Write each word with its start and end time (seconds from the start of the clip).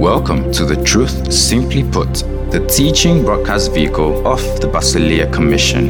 Welcome 0.00 0.50
to 0.52 0.64
the 0.64 0.82
Truth 0.82 1.30
Simply 1.30 1.84
Put, 1.84 2.22
the 2.50 2.66
teaching 2.66 3.24
broadcast 3.24 3.72
vehicle 3.72 4.26
of 4.26 4.40
the 4.60 4.66
Basileia 4.66 5.32
Commission. 5.32 5.88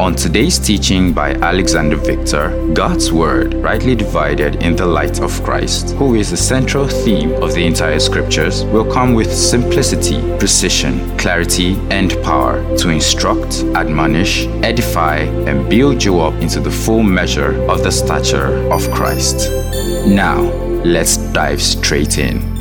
On 0.00 0.14
today's 0.14 0.58
teaching 0.58 1.12
by 1.12 1.32
Alexander 1.34 1.96
Victor, 1.96 2.72
God's 2.72 3.12
Word 3.12 3.52
rightly 3.54 3.94
divided 3.94 4.62
in 4.62 4.74
the 4.74 4.86
light 4.86 5.20
of 5.20 5.42
Christ, 5.44 5.90
who 5.96 6.14
is 6.14 6.30
the 6.30 6.36
central 6.36 6.88
theme 6.88 7.32
of 7.42 7.52
the 7.52 7.66
entire 7.66 8.00
scriptures, 8.00 8.64
will 8.64 8.90
come 8.90 9.12
with 9.12 9.30
simplicity, 9.30 10.18
precision, 10.38 11.14
clarity, 11.18 11.74
and 11.90 12.12
power 12.22 12.64
to 12.78 12.88
instruct, 12.88 13.62
admonish, 13.74 14.46
edify, 14.62 15.18
and 15.18 15.68
build 15.68 16.02
you 16.02 16.20
up 16.20 16.34
into 16.40 16.58
the 16.58 16.70
full 16.70 17.02
measure 17.02 17.60
of 17.70 17.82
the 17.82 17.92
stature 17.92 18.56
of 18.72 18.90
Christ. 18.92 19.50
Now, 20.06 20.40
let's 20.84 21.18
dive 21.34 21.60
straight 21.60 22.16
in. 22.16 22.57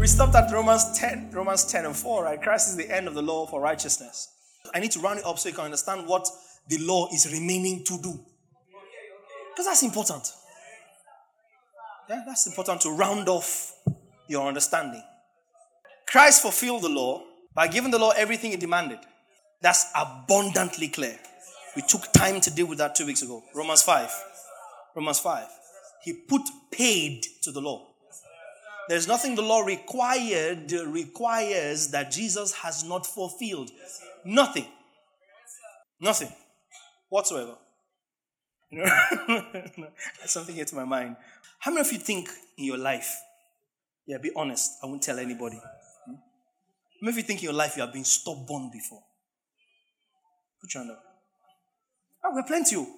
We 0.00 0.06
stopped 0.06 0.34
at 0.34 0.50
Romans 0.50 0.98
10, 0.98 1.30
Romans 1.30 1.66
10 1.66 1.84
and 1.84 1.94
4, 1.94 2.24
right? 2.24 2.40
Christ 2.40 2.70
is 2.70 2.76
the 2.76 2.90
end 2.90 3.06
of 3.06 3.12
the 3.12 3.20
law 3.20 3.46
for 3.46 3.60
righteousness. 3.60 4.28
I 4.74 4.80
need 4.80 4.92
to 4.92 4.98
round 4.98 5.18
it 5.18 5.26
up 5.26 5.38
so 5.38 5.50
you 5.50 5.54
can 5.54 5.66
understand 5.66 6.08
what 6.08 6.26
the 6.68 6.78
law 6.78 7.08
is 7.12 7.30
remaining 7.30 7.84
to 7.84 7.98
do. 8.00 8.18
Because 9.50 9.66
that's 9.66 9.82
important. 9.82 10.32
Yeah, 12.08 12.22
that's 12.26 12.46
important 12.46 12.80
to 12.80 12.92
round 12.92 13.28
off 13.28 13.74
your 14.26 14.48
understanding. 14.48 15.02
Christ 16.06 16.40
fulfilled 16.40 16.80
the 16.80 16.88
law 16.88 17.22
by 17.54 17.68
giving 17.68 17.90
the 17.90 17.98
law 17.98 18.12
everything 18.16 18.52
it 18.52 18.60
demanded. 18.60 19.00
That's 19.60 19.92
abundantly 19.94 20.88
clear. 20.88 21.18
We 21.76 21.82
took 21.82 22.10
time 22.14 22.40
to 22.40 22.50
deal 22.50 22.66
with 22.66 22.78
that 22.78 22.94
two 22.94 23.04
weeks 23.04 23.20
ago. 23.20 23.42
Romans 23.54 23.82
5. 23.82 24.10
Romans 24.96 25.18
5. 25.18 25.44
He 26.04 26.14
put 26.14 26.40
paid 26.70 27.26
to 27.42 27.52
the 27.52 27.60
law. 27.60 27.89
There's 28.90 29.06
nothing 29.06 29.36
the 29.36 29.42
law 29.42 29.60
required 29.60 30.72
requires 30.72 31.92
that 31.92 32.10
Jesus 32.10 32.52
has 32.54 32.82
not 32.82 33.06
fulfilled. 33.06 33.70
Nothing. 34.24 34.66
Nothing. 36.00 36.32
Whatsoever. 37.08 37.54
You 38.68 38.84
know? 38.84 39.86
something 40.26 40.64
to 40.64 40.74
my 40.74 40.84
mind. 40.84 41.14
How 41.60 41.70
many 41.70 41.82
of 41.82 41.92
you 41.92 41.98
think 41.98 42.30
in 42.58 42.64
your 42.64 42.78
life? 42.78 43.16
Yeah, 44.08 44.18
be 44.18 44.32
honest. 44.34 44.72
I 44.82 44.86
won't 44.86 45.02
tell 45.02 45.20
anybody. 45.20 45.60
Hmm? 46.06 46.14
How 46.14 47.02
many 47.02 47.12
of 47.12 47.16
you 47.18 47.22
think 47.22 47.38
in 47.38 47.44
your 47.44 47.52
life 47.52 47.76
you 47.76 47.82
have 47.82 47.92
been 47.92 48.02
stubborn 48.02 48.70
before? 48.72 49.04
Put 50.60 50.74
your 50.74 50.82
hand 50.82 50.96
up. 50.96 51.04
Oh, 52.24 52.34
we're 52.34 52.42
plenty. 52.42 52.74
You. 52.74 52.80
you 52.80 52.88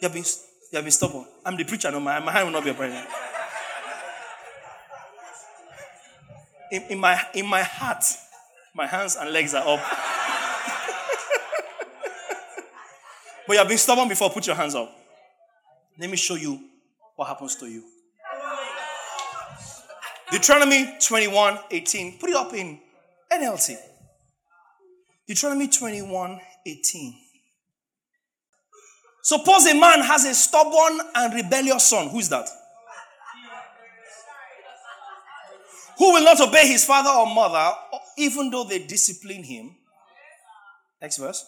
have 0.00 0.14
been 0.14 0.24
you 0.24 0.76
have 0.76 0.84
been 0.84 0.92
stubborn. 0.92 1.26
I'm 1.44 1.58
the 1.58 1.64
preacher. 1.64 1.90
No, 1.90 2.00
my, 2.00 2.20
my 2.20 2.32
hand 2.32 2.46
will 2.46 2.52
not 2.54 2.64
be 2.64 2.70
a 2.70 3.29
in, 6.70 6.82
in, 6.90 6.98
my, 6.98 7.20
in 7.34 7.46
my 7.46 7.62
heart, 7.62 8.04
my 8.74 8.86
hands 8.86 9.16
and 9.16 9.32
legs 9.32 9.54
are 9.54 9.66
up. 9.66 9.80
but 13.46 13.52
you 13.52 13.58
have 13.58 13.68
been 13.68 13.78
stubborn 13.78 14.08
before, 14.08 14.30
put 14.30 14.46
your 14.46 14.56
hands 14.56 14.74
up. 14.74 14.90
Let 15.98 16.08
me 16.10 16.16
show 16.16 16.36
you 16.36 16.60
what 17.16 17.28
happens 17.28 17.56
to 17.56 17.66
you. 17.66 17.84
Deuteronomy 20.30 20.94
21 21.04 21.58
18. 21.70 22.18
Put 22.18 22.30
it 22.30 22.36
up 22.36 22.54
in 22.54 22.78
NLT. 23.32 23.76
Deuteronomy 25.26 25.68
21 25.68 26.40
18. 26.66 27.14
Suppose 29.22 29.66
a 29.66 29.74
man 29.74 30.00
has 30.00 30.24
a 30.24 30.34
stubborn 30.34 31.00
and 31.14 31.34
rebellious 31.34 31.84
son. 31.84 32.08
Who 32.08 32.18
is 32.18 32.28
that? 32.30 32.48
Who 36.00 36.14
will 36.14 36.24
not 36.24 36.40
obey 36.40 36.66
his 36.66 36.82
father 36.82 37.10
or 37.10 37.26
mother, 37.26 37.76
even 38.16 38.50
though 38.50 38.64
they 38.64 38.78
discipline 38.78 39.42
him. 39.44 39.76
Next 41.02 41.18
verse. 41.18 41.44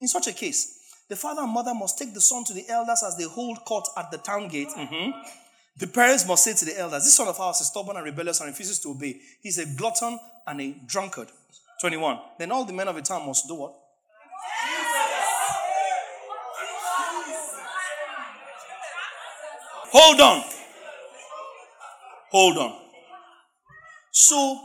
In 0.00 0.08
such 0.08 0.26
a 0.26 0.32
case, 0.32 0.80
the 1.08 1.14
father 1.14 1.42
and 1.42 1.52
mother 1.52 1.72
must 1.72 1.96
take 1.96 2.12
the 2.12 2.20
son 2.20 2.42
to 2.46 2.52
the 2.52 2.68
elders 2.68 3.04
as 3.06 3.16
they 3.16 3.22
hold 3.22 3.64
court 3.64 3.86
at 3.96 4.10
the 4.10 4.18
town 4.18 4.48
gate. 4.48 4.70
Mm-hmm. 4.70 5.12
The 5.76 5.86
parents 5.86 6.26
must 6.26 6.42
say 6.42 6.54
to 6.54 6.64
the 6.64 6.76
elders, 6.76 7.04
This 7.04 7.14
son 7.14 7.28
of 7.28 7.38
ours 7.38 7.60
is 7.60 7.68
stubborn 7.68 7.94
and 7.94 8.04
rebellious 8.04 8.40
and 8.40 8.48
refuses 8.48 8.80
to 8.80 8.88
obey. 8.88 9.20
He's 9.40 9.58
a 9.58 9.76
glutton 9.76 10.18
and 10.44 10.60
a 10.60 10.74
drunkard. 10.86 11.28
21. 11.80 12.18
Then 12.40 12.50
all 12.50 12.64
the 12.64 12.72
men 12.72 12.88
of 12.88 12.96
the 12.96 13.02
town 13.02 13.24
must 13.24 13.46
do 13.46 13.54
what? 13.54 13.74
Hold 19.92 20.20
on. 20.20 20.44
Hold 22.32 22.58
on. 22.58 22.83
So, 24.16 24.60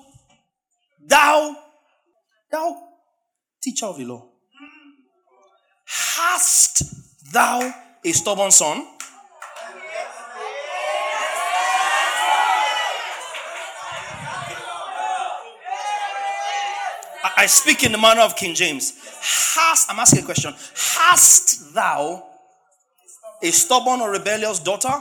thou, 1.08 1.56
thou, 2.52 2.78
teacher 3.60 3.88
of 3.88 3.98
the 3.98 4.06
law, 4.06 4.28
hast 5.88 6.84
thou 7.34 7.74
a 8.06 8.12
stubborn 8.12 8.52
son? 8.52 8.86
I 17.36 17.48
speak 17.48 17.84
in 17.84 17.92
the 17.92 17.98
manner 17.98 18.22
of 18.22 18.36
King 18.36 18.54
James. 18.54 18.94
Hast, 19.56 19.90
I'm 19.90 19.98
asking 19.98 20.22
a 20.22 20.26
question. 20.26 20.54
Hast 20.76 21.74
thou 21.74 22.24
a 23.42 23.50
stubborn 23.50 24.02
or 24.02 24.12
rebellious 24.12 24.60
daughter? 24.60 24.94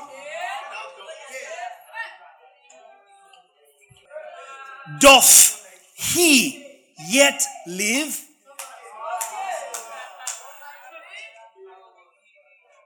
Doth 5.00 5.64
he 5.94 6.64
yet 7.10 7.42
live? 7.66 8.24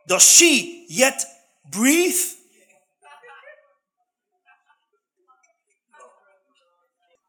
Does 0.08 0.28
she 0.28 0.86
yet 0.90 1.24
breathe? 1.70 2.20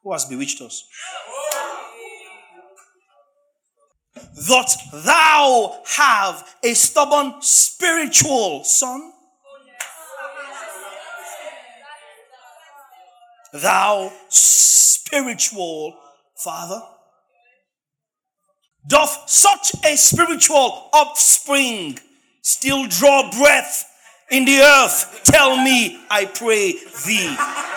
Who 0.03 0.11
has 0.11 0.25
bewitched 0.25 0.59
us? 0.61 0.83
That 4.15 4.75
thou 5.05 5.81
have 5.85 6.55
a 6.63 6.73
stubborn 6.73 7.35
spiritual 7.41 8.63
son? 8.63 9.13
Thou 13.53 14.11
spiritual 14.29 15.97
father? 16.35 16.81
Doth 18.87 19.29
such 19.29 19.71
a 19.85 19.95
spiritual 19.95 20.89
offspring 20.91 21.97
still 22.41 22.87
draw 22.87 23.31
breath 23.31 23.85
in 24.29 24.43
the 24.43 24.59
earth? 24.59 25.21
Tell 25.23 25.55
me, 25.55 25.99
I 26.09 26.25
pray 26.25 26.73
thee. 27.05 27.72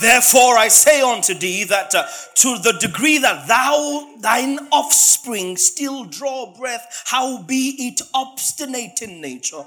Therefore, 0.00 0.58
I 0.58 0.68
say 0.68 1.00
unto 1.02 1.34
thee 1.34 1.64
that 1.64 1.94
uh, 1.94 2.06
to 2.34 2.58
the 2.58 2.72
degree 2.80 3.18
that 3.18 3.46
thou, 3.46 4.14
thine 4.18 4.58
offspring, 4.72 5.56
still 5.56 6.04
draw 6.04 6.52
breath, 6.52 7.04
how 7.06 7.42
be 7.42 7.76
it 7.78 8.00
obstinate 8.12 9.02
in 9.02 9.20
nature, 9.20 9.64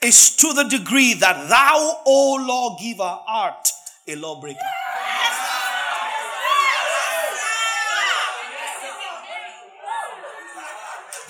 is 0.00 0.36
to 0.36 0.52
the 0.52 0.64
degree 0.64 1.14
that 1.14 1.48
thou, 1.48 2.02
O 2.06 2.44
lawgiver, 2.46 3.18
art 3.26 3.68
a 4.06 4.14
lawbreaker. 4.14 4.60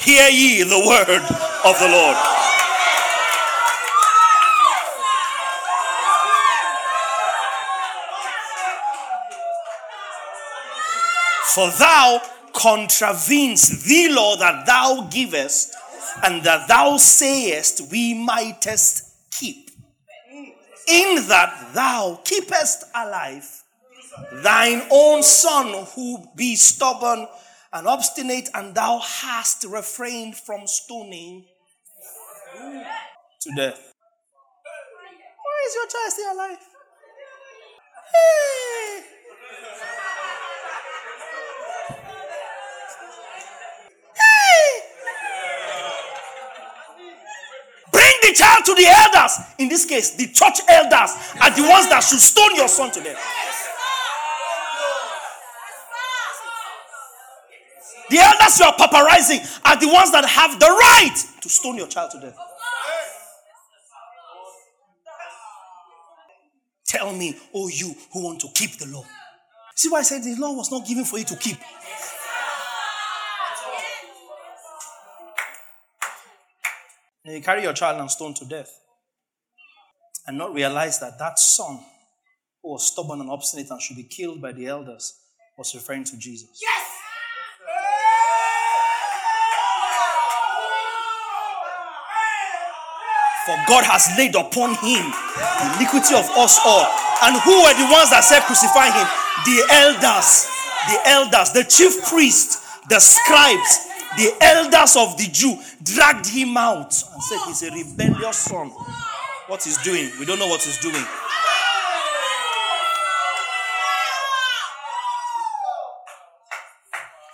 Hear 0.00 0.28
ye 0.28 0.62
the 0.62 0.78
word 0.86 1.22
of 1.64 1.78
the 1.80 1.88
Lord. 1.88 2.55
For 11.56 11.70
thou 11.70 12.20
contravenes 12.52 13.82
the 13.84 14.10
law 14.10 14.36
that 14.36 14.66
thou 14.66 15.08
givest, 15.10 15.74
and 16.22 16.42
that 16.42 16.68
thou 16.68 16.98
sayest 16.98 17.90
we 17.90 18.12
mightest 18.12 19.10
keep. 19.30 19.70
In 20.86 21.26
that 21.28 21.70
thou 21.72 22.20
keepest 22.24 22.84
alive 22.94 23.48
thine 24.42 24.82
own 24.90 25.22
son 25.22 25.86
who 25.94 26.26
be 26.36 26.56
stubborn 26.56 27.26
and 27.72 27.86
obstinate, 27.86 28.50
and 28.52 28.74
thou 28.74 28.98
hast 28.98 29.64
refrained 29.64 30.36
from 30.36 30.66
stoning 30.66 31.46
to 33.40 33.50
death. 33.56 33.92
Why 35.42 35.66
is 35.68 35.74
your 35.74 35.86
child 35.86 36.12
still 36.12 36.34
alive? 36.34 36.58
Hey! 38.12 39.02
The 48.22 48.32
child 48.34 48.64
to 48.64 48.74
the 48.74 48.86
elders. 48.86 49.38
In 49.58 49.68
this 49.68 49.84
case, 49.84 50.10
the 50.16 50.26
church 50.26 50.60
elders 50.68 51.10
are 51.40 51.50
the 51.50 51.62
ones 51.68 51.88
that 51.88 52.00
should 52.00 52.20
stone 52.20 52.54
your 52.56 52.68
son 52.68 52.90
to 52.92 53.02
death. 53.02 53.18
The 58.08 58.18
elders 58.18 58.60
you 58.60 58.66
are 58.66 58.74
paparazing 58.74 59.60
are 59.64 59.76
the 59.80 59.88
ones 59.88 60.12
that 60.12 60.24
have 60.24 60.60
the 60.60 60.66
right 60.66 61.16
to 61.40 61.48
stone 61.48 61.76
your 61.76 61.88
child 61.88 62.12
to 62.12 62.20
death. 62.20 62.36
Tell 66.86 67.12
me, 67.12 67.36
oh, 67.52 67.68
you 67.68 67.94
who 68.12 68.24
want 68.24 68.40
to 68.40 68.48
keep 68.54 68.78
the 68.78 68.86
law. 68.86 69.04
See 69.74 69.88
why 69.90 69.98
I 69.98 70.02
said 70.02 70.22
the 70.22 70.36
law 70.36 70.52
was 70.52 70.70
not 70.70 70.86
given 70.86 71.04
for 71.04 71.18
you 71.18 71.24
to 71.24 71.36
keep. 71.36 71.58
And 77.26 77.34
you 77.34 77.42
carry 77.42 77.64
your 77.64 77.72
child 77.72 78.00
and 78.00 78.08
stone 78.08 78.34
to 78.34 78.44
death 78.44 78.70
and 80.28 80.38
not 80.38 80.54
realize 80.54 81.00
that 81.00 81.18
that 81.18 81.40
son 81.40 81.80
who 82.62 82.70
was 82.70 82.86
stubborn 82.86 83.20
and 83.20 83.28
obstinate 83.28 83.68
and 83.68 83.82
should 83.82 83.96
be 83.96 84.04
killed 84.04 84.40
by 84.40 84.52
the 84.52 84.68
elders 84.68 85.18
was 85.58 85.74
referring 85.74 86.04
to 86.04 86.16
Jesus. 86.18 86.60
Yes! 86.62 86.86
For 93.44 93.56
God 93.66 93.82
has 93.86 94.06
laid 94.16 94.36
upon 94.36 94.76
him 94.78 95.10
the 95.34 95.82
iniquity 95.82 96.14
of 96.14 96.30
us 96.38 96.60
all. 96.64 96.86
And 97.26 97.42
who 97.42 97.58
were 97.58 97.74
the 97.74 97.90
ones 97.90 98.10
that 98.10 98.22
said 98.22 98.42
crucify 98.46 98.94
him? 98.94 99.06
The 99.42 99.66
elders, 99.74 100.46
the 100.86 100.98
elders, 101.10 101.50
the 101.50 101.64
chief 101.64 102.06
priests, 102.06 102.62
the 102.88 103.00
scribes, 103.00 103.85
the 104.16 104.32
elders 104.40 104.96
of 104.96 105.16
the 105.16 105.28
Jew 105.30 105.56
dragged 105.82 106.26
him 106.26 106.56
out 106.56 106.92
and 107.12 107.22
said 107.22 107.38
he's 107.46 107.62
a 107.62 107.70
rebellious 107.70 108.36
son. 108.36 108.70
What 109.48 109.62
he's 109.62 109.78
doing, 109.78 110.10
we 110.18 110.24
don't 110.24 110.38
know 110.38 110.48
what 110.48 110.62
he's 110.62 110.78
doing. 110.78 111.04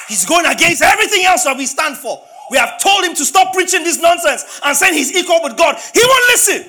He's 0.09 0.27
going 0.27 0.45
against 0.45 0.83
everything 0.83 1.25
else 1.25 1.45
that 1.45 1.57
we 1.57 1.65
stand 1.65 1.97
for. 1.97 2.21
We 2.51 2.59
have 2.59 2.79
told 2.79 3.05
him 3.05 3.15
to 3.15 3.25
stop 3.25 3.55
preaching 3.55 3.83
this 3.83 3.99
nonsense 3.99 4.61
and 4.63 4.77
saying 4.77 4.93
he's 4.93 5.17
equal 5.17 5.41
with 5.43 5.57
God. 5.57 5.77
He 5.95 6.03
won't 6.05 6.25
listen. 6.29 6.65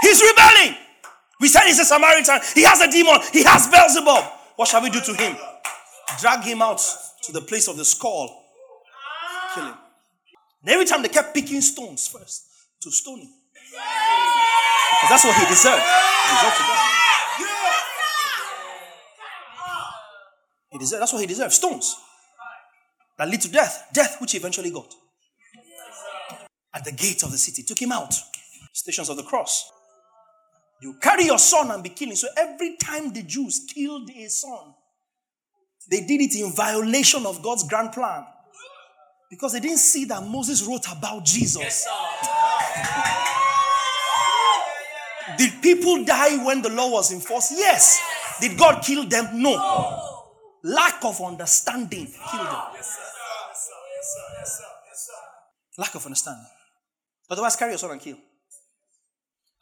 He's 0.00 0.22
rebelling. 0.22 0.76
We 1.40 1.48
said 1.48 1.66
he's 1.66 1.78
a 1.80 1.84
Samaritan. 1.84 2.40
He 2.54 2.64
has 2.64 2.80
a 2.80 2.90
demon. 2.90 3.20
He 3.32 3.44
has 3.44 3.68
Beelzebub. 3.68 4.24
What 4.56 4.68
shall 4.68 4.82
we 4.82 4.88
do 4.88 5.00
to 5.00 5.12
him? 5.14 5.36
Drag 6.18 6.42
him 6.42 6.62
out 6.62 6.80
to 7.24 7.32
the 7.32 7.40
place 7.40 7.68
of 7.68 7.76
the 7.76 7.84
skull. 7.84 8.44
Kill 9.54 9.64
him. 9.64 9.74
And 10.62 10.70
every 10.70 10.84
time 10.84 11.02
they 11.02 11.08
kept 11.08 11.34
picking 11.34 11.60
stones 11.60 12.08
first 12.08 12.46
to 12.80 12.90
stone 12.90 13.20
him. 13.20 13.32
Because 14.90 15.10
that's 15.10 15.24
what 15.24 15.36
he 15.36 15.46
deserved. 15.46 15.82
He 15.82 16.34
deserved 16.36 16.56
to 16.56 16.62
die. 16.62 16.94
He 20.70 20.78
deserved, 20.78 21.02
that's 21.02 21.12
what 21.12 21.20
he 21.20 21.26
deserved. 21.26 21.52
Stones 21.52 21.96
that 23.16 23.28
lead 23.28 23.40
to 23.42 23.50
death. 23.50 23.88
Death, 23.92 24.20
which 24.20 24.32
he 24.32 24.38
eventually 24.38 24.70
got. 24.70 24.94
At 26.74 26.84
the 26.84 26.92
gate 26.92 27.22
of 27.22 27.32
the 27.32 27.38
city. 27.38 27.62
Took 27.62 27.80
him 27.80 27.92
out. 27.92 28.14
Stations 28.72 29.08
of 29.08 29.16
the 29.16 29.22
cross. 29.22 29.70
You 30.80 30.94
carry 31.00 31.24
your 31.24 31.38
son 31.38 31.70
and 31.70 31.82
be 31.82 31.88
killing. 31.88 32.14
So 32.14 32.28
every 32.36 32.76
time 32.76 33.12
the 33.12 33.22
Jews 33.22 33.66
killed 33.72 34.10
a 34.10 34.28
son, 34.28 34.74
they 35.90 36.00
did 36.00 36.20
it 36.20 36.34
in 36.36 36.52
violation 36.52 37.24
of 37.26 37.42
God's 37.42 37.66
grand 37.66 37.92
plan. 37.92 38.24
Because 39.30 39.52
they 39.52 39.60
didn't 39.60 39.78
see 39.78 40.04
that 40.06 40.22
Moses 40.26 40.66
wrote 40.66 40.90
about 40.90 41.24
Jesus. 41.24 41.86
Did 45.36 45.62
people 45.62 46.04
die 46.04 46.42
when 46.44 46.62
the 46.62 46.70
law 46.70 46.90
was 46.90 47.12
enforced? 47.12 47.52
Yes. 47.52 48.02
Did 48.40 48.58
God 48.58 48.82
kill 48.82 49.06
them? 49.06 49.42
No. 49.42 49.54
Lack 50.64 51.04
of 51.04 51.20
understanding 51.20 52.06
killed 52.06 52.46
them. 52.46 52.62
Lack 55.76 55.94
of 55.94 56.04
understanding. 56.04 56.46
Otherwise, 57.30 57.56
carry 57.56 57.72
your 57.72 57.78
son 57.78 57.92
and 57.92 58.00
kill. 58.00 58.16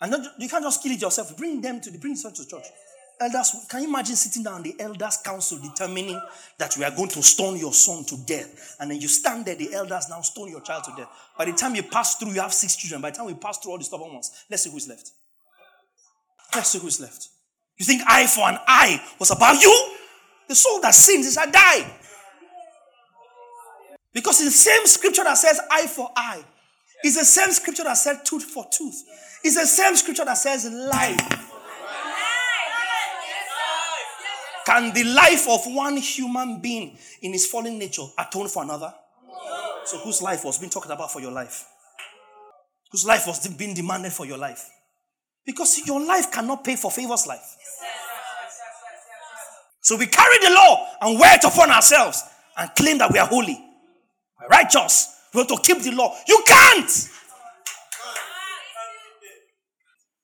And 0.00 0.10
not, 0.12 0.20
you 0.38 0.48
can't 0.48 0.64
just 0.64 0.82
kill 0.82 0.92
it 0.92 1.00
yourself. 1.00 1.36
Bring 1.36 1.60
them 1.60 1.80
to 1.80 1.90
the 1.90 1.98
bring 1.98 2.16
son 2.16 2.32
to 2.32 2.42
the 2.42 2.48
church. 2.48 2.66
Elders, 3.18 3.66
can 3.70 3.82
you 3.82 3.88
imagine 3.88 4.14
sitting 4.14 4.42
down 4.42 4.62
the 4.62 4.74
elders' 4.78 5.16
council 5.24 5.58
determining 5.58 6.20
that 6.58 6.76
we 6.76 6.84
are 6.84 6.90
going 6.90 7.08
to 7.08 7.22
stone 7.22 7.56
your 7.56 7.72
son 7.72 8.04
to 8.04 8.16
death? 8.26 8.76
And 8.78 8.90
then 8.90 9.00
you 9.00 9.08
stand 9.08 9.46
there, 9.46 9.54
the 9.54 9.72
elders 9.72 10.08
now 10.10 10.20
stone 10.20 10.50
your 10.50 10.60
child 10.60 10.84
to 10.84 10.92
death. 10.96 11.08
By 11.38 11.46
the 11.46 11.52
time 11.52 11.74
you 11.74 11.82
pass 11.82 12.16
through, 12.16 12.32
you 12.32 12.40
have 12.42 12.52
six 12.52 12.76
children. 12.76 13.00
By 13.00 13.10
the 13.10 13.16
time 13.16 13.26
we 13.26 13.34
pass 13.34 13.56
through 13.58 13.72
all 13.72 13.78
the 13.78 13.84
stubborn 13.84 14.12
ones, 14.12 14.44
let's 14.50 14.64
see 14.64 14.70
who's 14.70 14.86
left. 14.86 15.12
Let's 16.54 16.68
see 16.68 16.78
who's 16.78 17.00
left. 17.00 17.28
You 17.78 17.86
think 17.86 18.02
eye 18.06 18.26
for 18.26 18.48
an 18.48 18.58
eye 18.66 19.02
was 19.18 19.30
about 19.30 19.62
you? 19.62 19.92
The 20.48 20.54
soul 20.54 20.80
that 20.82 20.94
sins 20.94 21.26
is 21.26 21.38
a 21.38 21.50
die. 21.50 21.90
Because 24.12 24.40
it's 24.40 24.52
the 24.52 24.70
same 24.70 24.86
scripture 24.86 25.24
that 25.24 25.38
says 25.38 25.58
eye 25.70 25.86
for 25.86 26.10
eye. 26.16 26.44
It's 27.02 27.18
the 27.18 27.24
same 27.24 27.52
scripture 27.52 27.84
that 27.84 27.96
says 27.96 28.18
tooth 28.24 28.44
for 28.44 28.66
tooth. 28.70 29.04
It's 29.42 29.56
the 29.56 29.66
same 29.66 29.96
scripture 29.96 30.24
that 30.24 30.38
says 30.38 30.70
life. 30.70 31.52
Can 34.66 34.92
the 34.92 35.04
life 35.04 35.46
of 35.48 35.60
one 35.72 35.96
human 35.96 36.60
being 36.60 36.98
in 37.22 37.32
his 37.32 37.46
fallen 37.46 37.78
nature 37.78 38.02
atone 38.18 38.48
for 38.48 38.64
another? 38.64 38.92
So, 39.84 39.98
whose 39.98 40.20
life 40.20 40.44
was 40.44 40.58
being 40.58 40.70
talked 40.70 40.90
about 40.90 41.12
for 41.12 41.20
your 41.20 41.30
life? 41.30 41.64
Whose 42.90 43.06
life 43.06 43.28
was 43.28 43.46
being 43.46 43.74
demanded 43.74 44.12
for 44.12 44.26
your 44.26 44.38
life? 44.38 44.68
Because 45.44 45.86
your 45.86 46.04
life 46.04 46.32
cannot 46.32 46.64
pay 46.64 46.74
for 46.74 46.90
favor's 46.90 47.28
life. 47.28 47.56
So 49.82 49.96
we 49.96 50.06
carry 50.06 50.38
the 50.38 50.50
law 50.50 50.88
and 51.00 51.20
wear 51.20 51.36
it 51.36 51.44
upon 51.44 51.70
ourselves 51.70 52.24
and 52.56 52.68
claim 52.74 52.98
that 52.98 53.12
we 53.12 53.20
are 53.20 53.26
holy, 53.28 53.56
we're 54.40 54.48
righteous. 54.48 55.12
We 55.32 55.38
want 55.38 55.50
to 55.50 55.58
keep 55.62 55.80
the 55.82 55.92
law. 55.92 56.16
You 56.26 56.42
can't. 56.44 56.90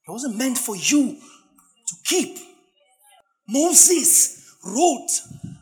It 0.08 0.10
wasn't 0.10 0.36
meant 0.36 0.58
for 0.58 0.74
you 0.74 1.16
to 1.86 1.94
keep. 2.04 2.38
Moses 3.52 4.56
wrote 4.64 5.10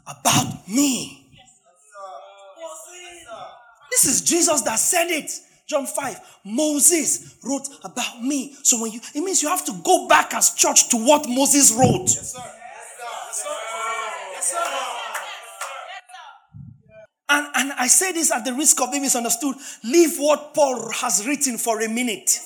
about 0.07 0.69
me. 0.69 1.17
This 3.91 4.05
is 4.05 4.21
Jesus 4.23 4.63
that 4.63 4.79
said 4.79 5.09
it. 5.11 5.31
John 5.67 5.87
5. 5.87 6.21
Moses 6.45 7.37
wrote 7.45 7.69
about 7.85 8.23
me. 8.23 8.57
So 8.63 8.81
when 8.81 8.93
you 8.93 9.01
it 9.15 9.21
means 9.21 9.43
you 9.43 9.49
have 9.49 9.65
to 9.67 9.73
go 9.85 10.09
back 10.09 10.35
as 10.35 10.55
church 10.55 10.89
to 10.91 10.97
what 10.97 11.29
Moses 11.29 11.73
wrote. 11.73 12.09
Yes, 12.09 12.33
sir. 12.33 12.39
Yes, 12.39 13.43
sir. 13.43 13.49
Yes, 14.33 14.53
sir. 14.53 14.59
And, 17.29 17.47
and 17.55 17.73
I 17.75 17.87
say 17.87 18.11
this 18.13 18.33
at 18.33 18.45
the 18.45 18.53
risk 18.53 18.81
of 18.81 18.91
being 18.91 19.05
misunderstood. 19.05 19.55
Leave 19.85 20.17
what 20.19 20.53
Paul 20.53 20.91
has 20.91 21.25
written 21.27 21.59
for 21.59 21.81
a 21.81 21.89
minute. 21.89 22.41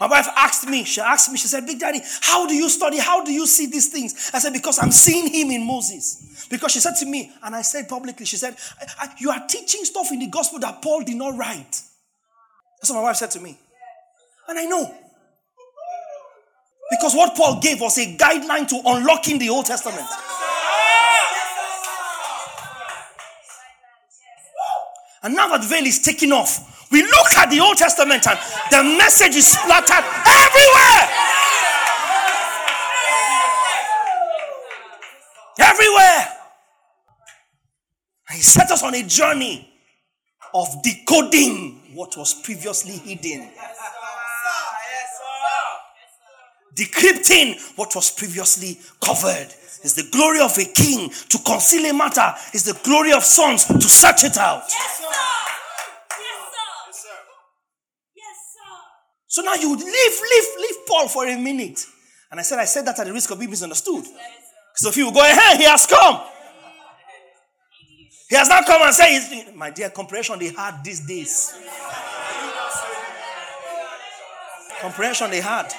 My 0.00 0.06
wife 0.06 0.28
asked 0.36 0.68
me, 0.68 0.84
she 0.84 1.00
asked 1.00 1.30
me, 1.30 1.36
she 1.38 1.48
said, 1.48 1.66
Big 1.66 1.80
Daddy, 1.80 2.00
how 2.20 2.46
do 2.46 2.54
you 2.54 2.68
study? 2.68 2.98
How 2.98 3.24
do 3.24 3.32
you 3.32 3.46
see 3.46 3.66
these 3.66 3.88
things? 3.88 4.30
I 4.32 4.38
said, 4.38 4.52
Because 4.52 4.78
I'm 4.78 4.92
seeing 4.92 5.28
him 5.28 5.50
in 5.50 5.66
Moses. 5.66 6.46
Because 6.48 6.72
she 6.72 6.80
said 6.80 6.94
to 7.00 7.06
me, 7.06 7.32
and 7.42 7.54
I 7.54 7.62
said 7.62 7.88
publicly, 7.88 8.24
she 8.26 8.36
said, 8.36 8.56
I, 8.80 9.06
I, 9.06 9.14
You 9.18 9.30
are 9.30 9.46
teaching 9.48 9.84
stuff 9.84 10.10
in 10.12 10.20
the 10.20 10.28
gospel 10.28 10.58
that 10.60 10.80
Paul 10.82 11.02
did 11.02 11.16
not 11.16 11.36
write. 11.36 11.82
That's 12.80 12.90
what 12.90 12.96
my 12.96 13.02
wife 13.02 13.16
said 13.16 13.30
to 13.32 13.40
me. 13.40 13.58
And 14.48 14.58
I 14.58 14.64
know. 14.64 14.94
Because 16.90 17.14
what 17.14 17.36
Paul 17.36 17.60
gave 17.60 17.80
was 17.80 17.98
a 17.98 18.16
guideline 18.16 18.66
to 18.68 18.80
unlocking 18.84 19.38
the 19.38 19.50
Old 19.50 19.66
Testament. 19.66 20.06
And 25.22 25.34
now 25.34 25.48
that 25.48 25.62
the 25.62 25.68
veil 25.68 25.84
is 25.84 26.00
taken 26.00 26.32
off, 26.32 26.90
we 26.90 27.02
look 27.02 27.36
at 27.36 27.50
the 27.50 27.60
Old 27.60 27.76
Testament 27.76 28.26
and 28.26 28.38
the 28.70 28.82
message 28.96 29.36
is 29.36 29.46
splattered 29.46 30.04
everywhere. 30.26 31.04
Everywhere. 35.58 36.28
And 38.28 38.36
he 38.36 38.42
set 38.42 38.70
us 38.70 38.82
on 38.82 38.94
a 38.94 39.02
journey 39.02 39.68
of 40.54 40.68
decoding 40.82 41.94
what 41.94 42.16
was 42.16 42.34
previously 42.42 42.92
hidden. 42.92 43.50
Decrypting 46.78 47.58
what 47.76 47.94
was 47.96 48.10
previously 48.12 48.78
covered. 49.02 49.48
Is 49.82 49.94
the 49.94 50.08
glory 50.10 50.40
of 50.40 50.56
a 50.58 50.64
king 50.64 51.10
to 51.28 51.38
conceal 51.38 51.88
a 51.88 51.94
matter, 51.94 52.34
is 52.52 52.64
the 52.64 52.78
glory 52.82 53.12
of 53.12 53.22
sons 53.22 53.64
to 53.64 53.80
search 53.80 54.24
it 54.24 54.36
out. 54.36 54.64
Yes, 54.68 54.98
sir. 54.98 55.04
Yes, 55.04 56.40
sir. 56.50 56.68
Yes, 56.86 57.02
sir. 57.02 57.18
Yes, 58.16 58.36
sir. 58.54 58.74
So 59.28 59.42
now 59.42 59.54
you 59.54 59.70
would 59.70 59.78
leave, 59.78 59.86
leave, 59.86 60.44
leave 60.58 60.86
Paul 60.86 61.06
for 61.08 61.26
a 61.26 61.36
minute. 61.36 61.86
And 62.30 62.40
I 62.40 62.42
said, 62.42 62.58
I 62.58 62.64
said 62.64 62.86
that 62.86 62.98
at 62.98 63.06
the 63.06 63.12
risk 63.12 63.30
of 63.30 63.38
being 63.38 63.50
misunderstood. 63.50 64.04
So 64.74 64.88
if 64.88 64.96
you 64.96 65.12
go 65.12 65.20
ahead, 65.20 65.58
he 65.58 65.64
has 65.64 65.86
come. 65.86 66.20
He 68.28 68.36
has 68.36 68.48
not 68.48 68.66
come 68.66 68.82
and 68.82 68.94
said, 68.94 69.54
My 69.54 69.70
dear, 69.70 69.90
comprehension 69.90 70.38
they 70.38 70.52
had 70.52 70.82
these 70.84 71.06
days. 71.06 71.54
comprehension 74.80 75.30
they 75.30 75.40
had. 75.40 75.72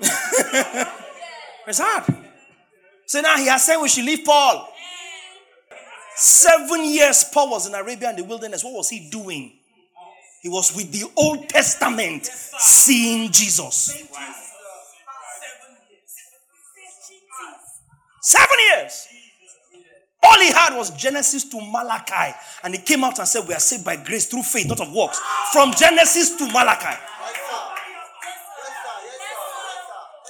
it's 1.66 1.78
hard. 1.78 2.04
So 3.06 3.20
now 3.20 3.36
he 3.36 3.46
has 3.46 3.64
said 3.64 3.78
we 3.78 3.88
should 3.88 4.04
leave 4.04 4.24
Paul. 4.24 4.72
Seven 6.16 6.84
years 6.84 7.24
Paul 7.32 7.50
was 7.50 7.66
in 7.66 7.74
Arabia 7.74 8.10
in 8.10 8.16
the 8.16 8.24
wilderness. 8.24 8.62
What 8.62 8.74
was 8.74 8.88
he 8.88 9.08
doing? 9.10 9.52
He 10.42 10.48
was 10.48 10.74
with 10.74 10.90
the 10.92 11.04
Old 11.16 11.48
Testament 11.48 12.26
seeing 12.26 13.30
Jesus. 13.30 14.04
Seven 18.22 18.56
years. 18.68 19.08
All 20.22 20.38
he 20.38 20.52
had 20.52 20.76
was 20.76 20.90
Genesis 20.90 21.44
to 21.44 21.60
Malachi. 21.60 22.36
And 22.62 22.74
he 22.74 22.80
came 22.80 23.04
out 23.04 23.18
and 23.18 23.26
said, 23.26 23.46
We 23.48 23.54
are 23.54 23.60
saved 23.60 23.84
by 23.84 23.96
grace 23.96 24.26
through 24.26 24.42
faith, 24.42 24.68
not 24.68 24.80
of 24.80 24.92
works. 24.92 25.20
From 25.52 25.72
Genesis 25.72 26.36
to 26.36 26.46
Malachi. 26.46 26.98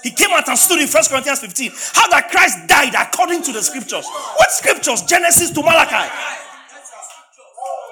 He 0.02 0.10
came 0.10 0.30
out 0.32 0.48
and 0.48 0.58
stood 0.58 0.80
in 0.80 0.88
1 0.88 1.04
Corinthians 1.08 1.40
15. 1.40 1.70
How 1.92 2.08
that 2.08 2.30
Christ 2.30 2.66
died 2.66 2.94
according 2.94 3.42
to 3.44 3.52
the 3.52 3.62
scriptures. 3.62 4.06
What 4.36 4.50
scriptures? 4.50 5.02
Genesis 5.02 5.50
to 5.50 5.62
Malachi. 5.62 6.08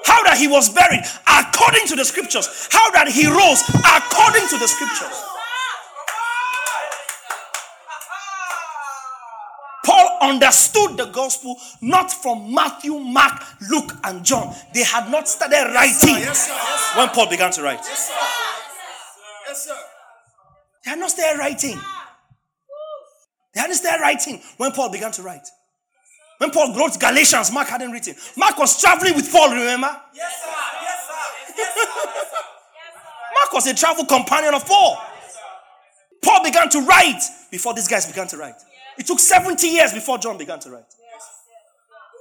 How 0.04 0.22
that 0.24 0.38
he 0.38 0.48
was 0.48 0.70
buried 0.70 1.04
according 1.28 1.86
to 1.88 1.96
the 1.96 2.04
scriptures. 2.04 2.68
How 2.70 2.90
that 2.92 3.08
he 3.08 3.28
rose 3.28 3.60
according 3.84 4.48
to 4.48 4.56
the 4.58 4.66
scriptures. 4.66 5.12
Paul 9.84 10.18
understood 10.20 10.96
the 10.96 11.06
gospel 11.06 11.56
not 11.80 12.12
from 12.12 12.52
Matthew, 12.52 12.98
Mark, 12.98 13.42
Luke, 13.70 13.92
and 14.04 14.24
John. 14.24 14.54
They 14.74 14.82
had 14.82 15.10
not 15.10 15.28
started 15.28 15.72
writing 15.74 16.20
yes, 16.20 16.46
sir. 16.46 16.52
Yes, 16.52 16.92
sir. 16.92 16.98
when 17.00 17.08
Paul 17.08 17.28
began 17.30 17.52
to 17.52 17.62
write. 17.62 17.80
Yes, 17.84 18.08
sir. 18.08 18.14
Yes, 19.46 19.64
sir. 19.64 19.76
They 20.84 20.90
had 20.90 20.98
not 20.98 21.10
started 21.10 21.38
writing. 21.38 21.80
They 23.58 23.62
hadn't 23.62 23.76
started 23.78 24.00
writing 24.00 24.40
when 24.56 24.70
Paul 24.70 24.88
began 24.88 25.10
to 25.10 25.22
write. 25.24 25.48
When 26.38 26.52
Paul 26.52 26.76
wrote 26.76 26.96
Galatians, 27.00 27.50
Mark 27.50 27.66
hadn't 27.66 27.90
written. 27.90 28.14
Mark 28.36 28.56
was 28.56 28.80
traveling 28.80 29.16
with 29.16 29.32
Paul, 29.32 29.50
remember? 29.50 30.00
Yes, 30.14 30.32
sir. 30.40 30.50
Yes, 30.80 31.08
sir. 31.08 31.56
Yes, 31.56 31.74
sir. 31.74 32.38
Mark 33.34 33.52
was 33.52 33.66
a 33.66 33.74
travel 33.74 34.04
companion 34.04 34.54
of 34.54 34.64
Paul. 34.64 34.96
Paul 36.22 36.44
began 36.44 36.68
to 36.68 36.82
write 36.82 37.20
before 37.50 37.74
these 37.74 37.88
guys 37.88 38.06
began 38.06 38.28
to 38.28 38.36
write. 38.36 38.54
It 38.96 39.08
took 39.08 39.18
70 39.18 39.66
years 39.66 39.92
before 39.92 40.18
John 40.18 40.38
began 40.38 40.60
to 40.60 40.70
write. 40.70 40.94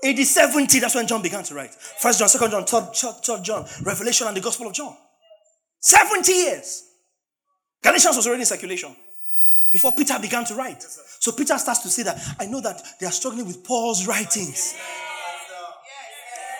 AD 0.03 0.17
70, 0.17 0.79
that's 0.79 0.95
when 0.95 1.05
John 1.05 1.21
began 1.21 1.43
to 1.43 1.53
write. 1.53 1.75
First 1.75 2.17
John, 2.17 2.29
second 2.29 2.49
John, 2.49 2.65
third, 2.65 2.95
third 2.95 3.43
John, 3.43 3.63
Revelation 3.83 4.25
and 4.25 4.35
the 4.35 4.41
Gospel 4.41 4.65
of 4.65 4.73
John. 4.73 4.97
70 5.81 6.31
years. 6.31 6.83
Galatians 7.83 8.15
was 8.15 8.25
already 8.25 8.41
in 8.41 8.47
circulation 8.47 8.95
before 9.71 9.91
Peter 9.91 10.17
began 10.19 10.45
to 10.45 10.55
write. 10.55 10.81
So 10.81 11.31
Peter 11.31 11.57
starts 11.57 11.81
to 11.81 11.89
say 11.89 12.03
that 12.03 12.17
I 12.39 12.45
know 12.45 12.61
that 12.61 12.81
they 12.99 13.05
are 13.05 13.11
struggling 13.11 13.45
with 13.45 13.63
Paul's 13.63 14.07
writings, 14.07 14.75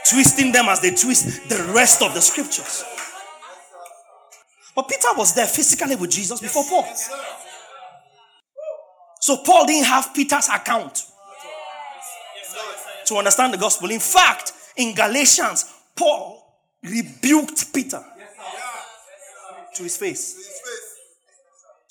twisting 0.09 0.51
them 0.51 0.65
as 0.67 0.79
they 0.81 0.91
twist 0.91 1.49
the 1.49 1.71
rest 1.73 2.01
of 2.01 2.13
the 2.13 2.21
scriptures. 2.21 2.83
But 4.75 4.87
Peter 4.87 5.07
was 5.15 5.33
there 5.33 5.47
physically 5.47 5.95
with 5.95 6.11
Jesus 6.11 6.39
before 6.39 6.63
Paul. 6.69 6.85
So 9.19 9.37
Paul 9.37 9.65
didn't 9.65 9.87
have 9.87 10.13
Peter's 10.13 10.47
account. 10.49 11.03
To 13.07 13.15
understand 13.15 13.53
the 13.53 13.57
gospel. 13.57 13.89
In 13.89 13.99
fact, 13.99 14.51
in 14.75 14.93
Galatians, 14.93 15.73
Paul 15.95 16.43
rebuked 16.83 17.73
Peter. 17.73 18.03
To 19.75 19.83
his 19.83 19.97
face. 19.97 20.61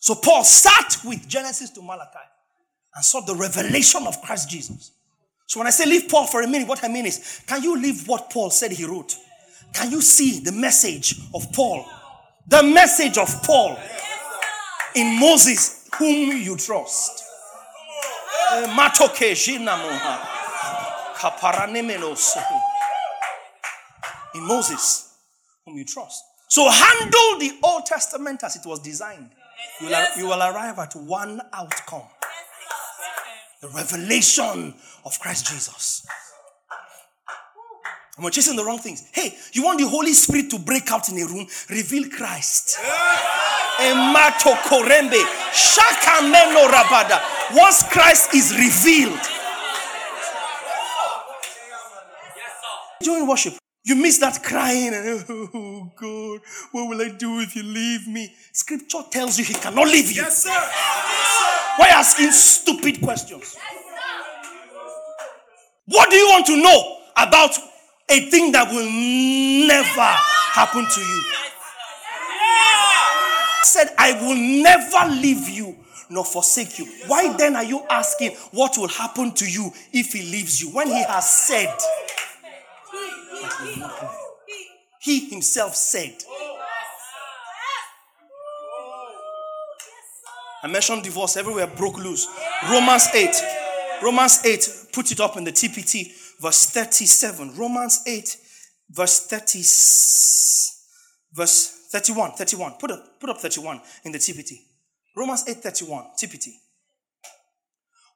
So 0.06 0.14
Paul 0.14 0.44
sat 0.44 0.98
with 1.04 1.26
Genesis 1.26 1.70
to 1.70 1.82
Malachi 1.82 2.28
and 2.94 3.04
saw 3.04 3.22
the 3.22 3.34
revelation 3.34 4.06
of 4.06 4.22
Christ 4.22 4.48
Jesus. 4.48 4.92
So 5.48 5.58
when 5.58 5.66
I 5.66 5.70
say 5.70 5.84
leave 5.84 6.08
Paul 6.08 6.28
for 6.28 6.42
a 6.42 6.46
minute, 6.46 6.68
what 6.68 6.84
I 6.84 6.86
mean 6.86 7.06
is, 7.06 7.42
can 7.44 7.60
you 7.60 7.76
leave 7.76 8.06
what 8.06 8.30
Paul 8.30 8.50
said 8.50 8.70
he 8.70 8.84
wrote? 8.84 9.16
Can 9.72 9.90
you 9.90 10.00
see 10.00 10.38
the 10.38 10.52
message 10.52 11.16
of 11.34 11.52
Paul? 11.52 11.84
The 12.46 12.62
message 12.62 13.18
of 13.18 13.42
Paul 13.42 13.76
in 14.94 15.18
Moses, 15.18 15.88
whom 15.98 16.36
you 16.36 16.56
trust. 16.56 17.24
In 24.36 24.46
Moses, 24.46 25.16
whom 25.64 25.76
you 25.76 25.84
trust. 25.84 26.22
So 26.46 26.70
handle 26.70 27.38
the 27.40 27.58
Old 27.64 27.86
Testament 27.86 28.44
as 28.44 28.54
it 28.54 28.64
was 28.64 28.78
designed 28.78 29.30
you 29.80 29.88
will, 29.88 30.06
you 30.18 30.26
will 30.26 30.42
arrive 30.42 30.78
at 30.78 30.94
one 30.96 31.40
outcome 31.52 32.08
the 33.60 33.68
revelation 33.68 34.74
of 35.04 35.18
Christ 35.20 35.46
Jesus. 35.46 36.06
And 38.16 38.24
we're 38.24 38.30
chasing 38.30 38.56
the 38.56 38.64
wrong 38.64 38.78
things. 38.78 39.06
Hey, 39.12 39.36
you 39.52 39.62
want 39.62 39.78
the 39.78 39.88
Holy 39.88 40.12
Spirit 40.12 40.50
to 40.50 40.58
break 40.58 40.90
out 40.90 41.08
in 41.08 41.18
a 41.18 41.26
room? 41.26 41.46
Reveal 41.68 42.08
Christ. 42.08 42.78
Emato 43.78 44.54
korembe. 44.64 45.22
Shakameno 45.52 46.68
rabada. 46.68 47.20
Once 47.54 47.82
Christ 47.84 48.34
is 48.34 48.56
revealed. 48.56 49.20
During 53.02 53.26
worship, 53.28 53.54
you 53.86 53.94
miss 53.94 54.18
that 54.18 54.42
crying 54.42 54.92
and, 54.92 55.24
oh 55.28 55.92
God, 55.94 56.40
what 56.72 56.88
will 56.88 57.00
I 57.00 57.08
do 57.16 57.38
if 57.38 57.54
you 57.54 57.62
leave 57.62 58.08
me? 58.08 58.34
Scripture 58.52 59.02
tells 59.12 59.38
you 59.38 59.44
he 59.44 59.54
cannot 59.54 59.86
leave 59.86 60.10
you. 60.10 60.22
Yes, 60.22 60.42
sir. 60.42 60.50
Yes. 60.50 61.78
Why 61.78 61.88
asking 61.94 62.32
stupid 62.32 63.00
questions? 63.00 63.54
Yes, 63.56 63.82
what 65.86 66.10
do 66.10 66.16
you 66.16 66.26
want 66.30 66.46
to 66.46 66.56
know 66.60 66.98
about 67.16 67.56
a 68.10 68.28
thing 68.28 68.50
that 68.50 68.68
will 68.72 68.90
never 69.68 70.00
happen 70.00 70.84
to 70.84 71.00
you? 71.00 71.22
Said, 73.62 73.90
I 73.96 74.12
will 74.20 74.34
never 74.64 75.14
leave 75.14 75.48
you 75.48 75.76
nor 76.10 76.24
forsake 76.24 76.80
you. 76.80 76.86
Why 77.06 77.36
then 77.36 77.54
are 77.54 77.64
you 77.64 77.84
asking 77.88 78.32
what 78.50 78.76
will 78.76 78.88
happen 78.88 79.32
to 79.34 79.48
you 79.48 79.70
if 79.92 80.12
he 80.12 80.22
leaves 80.22 80.60
you 80.60 80.70
when 80.70 80.88
he 80.88 81.04
has 81.04 81.28
said? 81.28 81.72
He 85.00 85.28
himself 85.30 85.74
said. 85.74 86.14
I 90.62 90.68
mentioned 90.68 91.02
divorce 91.02 91.36
everywhere 91.36 91.66
broke 91.66 91.98
loose. 91.98 92.26
Romans 92.68 93.06
8. 93.14 93.30
Romans 94.02 94.44
8, 94.44 94.68
put 94.92 95.10
it 95.12 95.20
up 95.20 95.36
in 95.36 95.44
the 95.44 95.52
TPT, 95.52 96.12
verse 96.40 96.66
37. 96.66 97.56
Romans 97.56 98.02
8, 98.06 98.36
verse 98.90 99.26
30, 99.26 99.58
verse 101.32 101.88
31. 101.92 102.32
31. 102.32 102.72
Put 102.80 102.90
up, 102.90 103.20
put 103.20 103.30
up 103.30 103.38
31 103.38 103.80
in 104.04 104.12
the 104.12 104.18
TPT. 104.18 104.56
Romans 105.16 105.44
8, 105.48 105.56
31, 105.56 106.04
TPT. 106.20 106.48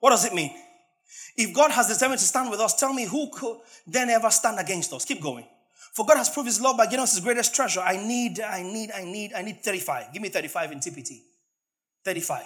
What 0.00 0.10
does 0.10 0.24
it 0.24 0.34
mean? 0.34 0.50
If 1.36 1.54
God 1.54 1.70
has 1.70 1.88
determined 1.88 2.20
to 2.20 2.24
stand 2.24 2.50
with 2.50 2.60
us, 2.60 2.78
tell 2.78 2.92
me 2.92 3.04
who 3.06 3.30
could 3.32 3.58
then 3.86 4.10
ever 4.10 4.30
stand 4.30 4.58
against 4.58 4.92
us? 4.92 5.04
Keep 5.04 5.22
going. 5.22 5.46
For 5.92 6.06
God 6.06 6.18
has 6.18 6.28
proved 6.28 6.46
his 6.46 6.60
love 6.60 6.76
by 6.76 6.86
giving 6.86 7.00
us 7.00 7.14
his 7.14 7.24
greatest 7.24 7.54
treasure. 7.54 7.80
I 7.80 7.96
need, 7.96 8.40
I 8.40 8.62
need, 8.62 8.90
I 8.92 9.04
need, 9.04 9.32
I 9.34 9.42
need 9.42 9.62
35. 9.62 10.12
Give 10.12 10.22
me 10.22 10.28
35 10.28 10.72
in 10.72 10.78
TPT. 10.78 11.18
35. 12.04 12.44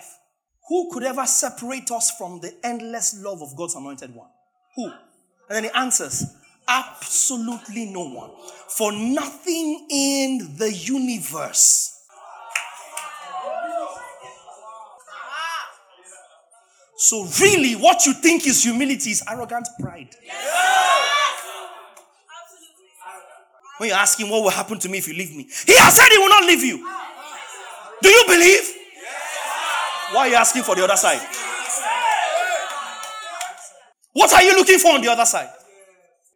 Who 0.69 0.91
could 0.93 1.03
ever 1.03 1.27
separate 1.27 1.91
us 1.91 2.11
from 2.17 2.41
the 2.41 2.55
endless 2.63 3.23
love 3.23 3.43
of 3.43 3.55
God's 3.57 3.75
anointed 3.75 4.15
one? 4.15 4.31
Who? 4.77 4.87
And 4.87 5.57
then 5.57 5.65
he 5.65 5.71
answers, 5.71 6.25
absolutely 6.67 7.87
no 7.87 8.09
one. 8.09 8.31
For 8.69 8.93
nothing 8.93 9.87
in 9.91 10.57
the 10.57 10.73
universe 10.73 11.94
So, 16.97 17.27
really, 17.41 17.75
what 17.75 18.07
you 18.07 18.13
think 18.15 18.47
is 18.47 18.63
humility 18.63 19.11
is 19.11 19.23
arrogant 19.29 19.67
pride. 19.81 20.15
When 23.79 23.89
you 23.89 23.95
ask 23.95 24.19
him, 24.19 24.31
What 24.31 24.43
will 24.43 24.51
happen 24.51 24.79
to 24.79 24.89
me 24.89 24.99
if 24.99 25.09
you 25.09 25.15
leave 25.15 25.35
me? 25.35 25.49
He 25.67 25.77
has 25.77 25.97
said 25.97 26.09
he 26.09 26.19
will 26.19 26.29
not 26.29 26.45
leave 26.45 26.63
you. 26.63 26.79
Do 28.03 28.09
you 28.09 28.25
believe? 28.27 28.75
Why 30.13 30.21
are 30.21 30.29
you 30.29 30.35
asking 30.37 30.63
for 30.63 30.77
the 30.77 30.85
other 30.85 30.97
side? 30.97 31.21
What 34.13 34.33
are 34.33 34.43
you 34.43 34.55
looking 34.57 34.79
for 34.79 34.93
on 34.93 35.01
the 35.01 35.09
other 35.09 35.25
side? 35.25 35.49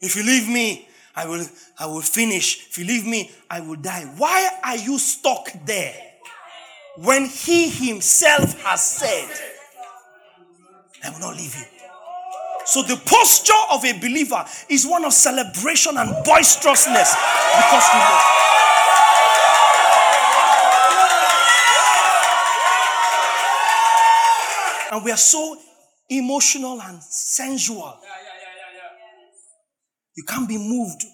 If 0.01 0.17
you 0.17 0.25
leave 0.25 0.49
me, 0.49 0.89
I 1.15 1.27
will, 1.27 1.47
I 1.79 1.87
will 1.87 2.01
finish. 2.01 2.69
If 2.69 2.79
you 2.79 2.85
leave 2.85 3.07
me, 3.07 3.31
I 3.49 3.61
will 3.61 3.77
die. 3.77 4.05
Why 4.17 4.51
are 4.65 4.77
you 4.77 4.99
stuck 4.99 5.51
there 5.65 5.95
when 6.97 7.27
he 7.27 7.69
himself 7.69 8.61
has 8.63 8.83
said, 8.83 9.29
I 11.05 11.11
will 11.11 11.21
not 11.21 11.37
leave 11.37 11.55
you. 11.55 11.65
So 12.67 12.83
the 12.83 13.01
posture 13.07 13.53
of 13.71 13.85
a 13.85 13.99
believer 13.99 14.45
is 14.69 14.87
one 14.87 15.05
of 15.05 15.13
celebration 15.13 15.97
and 15.97 16.11
boisterousness 16.25 17.15
because. 17.57 17.85
And 24.91 25.05
we 25.05 25.11
are 25.11 25.17
so 25.17 25.57
emotional 26.09 26.81
and 26.81 27.03
sensual. 27.03 27.99
You 30.17 30.25
can't 30.25 30.49
be 30.49 30.59
moved 30.59 31.05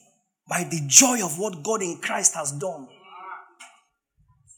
by 0.49 0.65
the 0.65 0.81
joy 0.87 1.25
of 1.25 1.39
what 1.39 1.63
God 1.63 1.83
in 1.83 1.99
Christ 1.99 2.35
has 2.35 2.53
done. 2.53 2.89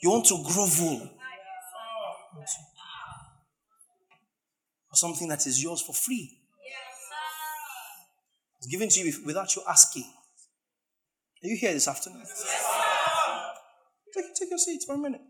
You 0.02 0.10
want 0.10 0.26
to 0.26 0.42
grovel. 0.46 1.10
For 4.96 5.00
something 5.00 5.28
that 5.28 5.46
is 5.46 5.62
yours 5.62 5.82
for 5.82 5.92
free. 5.92 6.38
It's 8.56 8.66
given 8.66 8.88
to 8.88 9.00
you 9.00 9.12
without 9.26 9.54
you 9.54 9.60
asking. 9.68 10.04
Are 11.44 11.48
you 11.48 11.54
here 11.54 11.74
this 11.74 11.86
afternoon? 11.86 12.22
Take, 14.14 14.34
take 14.34 14.48
your 14.48 14.58
seat 14.58 14.84
for 14.86 14.94
a 14.94 14.98
minute. 14.98 15.20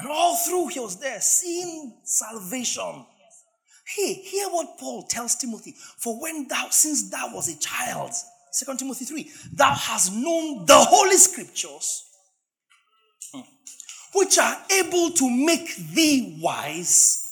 And 0.00 0.08
all 0.08 0.36
through 0.38 0.66
he 0.68 0.80
was 0.80 0.98
there, 0.98 1.20
seeing 1.20 2.00
salvation. 2.02 3.06
Hey, 3.94 4.14
hear 4.14 4.48
what 4.48 4.76
Paul 4.76 5.06
tells 5.06 5.36
Timothy. 5.36 5.76
For 5.98 6.20
when 6.20 6.48
thou, 6.48 6.66
since 6.70 7.08
thou 7.08 7.32
was 7.32 7.48
a 7.48 7.56
child, 7.60 8.10
2 8.58 8.76
Timothy 8.76 9.04
3, 9.04 9.30
thou 9.52 9.72
hast 9.72 10.12
known 10.12 10.66
the 10.66 10.76
holy 10.76 11.16
scriptures, 11.16 12.02
hmm, 13.32 13.42
which 14.14 14.36
are 14.36 14.56
able 14.80 15.10
to 15.10 15.30
make 15.30 15.76
thee 15.76 16.40
wise 16.42 17.25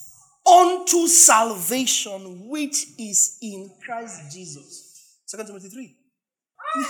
unto 0.46 1.06
salvation 1.06 2.48
which 2.48 2.86
is 2.98 3.38
in 3.42 3.70
Christ 3.84 4.32
Jesus. 4.32 5.20
2 5.30 5.44
Timothy 5.44 5.68
3. 5.68 5.96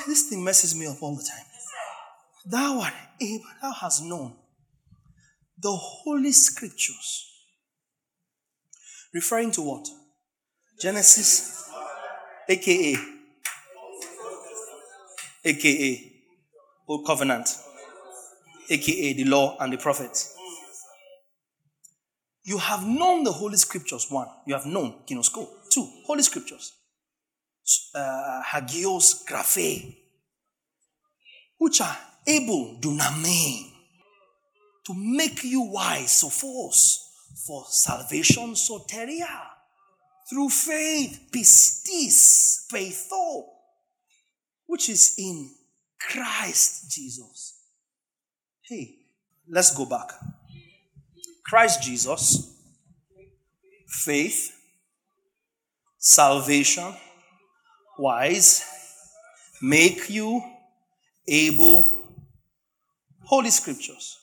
This 0.07 0.29
thing 0.29 0.43
messes 0.43 0.75
me 0.75 0.87
up 0.87 1.03
all 1.03 1.17
the 1.17 1.23
time. 1.23 1.47
Thou 2.47 2.81
art 2.81 2.95
able, 3.21 3.45
thou 3.63 3.73
hast 3.73 4.05
known 4.05 4.35
the 5.59 5.71
holy 5.71 6.33
scriptures. 6.33 7.31
Referring 9.13 9.51
to 9.53 9.63
what? 9.63 9.89
Genesis, 10.81 11.71
aka, 12.49 12.97
aka, 15.45 16.13
Old 16.89 17.07
Covenant, 17.07 17.49
aka 18.69 19.13
the 19.13 19.25
law 19.25 19.57
and 19.61 19.73
the 19.73 19.79
prophets. 19.79 20.37
You 22.45 22.59
have 22.59 22.87
known 22.87 23.25
the 23.25 23.33
Holy 23.33 23.57
Scriptures. 23.57 24.07
One, 24.11 24.29
you 24.47 24.55
have 24.55 24.67
known 24.67 24.95
Ginosko. 25.07 25.49
Two, 25.71 25.89
Holy 26.07 26.23
Scriptures. 26.23 26.73
Uh, 27.95 28.43
Hagios 28.43 29.25
Graphe, 29.27 29.97
which 31.57 31.81
are 31.81 31.97
able, 32.27 32.77
duname, 32.79 33.71
to 34.87 34.93
make 34.95 35.43
you 35.45 35.63
wise, 35.63 36.23
sophos, 36.23 36.99
for 37.47 37.65
salvation, 37.71 38.53
soteria, 38.53 39.27
through 40.29 40.51
faith, 40.51 41.29
pistis, 41.33 42.67
peitho, 42.71 43.45
which 44.67 44.91
is 44.91 45.15
in 45.17 45.51
Christ 45.99 46.91
Jesus. 46.91 47.61
Hey, 48.63 48.95
let's 49.49 49.75
go 49.75 49.87
back. 49.87 50.13
Christ 51.45 51.83
Jesus, 51.83 52.57
faith, 53.87 54.51
salvation, 55.99 56.95
wise, 57.99 58.65
make 59.61 60.09
you 60.09 60.43
able, 61.29 61.87
Holy 63.23 63.51
Scriptures, 63.51 64.19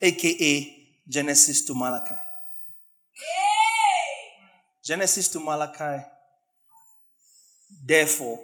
aka 0.00 0.74
Genesis 1.08 1.64
to 1.66 1.74
Malachi. 1.74 2.14
Genesis 4.84 5.28
to 5.28 5.40
Malachi, 5.40 6.02
therefore, 7.84 8.38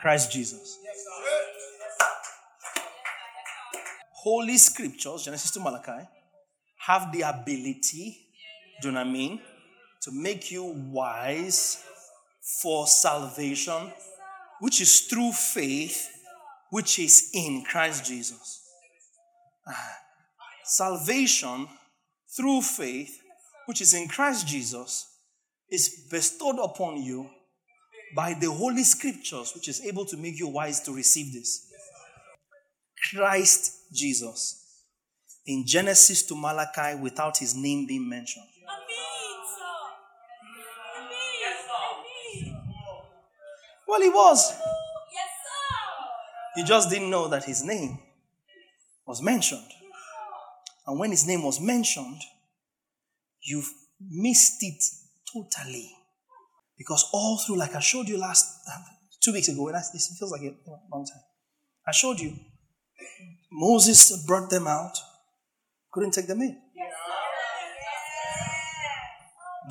Christ 0.00 0.32
Jesus. 0.32 0.78
Holy 4.12 4.58
Scriptures, 4.58 5.24
Genesis 5.24 5.52
to 5.52 5.60
Malachi, 5.60 6.08
have 6.86 7.10
the 7.12 7.22
ability, 7.22 8.16
do 8.80 8.88
you 8.88 8.94
know 8.94 9.00
what 9.00 9.08
I 9.08 9.12
mean, 9.12 9.40
to 10.02 10.12
make 10.12 10.52
you 10.52 10.64
wise 10.64 11.84
for 12.62 12.86
salvation, 12.86 13.92
which 14.60 14.80
is 14.80 15.00
through 15.00 15.32
faith, 15.32 16.08
which 16.70 17.00
is 17.00 17.30
in 17.34 17.64
Christ 17.64 18.06
Jesus. 18.06 18.62
Ah, 19.66 19.96
salvation 20.64 21.66
through 22.36 22.62
faith, 22.62 23.18
which 23.66 23.80
is 23.80 23.92
in 23.92 24.06
Christ 24.06 24.46
Jesus, 24.46 25.06
is 25.68 26.06
bestowed 26.08 26.58
upon 26.62 27.02
you 27.02 27.28
by 28.14 28.34
the 28.34 28.50
Holy 28.50 28.84
Scriptures, 28.84 29.52
which 29.56 29.68
is 29.68 29.84
able 29.84 30.04
to 30.04 30.16
make 30.16 30.38
you 30.38 30.46
wise 30.46 30.80
to 30.82 30.92
receive 30.92 31.32
this. 31.32 31.66
Christ 33.10 33.72
Jesus 33.92 34.65
in 35.46 35.64
Genesis 35.66 36.24
to 36.24 36.34
Malachi 36.34 37.00
without 37.00 37.38
his 37.38 37.54
name 37.54 37.86
being 37.86 38.08
mentioned. 38.08 38.46
Well, 43.88 44.00
he 44.00 44.08
was. 44.08 44.52
You 46.56 46.64
just 46.64 46.90
didn't 46.90 47.10
know 47.10 47.28
that 47.28 47.44
his 47.44 47.62
name 47.62 47.98
was 49.06 49.22
mentioned. 49.22 49.66
And 50.86 50.98
when 50.98 51.10
his 51.10 51.26
name 51.26 51.42
was 51.42 51.60
mentioned, 51.60 52.20
you've 53.42 53.70
missed 54.00 54.62
it 54.62 54.82
totally. 55.32 55.90
Because 56.78 57.08
all 57.12 57.38
through, 57.38 57.58
like 57.58 57.74
I 57.74 57.80
showed 57.80 58.08
you 58.08 58.18
last 58.18 58.46
two 59.22 59.32
weeks 59.32 59.48
ago, 59.48 59.68
and 59.68 59.76
it 59.76 60.02
feels 60.18 60.32
like 60.32 60.42
a 60.42 60.54
long 60.92 61.06
time. 61.06 61.22
I 61.86 61.92
showed 61.92 62.18
you 62.18 62.36
Moses 63.52 64.24
brought 64.26 64.50
them 64.50 64.66
out 64.66 64.96
couldn't 65.96 66.12
take 66.12 66.26
them 66.26 66.42
in. 66.42 66.54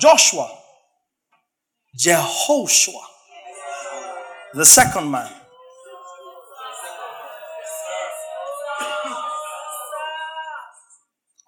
Joshua, 0.00 0.50
Jehoshua, 1.96 3.00
the 4.52 4.64
second 4.64 5.08
man. 5.08 5.30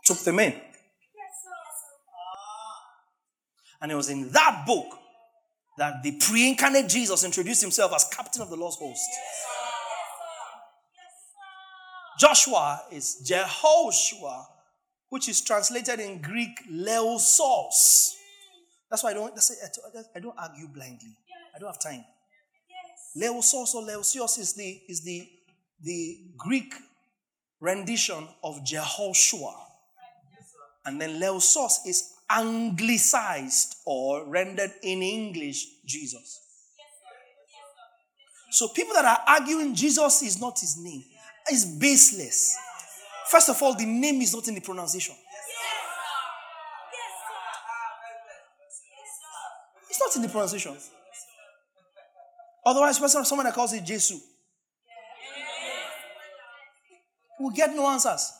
Took 0.04 0.18
them 0.18 0.38
in. 0.38 0.54
And 3.80 3.90
it 3.90 3.96
was 3.96 4.10
in 4.10 4.30
that 4.30 4.62
book 4.64 4.86
that 5.76 6.04
the 6.04 6.12
pre 6.20 6.50
incarnate 6.50 6.88
Jesus 6.88 7.24
introduced 7.24 7.62
himself 7.62 7.92
as 7.92 8.04
captain 8.12 8.42
of 8.42 8.50
the 8.50 8.56
Lord's 8.56 8.76
host. 8.76 9.10
Joshua 12.20 12.82
is 12.92 13.28
Jehoshua, 13.28 14.46
which 15.10 15.28
is 15.28 15.40
translated 15.40 16.00
in 16.00 16.20
Greek 16.20 16.68
Leosos. 16.70 18.14
That's 18.90 19.02
why 19.02 19.10
I 19.10 19.14
don't, 19.14 19.32
I 20.14 20.20
don't 20.20 20.36
argue 20.38 20.68
blindly. 20.68 21.16
I 21.54 21.58
don't 21.58 21.68
have 21.68 21.80
time. 21.80 22.04
Leosos 23.16 23.74
or 23.74 23.82
Leosios 23.82 24.38
is 24.38 24.54
the, 24.54 24.80
is 24.88 25.02
the, 25.02 25.28
the 25.82 26.18
Greek 26.36 26.74
rendition 27.60 28.26
of 28.44 28.64
Jehoshua. 28.64 29.54
And 30.86 31.00
then 31.00 31.20
Leosos 31.20 31.86
is 31.86 32.14
anglicized 32.30 33.76
or 33.86 34.26
rendered 34.26 34.72
in 34.82 35.02
English 35.02 35.66
Jesus. 35.86 36.40
So 38.50 38.68
people 38.68 38.94
that 38.94 39.04
are 39.04 39.20
arguing 39.26 39.74
Jesus 39.74 40.22
is 40.22 40.40
not 40.40 40.58
his 40.58 40.78
name, 40.78 41.04
is 41.52 41.64
baseless. 41.78 42.56
First 43.28 43.50
of 43.50 43.62
all, 43.62 43.74
the 43.74 43.84
name 43.84 44.22
is 44.22 44.34
not 44.34 44.48
in 44.48 44.54
the 44.54 44.60
pronunciation. 44.60 45.14
It's 49.90 50.00
not 50.00 50.16
in 50.16 50.22
the 50.22 50.28
pronunciation. 50.28 50.76
Otherwise, 52.64 52.98
person, 52.98 53.24
someone 53.24 53.46
that 53.46 53.54
calls 53.54 53.72
it 53.72 53.84
Jesus 53.84 54.20
will 57.40 57.50
get 57.50 57.74
no 57.74 57.86
answers. 57.86 58.32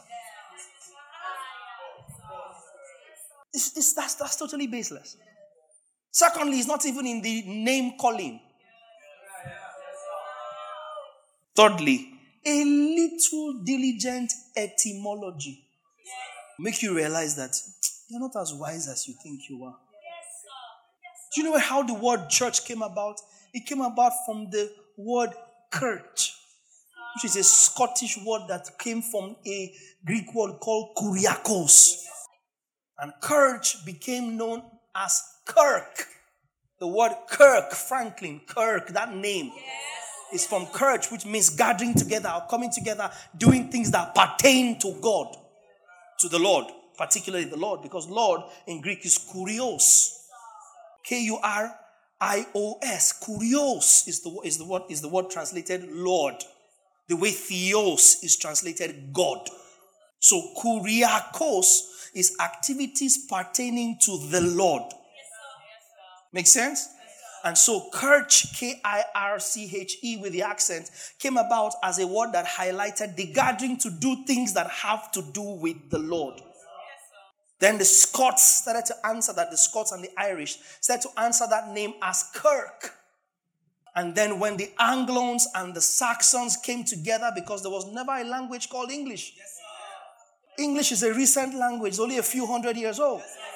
It's, 3.53 3.77
it's, 3.77 3.92
that's, 3.94 4.14
that's 4.14 4.37
totally 4.37 4.66
baseless. 4.66 5.16
Secondly, 6.11 6.59
it's 6.59 6.66
not 6.66 6.85
even 6.87 7.07
in 7.07 7.22
the 7.22 7.42
name 7.46 7.92
calling. 7.98 8.40
Thirdly, 11.57 12.18
a 12.49 12.65
little 12.65 13.63
diligent 13.63 14.33
etymology 14.57 15.65
make 16.59 16.83
you 16.83 16.97
realize 16.97 17.37
that 17.37 17.55
you're 18.09 18.21
not 18.21 18.35
as 18.41 18.55
wise 18.55 18.89
as 18.89 19.07
you 19.07 19.15
think 19.23 19.49
you 19.51 19.63
are. 19.65 19.77
Do 21.35 21.43
you 21.43 21.51
know 21.51 21.59
how 21.59 21.83
the 21.83 21.93
word 21.93 22.31
church 22.31 22.65
came 22.65 22.81
about? 22.81 23.17
It 23.53 23.67
came 23.67 23.83
about 23.83 24.13
from 24.25 24.49
the 24.51 24.73
word 24.97 25.31
church, 25.79 26.35
which 27.15 27.27
is 27.27 27.37
a 27.37 27.45
Scottish 27.45 28.19
word 28.25 28.49
that 28.49 28.79
came 28.79 29.03
from 29.03 29.37
a 29.47 29.75
Greek 30.07 30.35
word 30.35 30.59
called 30.59 30.97
kuriakos. 30.97 32.03
And 32.99 33.13
church 33.23 33.85
became 33.85 34.39
known 34.39 34.63
as 34.97 35.23
Kirk. 35.45 36.07
The 36.81 36.87
word 36.87 37.13
Kirk, 37.29 37.73
Franklin, 37.73 38.41
Kirk, 38.47 38.89
that 38.89 39.15
name 39.15 39.53
yes. 39.55 39.98
Is 40.33 40.47
from 40.47 40.67
church, 40.77 41.11
which 41.11 41.27
means 41.27 41.51
gathering 41.51 41.95
together 41.95 42.31
or 42.35 42.47
coming 42.49 42.71
together, 42.71 43.11
doing 43.37 43.71
things 43.71 43.91
that 43.91 44.14
pertain 44.14 44.79
to 44.81 44.93
God, 45.01 45.37
to 46.21 46.29
the 46.29 46.38
Lord, 46.38 46.67
particularly 46.97 47.45
the 47.45 47.57
Lord, 47.57 47.83
because 47.83 48.09
Lord 48.09 48.43
in 48.67 48.81
Greek 48.81 49.05
is 49.05 49.19
kurios. 49.19 50.14
K 51.05 51.23
U 51.25 51.38
R 51.43 51.75
I 52.21 52.47
O 52.55 52.79
S. 52.83 53.25
Kurios 53.25 54.09
is 54.09 54.21
the, 54.21 54.41
is, 54.45 54.59
the 54.59 54.64
word, 54.64 54.83
is 54.88 55.01
the 55.01 55.09
word 55.09 55.31
translated 55.31 55.91
Lord. 55.91 56.35
The 57.09 57.17
way 57.17 57.31
theos 57.31 58.19
is 58.23 58.37
translated 58.37 59.12
God. 59.12 59.49
So 60.19 60.43
kuriakos 60.59 62.11
is 62.14 62.37
activities 62.41 63.27
pertaining 63.27 63.99
to 64.03 64.19
the 64.31 64.41
Lord. 64.41 64.83
Make 66.33 66.47
sense? 66.47 66.88
And 67.44 67.57
so, 67.57 67.88
Kirch, 67.92 68.55
K 68.55 68.81
I 68.85 69.05
R 69.14 69.38
C 69.38 69.70
H 69.74 69.98
E 70.03 70.16
with 70.16 70.33
the 70.33 70.42
accent, 70.42 70.90
came 71.18 71.37
about 71.37 71.74
as 71.83 71.98
a 71.98 72.07
word 72.07 72.33
that 72.33 72.46
highlighted 72.46 73.16
the 73.16 73.27
gathering 73.27 73.77
to 73.79 73.90
do 73.90 74.24
things 74.24 74.55
that 74.55 74.68
have 74.68 75.11
to 75.12 75.22
do 75.22 75.42
with 75.42 75.90
the 75.90 75.98
Lord. 75.98 76.40
then 77.61 77.79
the 77.79 77.85
Scots 77.85 78.42
started 78.42 78.87
to 78.87 79.07
answer 79.07 79.33
that, 79.33 79.51
the 79.51 79.57
Scots 79.57 79.92
and 79.92 80.03
the 80.03 80.11
Irish 80.16 80.59
started 80.81 81.09
to 81.09 81.20
answer 81.20 81.44
that 81.48 81.70
name 81.70 81.94
as 82.03 82.31
Kirk. 82.35 82.94
And 83.94 84.14
then 84.14 84.38
when 84.38 84.57
the 84.57 84.70
Angloans 84.79 85.44
and 85.55 85.74
the 85.74 85.81
Saxons 85.81 86.57
came 86.57 86.85
together, 86.85 87.33
because 87.35 87.62
there 87.62 87.70
was 87.72 87.87
never 87.92 88.12
a 88.12 88.24
language 88.24 88.68
called 88.68 88.90
English. 88.90 89.35
Yes, 89.37 89.59
English 90.59 90.92
is 90.92 91.03
a 91.03 91.12
recent 91.12 91.55
language, 91.55 91.98
only 91.98 92.18
a 92.18 92.22
few 92.22 92.46
hundred 92.46 92.77
years 92.77 93.01
old. 93.01 93.20
Yes, 93.20 93.48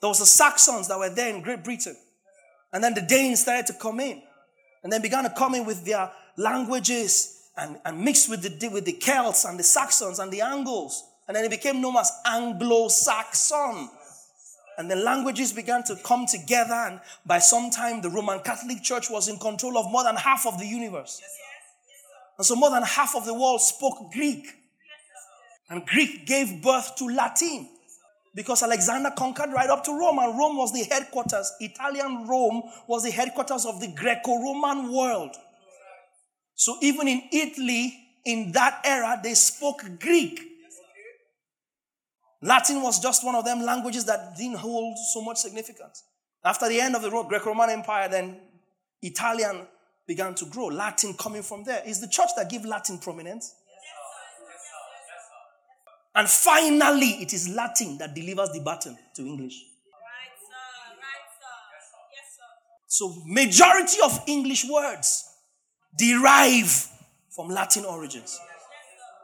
there 0.00 0.08
was 0.08 0.18
the 0.18 0.26
Saxons 0.26 0.88
that 0.88 0.98
were 0.98 1.10
there 1.10 1.34
in 1.34 1.42
Great 1.42 1.62
Britain. 1.62 1.96
And 2.72 2.82
then 2.82 2.94
the 2.94 3.02
Danes 3.02 3.40
started 3.40 3.66
to 3.66 3.72
come 3.74 4.00
in. 4.00 4.22
And 4.82 4.92
then 4.92 5.02
began 5.02 5.24
to 5.24 5.30
come 5.30 5.54
in 5.54 5.66
with 5.66 5.84
their 5.84 6.10
languages 6.36 7.48
and, 7.56 7.78
and 7.84 8.00
mixed 8.02 8.28
with 8.30 8.42
the, 8.42 8.68
with 8.68 8.84
the 8.84 8.92
Celts 8.92 9.44
and 9.44 9.58
the 9.58 9.62
Saxons 9.62 10.18
and 10.18 10.32
the 10.32 10.40
Angles. 10.40 11.04
And 11.28 11.36
then 11.36 11.44
it 11.44 11.50
became 11.50 11.80
known 11.80 11.96
as 11.96 12.10
Anglo-Saxon. 12.26 13.90
And 14.78 14.90
the 14.90 14.96
languages 14.96 15.52
began 15.52 15.84
to 15.84 15.96
come 15.96 16.26
together. 16.26 16.72
And 16.72 17.00
by 17.26 17.38
some 17.38 17.70
time, 17.70 18.00
the 18.00 18.08
Roman 18.08 18.40
Catholic 18.40 18.82
Church 18.82 19.10
was 19.10 19.28
in 19.28 19.38
control 19.38 19.76
of 19.76 19.90
more 19.90 20.04
than 20.04 20.16
half 20.16 20.46
of 20.46 20.58
the 20.58 20.66
universe. 20.66 21.20
And 22.38 22.46
so 22.46 22.56
more 22.56 22.70
than 22.70 22.82
half 22.82 23.14
of 23.14 23.26
the 23.26 23.34
world 23.34 23.60
spoke 23.60 24.10
Greek. 24.12 24.46
And 25.68 25.84
Greek 25.86 26.26
gave 26.26 26.62
birth 26.62 26.96
to 26.96 27.04
Latin. 27.06 27.68
Because 28.34 28.62
Alexander 28.62 29.10
conquered 29.16 29.52
right 29.52 29.68
up 29.68 29.82
to 29.84 29.98
Rome, 29.98 30.18
and 30.20 30.38
Rome 30.38 30.56
was 30.56 30.72
the 30.72 30.84
headquarters. 30.84 31.52
Italian 31.60 32.28
Rome 32.28 32.62
was 32.86 33.02
the 33.02 33.10
headquarters 33.10 33.66
of 33.66 33.80
the 33.80 33.88
Greco 33.88 34.40
Roman 34.40 34.92
world. 34.92 35.34
So 36.54 36.76
even 36.80 37.08
in 37.08 37.22
Italy, 37.32 37.98
in 38.24 38.52
that 38.52 38.82
era, 38.84 39.18
they 39.22 39.34
spoke 39.34 39.82
Greek. 39.98 40.40
Latin 42.42 42.82
was 42.82 43.00
just 43.00 43.24
one 43.24 43.34
of 43.34 43.44
them 43.44 43.62
languages 43.62 44.04
that 44.06 44.36
didn't 44.36 44.58
hold 44.58 44.96
so 45.12 45.22
much 45.22 45.38
significance. 45.38 46.04
After 46.44 46.68
the 46.68 46.80
end 46.80 46.96
of 46.96 47.02
the 47.02 47.10
Greco 47.10 47.46
Roman 47.46 47.70
Empire, 47.70 48.08
then 48.08 48.40
Italian 49.02 49.66
began 50.06 50.34
to 50.36 50.46
grow. 50.46 50.66
Latin 50.66 51.14
coming 51.14 51.42
from 51.42 51.64
there. 51.64 51.82
Is 51.86 52.00
the 52.00 52.08
church 52.08 52.30
that 52.36 52.48
gave 52.48 52.64
Latin 52.64 52.98
prominence? 52.98 53.54
And 56.14 56.28
finally, 56.28 57.22
it 57.22 57.32
is 57.32 57.48
Latin 57.48 57.98
that 57.98 58.14
delivers 58.14 58.50
the 58.50 58.60
baton 58.60 58.96
to 59.14 59.22
English. 59.22 59.54
Right, 59.92 60.34
sir. 60.40 60.96
Right, 60.96 61.26
sir. 61.40 61.96
Yes, 62.12 62.36
sir. 62.36 62.42
So, 62.86 63.22
majority 63.26 63.98
of 64.04 64.20
English 64.26 64.64
words 64.68 65.24
derive 65.96 66.88
from 67.30 67.48
Latin 67.48 67.84
origins, 67.84 68.38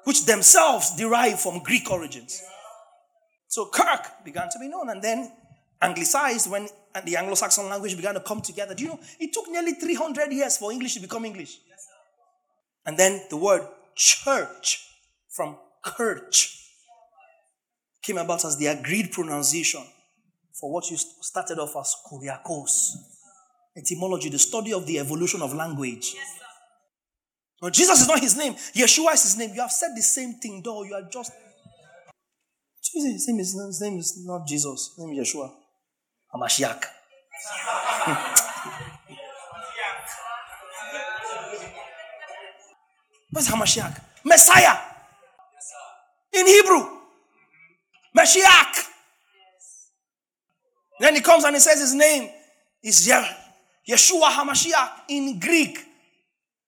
which 0.05 0.25
themselves 0.27 0.95
derive 0.97 1.41
from 1.41 1.61
Greek 1.61 1.91
origins. 1.91 2.41
So, 3.49 3.67
Kirk 3.67 4.25
began 4.25 4.49
to 4.51 4.59
be 4.61 4.69
known, 4.69 4.91
and 4.91 5.03
then 5.03 5.33
anglicized 5.83 6.51
when 6.51 6.69
the 7.05 7.17
Anglo-Saxon 7.17 7.69
language 7.69 7.97
began 7.97 8.15
to 8.15 8.21
come 8.21 8.41
together. 8.41 8.75
Do 8.75 8.85
you 8.85 8.91
know 8.91 9.01
it 9.19 9.33
took 9.33 9.49
nearly 9.51 9.73
300 9.73 10.33
years 10.33 10.57
for 10.57 10.73
English 10.73 10.95
to 10.95 11.01
become 11.01 11.25
English? 11.25 11.59
and 12.87 12.97
then 12.97 13.21
the 13.29 13.37
word 13.37 13.67
church 13.97 14.89
from 15.29 15.57
church 15.97 16.66
came 18.07 18.19
about 18.19 18.45
as 18.45 18.57
the 18.57 18.67
agreed 18.67 19.11
pronunciation 19.11 19.83
for 20.59 20.73
what 20.73 20.89
you 20.91 20.97
started 20.97 21.59
off 21.59 21.77
as 21.77 21.95
kuriakos. 22.07 22.95
Etymology, 23.77 24.29
the 24.31 24.39
study 24.39 24.73
of 24.73 24.87
the 24.87 24.99
evolution 25.01 25.43
of 25.43 25.53
language. 25.53 26.13
Yes, 26.15 26.39
no, 27.61 27.69
Jesus 27.69 28.03
is 28.03 28.09
not 28.09 28.21
his 28.21 28.37
name. 28.37 28.55
Yeshua 28.75 29.15
is 29.15 29.25
his 29.25 29.37
name. 29.37 29.51
You 29.55 29.61
have 29.61 29.73
said 29.73 29.91
the 29.97 30.03
same 30.03 30.35
thing, 30.35 30.63
though. 30.65 30.85
You 30.85 30.95
are 30.95 31.09
just. 31.13 31.33
His 32.95 33.27
name 33.29 33.41
is, 33.41 33.53
his 33.53 33.81
name 33.81 33.99
is 33.99 34.25
not 34.25 34.47
Jesus. 34.47 34.95
His 34.97 35.05
name 35.05 35.19
is 35.19 35.35
Yeshua. 35.35 35.51
Hamashiach. 36.35 36.85
What's 43.31 43.51
Hamashiach? 43.51 44.01
Messiah. 44.25 44.79
In 46.33 46.47
Hebrew. 46.47 46.96
Mashiach. 48.17 48.85
Then 51.01 51.15
he 51.15 51.21
comes 51.21 51.45
and 51.45 51.55
he 51.55 51.61
says 51.61 51.81
his 51.81 51.95
name 51.95 52.31
is 52.83 53.07
Yeshua 53.89 54.31
HaMashiach 54.31 54.91
in 55.09 55.39
Greek. 55.39 55.79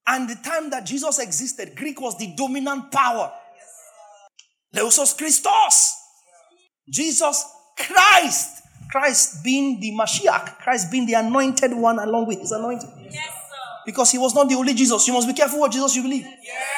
And 0.07 0.29
the 0.29 0.37
time 0.37 0.71
that 0.71 0.87
Jesus 0.87 1.19
existed, 1.19 1.75
Greek 1.77 2.01
was 2.01 2.17
the 2.19 2.35
dominant 2.37 2.91
power. 2.91 3.33
Leosos 4.75 5.17
Christos. 5.17 5.95
Jesus 6.91 7.45
Christ. 7.77 8.63
Christ 8.91 9.45
being 9.45 9.81
the 9.81 9.93
Mashiach. 9.93 10.59
Christ 10.59 10.91
being 10.91 11.07
the 11.07 11.15
anointed 11.15 11.75
one 11.75 11.99
along 11.99 12.27
with 12.27 12.41
his 12.41 12.53
anointing. 12.53 12.91
Yes, 13.11 13.31
because 13.85 14.11
he 14.11 14.19
was 14.19 14.35
not 14.35 14.49
the 14.49 14.55
only 14.55 14.75
Jesus. 14.75 15.07
You 15.07 15.15
must 15.15 15.27
be 15.27 15.35
careful 15.35 15.61
what 15.61 15.73
Jesus 15.73 15.95
you 15.97 16.03
believe. 16.03 16.25
Yes. 16.25 16.78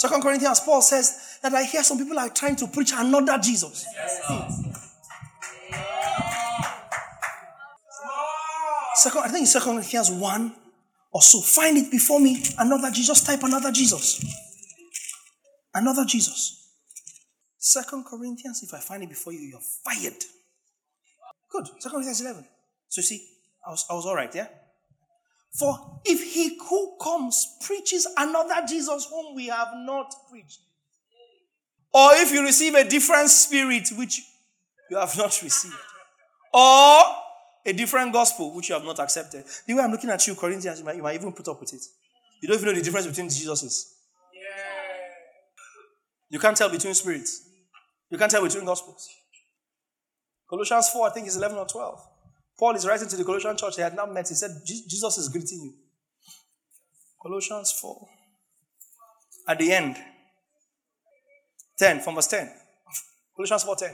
Second 0.00 0.22
Corinthians, 0.22 0.60
Paul 0.60 0.80
says 0.80 1.36
that 1.42 1.52
I 1.52 1.62
hear 1.62 1.82
some 1.82 1.98
people 1.98 2.18
are 2.18 2.30
trying 2.30 2.56
to 2.56 2.66
preach 2.68 2.90
another 2.94 3.36
Jesus. 3.36 3.84
Second, 8.94 9.20
I 9.20 9.28
think 9.28 9.42
it's 9.42 9.52
Second 9.52 9.72
Corinthians 9.72 10.10
1 10.10 10.54
or 11.12 11.20
so. 11.20 11.42
Find 11.42 11.76
it 11.76 11.90
before 11.90 12.18
me. 12.18 12.42
Another 12.58 12.90
Jesus. 12.90 13.20
Type 13.20 13.42
another 13.42 13.70
Jesus. 13.70 14.24
Another 15.74 16.06
Jesus. 16.06 16.72
Second 17.58 18.06
Corinthians, 18.06 18.62
if 18.62 18.72
I 18.72 18.78
find 18.80 19.02
it 19.02 19.10
before 19.10 19.34
you, 19.34 19.40
you're 19.40 19.60
fired. 19.84 20.16
Good. 21.50 21.66
Second 21.78 21.90
Corinthians 21.90 22.22
11. 22.22 22.46
So 22.88 23.00
you 23.00 23.02
see, 23.02 23.28
I 23.66 23.70
was, 23.70 23.84
I 23.90 23.92
was 23.92 24.06
all 24.06 24.16
right, 24.16 24.34
yeah? 24.34 24.46
For 25.52 26.00
if 26.04 26.32
he 26.32 26.58
who 26.68 26.96
comes 27.00 27.56
preaches 27.62 28.06
another 28.16 28.66
Jesus 28.68 29.06
whom 29.10 29.34
we 29.34 29.48
have 29.48 29.70
not 29.74 30.14
preached, 30.30 30.60
or 31.92 32.10
if 32.14 32.32
you 32.32 32.42
receive 32.42 32.74
a 32.74 32.88
different 32.88 33.28
spirit 33.28 33.88
which 33.96 34.20
you 34.90 34.96
have 34.96 35.16
not 35.18 35.40
received, 35.42 35.74
or 36.54 37.02
a 37.66 37.72
different 37.72 38.12
gospel 38.12 38.54
which 38.54 38.68
you 38.68 38.74
have 38.74 38.84
not 38.84 38.98
accepted. 39.00 39.44
The 39.66 39.74
way 39.74 39.82
I'm 39.82 39.90
looking 39.90 40.10
at 40.10 40.26
you, 40.26 40.34
Corinthians, 40.34 40.78
you 40.78 40.84
might, 40.84 40.96
you 40.96 41.02
might 41.02 41.14
even 41.14 41.32
put 41.32 41.48
up 41.48 41.60
with 41.60 41.72
it. 41.74 41.82
You 42.40 42.48
don't 42.48 42.56
even 42.56 42.68
know 42.68 42.74
the 42.74 42.82
difference 42.82 43.06
between 43.06 43.26
Jesuses. 43.26 43.92
You 46.30 46.38
can't 46.38 46.56
tell 46.56 46.70
between 46.70 46.94
spirits. 46.94 47.48
You 48.08 48.16
can't 48.16 48.30
tell 48.30 48.42
between 48.42 48.64
gospels. 48.64 49.08
Colossians 50.48 50.88
4, 50.90 51.08
I 51.08 51.12
think, 51.12 51.26
is 51.26 51.36
11 51.36 51.58
or 51.58 51.66
12. 51.66 52.09
Paul 52.60 52.76
is 52.76 52.86
writing 52.86 53.08
to 53.08 53.16
the 53.16 53.24
Colossian 53.24 53.56
church 53.56 53.76
they 53.76 53.82
had 53.82 53.96
not 53.96 54.12
met. 54.12 54.28
He 54.28 54.34
said, 54.34 54.50
Jesus 54.66 55.16
is 55.16 55.30
greeting 55.30 55.62
you. 55.62 55.74
Colossians 57.22 57.72
4. 57.80 58.06
At 59.48 59.58
the 59.58 59.72
end. 59.72 59.96
10, 61.78 62.00
from 62.00 62.16
verse 62.16 62.26
10. 62.26 62.52
Colossians 63.34 63.62
4 63.62 63.76
10. 63.76 63.90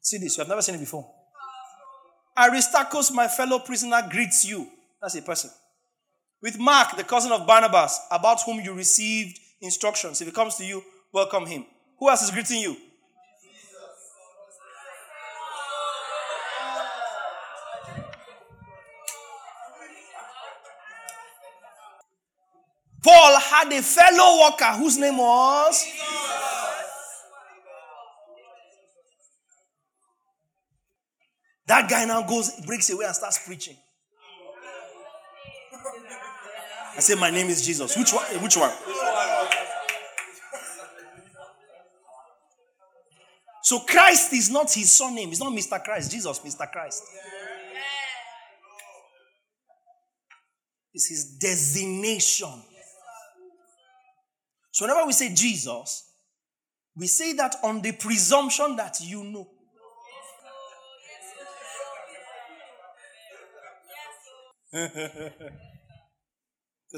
See 0.00 0.18
this, 0.18 0.36
you 0.36 0.42
have 0.42 0.48
never 0.48 0.62
seen 0.62 0.76
it 0.76 0.78
before. 0.78 1.12
Aristarchus, 2.38 3.10
my 3.10 3.26
fellow 3.26 3.58
prisoner, 3.58 4.00
greets 4.08 4.44
you. 4.44 4.68
That's 5.02 5.16
a 5.16 5.22
person. 5.22 5.50
With 6.40 6.60
Mark, 6.60 6.96
the 6.96 7.02
cousin 7.02 7.32
of 7.32 7.44
Barnabas, 7.44 7.98
about 8.12 8.40
whom 8.42 8.60
you 8.60 8.72
received 8.72 9.40
instructions. 9.60 10.20
If 10.20 10.28
he 10.28 10.32
comes 10.32 10.54
to 10.56 10.64
you, 10.64 10.80
welcome 11.12 11.46
him. 11.46 11.66
Who 11.98 12.08
else 12.08 12.22
is 12.22 12.30
greeting 12.30 12.60
you? 12.60 12.76
Paul 23.06 23.38
had 23.38 23.72
a 23.72 23.82
fellow 23.82 24.42
worker 24.42 24.64
whose 24.78 24.98
name 24.98 25.18
was. 25.18 25.86
That 31.68 31.88
guy 31.88 32.04
now 32.04 32.26
goes, 32.26 32.60
breaks 32.66 32.90
away 32.90 33.04
and 33.04 33.14
starts 33.14 33.46
preaching. 33.46 33.76
I 36.96 37.00
say, 37.00 37.14
My 37.14 37.30
name 37.30 37.46
is 37.46 37.64
Jesus. 37.64 37.96
Which 37.96 38.12
one? 38.12 38.24
Which 38.42 38.56
one? 38.56 38.72
So 43.62 43.80
Christ 43.80 44.32
is 44.32 44.50
not 44.50 44.72
his 44.72 44.92
surname. 44.92 45.28
It's 45.28 45.40
not 45.40 45.52
Mr. 45.52 45.80
Christ. 45.82 46.10
Jesus, 46.10 46.40
Mr. 46.40 46.68
Christ. 46.72 47.04
It's 50.92 51.08
his 51.08 51.36
designation. 51.38 52.62
So 54.76 54.84
whenever 54.84 55.06
we 55.06 55.14
say 55.14 55.32
Jesus, 55.32 56.12
we 56.94 57.06
say 57.06 57.32
that 57.32 57.56
on 57.64 57.80
the 57.80 57.92
presumption 57.92 58.76
that 58.76 58.98
you 59.00 59.24
know. 59.24 59.48
Because 64.70 64.92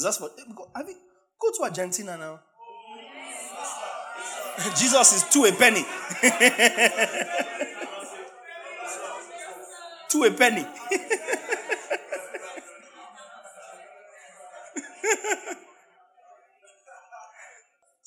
that's 0.02 0.20
what. 0.20 0.32
Have 0.74 0.88
you, 0.88 0.96
go 1.40 1.52
to 1.56 1.62
Argentina 1.62 2.18
now. 2.18 2.40
Jesus 4.76 5.12
is 5.12 5.22
two 5.32 5.44
a 5.44 5.52
penny. 5.52 5.84
two 10.08 10.24
a 10.24 10.32
penny. 10.32 10.66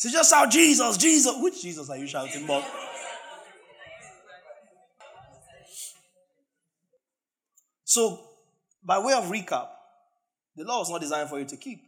so 0.01 0.09
just 0.09 0.31
shout 0.31 0.49
Jesus, 0.49 0.97
Jesus. 0.97 1.35
Which 1.37 1.61
Jesus 1.61 1.87
are 1.87 1.95
you 1.95 2.07
shouting 2.07 2.43
about? 2.43 2.63
So, 7.83 8.19
by 8.83 8.97
way 8.97 9.13
of 9.13 9.25
recap, 9.25 9.67
the 10.55 10.63
law 10.63 10.79
was 10.79 10.89
not 10.89 11.01
designed 11.01 11.29
for 11.29 11.37
you 11.37 11.45
to 11.45 11.55
keep. 11.55 11.83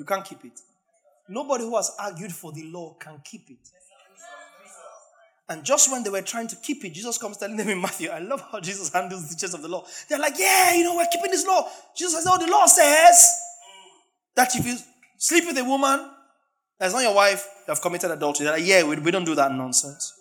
You 0.00 0.04
can't 0.04 0.24
keep 0.24 0.44
it. 0.44 0.58
Nobody 1.28 1.62
who 1.62 1.76
has 1.76 1.92
argued 1.96 2.32
for 2.32 2.50
the 2.50 2.64
law 2.64 2.96
can 2.98 3.20
keep 3.24 3.48
it. 3.50 3.68
And 5.48 5.62
just 5.62 5.92
when 5.92 6.02
they 6.02 6.10
were 6.10 6.22
trying 6.22 6.48
to 6.48 6.56
keep 6.56 6.84
it, 6.84 6.92
Jesus 6.92 7.18
comes 7.18 7.36
telling 7.36 7.56
them 7.56 7.68
in 7.68 7.80
Matthew, 7.80 8.10
I 8.10 8.18
love 8.18 8.42
how 8.50 8.58
Jesus 8.58 8.92
handles 8.92 9.28
the 9.28 9.36
teachers 9.36 9.54
of 9.54 9.62
the 9.62 9.68
law. 9.68 9.84
They're 10.08 10.18
like, 10.18 10.34
yeah, 10.36 10.74
you 10.74 10.82
know, 10.82 10.96
we're 10.96 11.06
keeping 11.12 11.30
this 11.30 11.46
law. 11.46 11.68
Jesus 11.96 12.14
says, 12.14 12.26
oh, 12.28 12.44
the 12.44 12.50
law 12.50 12.66
says 12.66 13.32
that 14.34 14.56
if 14.56 14.66
you 14.66 14.76
sleep 15.18 15.46
with 15.46 15.56
a 15.56 15.64
woman 15.64 16.16
that's 16.80 16.94
not 16.94 17.02
your 17.02 17.14
wife, 17.14 17.46
you 17.66 17.74
have 17.74 17.82
committed 17.82 18.10
adultery. 18.10 18.46
Like, 18.46 18.64
yeah, 18.64 18.82
we, 18.82 18.96
we 18.96 19.10
don't 19.10 19.24
do 19.24 19.34
that 19.34 19.52
nonsense. 19.52 20.14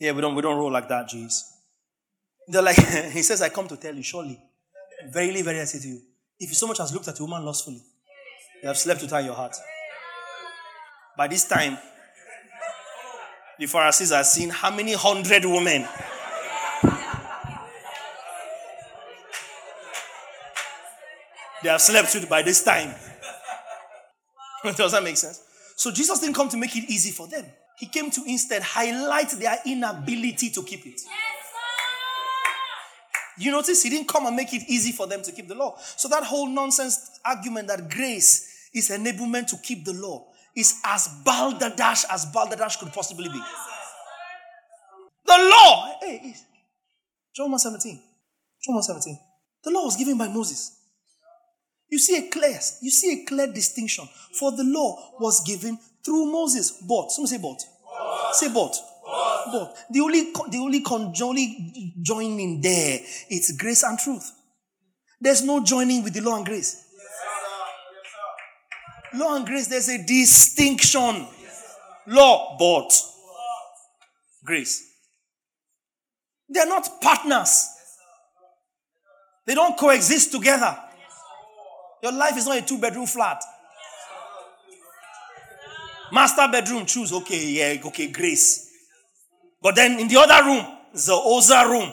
Yeah, 0.00 0.12
we 0.12 0.22
don't, 0.22 0.34
we 0.34 0.40
don't 0.40 0.56
roll 0.56 0.72
like 0.72 0.88
that, 0.88 1.10
jeez. 1.10 1.42
They're 2.48 2.62
like, 2.62 2.76
he 3.12 3.22
says, 3.22 3.42
I 3.42 3.50
come 3.50 3.68
to 3.68 3.76
tell 3.76 3.94
you, 3.94 4.02
surely, 4.02 4.40
verily, 5.10 5.42
verily, 5.42 5.60
I 5.60 5.64
say 5.64 5.78
to 5.80 5.88
you, 5.88 6.00
if 6.40 6.48
you 6.48 6.54
so 6.54 6.66
much 6.66 6.80
as 6.80 6.94
looked 6.94 7.06
at 7.06 7.20
a 7.20 7.22
woman 7.22 7.44
lustfully, 7.44 7.82
you 8.62 8.68
have 8.68 8.78
slept 8.78 9.02
with 9.02 9.10
her 9.10 9.18
in 9.18 9.26
your 9.26 9.34
heart. 9.34 9.54
By 11.18 11.28
this 11.28 11.46
time, 11.46 11.76
the 13.58 13.66
Pharisees 13.66 14.10
are 14.10 14.24
seeing 14.24 14.48
how 14.48 14.74
many 14.74 14.94
hundred 14.94 15.44
women 15.44 15.86
they 21.62 21.68
have 21.68 21.80
slept 21.82 22.14
with 22.14 22.28
by 22.28 22.40
this 22.40 22.64
time. 22.64 22.94
Does 24.76 24.92
that 24.92 25.02
make 25.02 25.16
sense? 25.16 25.42
So 25.76 25.90
Jesus 25.90 26.20
didn't 26.20 26.34
come 26.34 26.48
to 26.48 26.56
make 26.56 26.74
it 26.76 26.84
easy 26.88 27.10
for 27.10 27.26
them. 27.26 27.44
He 27.76 27.86
came 27.86 28.10
to 28.10 28.22
instead 28.26 28.62
highlight 28.62 29.30
their 29.30 29.58
inability 29.66 30.50
to 30.50 30.62
keep 30.62 30.86
it. 30.86 31.00
You 33.36 33.50
notice 33.50 33.82
he 33.82 33.90
didn't 33.90 34.08
come 34.08 34.26
and 34.26 34.36
make 34.36 34.54
it 34.54 34.62
easy 34.68 34.92
for 34.92 35.06
them 35.06 35.22
to 35.22 35.32
keep 35.32 35.48
the 35.48 35.56
law. 35.56 35.76
So 35.96 36.08
that 36.08 36.22
whole 36.22 36.48
nonsense 36.48 37.18
argument 37.24 37.68
that 37.68 37.90
grace 37.90 38.68
is 38.72 38.90
enablement 38.90 39.48
to 39.48 39.56
keep 39.56 39.84
the 39.84 39.92
law 39.92 40.26
is 40.56 40.80
as 40.84 41.08
balderdash 41.24 42.04
as 42.10 42.26
balderdash 42.26 42.76
could 42.76 42.92
possibly 42.92 43.28
be. 43.28 43.40
The 45.26 45.32
law, 45.32 45.98
hey, 46.00 46.34
John 47.34 47.50
1 47.50 47.58
17. 47.58 48.00
John 48.64 48.74
1 48.76 48.82
17. 48.84 49.18
The 49.64 49.70
law 49.70 49.84
was 49.84 49.96
given 49.96 50.16
by 50.16 50.28
Moses. 50.28 50.73
You 51.88 51.98
see 51.98 52.26
a 52.26 52.30
clear, 52.30 52.58
you 52.82 52.90
see 52.90 53.22
a 53.22 53.24
clear 53.26 53.52
distinction. 53.52 54.08
For 54.38 54.52
the 54.52 54.64
law 54.64 55.14
was 55.20 55.42
given 55.44 55.78
through 56.04 56.32
Moses. 56.32 56.82
But, 56.88 57.10
someone 57.10 57.28
say 57.28 57.38
but. 57.38 57.62
but. 57.82 58.34
Say 58.34 58.48
but. 58.48 58.74
but. 59.04 59.52
But. 59.52 59.76
The 59.90 60.00
only, 60.00 60.32
the 60.50 60.58
only, 60.58 60.80
con, 60.80 61.12
only 61.22 61.94
joining 62.02 62.60
there 62.60 63.00
is 63.30 63.56
grace 63.58 63.82
and 63.82 63.98
truth. 63.98 64.32
There's 65.20 65.42
no 65.42 65.62
joining 65.64 66.02
with 66.02 66.14
the 66.14 66.20
law 66.20 66.36
and 66.36 66.44
grace. 66.46 66.84
Law 69.14 69.36
and 69.36 69.46
grace, 69.46 69.68
there's 69.68 69.88
a 69.88 70.04
distinction. 70.04 71.26
Law, 72.06 72.56
but 72.58 72.92
grace. 74.44 74.90
They're 76.48 76.66
not 76.66 77.00
partners. 77.00 77.68
They 79.46 79.54
don't 79.54 79.78
coexist 79.78 80.32
together. 80.32 80.76
Your 82.04 82.12
life 82.12 82.36
is 82.36 82.46
not 82.46 82.58
a 82.58 82.60
two 82.60 82.76
bedroom 82.76 83.06
flat. 83.06 83.42
Master 86.12 86.46
bedroom, 86.52 86.84
choose. 86.84 87.10
Okay, 87.14 87.46
yeah, 87.46 87.80
okay, 87.86 88.08
grace. 88.08 88.70
But 89.62 89.74
then 89.74 89.98
in 89.98 90.08
the 90.08 90.18
other 90.18 90.44
room, 90.44 90.66
the 90.92 91.12
Oza 91.12 91.66
room, 91.66 91.90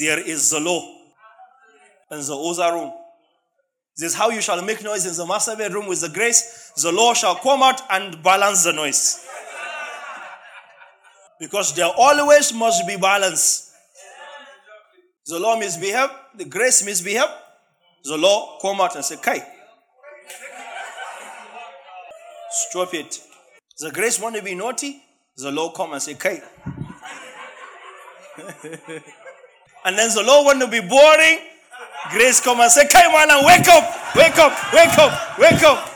there 0.00 0.18
is 0.18 0.50
the 0.50 0.58
law. 0.58 0.82
And 2.10 2.20
the 2.20 2.34
Oza 2.34 2.72
room, 2.72 2.92
this 3.96 4.10
is 4.10 4.14
how 4.16 4.30
you 4.30 4.40
shall 4.40 4.60
make 4.64 4.82
noise 4.82 5.06
in 5.06 5.14
the 5.14 5.24
master 5.24 5.54
bedroom 5.54 5.86
with 5.86 6.00
the 6.00 6.08
grace. 6.08 6.72
The 6.82 6.90
law 6.90 7.14
shall 7.14 7.36
come 7.36 7.62
out 7.62 7.80
and 7.90 8.20
balance 8.24 8.64
the 8.64 8.72
noise. 8.72 9.24
Because 11.38 11.72
there 11.76 11.92
always 11.96 12.52
must 12.52 12.88
be 12.88 12.96
balance. 12.96 13.72
The 15.26 15.38
law 15.38 15.56
misbehave, 15.56 16.10
the 16.34 16.44
grace 16.44 16.84
misbehave. 16.84 17.28
The 18.04 18.18
law 18.18 18.58
come 18.60 18.82
out 18.82 18.94
and 18.96 19.04
say, 19.04 19.16
Kai. 19.16 19.42
Stop 22.50 22.92
it. 22.92 23.18
The 23.78 23.90
grace 23.90 24.20
want 24.20 24.36
to 24.36 24.42
be 24.42 24.54
naughty. 24.54 25.02
The 25.38 25.50
law 25.50 25.70
come 25.70 25.94
and 25.94 26.02
say, 26.02 26.12
Kai. 26.14 26.42
and 29.84 29.96
then 29.98 30.10
the 30.14 30.22
law 30.22 30.44
want 30.44 30.60
to 30.60 30.68
be 30.68 30.80
boring. 30.80 31.38
Grace 32.10 32.40
come 32.42 32.60
and 32.60 32.70
say, 32.70 32.82
on 32.82 33.30
and 33.30 33.46
wake 33.46 33.66
up, 33.68 34.14
wake 34.14 34.36
up, 34.36 34.52
wake 34.74 34.98
up, 34.98 35.38
wake 35.38 35.62
up. 35.62 35.88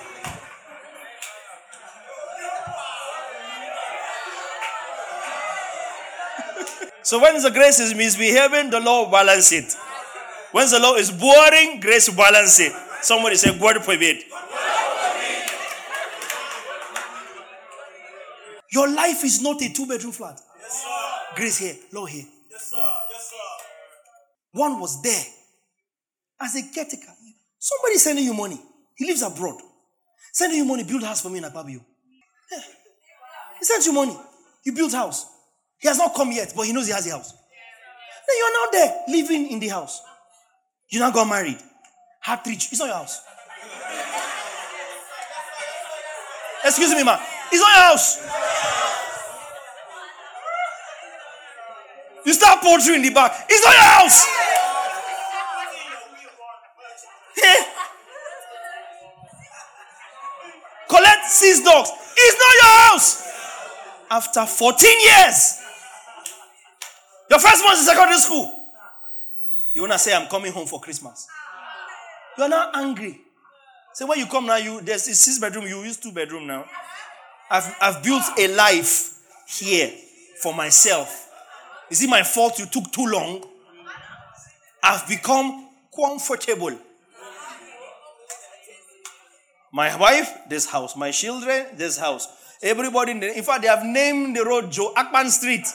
so 7.02 7.20
when 7.20 7.42
the 7.42 7.50
grace 7.50 7.78
is 7.80 7.94
misbehaving, 7.94 8.70
the 8.70 8.80
law 8.80 9.10
balance 9.10 9.52
it. 9.52 9.76
When 10.52 10.68
the 10.70 10.78
law 10.78 10.94
is 10.94 11.10
boring, 11.10 11.80
grace 11.80 12.08
balance 12.08 12.60
it. 12.60 12.72
Somebody 13.02 13.36
say, 13.36 13.56
God 13.58 13.84
forbid. 13.84 14.22
Your 18.72 18.88
life 18.88 19.24
is 19.24 19.40
not 19.40 19.62
a 19.62 19.72
two 19.72 19.86
bedroom 19.86 20.12
flat. 20.12 20.38
Yes, 20.60 20.84
grace 21.34 21.58
here, 21.58 21.74
law 21.92 22.04
here. 22.04 22.24
Yes, 22.50 22.70
sir. 22.70 22.76
Yes, 23.10 23.30
sir. 23.30 23.66
One 24.52 24.78
was 24.80 25.00
there 25.02 25.24
as 26.40 26.54
a 26.54 26.62
caretaker. 26.74 27.12
Somebody 27.58 27.98
sending 27.98 28.24
you 28.24 28.34
money. 28.34 28.60
He 28.96 29.06
lives 29.06 29.22
abroad. 29.22 29.60
Sending 30.32 30.58
you 30.58 30.64
money, 30.64 30.84
build 30.84 31.02
house 31.02 31.22
for 31.22 31.30
me 31.30 31.38
in 31.38 31.44
Akpabio. 31.44 31.80
Yeah. 32.52 32.58
He 33.58 33.64
sends 33.64 33.86
you 33.86 33.92
money. 33.92 34.16
You 34.64 34.72
build 34.72 34.92
house. 34.92 35.26
He 35.78 35.88
has 35.88 35.98
not 35.98 36.14
come 36.14 36.30
yet, 36.32 36.52
but 36.54 36.66
he 36.66 36.72
knows 36.72 36.86
he 36.86 36.92
has 36.92 37.06
a 37.06 37.10
house. 37.10 37.32
Then 37.32 38.36
you're 38.36 38.52
now 38.52 38.70
there, 38.72 39.04
living 39.08 39.50
in 39.50 39.60
the 39.60 39.68
house. 39.68 40.02
You 40.90 41.00
now 41.00 41.10
got 41.10 41.28
married. 41.28 41.58
Had 42.20 42.44
three. 42.44 42.54
It's 42.54 42.78
not 42.78 42.86
your 42.86 42.96
house. 42.96 43.22
Excuse 46.64 46.94
me, 46.94 47.04
man. 47.04 47.18
It's 47.52 47.60
not 47.60 47.72
your 47.74 47.84
house. 47.84 48.28
You 52.26 52.32
start 52.34 52.60
poultry 52.62 52.94
in 52.96 53.02
the 53.02 53.10
back. 53.10 53.46
It's 53.48 53.64
not 53.64 53.74
your 53.74 53.82
house. 53.82 54.26
Collect 60.88 61.24
six 61.26 61.60
dogs. 61.60 61.90
It's 62.16 62.38
not 62.38 62.54
your 62.54 62.90
house. 62.90 63.28
After 64.10 64.46
14 64.46 64.90
years, 65.04 65.60
your 67.30 67.38
first 67.38 67.62
month 67.62 67.78
in 67.78 67.84
secondary 67.84 68.18
school, 68.18 68.57
you 69.74 69.82
want 69.82 69.92
to 69.92 69.98
say, 69.98 70.14
I'm 70.14 70.28
coming 70.28 70.52
home 70.52 70.66
for 70.66 70.80
Christmas. 70.80 71.26
You 72.36 72.44
are 72.44 72.48
now 72.48 72.70
angry. 72.74 73.20
Say 73.92 74.04
when 74.04 74.18
you 74.18 74.26
come 74.26 74.46
now, 74.46 74.56
you 74.56 74.80
there's 74.80 75.08
a 75.08 75.14
six 75.14 75.38
bedroom, 75.38 75.66
you 75.66 75.82
use 75.82 75.96
two 75.96 76.12
bedroom 76.12 76.46
now. 76.46 76.64
I've 77.50 77.74
I've 77.80 78.02
built 78.02 78.22
a 78.38 78.54
life 78.54 79.18
here 79.48 79.90
for 80.40 80.54
myself. 80.54 81.28
Is 81.90 82.02
it 82.02 82.10
my 82.10 82.22
fault 82.22 82.58
you 82.58 82.66
took 82.66 82.92
too 82.92 83.06
long? 83.06 83.44
I've 84.82 85.08
become 85.08 85.68
comfortable. 85.94 86.78
My 89.72 89.96
wife, 89.96 90.30
this 90.48 90.66
house. 90.66 90.96
My 90.96 91.10
children, 91.10 91.66
this 91.76 91.98
house. 91.98 92.28
Everybody, 92.62 93.12
in, 93.12 93.20
the, 93.20 93.36
in 93.36 93.44
fact, 93.44 93.62
they 93.62 93.68
have 93.68 93.84
named 93.84 94.36
the 94.36 94.44
road 94.44 94.70
Joe 94.72 94.92
Akpan 94.96 95.28
Street. 95.28 95.66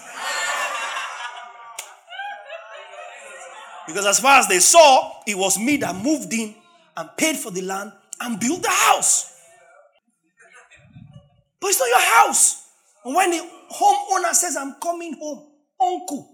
Because 3.88 4.06
as 4.06 4.20
far 4.20 4.40
as 4.40 4.48
they 4.48 4.60
saw, 4.60 5.12
it 5.28 5.38
was 5.38 5.60
me 5.60 5.78
that 5.78 5.96
moved 5.96 6.32
in 6.34 6.56
and 6.96 7.10
paid 7.18 7.36
for 7.38 7.52
the 7.52 7.62
land 7.62 7.92
and 8.22 8.40
built 8.40 8.62
the 8.62 8.70
house. 8.70 9.42
But 11.60 11.70
it's 11.70 11.80
not 11.80 11.88
your 11.88 12.26
house. 12.26 12.68
And 13.06 13.16
when 13.16 13.32
the 13.32 13.50
homeowner 13.72 14.34
says, 14.34 14.56
I'm 14.56 14.76
coming 14.82 15.16
home, 15.20 15.48
uncle, 15.82 16.30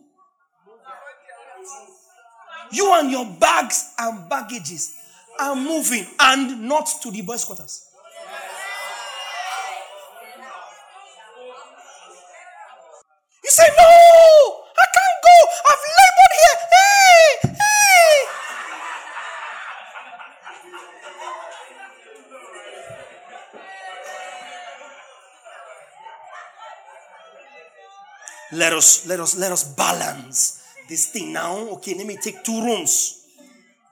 you 2.72 2.94
and 2.94 3.10
your 3.10 3.26
bags 3.40 3.94
and 3.98 4.30
baggages 4.30 4.96
are 5.40 5.56
moving 5.56 6.06
and 6.20 6.68
not 6.68 6.88
to 7.02 7.12
the 7.12 7.22
boys' 7.22 7.46
quarters. 7.46 7.86
You 13.44 13.50
say, 13.50 13.68
No, 13.78 13.84
I 13.84 14.86
can't 14.94 15.18
go. 15.24 15.36
I've 15.66 15.86
labored 15.98 16.34
here. 16.38 16.58
Hey, 16.70 16.99
Let 28.52 28.74
us 28.74 29.06
let 29.08 29.20
us 29.20 29.38
let 29.38 29.52
us 29.52 29.64
balance 29.76 30.64
this 30.90 31.12
thing 31.12 31.32
now. 31.34 31.56
Okay, 31.76 31.94
let 31.94 32.08
me 32.08 32.18
take 32.18 32.44
two 32.44 32.64
rooms. 32.64 33.26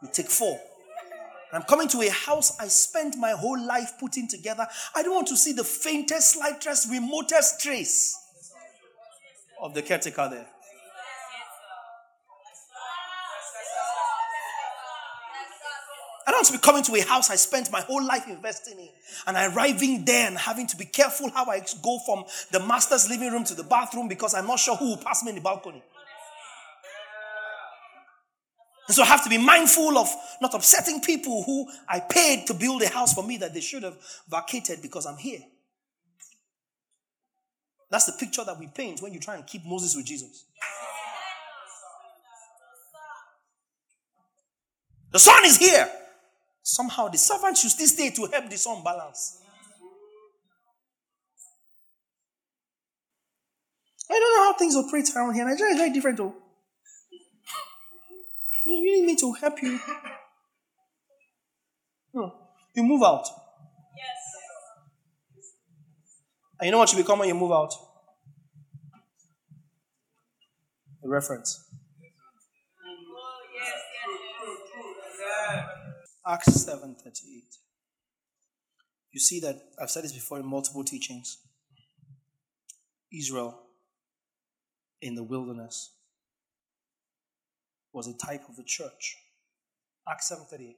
We 0.02 0.10
take 0.10 0.30
four. 0.30 0.60
I'm 1.54 1.62
coming 1.62 1.88
to 1.90 2.02
a 2.02 2.10
house 2.10 2.60
I 2.60 2.68
spent 2.68 3.18
my 3.18 3.32
whole 3.32 3.60
life 3.60 3.94
putting 4.00 4.28
together. 4.28 4.68
I 4.96 5.04
don't 5.04 5.14
want 5.14 5.28
to 5.28 5.38
see 5.38 5.54
the 5.54 5.64
faintest, 5.64 6.34
slightest, 6.34 6.90
remotest 6.92 7.62
trace 7.62 8.18
of 9.62 9.74
the 9.74 9.82
caretaker 9.82 10.28
there. 10.30 10.48
Don't 16.38 16.46
to 16.46 16.54
be 16.54 16.60
coming 16.60 16.84
to 16.84 16.96
a 16.96 17.02
house 17.02 17.32
I 17.32 17.36
spent 17.36 17.72
my 17.72 17.82
whole 17.82 18.06
life 18.06 18.28
investing 18.28 18.78
in 18.78 18.90
and 19.26 19.56
arriving 19.56 20.06
there 20.06 20.28
and 20.28 20.38
having 20.38 20.68
to 20.68 20.78
be 20.78 20.86
careful 20.86 21.32
how 21.32 21.46
I 21.46 21.64
go 21.82 21.98
from 22.06 22.26
the 22.52 22.60
master's 22.60 23.10
living 23.10 23.32
room 23.32 23.44
to 23.46 23.56
the 23.56 23.64
bathroom 23.64 24.08
because 24.08 24.36
I'm 24.36 24.46
not 24.46 24.60
sure 24.60 24.76
who 24.76 24.90
will 24.90 24.98
pass 24.98 25.24
me 25.24 25.30
in 25.30 25.36
the 25.36 25.42
balcony. 25.42 25.84
And 28.88 28.96
so 28.96 29.02
I 29.02 29.08
have 29.08 29.24
to 29.24 29.32
be 29.32 29.40
mindful 29.40 29.98
of 29.98 30.10
not 30.40 30.54
upsetting 30.54 31.02
people 31.02 31.42
who 31.42 31.68
I 31.90 32.02
paid 32.02 32.46
to 32.46 32.54
build 32.54 32.84
a 32.84 32.90
house 32.90 33.16
for 33.16 33.24
me 33.24 33.38
that 33.38 33.56
they 33.56 33.60
should 33.60 33.82
have 33.82 33.98
vacated 34.30 34.84
because 34.84 35.08
I'm 35.08 35.18
here. 35.18 35.42
That's 37.90 38.06
the 38.06 38.14
picture 38.14 38.44
that 38.46 38.60
we 38.60 38.68
paint 38.68 39.02
when 39.02 39.12
you 39.12 39.20
try 39.20 39.38
and 39.38 39.48
keep 39.48 39.66
Moses 39.66 39.96
with 39.96 40.06
Jesus. 40.06 40.46
The 45.12 45.20
son 45.20 45.44
is 45.44 45.58
here. 45.58 45.90
Somehow 46.68 47.08
the 47.08 47.18
servant 47.18 47.56
should 47.58 47.72
still 47.72 47.88
stay 47.88 48.10
to 48.10 48.26
help 48.26 48.50
the 48.50 48.58
son 48.58 48.84
balance. 48.84 49.40
I 54.12 54.14
don't 54.14 54.36
know 54.36 54.44
how 54.44 54.58
things 54.58 54.76
operate 54.76 55.10
around 55.16 55.34
here. 55.34 55.46
Nigeria 55.46 55.72
is 55.72 55.78
very 55.80 55.94
different 55.94 56.18
though. 56.18 56.36
You 58.66 58.84
need 58.84 59.06
me 59.06 59.16
to 59.16 59.32
help 59.32 59.62
you. 59.64 59.80
No. 62.14 62.34
You 62.76 62.84
move 62.84 63.02
out. 63.02 63.26
Yes. 63.96 64.18
And 66.60 66.66
you 66.66 66.72
know 66.74 66.80
what 66.80 66.92
you 66.92 66.98
become 66.98 67.20
when 67.20 67.30
you 67.30 67.36
move 67.36 67.54
out? 67.54 67.74
A 71.02 71.08
reference. 71.08 71.64
Acts 76.28 76.66
7:38. 76.66 77.58
You 79.12 79.20
see 79.20 79.40
that 79.40 79.56
I've 79.82 79.90
said 79.90 80.04
this 80.04 80.12
before 80.12 80.40
in 80.40 80.46
multiple 80.46 80.84
teachings. 80.84 81.38
Israel 83.12 83.64
in 85.02 85.16
the 85.16 85.24
wilderness 85.24 85.94
was 87.94 88.08
a 88.08 88.18
type 88.18 88.50
of 88.50 88.58
the 88.58 88.64
church. 88.64 89.18
Acts 90.08 90.30
7:38. 90.30 90.76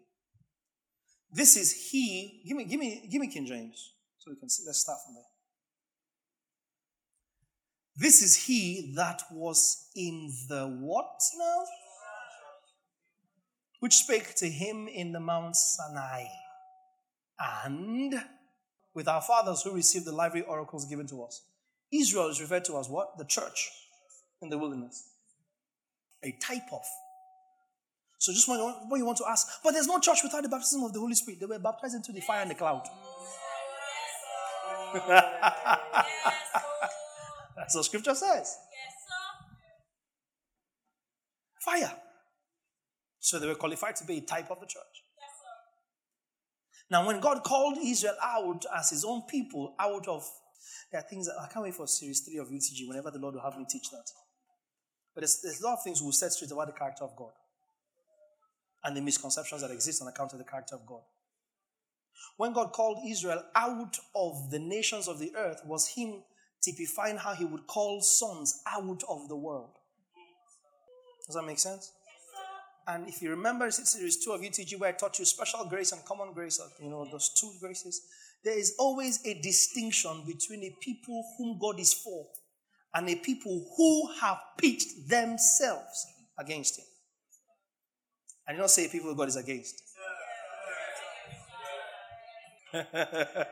This 1.32 1.58
is 1.58 1.90
he. 1.90 2.44
Give 2.48 2.58
me, 2.58 2.66
give 2.66 2.80
me, 2.80 3.08
give 3.12 3.22
me 3.22 3.28
King 3.28 3.46
James 3.46 3.94
so 4.18 4.32
we 4.32 4.38
can 4.38 4.50
see. 4.50 4.64
Let's 4.66 4.80
start 4.80 5.00
from 5.06 5.16
there. 5.16 5.24
This 7.96 8.22
is 8.22 8.46
he 8.46 8.94
that 8.96 9.24
was 9.32 9.90
in 9.96 10.32
the 10.48 10.68
what 10.68 11.20
now? 11.38 11.66
Which 13.80 13.96
spake 13.96 14.36
to 14.36 14.50
him 14.50 14.88
in 14.88 15.12
the 15.12 15.20
Mount 15.20 15.56
Sinai. 15.56 16.26
And 17.56 18.14
with 18.94 19.08
our 19.08 19.22
fathers 19.22 19.62
who 19.62 19.74
received 19.74 20.06
the 20.06 20.12
lively 20.12 20.42
oracles 20.42 20.86
given 20.86 21.08
to 21.08 21.24
us. 21.24 21.42
Israel 21.92 22.30
is 22.30 22.42
referred 22.42 22.66
to 22.66 22.78
as 22.78 22.90
what? 22.90 23.18
The 23.18 23.26
church 23.26 23.72
in 24.42 24.50
the 24.50 24.58
wilderness. 24.58 25.10
A 26.24 26.32
type 26.42 26.74
of 26.74 26.84
so 28.20 28.34
just 28.34 28.48
when, 28.50 28.60
when 28.60 29.00
you 29.00 29.06
want 29.06 29.18
to 29.20 29.26
ask, 29.28 29.48
but 29.64 29.72
there's 29.72 29.88
no 29.88 29.98
church 29.98 30.20
without 30.24 30.44
the 30.44 30.50
baptism 30.50 30.84
of 30.84 30.92
the 30.92 31.00
Holy 31.00 31.16
Spirit. 31.16 31.40
They 31.40 31.46
were 31.46 31.58
baptized 31.58 31.96
into 31.96 32.12
the 32.12 32.20
fire 32.20 32.42
and 32.42 32.52
the 32.52 32.56
cloud. 32.56 32.84
That's 37.56 37.76
what 37.76 37.86
scripture 37.86 38.14
says. 38.14 38.58
Fire. 41.62 41.94
So 43.20 43.40
they 43.40 43.48
were 43.48 43.56
qualified 43.56 43.96
to 43.98 44.06
be 44.06 44.18
a 44.18 44.22
type 44.22 44.50
of 44.50 44.60
the 44.60 44.66
church. 44.66 45.04
Now, 46.92 47.06
when 47.06 47.20
God 47.20 47.44
called 47.44 47.78
Israel 47.78 48.16
out 48.24 48.66
as 48.76 48.90
his 48.90 49.06
own 49.06 49.24
people, 49.24 49.76
out 49.80 50.08
of 50.08 50.28
there 50.92 51.02
are 51.02 51.08
things 51.08 51.28
that 51.28 51.36
I 51.40 51.48
can't 51.48 51.64
wait 51.64 51.76
for 51.76 51.88
series 51.88 52.22
three 52.22 52.38
of 52.38 52.48
UTG 52.48 52.88
whenever 52.88 53.12
the 53.12 53.20
Lord 53.20 53.36
will 53.36 53.42
have 53.42 53.58
me 53.58 53.66
teach 53.70 53.92
that. 53.92 54.10
But 55.14 55.22
there's, 55.22 55.40
there's 55.42 55.62
a 55.62 55.66
lot 55.66 55.74
of 55.74 55.84
things 55.84 56.02
we'll 56.02 56.12
set 56.12 56.32
straight 56.32 56.52
about 56.52 56.68
the 56.68 56.74
character 56.74 57.04
of 57.04 57.16
God 57.16 57.32
and 58.84 58.96
the 58.96 59.02
misconceptions 59.02 59.62
that 59.62 59.72
exist 59.72 60.02
on 60.02 60.08
account 60.08 60.34
of 60.34 60.40
the 60.40 60.46
character 60.46 60.76
of 60.76 60.86
God. 60.86 61.02
When 62.38 62.54
God 62.54 62.72
called 62.72 63.00
Israel 63.08 63.44
out 63.56 63.98
of 64.16 64.50
the 64.50 64.60
nations 64.60 65.08
of 65.08 65.20
the 65.20 65.34
earth, 65.36 65.62
was 65.66 65.90
Him 65.90 66.24
typifying 66.64 67.18
how 67.18 67.34
He 67.34 67.46
would 67.46 67.68
call 67.68 68.02
sons 68.02 68.62
out 68.68 69.04
of 69.10 69.28
the 69.28 69.36
world. 69.36 69.76
Does 71.28 71.36
that 71.36 71.44
make 71.44 71.60
sense? 71.60 71.92
And 72.90 73.08
if 73.08 73.22
you 73.22 73.30
remember 73.30 73.70
series 73.70 74.18
two 74.24 74.32
of 74.32 74.42
UTG 74.42 74.80
where 74.80 74.90
I 74.90 74.94
taught 74.94 75.20
you 75.20 75.26
special 75.26 75.64
grace 75.66 75.92
and 75.92 76.04
common 76.06 76.34
grace, 76.34 76.60
you 76.82 76.90
know, 76.90 77.06
those 77.12 77.30
two 77.40 77.52
graces, 77.60 78.02
there 78.44 78.58
is 78.58 78.76
always 78.80 79.24
a 79.28 79.40
distinction 79.42 80.24
between 80.26 80.64
a 80.64 80.76
people 80.82 81.24
whom 81.38 81.60
God 81.60 81.80
is 81.80 81.94
for 81.94 82.26
and 82.96 83.08
a 83.08 83.16
people 83.16 83.64
who 83.78 84.10
have 84.20 84.40
pitched 84.58 85.08
themselves 85.08 86.08
against 86.40 86.80
Him. 86.80 86.86
I 88.48 88.54
did 88.54 88.62
not 88.62 88.72
say 88.72 88.88
people 88.88 89.14
God 89.14 89.28
is 89.28 89.36
against. 89.36 89.84
the 92.74 93.46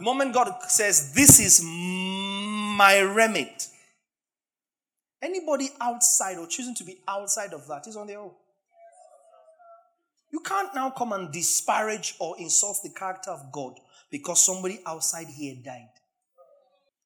moment 0.00 0.34
God 0.34 0.54
says, 0.66 1.14
This 1.14 1.38
is 1.38 1.62
my 1.64 2.98
remit, 2.98 3.68
anybody 5.22 5.70
outside 5.80 6.38
or 6.38 6.46
choosing 6.46 6.74
to 6.76 6.84
be 6.84 6.98
outside 7.06 7.52
of 7.52 7.66
that 7.68 7.86
is 7.86 7.96
on 7.96 8.06
their 8.06 8.18
own. 8.18 8.32
You 10.32 10.40
can't 10.40 10.74
now 10.74 10.90
come 10.90 11.12
and 11.12 11.30
disparage 11.30 12.14
or 12.18 12.36
insult 12.38 12.78
the 12.82 12.90
character 12.90 13.30
of 13.30 13.52
God 13.52 13.78
because 14.10 14.44
somebody 14.44 14.80
outside 14.86 15.26
here 15.26 15.54
died. 15.62 15.90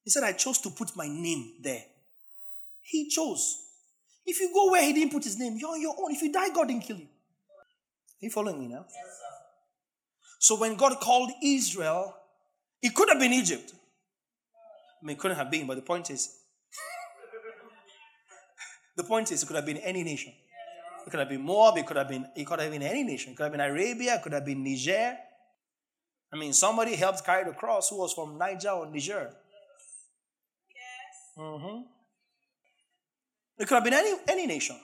He 0.04 0.10
said, 0.10 0.22
I 0.22 0.32
chose 0.32 0.58
to 0.58 0.70
put 0.70 0.96
my 0.96 1.08
name 1.08 1.54
there. 1.60 1.82
He 2.82 3.08
chose. 3.08 3.64
If 4.24 4.40
you 4.40 4.52
go 4.54 4.70
where 4.70 4.82
he 4.82 4.92
didn't 4.92 5.12
put 5.12 5.24
his 5.24 5.38
name, 5.38 5.56
you're 5.58 5.70
on 5.70 5.80
your 5.80 5.94
own. 5.98 6.12
If 6.12 6.22
you 6.22 6.32
die, 6.32 6.50
God 6.50 6.68
didn't 6.68 6.84
kill 6.84 6.98
you. 6.98 7.04
Are 7.06 8.20
you 8.20 8.30
following 8.30 8.60
me 8.60 8.68
now? 8.68 8.86
Yes, 8.88 9.16
so 10.38 10.56
when 10.60 10.76
God 10.76 11.00
called 11.00 11.32
Israel, 11.42 12.14
it 12.80 12.94
could 12.94 13.08
have 13.08 13.18
been 13.18 13.32
Egypt. 13.32 13.72
I 15.02 15.06
mean, 15.06 15.16
it 15.16 15.18
couldn't 15.18 15.36
have 15.36 15.50
been, 15.50 15.66
but 15.66 15.74
the 15.74 15.82
point 15.82 16.10
is, 16.10 16.36
the 18.96 19.04
point 19.04 19.30
is, 19.30 19.42
it 19.42 19.46
could 19.46 19.56
have 19.56 19.66
been 19.66 19.76
any 19.78 20.02
nation. 20.02 20.32
It 21.06 21.10
could 21.10 21.20
have 21.20 21.28
been 21.28 21.42
Moab. 21.42 21.76
It 21.76 21.86
could 21.86 21.96
have 21.96 22.08
been, 22.08 22.26
it 22.34 22.46
could 22.46 22.58
have 22.58 22.70
been 22.70 22.82
any 22.82 23.04
nation. 23.04 23.32
It 23.32 23.36
could 23.36 23.44
have 23.44 23.52
been 23.52 23.60
Arabia. 23.60 24.16
It 24.16 24.22
could 24.22 24.32
have 24.32 24.44
been 24.44 24.64
Niger. 24.64 25.16
I 26.32 26.36
mean, 26.36 26.52
somebody 26.52 26.96
helped 26.96 27.24
carry 27.24 27.44
the 27.44 27.52
cross 27.52 27.90
who 27.90 27.98
was 27.98 28.12
from 28.12 28.36
Niger 28.38 28.70
or 28.70 28.86
Niger. 28.86 29.30
Yes. 30.68 31.38
Mm-hmm. 31.38 31.82
It 33.58 33.68
could 33.68 33.74
have 33.74 33.84
been 33.84 33.94
any, 33.94 34.14
any 34.28 34.46
nation. 34.46 34.76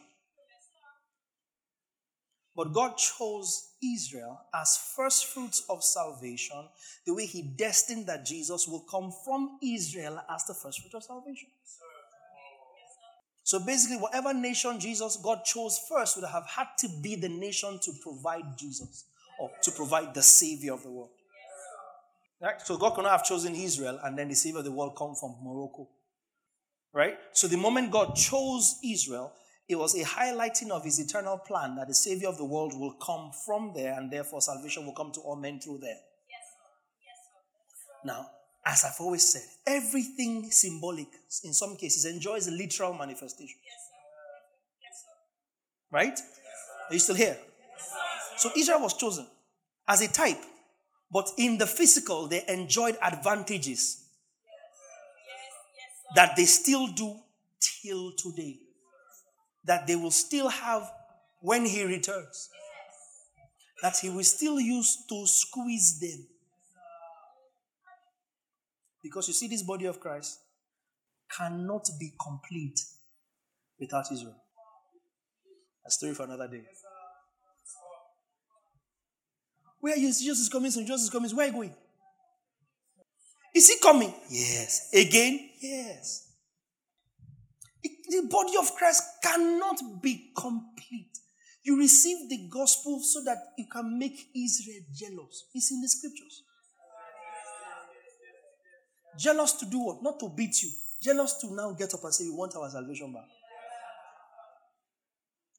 But 2.55 2.73
God 2.73 2.99
chose 2.99 3.71
Israel 3.83 4.39
as 4.55 4.77
first 4.95 5.27
fruits 5.27 5.65
of 5.71 5.83
salvation, 5.83 6.69
the 7.07 7.15
way 7.15 7.25
He 7.25 7.43
destined 7.43 8.07
that 8.09 8.27
Jesus 8.27 8.69
will 8.69 8.85
come 8.91 9.11
from 9.25 9.59
Israel 9.63 10.21
as 10.31 10.45
the 10.45 10.55
first 10.55 10.83
fruit 10.83 10.95
of 10.95 11.03
salvation. 11.03 11.49
So 13.45 13.59
basically, 13.59 13.97
whatever 13.97 14.33
nation 14.33 14.79
Jesus 14.79 15.17
God 15.17 15.45
chose 15.45 15.81
first 15.89 16.17
would 16.17 16.29
have 16.29 16.47
had 16.47 16.69
to 16.79 16.89
be 17.03 17.17
the 17.17 17.29
nation 17.29 17.79
to 17.83 17.93
provide 18.01 18.57
Jesus 18.57 19.05
or 19.41 19.51
to 19.63 19.71
provide 19.73 20.15
the 20.15 20.23
Savior 20.23 20.73
of 20.73 20.83
the 20.83 20.91
world. 20.91 21.11
Right? 22.41 22.61
So 22.63 22.77
God 22.77 22.95
could 22.95 23.03
not 23.03 23.13
have 23.13 23.25
chosen 23.25 23.55
Israel 23.55 24.01
and 24.03 24.19
then 24.19 24.29
the 24.29 24.35
Savior 24.35 24.59
of 24.59 24.65
the 24.65 24.73
world 24.73 24.97
come 24.97 25.15
from 25.15 25.37
Morocco. 25.43 25.89
Right? 26.93 27.17
So 27.33 27.47
the 27.49 27.57
moment 27.57 27.91
God 27.91 28.15
chose 28.15 28.79
Israel, 28.85 29.33
it 29.69 29.77
was 29.77 29.95
a 29.95 30.05
highlighting 30.05 30.71
of 30.71 30.85
his 30.85 30.99
eternal 30.99 31.39
plan 31.39 31.77
that 31.77 31.89
the 31.89 31.95
Savior 31.95 32.29
of 32.29 32.37
the 32.37 32.45
world 32.45 32.79
will 32.79 32.95
come 32.95 33.31
from 33.47 33.73
there 33.75 33.95
and 33.99 34.11
therefore 34.11 34.41
salvation 34.41 34.85
will 34.85 34.93
come 34.93 35.13
to 35.13 35.21
all 35.21 35.37
men 35.37 35.61
through 35.61 35.79
there. 35.79 35.91
Yes, 35.91 36.45
sir. 36.53 36.69
yes, 37.01 37.17
sir. 37.87 38.07
now, 38.07 38.27
as 38.65 38.85
I've 38.85 39.01
always 39.01 39.33
said, 39.33 39.43
everything 39.67 40.51
symbolic 40.51 41.09
in 41.45 41.53
some 41.53 41.77
cases 41.77 42.05
enjoys 42.05 42.47
a 42.49 42.53
literal 42.53 42.95
manifestation. 42.95 43.57
Yes, 44.81 45.05
right? 45.91 46.19
Are 46.89 46.95
you 46.95 47.01
still 47.01 47.17
here? 47.17 47.37
So 48.37 48.51
Israel 48.57 48.81
was 48.81 48.95
chosen 48.95 49.27
as 49.87 50.01
a 50.01 50.09
type, 50.09 50.41
but 51.11 51.31
in 51.39 51.59
the 51.59 51.67
physical, 51.67 52.29
they 52.29 52.45
enjoyed 52.49 52.97
advantages 53.03 54.05
that 56.15 56.37
they 56.37 56.45
still 56.45 56.87
do 56.89 57.17
till 57.83 58.13
today 58.17 58.59
that 59.65 59.87
they 59.87 59.97
will 59.97 60.11
still 60.11 60.49
have 60.49 60.91
when 61.41 61.65
he 61.65 61.85
returns. 61.85 62.51
That 63.83 63.97
he 64.01 64.11
will 64.11 64.25
still 64.25 64.61
use 64.61 65.05
to 65.09 65.27
squeeze 65.27 65.99
them. 66.01 66.27
Because 69.03 69.29
you 69.29 69.35
see, 69.35 69.49
this 69.49 69.63
body 69.63 69.87
of 69.87 70.01
Christ 70.01 70.39
cannot 71.37 71.89
be 71.99 72.13
complete 72.21 72.79
without 73.79 74.05
Israel. 74.13 74.37
A 75.87 75.91
story 75.91 76.15
for 76.15 76.25
another 76.25 76.49
day. 76.49 76.63
Where 79.81 79.99
is 79.99 80.21
Jesus 80.21 80.49
coming? 80.49 80.71
So 80.71 80.81
Jesus 80.81 81.03
is 81.03 81.11
coming. 81.11 81.31
Where 81.35 81.47
are 81.47 81.49
you 81.49 81.55
going? 81.55 81.75
Is 83.55 83.69
he 83.69 83.81
coming? 83.81 84.15
Yes. 84.31 84.91
Again? 84.95 85.51
Yes 85.61 86.29
the 88.13 88.29
body 88.29 88.53
of 88.59 88.75
Christ 88.75 89.03
cannot 89.23 89.81
be 90.03 90.33
complete. 90.37 91.19
You 91.65 91.79
receive 91.79 92.29
the 92.29 92.49
gospel 92.51 93.01
so 93.01 93.23
that 93.25 93.39
you 93.57 93.67
can 93.73 93.99
make 93.99 94.29
Israel 94.35 94.83
jealous. 94.93 95.47
It's 95.55 95.71
in 95.71 95.81
the 95.81 95.89
scriptures. 95.89 96.43
Jealous 99.19 99.53
to 99.55 99.67
do 99.67 99.79
what? 99.79 100.03
Not 100.03 100.19
to 100.21 100.29
beat 100.29 100.63
you. 100.63 100.71
Jealous 101.01 101.35
to 101.41 101.55
now 101.55 101.73
get 101.73 101.93
up 101.95 102.05
and 102.05 102.15
say, 102.15 102.25
We 102.25 102.31
want 102.31 102.55
our 102.57 102.69
salvation 102.71 103.13
back. 103.13 103.25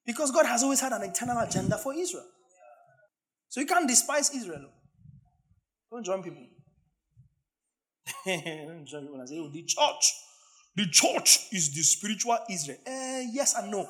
Because 0.05 0.31
God 0.31 0.45
has 0.45 0.63
always 0.63 0.81
had 0.81 0.91
an 0.91 1.03
eternal 1.03 1.39
agenda 1.39 1.77
for 1.77 1.93
Israel. 1.93 2.25
So 3.49 3.61
you 3.61 3.67
can't 3.67 3.87
despise 3.87 4.33
Israel. 4.35 4.65
Don't 5.91 6.03
join 6.03 6.23
people. 6.23 6.43
Don't 8.25 8.85
join 8.85 9.01
people 9.03 9.19
and 9.19 9.29
say, 9.29 9.39
Oh, 9.39 9.49
the 9.51 9.63
church 9.63 10.13
the 10.75 10.87
church 10.87 11.47
is 11.51 11.73
the 11.73 11.81
spiritual 11.81 12.37
Israel. 12.49 12.79
Uh, 12.85 13.21
yes 13.31 13.55
and 13.55 13.71
no. 13.71 13.87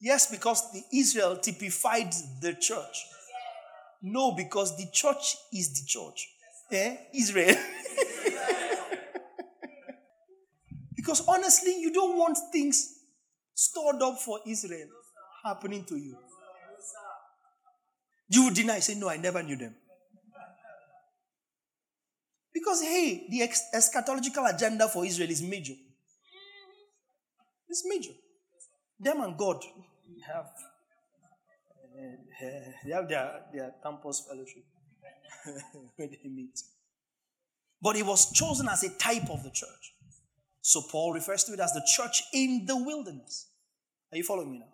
Yes, 0.00 0.30
because 0.30 0.70
the 0.72 0.82
Israel 0.92 1.36
typified 1.36 2.12
the 2.40 2.54
church. 2.54 3.06
No, 4.02 4.32
because 4.32 4.76
the 4.76 4.90
church 4.92 5.36
is 5.52 5.72
the 5.80 5.86
church. 5.86 6.28
Eh? 6.72 6.96
Israel. 7.14 7.54
because 10.96 11.22
honestly, 11.28 11.78
you 11.80 11.92
don't 11.92 12.16
want 12.16 12.38
things 12.50 13.00
stored 13.54 14.00
up 14.00 14.18
for 14.18 14.40
Israel 14.46 14.88
happening 15.44 15.84
to 15.84 15.96
you. 15.96 16.16
You 18.28 18.44
would 18.44 18.54
deny, 18.54 18.78
say, 18.78 18.94
No, 18.94 19.10
I 19.10 19.18
never 19.18 19.42
knew 19.42 19.56
them. 19.56 19.74
Because, 22.54 22.82
hey, 22.82 23.26
the 23.28 23.40
eschatological 23.74 24.54
agenda 24.54 24.88
for 24.88 25.04
Israel 25.04 25.30
is 25.30 25.42
major. 25.42 25.74
It's 27.68 27.84
major. 27.86 28.12
Them 28.98 29.20
and 29.20 29.36
God 29.36 29.62
have, 30.26 30.46
uh, 31.96 32.42
they 32.84 32.92
have 32.92 33.08
their, 33.08 33.42
their 33.52 33.74
campus 33.82 34.24
fellowship 34.26 34.64
where 35.96 36.08
they 36.08 36.28
meet. 36.28 36.60
But 37.80 37.96
it 37.96 38.06
was 38.06 38.32
chosen 38.32 38.68
as 38.68 38.84
a 38.84 38.90
type 38.90 39.28
of 39.30 39.42
the 39.42 39.50
church. 39.50 39.94
So 40.60 40.82
Paul 40.90 41.12
refers 41.12 41.44
to 41.44 41.52
it 41.52 41.60
as 41.60 41.72
the 41.72 41.86
church 41.96 42.22
in 42.32 42.64
the 42.66 42.76
wilderness. 42.76 43.48
Are 44.12 44.16
you 44.16 44.24
following 44.24 44.52
me 44.52 44.58
now? 44.58 44.66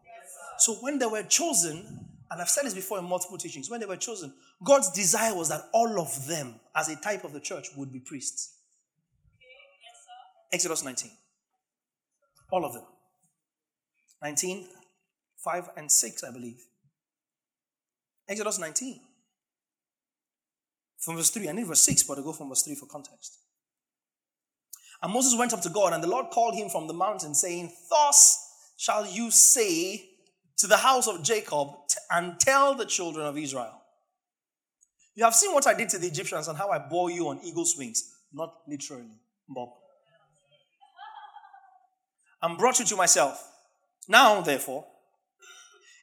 so 0.58 0.74
when 0.80 0.98
they 0.98 1.06
were 1.06 1.22
chosen, 1.22 2.08
and 2.30 2.40
I've 2.40 2.48
said 2.48 2.64
this 2.64 2.74
before 2.74 2.98
in 2.98 3.04
multiple 3.04 3.38
teachings, 3.38 3.70
when 3.70 3.80
they 3.80 3.86
were 3.86 3.96
chosen, 3.96 4.34
God's 4.62 4.90
desire 4.90 5.34
was 5.34 5.48
that 5.48 5.62
all 5.72 6.00
of 6.00 6.26
them, 6.26 6.60
as 6.74 6.88
a 6.88 6.96
type 6.96 7.24
of 7.24 7.32
the 7.32 7.40
church, 7.40 7.68
would 7.76 7.92
be 7.92 8.00
priests. 8.00 8.56
Exodus 10.52 10.84
19. 10.84 11.10
All 12.50 12.64
of 12.64 12.72
them. 12.72 12.84
19, 14.22 14.66
5 15.36 15.70
and 15.76 15.90
6, 15.90 16.24
I 16.24 16.32
believe. 16.32 16.60
Exodus 18.28 18.58
19. 18.58 19.00
From 20.98 21.16
verse 21.16 21.30
3. 21.30 21.48
I 21.48 21.52
need 21.52 21.66
verse 21.66 21.82
6, 21.82 22.02
but 22.04 22.18
I 22.18 22.22
go 22.22 22.32
from 22.32 22.48
verse 22.48 22.62
3 22.62 22.74
for 22.74 22.86
context. 22.86 23.38
And 25.00 25.12
Moses 25.12 25.38
went 25.38 25.52
up 25.52 25.60
to 25.62 25.68
God, 25.68 25.92
and 25.92 26.02
the 26.02 26.08
Lord 26.08 26.30
called 26.30 26.54
him 26.54 26.68
from 26.68 26.88
the 26.88 26.94
mountain, 26.94 27.34
saying, 27.34 27.72
Thus 27.88 28.72
shall 28.76 29.06
you 29.06 29.30
say 29.30 30.08
to 30.56 30.66
the 30.66 30.76
house 30.76 31.06
of 31.06 31.22
Jacob 31.22 31.68
and 32.10 32.38
tell 32.40 32.74
the 32.74 32.84
children 32.84 33.26
of 33.26 33.38
Israel. 33.38 33.80
You 35.14 35.24
have 35.24 35.34
seen 35.34 35.52
what 35.52 35.66
I 35.66 35.74
did 35.74 35.88
to 35.90 35.98
the 35.98 36.06
Egyptians 36.08 36.48
and 36.48 36.58
how 36.58 36.70
I 36.70 36.78
bore 36.78 37.10
you 37.10 37.28
on 37.28 37.40
eagle's 37.44 37.76
wings. 37.76 38.14
Not 38.32 38.54
literally, 38.66 39.10
Bob. 39.48 39.70
And 42.42 42.58
brought 42.58 42.78
you 42.78 42.84
to 42.86 42.96
myself. 42.96 43.44
Now, 44.08 44.40
therefore, 44.40 44.86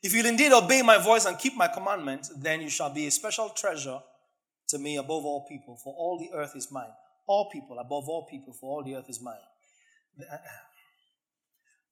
if 0.04 0.14
you'll 0.14 0.26
indeed 0.26 0.52
obey 0.52 0.82
my 0.82 0.98
voice 0.98 1.26
and 1.26 1.38
keep 1.38 1.56
my 1.56 1.68
commandments, 1.68 2.32
then 2.38 2.62
you 2.62 2.70
shall 2.70 2.94
be 2.94 3.08
a 3.08 3.12
special 3.12 3.50
treasure 3.50 4.00
to 4.76 4.82
me 4.82 4.98
above 4.98 5.26
all 5.26 5.46
people, 5.48 5.78
for 5.84 5.94
all 5.98 6.20
the 6.20 6.38
earth 6.38 6.56
is 6.56 6.72
mine. 6.72 6.92
All 7.28 7.50
people, 7.50 7.80
above 7.80 8.08
all 8.10 8.28
people, 8.30 8.54
for 8.54 8.72
all 8.72 8.84
the 8.84 8.96
earth 8.96 9.10
is 9.10 9.22
mine. 9.22 9.36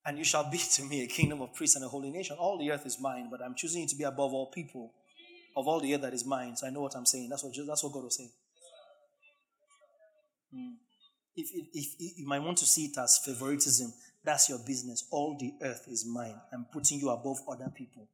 And 0.05 0.17
you 0.17 0.25
shall 0.25 0.49
be 0.51 0.57
to 0.57 0.83
me 0.83 1.03
a 1.03 1.07
kingdom 1.07 1.41
of 1.41 1.53
priests 1.53 1.77
and 1.77 1.85
a 1.85 1.87
holy 1.87 2.11
nation. 2.11 2.35
All 2.37 2.57
the 2.57 2.69
earth 2.71 2.85
is 2.85 2.99
mine, 2.99 3.29
but 3.31 3.41
I'm 3.41 3.55
choosing 3.55 3.83
you 3.83 3.87
to 3.87 3.95
be 3.95 4.03
above 4.03 4.33
all 4.33 4.51
people 4.51 4.91
of 5.55 5.67
all 5.67 5.79
the 5.79 5.93
earth 5.93 6.01
that 6.01 6.13
is 6.13 6.25
mine. 6.25 6.57
So 6.57 6.67
I 6.67 6.71
know 6.71 6.81
what 6.81 6.95
I'm 6.95 7.05
saying. 7.05 7.29
That's 7.29 7.43
what, 7.43 7.53
that's 7.65 7.83
what 7.83 7.93
God 7.93 8.03
was 8.03 8.17
saying. 8.17 8.31
Hmm. 10.53 10.73
If, 11.35 11.49
if, 11.53 11.95
if, 11.99 12.17
you 12.19 12.27
might 12.27 12.41
want 12.41 12.57
to 12.57 12.65
see 12.65 12.85
it 12.85 12.97
as 12.97 13.19
favoritism, 13.25 13.93
that's 14.23 14.49
your 14.49 14.59
business. 14.67 15.07
All 15.09 15.37
the 15.39 15.53
earth 15.65 15.85
is 15.87 16.05
mine. 16.05 16.35
I'm 16.51 16.65
putting 16.71 16.99
you 16.99 17.09
above 17.09 17.37
other 17.49 17.71
people. 17.73 18.09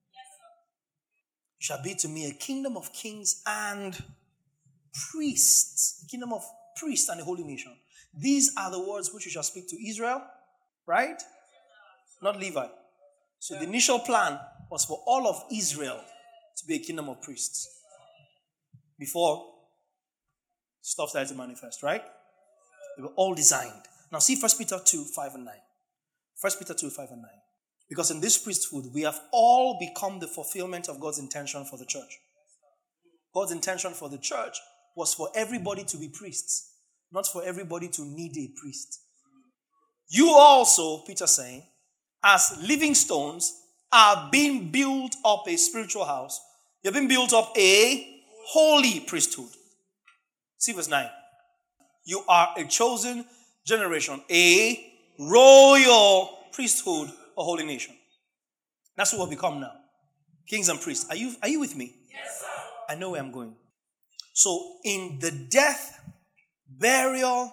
You 1.59 1.65
shall 1.65 1.81
be 1.83 1.95
to 1.95 2.07
me 2.07 2.29
a 2.29 2.33
kingdom 2.33 2.77
of 2.77 2.93
kings 2.93 3.41
and 3.47 3.97
priests. 5.11 6.05
Kingdom 6.09 6.33
of 6.33 6.43
priests 6.75 7.09
and 7.09 7.21
a 7.21 7.23
holy 7.23 7.43
nation. 7.43 7.75
These 8.13 8.53
are 8.57 8.71
the 8.71 8.79
words 8.79 9.13
which 9.13 9.25
you 9.25 9.31
shall 9.31 9.43
speak 9.43 9.69
to 9.69 9.87
Israel, 9.87 10.23
right? 10.87 11.21
not 12.21 12.39
Levi. 12.39 12.67
So 13.39 13.55
the 13.55 13.63
initial 13.63 13.99
plan 13.99 14.39
was 14.69 14.85
for 14.85 15.01
all 15.05 15.27
of 15.27 15.43
Israel 15.51 15.99
to 16.57 16.65
be 16.67 16.75
a 16.75 16.79
kingdom 16.79 17.09
of 17.09 17.21
priests 17.21 17.67
before 18.99 19.45
stuff 20.81 21.09
started 21.09 21.29
to 21.29 21.35
manifest, 21.35 21.81
right? 21.81 22.03
They 22.97 23.03
were 23.03 23.13
all 23.15 23.33
designed. 23.33 23.83
Now 24.11 24.19
see 24.19 24.37
1 24.39 24.51
Peter 24.57 24.79
2, 24.83 25.05
5 25.15 25.35
and 25.35 25.45
9. 25.45 25.53
1 26.41 26.51
Peter 26.59 26.73
2, 26.73 26.89
5 26.89 27.11
and 27.11 27.21
9. 27.21 27.31
Because 27.87 28.11
in 28.11 28.19
this 28.19 28.37
priesthood, 28.37 28.85
we 28.93 29.01
have 29.01 29.19
all 29.31 29.77
become 29.79 30.19
the 30.19 30.27
fulfillment 30.27 30.89
of 30.89 30.99
God's 30.99 31.19
intention 31.19 31.65
for 31.65 31.77
the 31.77 31.85
church. 31.85 32.19
God's 33.33 33.51
intention 33.51 33.93
for 33.93 34.09
the 34.09 34.17
church 34.17 34.57
was 34.95 35.13
for 35.13 35.29
everybody 35.35 35.83
to 35.85 35.97
be 35.97 36.09
priests, 36.09 36.73
not 37.11 37.27
for 37.27 37.43
everybody 37.43 37.87
to 37.89 38.05
need 38.05 38.37
a 38.37 38.59
priest. 38.59 38.99
You 40.09 40.29
also, 40.31 40.99
Peter 41.05 41.27
saying, 41.27 41.63
as 42.23 42.57
living 42.61 42.93
stones 42.95 43.59
are 43.91 44.29
being 44.31 44.69
built 44.69 45.15
up 45.25 45.47
a 45.47 45.55
spiritual 45.57 46.05
house. 46.05 46.39
You're 46.83 46.93
being 46.93 47.07
built 47.07 47.33
up 47.33 47.53
a 47.57 48.23
holy 48.47 49.01
priesthood. 49.01 49.49
See 50.57 50.73
verse 50.73 50.87
9. 50.87 51.09
You 52.05 52.23
are 52.27 52.53
a 52.57 52.65
chosen 52.65 53.25
generation, 53.65 54.21
a 54.29 54.93
royal 55.19 56.37
priesthood, 56.51 57.09
a 57.37 57.43
holy 57.43 57.65
nation. 57.65 57.95
That's 58.95 59.13
what 59.13 59.29
we 59.29 59.35
become 59.35 59.59
now. 59.59 59.73
Kings 60.47 60.69
and 60.69 60.79
priests. 60.79 61.09
Are 61.09 61.15
you, 61.15 61.33
are 61.41 61.49
you 61.49 61.59
with 61.59 61.75
me? 61.75 61.95
Yes, 62.11 62.41
sir. 62.41 62.45
I 62.89 62.95
know 62.95 63.11
where 63.11 63.21
I'm 63.21 63.31
going. 63.31 63.55
So, 64.39 64.77
in 64.85 65.19
the 65.19 65.31
death, 65.31 65.99
burial, 66.65 67.51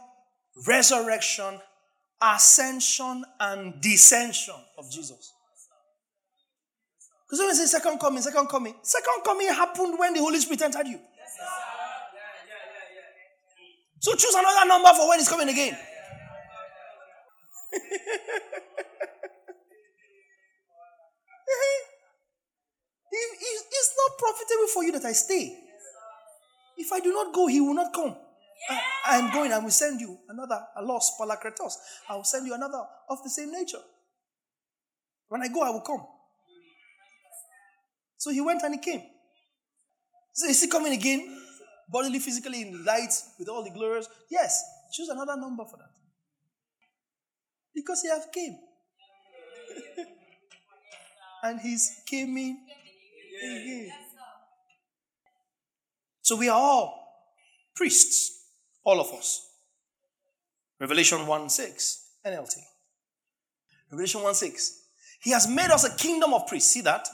resurrection, 0.68 1.58
ascension, 2.22 3.24
and 3.40 3.82
descension 3.82 4.54
of 4.78 4.88
Jesus. 4.88 5.32
Because 7.24 7.40
when 7.40 7.48
we 7.48 7.54
say 7.54 7.66
second 7.66 7.98
coming, 7.98 8.22
second 8.22 8.46
coming, 8.46 8.76
second 8.82 9.24
coming 9.24 9.48
happened 9.48 9.98
when 9.98 10.14
the 10.14 10.20
Holy 10.20 10.38
Spirit 10.38 10.62
entered 10.62 10.86
you. 10.86 11.00
So 13.98 14.14
choose 14.14 14.36
another 14.36 14.68
number 14.68 14.90
for 14.90 15.08
when 15.08 15.18
it's 15.18 15.28
coming 15.28 15.48
again. 15.48 15.76
it's 23.10 23.92
not 23.98 24.18
profitable 24.18 24.68
for 24.72 24.84
you 24.84 24.92
that 24.92 25.04
I 25.04 25.10
stay. 25.10 25.65
If 26.76 26.92
I 26.92 27.00
do 27.00 27.12
not 27.12 27.34
go, 27.34 27.46
he 27.46 27.60
will 27.60 27.74
not 27.74 27.92
come. 27.92 28.16
I, 29.06 29.18
am 29.18 29.32
going, 29.32 29.52
I 29.52 29.58
will 29.58 29.70
send 29.70 30.00
you 30.00 30.18
another, 30.28 30.60
allos 30.78 31.10
parakletos. 31.20 31.74
I 32.08 32.16
will 32.16 32.24
send 32.24 32.46
you 32.46 32.54
another 32.54 32.82
of 33.08 33.22
the 33.22 33.30
same 33.30 33.52
nature. 33.52 33.82
When 35.28 35.42
I 35.42 35.48
go, 35.48 35.62
I 35.62 35.70
will 35.70 35.82
come. 35.82 36.04
So 38.18 38.30
he 38.30 38.40
went 38.40 38.62
and 38.62 38.74
he 38.74 38.80
came. 38.80 39.02
So 40.32 40.48
is 40.48 40.60
he 40.60 40.68
coming 40.68 40.92
again? 40.92 41.42
Bodily, 41.88 42.18
physically, 42.18 42.62
in 42.62 42.72
the 42.72 42.78
light, 42.78 43.12
with 43.38 43.48
all 43.48 43.62
the 43.62 43.70
glories? 43.70 44.08
Yes. 44.30 44.62
Choose 44.92 45.08
another 45.08 45.36
number 45.36 45.64
for 45.64 45.76
that. 45.76 45.90
Because 47.74 48.02
he 48.02 48.08
have 48.08 48.32
came. 48.32 48.58
and 51.44 51.60
he's 51.60 52.00
coming 52.10 52.58
again. 53.42 53.92
So 56.26 56.34
we 56.34 56.48
are 56.48 56.58
all 56.58 57.22
priests. 57.76 58.46
All 58.82 59.00
of 59.00 59.12
us. 59.16 59.48
Revelation 60.80 61.24
1 61.24 61.48
6, 61.48 62.04
NLT. 62.26 62.56
Revelation 63.92 64.22
1 64.24 64.34
6. 64.34 64.80
He 65.20 65.30
has 65.30 65.48
made 65.48 65.70
us 65.70 65.84
a 65.84 65.96
kingdom 65.96 66.34
of 66.34 66.48
priests. 66.48 66.72
See 66.72 66.80
that? 66.80 67.06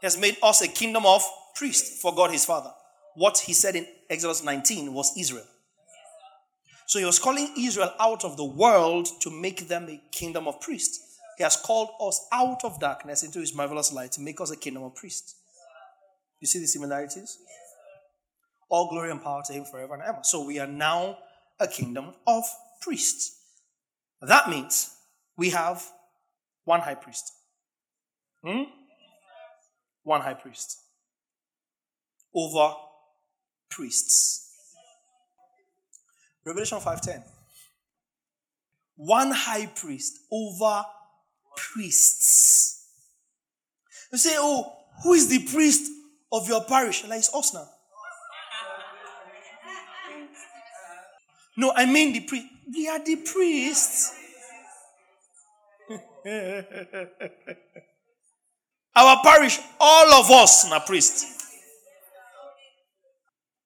He 0.00 0.06
has 0.06 0.16
made 0.16 0.38
us 0.42 0.62
a 0.62 0.68
kingdom 0.68 1.04
of 1.04 1.22
priests 1.54 2.00
for 2.00 2.14
God 2.14 2.30
his 2.30 2.46
Father. 2.46 2.70
What 3.16 3.36
he 3.36 3.52
said 3.52 3.76
in 3.76 3.86
Exodus 4.08 4.42
19 4.42 4.94
was 4.94 5.12
Israel. 5.18 5.44
So 6.86 6.98
he 6.98 7.04
was 7.04 7.18
calling 7.18 7.52
Israel 7.58 7.92
out 8.00 8.24
of 8.24 8.38
the 8.38 8.46
world 8.46 9.08
to 9.20 9.30
make 9.30 9.68
them 9.68 9.90
a 9.90 10.00
kingdom 10.10 10.48
of 10.48 10.58
priests. 10.58 11.18
He 11.36 11.42
has 11.42 11.56
called 11.56 11.90
us 12.00 12.26
out 12.32 12.64
of 12.64 12.80
darkness 12.80 13.24
into 13.24 13.40
his 13.40 13.54
marvelous 13.54 13.92
light 13.92 14.12
to 14.12 14.22
make 14.22 14.40
us 14.40 14.50
a 14.50 14.56
kingdom 14.56 14.84
of 14.84 14.94
priests. 14.94 15.34
You 16.40 16.46
see 16.46 16.60
the 16.60 16.66
similarities? 16.66 17.36
All 18.72 18.88
glory 18.88 19.10
and 19.10 19.22
power 19.22 19.42
to 19.44 19.52
him 19.52 19.66
forever 19.66 19.92
and 19.92 20.02
ever. 20.02 20.20
So 20.22 20.46
we 20.46 20.58
are 20.58 20.66
now 20.66 21.18
a 21.60 21.68
kingdom 21.68 22.14
of 22.26 22.42
priests. 22.80 23.38
That 24.22 24.48
means 24.48 24.96
we 25.36 25.50
have 25.50 25.86
one 26.64 26.80
high 26.80 26.94
priest. 26.94 27.34
Hmm? 28.42 28.62
One 30.04 30.22
high 30.22 30.32
priest 30.32 30.78
over 32.34 32.74
priests. 33.68 34.48
Revelation 36.46 36.80
5:10. 36.80 37.22
One 38.96 39.32
high 39.32 39.66
priest 39.66 40.18
over 40.32 40.86
priests. 41.56 42.86
You 44.10 44.16
say, 44.16 44.36
"Oh, 44.38 44.86
who 45.02 45.12
is 45.12 45.28
the 45.28 45.46
priest 45.46 45.90
of 46.32 46.48
your 46.48 46.64
parish?" 46.64 47.04
Like 47.04 47.18
it's 47.18 47.34
us 47.34 47.52
now. 47.52 47.68
No, 51.56 51.72
I 51.74 51.86
mean 51.86 52.12
the 52.12 52.20
priest. 52.20 52.46
We 52.72 52.88
are 52.88 53.04
the 53.04 53.16
priests. 53.16 54.14
Our 58.94 59.22
parish, 59.22 59.58
all 59.80 60.12
of 60.14 60.30
us 60.30 60.70
are 60.70 60.80
priests. 60.80 61.40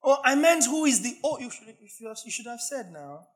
Oh, 0.03 0.19
I 0.25 0.37
meant 0.37 0.65
who 0.65 0.85
is 0.85 1.03
the. 1.03 1.17
Oh, 1.25 1.39
you 1.39 1.51
should, 1.51 1.67
you 1.67 2.31
should 2.31 2.47
have 2.47 2.61
said 2.61 2.93
now. 2.93 3.27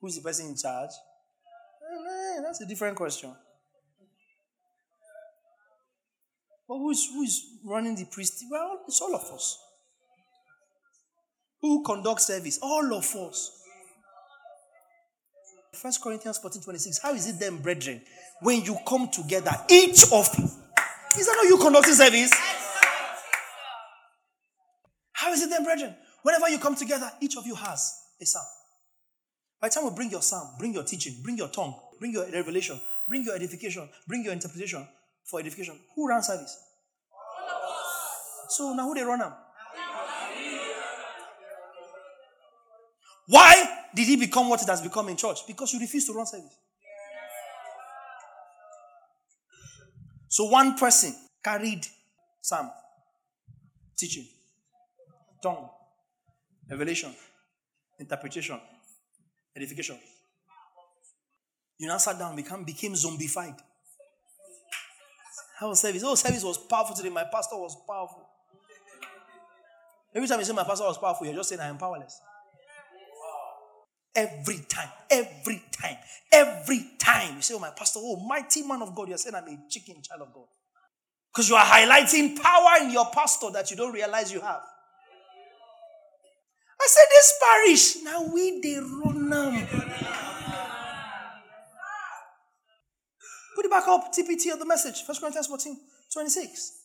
Who 0.00 0.08
is 0.08 0.16
the 0.16 0.22
person 0.22 0.46
in 0.46 0.56
charge? 0.56 0.90
Eh, 0.90 2.40
that's 2.42 2.60
a 2.60 2.66
different 2.66 2.96
question. 2.96 3.32
But 6.68 6.78
who 6.78 6.90
is, 6.90 7.08
who 7.12 7.22
is 7.22 7.42
running 7.64 7.94
the 7.96 8.06
priest? 8.06 8.44
Well, 8.50 8.80
it's 8.88 9.00
all 9.00 9.14
of 9.14 9.22
us. 9.32 9.58
Who 11.60 11.82
conducts 11.84 12.26
service? 12.26 12.58
All 12.62 12.94
of 12.94 13.04
us. 13.16 13.59
First 15.80 16.02
Corinthians 16.02 16.36
14 16.36 16.60
26. 16.60 16.98
How 16.98 17.14
is 17.14 17.26
it 17.26 17.40
then, 17.40 17.56
brethren, 17.56 18.02
when 18.42 18.60
you 18.62 18.76
come 18.86 19.08
together, 19.08 19.50
each 19.70 20.04
of 20.12 20.28
you? 20.38 20.44
Is 20.44 21.26
that 21.26 21.36
how 21.36 21.44
you 21.44 21.56
conducting 21.56 21.94
service? 21.94 22.30
How 25.12 25.32
is 25.32 25.42
it 25.42 25.48
then, 25.48 25.64
brethren? 25.64 25.96
Whenever 26.22 26.50
you 26.50 26.58
come 26.58 26.74
together, 26.74 27.10
each 27.22 27.34
of 27.38 27.46
you 27.46 27.54
has 27.54 27.94
a 28.20 28.26
psalm. 28.26 28.44
By 29.58 29.68
the 29.68 29.74
time 29.74 29.84
we 29.84 29.90
bring 29.92 30.10
your 30.10 30.20
psalm, 30.20 30.50
bring 30.58 30.74
your 30.74 30.84
teaching, 30.84 31.14
bring 31.22 31.38
your 31.38 31.48
tongue, 31.48 31.74
bring 31.98 32.12
your 32.12 32.30
revelation, 32.30 32.78
bring 33.08 33.24
your 33.24 33.34
edification, 33.34 33.88
bring 34.06 34.22
your 34.22 34.34
interpretation 34.34 34.86
for 35.24 35.40
edification, 35.40 35.78
who 35.96 36.06
runs 36.06 36.26
service? 36.26 36.58
So 38.50 38.74
now 38.74 38.84
who 38.84 38.94
they 38.94 39.02
run 39.02 39.20
them? 39.20 39.32
Why 43.28 43.79
did 43.94 44.06
he 44.06 44.16
become 44.16 44.48
what 44.48 44.62
it 44.62 44.68
has 44.68 44.80
become 44.80 45.08
in 45.08 45.16
church? 45.16 45.46
Because 45.46 45.72
you 45.72 45.80
refuse 45.80 46.06
to 46.06 46.12
run 46.12 46.26
service. 46.26 46.56
So 50.28 50.44
one 50.44 50.76
person 50.76 51.14
carried 51.42 51.84
some 52.40 52.70
teaching, 53.98 54.26
tongue, 55.42 55.68
revelation, 56.70 57.12
interpretation, 57.98 58.60
edification. 59.56 59.98
You 61.78 61.88
now 61.88 61.98
sat 61.98 62.18
down, 62.18 62.36
become 62.36 62.64
became 62.64 62.92
zombified. 62.92 63.56
How 65.58 65.68
was 65.68 65.80
service? 65.80 66.02
Oh, 66.04 66.14
service 66.14 66.44
was 66.44 66.58
powerful 66.58 66.94
today. 66.94 67.10
My 67.10 67.24
pastor 67.24 67.56
was 67.56 67.76
powerful. 67.86 68.26
Every 70.14 70.28
time 70.28 70.38
you 70.38 70.44
say 70.44 70.52
my 70.52 70.64
pastor 70.64 70.84
was 70.84 70.98
powerful, 70.98 71.26
you're 71.26 71.36
just 71.36 71.48
saying 71.48 71.60
I 71.60 71.66
am 71.66 71.78
powerless. 71.78 72.20
Every 74.14 74.58
time, 74.68 74.88
every 75.08 75.62
time, 75.80 75.96
every 76.32 76.90
time 76.98 77.36
you 77.36 77.42
say, 77.42 77.54
Oh, 77.54 77.58
my 77.58 77.70
pastor, 77.70 78.00
oh, 78.02 78.16
mighty 78.26 78.62
man 78.62 78.82
of 78.82 78.94
God, 78.94 79.08
you're 79.08 79.18
saying 79.18 79.36
I'm 79.36 79.48
a 79.48 79.58
chicken 79.68 80.02
child 80.02 80.22
of 80.22 80.34
God. 80.34 80.46
Because 81.32 81.48
you 81.48 81.54
are 81.54 81.64
highlighting 81.64 82.40
power 82.40 82.82
in 82.82 82.90
your 82.90 83.06
pastor 83.12 83.50
that 83.52 83.70
you 83.70 83.76
don't 83.76 83.92
realize 83.92 84.32
you 84.32 84.40
have. 84.40 84.62
I 86.80 86.86
said, 86.86 87.04
This 87.10 87.34
parish, 87.42 88.02
now 88.02 88.32
we 88.32 88.60
run 89.04 89.30
them. 89.30 89.66
Put 93.54 93.64
it 93.66 93.70
back 93.70 93.86
up, 93.88 94.12
TPT 94.12 94.52
of 94.52 94.58
the 94.58 94.66
message, 94.66 95.02
1 95.06 95.18
Corinthians 95.20 95.46
14, 95.46 95.76
26. 96.12 96.78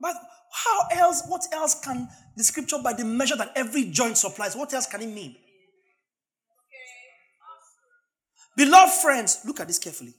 But 0.00 0.14
how 0.52 0.80
else, 0.90 1.22
what 1.28 1.46
else 1.52 1.80
can 1.80 2.08
the 2.36 2.44
scripture, 2.44 2.78
by 2.82 2.92
the 2.92 3.04
measure 3.04 3.36
that 3.36 3.52
every 3.54 3.84
joint 3.84 4.16
supplies, 4.16 4.56
what 4.56 4.72
else 4.74 4.86
can 4.86 5.02
it 5.02 5.06
mean? 5.06 5.36
Beloved 8.58 8.92
friends, 8.92 9.38
look 9.44 9.60
at 9.60 9.68
this 9.68 9.78
carefully. 9.78 10.12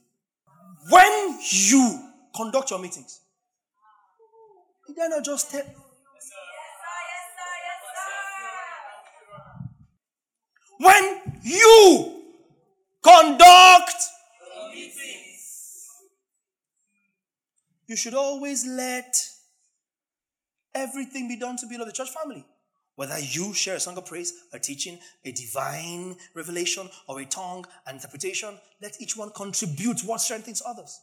When 0.88 1.38
you 1.50 2.10
conduct 2.34 2.70
your 2.70 2.78
meetings, 2.80 3.20
you 4.88 4.94
not 4.96 5.22
just 5.22 5.50
tell. 5.50 5.62
When 10.78 11.20
you 11.42 12.22
conduct 13.02 13.94
meetings, 14.72 15.86
you 17.88 17.96
should 17.96 18.14
always 18.14 18.66
let 18.66 19.14
everything 20.74 21.28
be 21.28 21.36
done 21.36 21.58
to 21.58 21.66
build 21.66 21.82
up 21.82 21.88
the 21.88 21.92
church 21.92 22.08
family. 22.08 22.46
Whether 23.00 23.18
you 23.18 23.54
share 23.54 23.76
a 23.76 23.80
song 23.80 23.96
of 23.96 24.04
praise, 24.04 24.34
a 24.52 24.58
teaching, 24.58 24.98
a 25.24 25.32
divine 25.32 26.16
revelation, 26.34 26.86
or 27.08 27.18
a 27.18 27.24
tongue, 27.24 27.64
an 27.86 27.94
interpretation, 27.94 28.50
let 28.82 29.00
each 29.00 29.16
one 29.16 29.30
contribute 29.30 30.02
what 30.02 30.20
strengthens 30.20 30.62
others. 30.66 31.00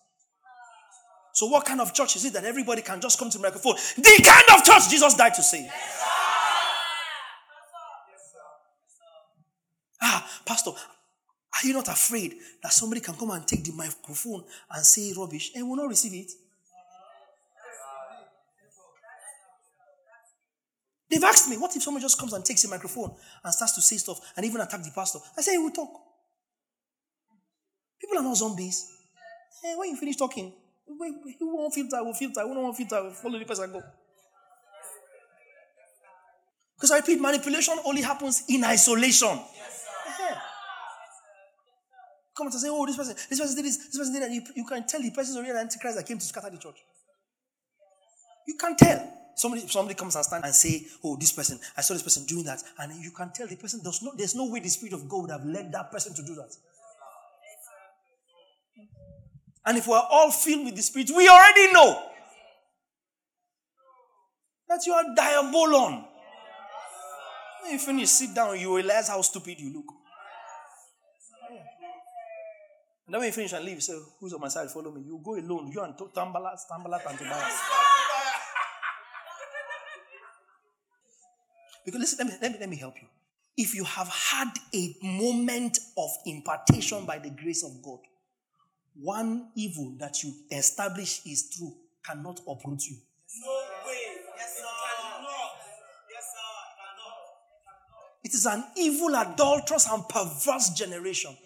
So, 1.34 1.48
what 1.48 1.66
kind 1.66 1.82
of 1.82 1.96
church 1.96 2.16
is 2.16 2.26
it 2.26 2.34
that 2.34 2.46
everybody 2.46 2.84
can 2.84 3.02
just 3.02 3.18
come 3.18 3.32
to 3.32 3.40
the 3.40 3.42
microphone? 3.42 3.78
The 3.96 4.22
kind 4.24 4.46
of 4.54 4.64
church 4.64 4.92
Jesus 4.92 5.16
died 5.16 5.34
to 5.34 5.42
save. 5.42 5.72
Ah, 10.00 10.30
Pastor, 10.46 10.70
are 10.70 11.68
you 11.68 11.74
not 11.74 11.88
afraid 11.88 12.36
that 12.62 12.74
somebody 12.74 13.02
can 13.02 13.16
come 13.16 13.32
and 13.32 13.48
take 13.48 13.64
the 13.64 13.72
microphone 13.72 14.44
and 14.70 14.86
say 14.86 15.16
rubbish 15.18 15.50
and 15.56 15.68
will 15.68 15.78
not 15.78 15.90
receive 15.90 16.14
it? 16.14 16.32
They've 21.10 21.24
asked 21.24 21.50
me, 21.50 21.58
what 21.58 21.76
if 21.76 21.84
someone 21.84 22.02
just 22.02 22.20
comes 22.20 22.34
and 22.34 22.44
takes 22.44 22.66
a 22.66 22.70
microphone 22.70 23.16
and 23.44 23.54
starts 23.54 23.76
to 23.76 23.82
say 23.82 23.98
stuff 23.98 24.20
and 24.36 24.46
even 24.46 24.60
attack 24.60 24.84
the 24.84 24.92
pastor? 24.92 25.20
I 25.38 25.42
say, 25.42 25.54
he 25.54 25.58
will 25.58 25.72
talk. 25.72 25.90
People 28.00 28.18
are 28.18 28.24
not 28.24 28.36
zombies. 28.36 28.92
Hey, 29.64 29.74
when 29.78 29.90
you 29.90 29.98
finish 29.98 30.18
talking, 30.18 30.54
who 30.86 31.56
won't 31.56 31.74
filter, 31.74 32.04
will 32.04 32.14
filter, 32.14 32.42
who 32.42 32.54
won't 32.54 32.76
filter, 32.76 33.04
will 33.04 33.12
follow 33.12 33.40
the 33.40 33.46
person 33.46 33.72
go. 33.72 33.82
Because 36.76 36.92
I 36.92 36.98
repeat, 36.98 37.20
manipulation 37.20 37.76
only 37.86 38.02
happens 38.02 38.44
in 38.50 38.64
isolation. 38.64 39.40
Yes, 39.56 39.86
Come 42.38 42.48
and 42.48 42.54
say, 42.54 42.68
oh, 42.70 42.86
this 42.86 42.96
person, 42.96 43.16
this 43.30 43.40
person 43.40 43.56
did 43.56 43.66
this, 43.66 43.78
this 43.78 43.98
person 43.98 44.14
did 44.14 44.22
that. 44.22 44.32
You, 44.32 44.44
you 44.56 44.66
can 44.66 44.86
tell 44.86 45.02
the 45.02 45.10
person 45.10 45.44
is 45.44 45.50
an 45.50 45.58
antichrist 45.58 45.98
that 45.98 46.06
came 46.06 46.20
to 46.20 46.26
scatter 46.26 46.52
the 46.52 46.58
church. 46.58 46.78
You 48.48 48.56
can 48.60 48.76
tell. 48.76 49.17
Somebody, 49.38 49.68
somebody 49.68 49.94
comes 49.94 50.16
and 50.16 50.26
stand 50.26 50.46
and 50.46 50.54
say, 50.54 50.84
oh, 51.04 51.16
this 51.16 51.32
person, 51.32 51.60
I 51.78 51.82
saw 51.82 51.94
this 51.94 52.02
person 52.02 52.26
doing 52.26 52.46
that. 52.46 52.60
And 52.80 52.92
you 53.04 53.12
can 53.12 53.32
tell 53.32 53.46
the 53.46 53.56
person, 53.56 53.82
there's 53.84 54.02
no, 54.02 54.12
there's 54.18 54.34
no 54.34 54.50
way 54.50 54.60
the 54.60 54.68
Spirit 54.68 54.94
of 54.94 55.08
God 55.08 55.22
would 55.22 55.32
have 55.32 55.46
led 55.46 55.72
that 55.74 55.92
person 55.92 56.16
to 56.16 56.24
do 56.24 56.34
that. 56.34 56.52
And 59.64 59.78
if 59.78 59.86
we're 59.86 60.02
all 60.10 60.32
filled 60.32 60.66
with 60.66 60.76
the 60.76 60.82
Spirit, 60.82 61.12
we 61.16 61.30
already 61.30 61.72
know 61.72 62.04
that 64.70 64.82
you 64.88 64.94
are 64.94 65.04
diabolon. 65.16 66.04
When 67.62 67.74
you 67.74 67.78
finish, 67.78 68.10
sit 68.10 68.34
down, 68.34 68.60
you 68.60 68.76
realize 68.76 69.08
how 69.08 69.22
stupid 69.22 69.60
you 69.60 69.72
look. 69.72 69.94
And 73.06 73.14
then 73.14 73.20
when 73.20 73.28
you 73.28 73.34
finish 73.34 73.54
and 73.54 73.64
leave, 73.64 73.76
you 73.76 73.82
say, 73.82 73.98
Who's 74.20 74.34
on 74.34 74.42
my 74.42 74.48
side? 74.48 74.72
Follow 74.72 74.92
me. 74.92 75.02
You 75.06 75.22
go 75.24 75.36
alone. 75.36 75.72
You 75.72 75.82
and 75.82 75.94
Tambala, 75.96 76.58
Tambala, 76.70 77.00
and 77.08 77.20
Tobias. 77.20 77.97
Because 81.88 82.02
listen, 82.02 82.28
let 82.28 82.28
me, 82.28 82.38
let, 82.42 82.52
me, 82.52 82.58
let 82.60 82.70
me 82.70 82.76
help 82.76 82.96
you. 83.02 83.08
If 83.56 83.74
you 83.74 83.86
have 83.86 84.10
had 84.10 84.50
a 84.76 84.94
moment 85.02 85.80
of 85.98 86.10
impartation 86.26 87.06
by 87.06 87.18
the 87.18 87.30
grace 87.30 87.64
of 87.64 87.82
God, 87.82 88.00
one 88.94 89.52
evil 89.56 89.96
that 89.98 90.22
you 90.22 90.34
establish 90.52 91.22
is 91.26 91.50
true 91.56 91.74
cannot 92.06 92.42
uproot 92.42 92.84
you. 92.88 92.98
No 93.42 93.54
way. 93.88 93.96
Yes, 94.38 94.58
sir. 94.58 94.64
Cannot. 94.98 95.30
Yes, 96.12 96.26
sir. 96.34 96.50
Cannot. 96.76 97.16
It 98.26 98.34
is 98.34 98.46
an 98.46 98.66
evil, 98.76 99.16
adulterous, 99.16 99.88
and 99.90 100.10
perverse 100.10 100.72
generation. 100.72 101.38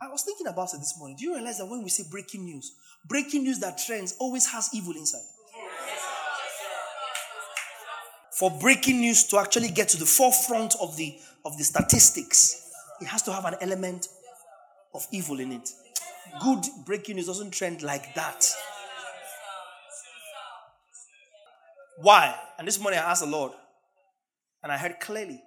I 0.00 0.06
was 0.06 0.22
thinking 0.22 0.46
about 0.46 0.72
it 0.72 0.78
this 0.78 0.96
morning. 1.00 1.16
Do 1.18 1.24
you 1.24 1.34
realize 1.34 1.58
that 1.58 1.66
when 1.66 1.82
we 1.82 1.88
say 1.88 2.04
breaking 2.08 2.44
news, 2.44 2.76
breaking 3.08 3.42
news 3.42 3.58
that 3.58 3.78
trends 3.84 4.14
always 4.20 4.46
has 4.46 4.70
evil 4.72 4.92
inside? 4.92 5.26
For 8.40 8.50
breaking 8.50 9.00
news 9.00 9.24
to 9.24 9.38
actually 9.38 9.68
get 9.68 9.90
to 9.90 9.98
the 9.98 10.06
forefront 10.06 10.74
of 10.80 10.96
the 10.96 11.14
of 11.44 11.58
the 11.58 11.64
statistics, 11.64 12.70
it 12.98 13.06
has 13.06 13.20
to 13.24 13.32
have 13.34 13.44
an 13.44 13.56
element 13.60 14.08
of 14.94 15.06
evil 15.12 15.40
in 15.40 15.52
it. 15.52 15.68
Good 16.42 16.64
breaking 16.86 17.16
news 17.16 17.26
doesn't 17.26 17.50
trend 17.50 17.82
like 17.82 18.14
that. 18.14 18.50
Why? 21.98 22.34
And 22.58 22.66
this 22.66 22.80
morning 22.80 22.98
I 22.98 23.10
asked 23.10 23.22
the 23.22 23.28
Lord, 23.28 23.52
and 24.62 24.72
I 24.72 24.78
heard 24.78 25.00
clearly 25.00 25.42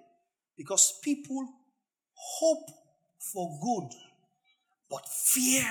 because 0.56 1.00
people 1.02 1.48
hope 2.14 2.70
for 3.18 3.58
good, 3.60 3.90
but 4.88 5.02
fear 5.08 5.64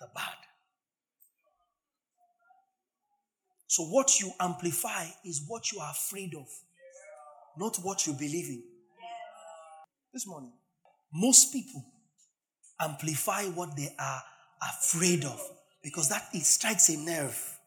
the 0.00 0.06
bad. 0.14 0.38
So, 3.66 3.84
what 3.84 4.18
you 4.18 4.32
amplify 4.40 5.08
is 5.26 5.44
what 5.46 5.70
you 5.72 5.80
are 5.80 5.90
afraid 5.90 6.34
of, 6.34 6.48
not 7.56 7.76
what 7.82 8.06
you 8.06 8.12
believe 8.12 8.48
in. 8.48 8.62
This 10.12 10.26
morning, 10.26 10.52
most 11.12 11.52
people 11.52 11.84
amplify 12.80 13.44
what 13.46 13.76
they 13.76 13.88
are 13.98 14.22
afraid 14.62 15.24
of 15.24 15.40
because 15.82 16.08
that 16.08 16.28
it 16.32 16.42
strikes 16.42 16.88
a 16.88 16.96
nerve. 16.96 17.58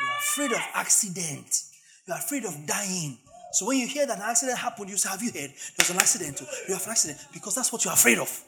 You're 0.00 0.18
afraid 0.18 0.52
of 0.52 0.62
accident. 0.74 1.62
You're 2.06 2.16
afraid 2.16 2.44
of 2.44 2.66
dying. 2.66 3.18
So 3.52 3.66
when 3.66 3.78
you 3.78 3.86
hear 3.86 4.06
that 4.06 4.18
an 4.18 4.24
accident 4.24 4.58
happened, 4.58 4.90
you 4.90 4.96
say, 4.96 5.08
Have 5.08 5.22
you 5.22 5.32
heard? 5.32 5.52
There's 5.76 5.90
an 5.90 5.96
accident. 5.96 6.40
You 6.68 6.74
have 6.74 6.84
an 6.84 6.90
accident 6.90 7.18
because 7.32 7.54
that's 7.54 7.72
what 7.72 7.84
you're 7.84 7.94
afraid 7.94 8.18
of. 8.18 8.44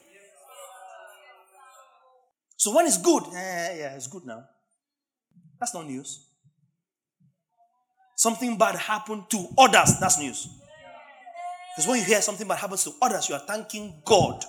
So 2.57 2.75
when 2.75 2.87
it's 2.87 2.99
good, 2.99 3.23
eh, 3.35 3.77
yeah, 3.79 3.95
it's 3.95 4.07
good 4.07 4.27
now. 4.27 4.45
That's 5.59 5.75
not 5.75 5.87
news. 5.87 6.30
Something 8.21 8.59
bad 8.59 8.77
happened 8.77 9.31
to 9.31 9.47
others, 9.57 9.99
that's 9.99 10.19
news. 10.19 10.47
Because 11.75 11.89
when 11.89 12.01
you 12.01 12.05
hear 12.05 12.21
something 12.21 12.47
bad 12.47 12.59
happens 12.59 12.85
to 12.85 12.91
others, 13.01 13.31
you 13.31 13.35
are 13.35 13.41
thanking 13.47 14.03
God 14.05 14.45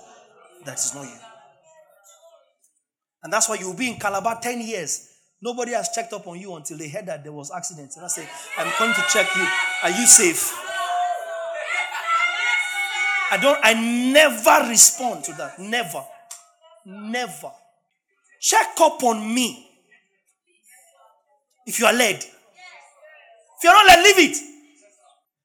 that 0.66 0.78
is 0.78 0.94
not 0.94 1.04
you. 1.04 1.16
And 3.22 3.32
that's 3.32 3.48
why 3.48 3.54
you'll 3.54 3.72
be 3.72 3.88
in 3.88 3.98
Calabar 3.98 4.40
10 4.42 4.60
years. 4.60 5.08
Nobody 5.40 5.72
has 5.72 5.88
checked 5.88 6.12
up 6.12 6.26
on 6.26 6.38
you 6.38 6.54
until 6.54 6.76
they 6.76 6.90
heard 6.90 7.06
that 7.06 7.22
there 7.24 7.32
was 7.32 7.50
accident. 7.50 7.92
And 7.96 8.04
I 8.04 8.08
say, 8.08 8.28
I'm 8.58 8.70
coming 8.72 8.94
to 8.94 9.04
check 9.10 9.34
you. 9.34 9.46
Are 9.84 9.88
you 9.88 10.06
safe? 10.06 10.52
I 13.30 13.38
don't, 13.40 13.58
I 13.62 13.72
never 13.72 14.68
respond 14.68 15.24
to 15.24 15.32
that. 15.32 15.58
Never. 15.58 16.04
Never. 16.84 17.50
Check 18.38 18.74
up 18.82 19.02
on 19.02 19.34
me. 19.34 19.66
If 21.66 21.80
you 21.80 21.86
are 21.86 21.94
led. 21.94 22.22
If 23.62 23.66
you're 23.66 23.74
not 23.74 23.86
led, 23.86 24.02
leave 24.02 24.30
it. 24.30 24.36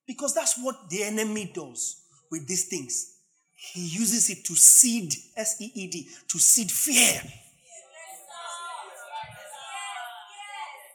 Because 0.08 0.34
that's 0.34 0.58
what 0.64 0.90
the 0.90 1.04
enemy 1.04 1.52
does 1.54 2.02
with 2.32 2.48
these 2.48 2.66
things. 2.66 3.14
He 3.54 3.86
uses 3.86 4.32
it 4.32 4.44
to 4.46 4.56
seed, 4.56 5.14
S 5.36 5.62
E 5.62 5.72
E 5.76 5.88
D, 5.88 6.08
to 6.28 6.40
seed 6.40 6.72
fear. 6.72 7.22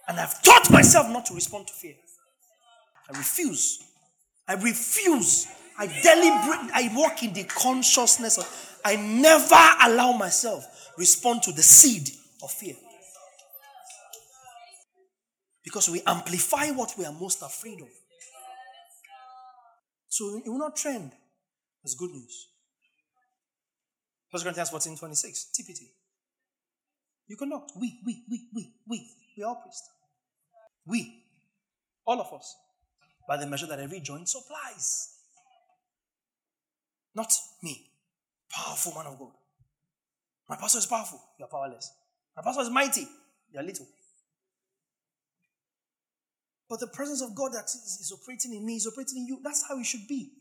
And 0.09 0.18
I've 0.18 0.43
taught 0.43 0.68
myself 0.73 1.09
not 1.11 1.27
to 1.27 1.35
respond 1.35 1.68
to 1.68 1.73
fear. 1.73 1.95
I 3.09 3.16
refuse. 3.16 3.79
I 4.49 4.55
refuse. 4.55 5.47
I 5.79 5.87
deliberate. 5.87 6.70
I 6.75 6.91
walk 6.93 7.23
in 7.23 7.35
the 7.35 7.45
consciousness 7.45 8.37
of. 8.37 8.81
I 8.85 8.97
never 8.97 9.55
allow 9.85 10.16
myself 10.16 10.64
respond 10.99 11.45
to 11.45 11.53
the 11.53 11.62
seed 11.62 12.11
of 12.43 12.51
fear. 12.51 12.75
Because 15.65 15.89
we 15.91 16.03
amplify 16.07 16.71
what 16.71 16.95
we 16.99 17.05
are 17.05 17.13
most 17.13 17.43
afraid 17.43 17.81
of. 17.81 17.89
So 20.09 20.41
it 20.45 20.49
will 20.49 20.59
not 20.59 20.77
trend. 20.77 21.13
That's 21.83 21.95
good 21.95 22.11
news. 22.11 22.49
1 24.31 24.43
Corinthians 24.43 24.71
14 24.71 24.97
26, 24.97 25.51
TPT. 25.59 25.81
You 27.29 27.37
cannot. 27.37 27.71
We, 27.79 28.01
we, 28.05 28.25
we, 28.31 28.49
we, 28.55 28.73
we. 28.89 29.11
We 29.37 29.45
are 29.45 29.55
priests. 29.57 29.89
We, 30.87 31.25
all 32.07 32.21
of 32.21 32.33
us, 32.33 32.55
by 33.29 33.37
the 33.37 33.47
measure 33.47 33.67
that 33.67 33.79
every 33.79 34.01
joint 34.01 34.29
supplies. 34.29 35.09
Not 37.15 37.33
me. 37.63 37.91
Powerful 38.51 38.93
man 38.95 39.07
of 39.07 39.19
God. 39.19 39.33
My 40.49 40.57
pastor 40.57 40.79
is 40.79 40.87
powerful. 40.87 41.21
You 41.39 41.45
are 41.45 41.49
powerless. 41.49 41.91
My 42.37 42.43
pastor 42.43 42.63
is 42.63 42.71
mighty. 42.71 43.07
You 43.53 43.61
are 43.61 43.63
little. 43.63 43.87
But 46.73 46.81
the 46.81 46.87
presence 46.87 47.20
of 47.20 47.35
God 47.35 47.53
that 47.53 47.66
is, 47.66 47.99
is 48.01 48.18
operating 48.18 48.55
in 48.55 48.64
me 48.64 48.77
is 48.77 48.87
operating 48.87 49.18
in 49.18 49.27
you. 49.27 49.41
That's 49.45 49.62
how 49.68 49.79
it 49.79 49.85
should 49.85 50.09
be. 50.09 50.33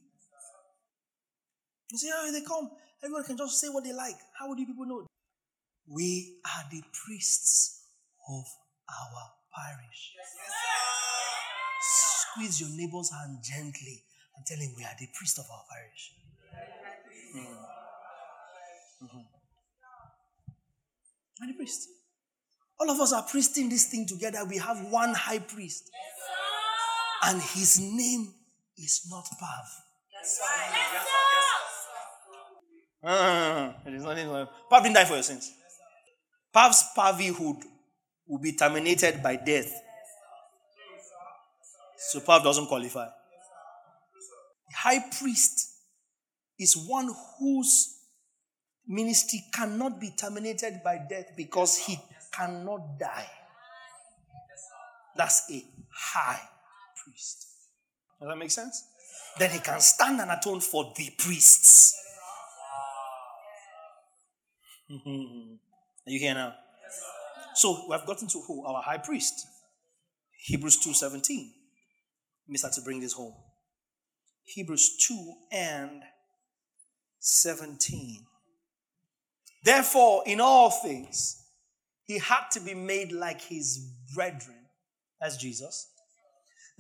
You 1.92 1.98
see 1.98 2.10
how 2.10 2.32
they 2.32 2.40
come. 2.40 2.72
Everyone 3.04 3.26
can 3.26 3.36
just 3.36 3.60
say 3.60 3.68
what 3.68 3.84
they 3.84 3.92
like. 3.92 4.16
How 4.40 4.48
would 4.48 4.58
you 4.58 4.66
people 4.66 4.86
know? 4.86 5.06
We 5.86 6.38
are 6.46 6.64
the 6.72 6.82
priests 7.06 7.84
of 8.30 8.46
our 8.88 9.32
parish. 9.54 10.14
Squeeze 12.32 12.62
your 12.62 12.70
neighbor's 12.70 13.12
hand 13.12 13.40
gently 13.44 14.06
and 14.38 14.46
tell 14.46 14.58
him 14.58 14.74
we 14.78 14.86
are 14.86 14.96
the 14.98 15.10
priest 15.14 15.38
of 15.38 15.44
our 15.52 15.64
parish. 15.70 16.14
Mm-hmm. 17.36 19.04
Mm-hmm. 19.04 19.20
I'm 21.42 21.48
the 21.50 21.56
priest. 21.56 21.90
All 22.82 22.90
of 22.90 23.00
us 23.00 23.14
are 23.14 23.22
priesting 23.22 23.70
this 23.70 23.86
thing 23.86 24.08
together. 24.08 24.44
We 24.44 24.58
have 24.58 24.82
one 24.90 25.14
high 25.14 25.38
priest. 25.38 25.92
Yes, 25.94 26.21
and 27.24 27.42
his 27.42 27.80
name 27.80 28.34
is 28.78 29.08
not 29.10 29.26
Pav. 29.40 29.66
Yes, 30.12 30.38
sir. 30.38 30.44
Yes, 30.94 31.06
sir. 33.04 33.08
Uh, 33.08 33.74
it 33.86 33.94
is 33.94 34.04
not 34.04 34.50
Pav 34.70 34.84
didn't 34.84 34.96
die 34.96 35.06
for 35.06 35.14
your 35.16 35.24
sins. 35.24 35.52
Pav's 36.54 36.84
pavihood 36.96 37.64
will 38.28 38.40
be 38.40 38.54
terminated 38.54 39.24
by 39.24 39.36
death. 39.36 39.74
So 41.98 42.20
Paul 42.20 42.44
doesn't 42.44 42.68
qualify. 42.68 43.06
The 43.06 44.76
high 44.76 45.00
priest 45.18 45.68
is 46.60 46.76
one 46.76 47.10
whose 47.40 47.98
ministry 48.88 49.42
cannot 49.54 50.00
be 50.00 50.12
terminated 50.18 50.82
by 50.84 51.00
death 51.10 51.32
because 51.38 51.78
he 51.78 51.98
cannot 52.34 53.00
die. 53.00 53.30
That's 55.16 55.50
a 55.52 55.64
high 55.94 56.42
priest. 57.04 57.48
Does 58.20 58.30
that 58.30 58.38
make 58.38 58.52
sense? 58.52 58.86
Then 59.38 59.52
he 59.52 59.60
can 59.60 59.80
stand 59.80 60.20
and 60.20 60.32
atone 60.32 60.60
for 60.60 60.94
the 60.96 61.10
priests. 61.18 61.96
Are 64.92 66.12
you 66.12 66.20
here 66.20 66.34
now? 66.34 66.54
So 67.56 67.86
we 67.88 67.94
have 67.94 68.06
gotten 68.06 68.28
to 68.30 68.42
who? 68.48 68.66
Our 68.66 68.82
high 68.82 68.98
priest. 68.98 69.48
Hebrews 70.44 70.78
2:17. 70.80 71.54
Let 72.48 72.52
me 72.52 72.58
start 72.58 72.74
to 72.74 72.82
bring 72.82 73.00
this 73.00 73.14
home. 73.14 73.34
Hebrews 74.44 74.98
2 75.08 75.34
and 75.52 76.02
17. 77.20 78.26
Therefore, 79.64 80.24
in 80.26 80.42
all 80.42 80.72
things, 80.72 81.46
he 82.06 82.18
had 82.18 82.50
to 82.52 82.60
be 82.60 82.74
made 82.74 83.12
like 83.12 83.42
his 83.42 83.78
brethren, 84.14 84.66
as 85.22 85.38
Jesus, 85.38 85.91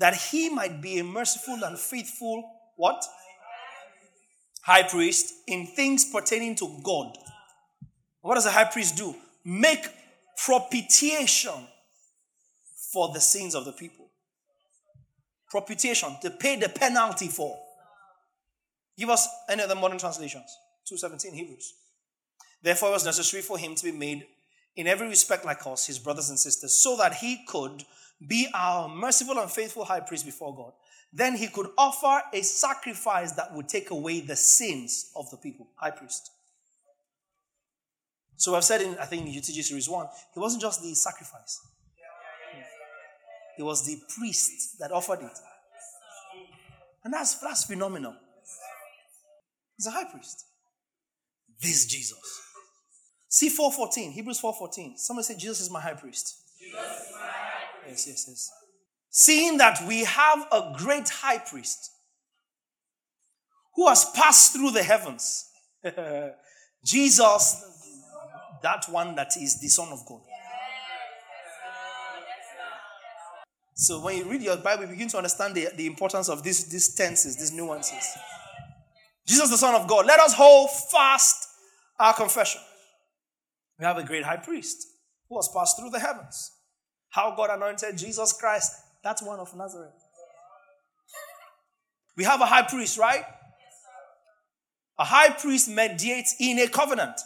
that 0.02 0.16
he 0.16 0.50
might 0.50 0.82
be 0.82 0.98
a 0.98 1.04
merciful 1.04 1.64
and 1.64 1.78
faithful 1.78 2.44
what? 2.76 3.06
High 4.64 4.82
priest 4.84 5.32
in 5.48 5.68
things 5.68 6.06
pertaining 6.06 6.56
to 6.56 6.80
God. 6.84 7.16
What 8.22 8.36
does 8.36 8.48
a 8.48 8.52
high 8.52 8.66
priest 8.66 8.98
do? 8.98 9.16
Make 9.46 9.86
propitiation 10.44 11.54
for 12.92 13.14
the 13.14 13.20
sins 13.20 13.54
of 13.54 13.66
the 13.66 13.72
people. 13.72 14.08
Propitiation, 15.52 16.18
to 16.24 16.32
pay 16.32 16.56
the 16.56 16.70
penalty 16.70 17.28
for. 17.28 17.60
Give 18.98 19.10
us 19.12 19.28
the 19.48 19.76
modern 19.76 20.00
translations. 20.00 20.58
217 20.88 21.34
Hebrews. 21.34 21.74
Therefore, 22.64 22.90
it 22.90 22.94
was 22.94 23.06
necessary 23.06 23.44
for 23.44 23.60
him 23.60 23.76
to 23.76 23.86
be 23.86 23.92
made 23.92 24.26
in 24.76 24.88
every 24.88 25.08
respect 25.08 25.46
like 25.46 25.66
us, 25.68 25.86
his 25.86 26.00
brothers 26.00 26.30
and 26.30 26.40
sisters, 26.40 26.82
so 26.82 26.98
that 26.98 27.16
he 27.16 27.44
could 27.48 27.84
be 28.28 28.48
our 28.54 28.88
merciful 28.88 29.40
and 29.40 29.50
faithful 29.50 29.86
high 29.86 30.00
priest 30.00 30.26
before 30.26 30.56
God. 30.56 30.74
Then 31.14 31.36
he 31.36 31.48
could 31.48 31.68
offer 31.78 32.22
a 32.34 32.42
sacrifice 32.42 33.34
that 33.34 33.54
would 33.54 33.68
take 33.68 33.92
away 33.92 34.22
the 34.22 34.36
sins 34.36 35.12
of 35.16 35.30
the 35.30 35.38
people. 35.38 35.68
High 35.76 35.92
priest. 35.92 36.32
So 38.38 38.56
I've 38.56 38.64
said 38.64 38.82
in, 38.82 38.98
I 38.98 39.06
think, 39.06 39.28
UTG 39.28 39.62
Series 39.64 39.90
1, 39.90 40.08
it 40.36 40.40
wasn't 40.40 40.62
just 40.62 40.82
the 40.82 40.94
sacrifice, 40.96 41.60
it 43.58 43.64
was 43.64 43.86
the 43.86 44.00
priest 44.18 44.80
that 44.80 44.92
offered 44.92 45.22
it. 45.22 45.40
And 47.04 47.14
that's, 47.14 47.36
that's 47.36 47.66
phenomenal. 47.66 48.16
He's 49.78 49.88
a 49.88 49.92
high 49.92 50.06
priest. 50.06 50.46
This 51.62 51.86
Jesus. 51.86 52.20
See 53.28 53.50
414, 53.50 54.12
Hebrews 54.12 54.40
414. 54.40 54.98
Somebody 54.98 55.26
say, 55.26 55.38
Jesus 55.38 55.62
is 55.62 55.72
my 55.72 55.82
high 55.82 55.94
priest. 55.94 56.38
My 56.74 56.80
high 56.80 56.88
priest. 56.88 57.11
Yes, 57.92 58.08
yes, 58.08 58.26
yes. 58.28 58.52
Seeing 59.10 59.58
that 59.58 59.86
we 59.86 60.06
have 60.06 60.48
a 60.52 60.74
great 60.78 61.10
high 61.10 61.40
priest 61.40 61.92
who 63.76 63.88
has 63.90 64.10
passed 64.16 64.54
through 64.54 64.72
the 64.72 64.82
heavens. 64.82 65.50
Jesus, 66.86 67.66
that 68.64 68.86
one 68.90 69.16
that 69.16 69.36
is 69.38 69.60
the 69.60 69.68
Son 69.68 69.90
of 69.92 70.06
God. 70.08 70.22
So 73.76 74.00
when 74.00 74.18
you 74.18 74.30
read 74.30 74.42
your 74.42 74.58
Bible, 74.58 74.84
you 74.84 74.90
begin 74.90 75.10
to 75.10 75.18
understand 75.18 75.56
the, 75.56 75.68
the 75.76 75.88
importance 75.88 76.30
of 76.30 76.44
these, 76.44 76.70
these 76.70 76.94
tenses, 76.94 77.36
these 77.36 77.52
nuances. 77.52 78.08
Jesus, 79.28 79.50
the 79.50 79.58
Son 79.58 79.76
of 79.76 79.88
God. 79.88 80.06
Let 80.06 80.20
us 80.20 80.34
hold 80.34 80.70
fast 80.92 81.48
our 82.00 82.14
confession. 82.14 82.62
We 83.80 83.86
have 83.86 83.98
a 83.98 84.04
great 84.04 84.24
high 84.24 84.38
priest 84.38 84.88
who 85.28 85.38
has 85.38 85.50
passed 85.54 85.78
through 85.78 85.90
the 85.90 86.00
heavens. 86.00 86.52
How 87.12 87.36
God 87.36 87.50
anointed 87.52 87.98
Jesus 87.98 88.34
Christ, 88.34 88.72
that's 89.04 89.22
one 89.22 89.40
of 89.40 89.56
Nazareth. 89.56 89.92
We 92.18 92.24
have 92.24 92.42
a 92.42 92.46
high 92.46 92.64
priest, 92.64 92.98
right? 92.98 93.24
A 94.98 95.06
high 95.06 95.30
priest 95.30 95.70
mediates 95.70 96.36
in 96.40 96.60
a 96.60 96.68
covenant. 96.68 97.20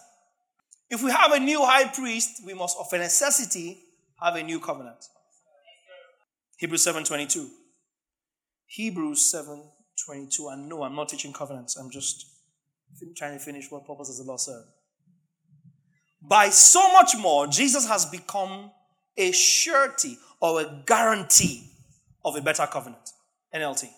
If 0.89 1.03
we 1.03 1.11
have 1.11 1.31
a 1.31 1.39
new 1.39 1.63
high 1.65 1.87
priest, 1.87 2.41
we 2.45 2.53
must 2.53 2.77
of 2.79 2.91
necessity 2.91 3.83
have 4.21 4.35
a 4.35 4.43
new 4.43 4.59
covenant. 4.59 5.03
Hebrews 6.57 6.83
7:22. 6.83 7.49
Hebrews 8.67 9.31
7:22. 9.31 10.49
And 10.49 10.69
no, 10.69 10.83
I'm 10.83 10.95
not 10.95 11.09
teaching 11.09 11.33
covenants. 11.33 11.75
I'm 11.75 11.91
just 11.91 12.25
trying 13.15 13.37
to 13.37 13.43
finish 13.43 13.69
what 13.69 13.85
purpose 13.85 14.07
does 14.07 14.19
the 14.19 14.23
law 14.23 14.37
serve. 14.37 14.65
By 16.21 16.49
so 16.49 16.91
much 16.93 17.15
more, 17.17 17.45
Jesus 17.47 17.87
has 17.87 18.05
become 18.05 18.71
a 19.17 19.31
surety 19.31 20.17
or 20.41 20.61
a 20.61 20.83
guarantee 20.85 21.63
of 22.23 22.35
a 22.35 22.41
better 22.41 22.67
covenant. 22.67 23.11
NLT. 23.53 23.89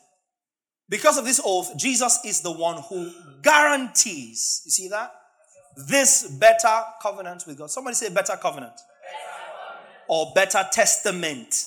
Because 0.89 1.18
of 1.18 1.26
this 1.26 1.41
oath, 1.43 1.78
Jesus 1.78 2.20
is 2.24 2.41
the 2.41 2.51
one 2.51 2.82
who 2.84 3.11
guarantees. 3.41 4.61
You 4.65 4.72
see 4.72 4.88
that? 4.89 5.11
This 5.88 6.28
better 6.39 6.84
covenant 7.01 7.43
with 7.45 7.57
God. 7.57 7.70
Somebody 7.70 7.95
say 7.95 8.09
better 8.09 8.38
covenant. 8.41 8.74
Better 8.74 8.82
covenant. 9.68 10.05
Or 10.07 10.32
better 10.34 10.65
testament. 10.72 11.65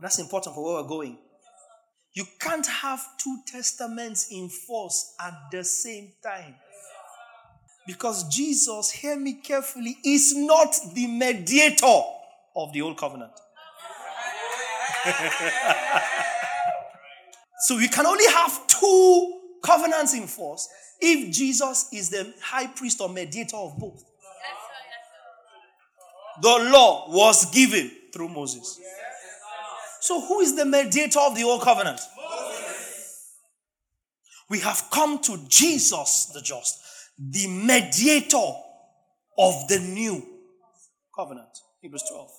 That's 0.00 0.18
important 0.18 0.54
for 0.54 0.64
where 0.64 0.82
we're 0.82 0.88
going. 0.88 1.18
You 2.12 2.24
can't 2.40 2.66
have 2.66 3.00
two 3.18 3.38
testaments 3.46 4.28
in 4.32 4.48
force 4.48 5.14
at 5.20 5.34
the 5.50 5.62
same 5.64 6.12
time. 6.22 6.54
Because 7.88 8.28
Jesus, 8.28 8.90
hear 8.90 9.18
me 9.18 9.40
carefully, 9.42 9.96
is 10.04 10.36
not 10.36 10.76
the 10.92 11.06
mediator 11.06 12.02
of 12.54 12.70
the 12.74 12.82
old 12.82 12.98
covenant. 12.98 13.32
so 17.60 17.78
we 17.78 17.88
can 17.88 18.04
only 18.04 18.26
have 18.26 18.66
two 18.66 19.40
covenants 19.62 20.12
in 20.12 20.26
force 20.26 20.68
if 21.00 21.34
Jesus 21.34 21.88
is 21.90 22.10
the 22.10 22.34
high 22.42 22.66
priest 22.66 23.00
or 23.00 23.08
mediator 23.08 23.56
of 23.56 23.78
both. 23.78 24.04
The 26.42 26.68
law 26.70 27.10
was 27.10 27.50
given 27.52 27.90
through 28.12 28.28
Moses. 28.28 28.78
So, 30.02 30.20
who 30.20 30.40
is 30.40 30.54
the 30.54 30.66
mediator 30.66 31.20
of 31.20 31.34
the 31.34 31.44
old 31.44 31.62
covenant? 31.62 32.02
We 34.50 34.60
have 34.60 34.90
come 34.90 35.20
to 35.20 35.38
Jesus 35.48 36.26
the 36.34 36.42
just 36.42 36.84
the 37.18 37.46
mediator 37.48 38.52
of 39.38 39.68
the 39.68 39.78
new 39.80 40.24
covenant. 41.14 41.48
Hebrews 41.80 42.04
12. 42.10 42.30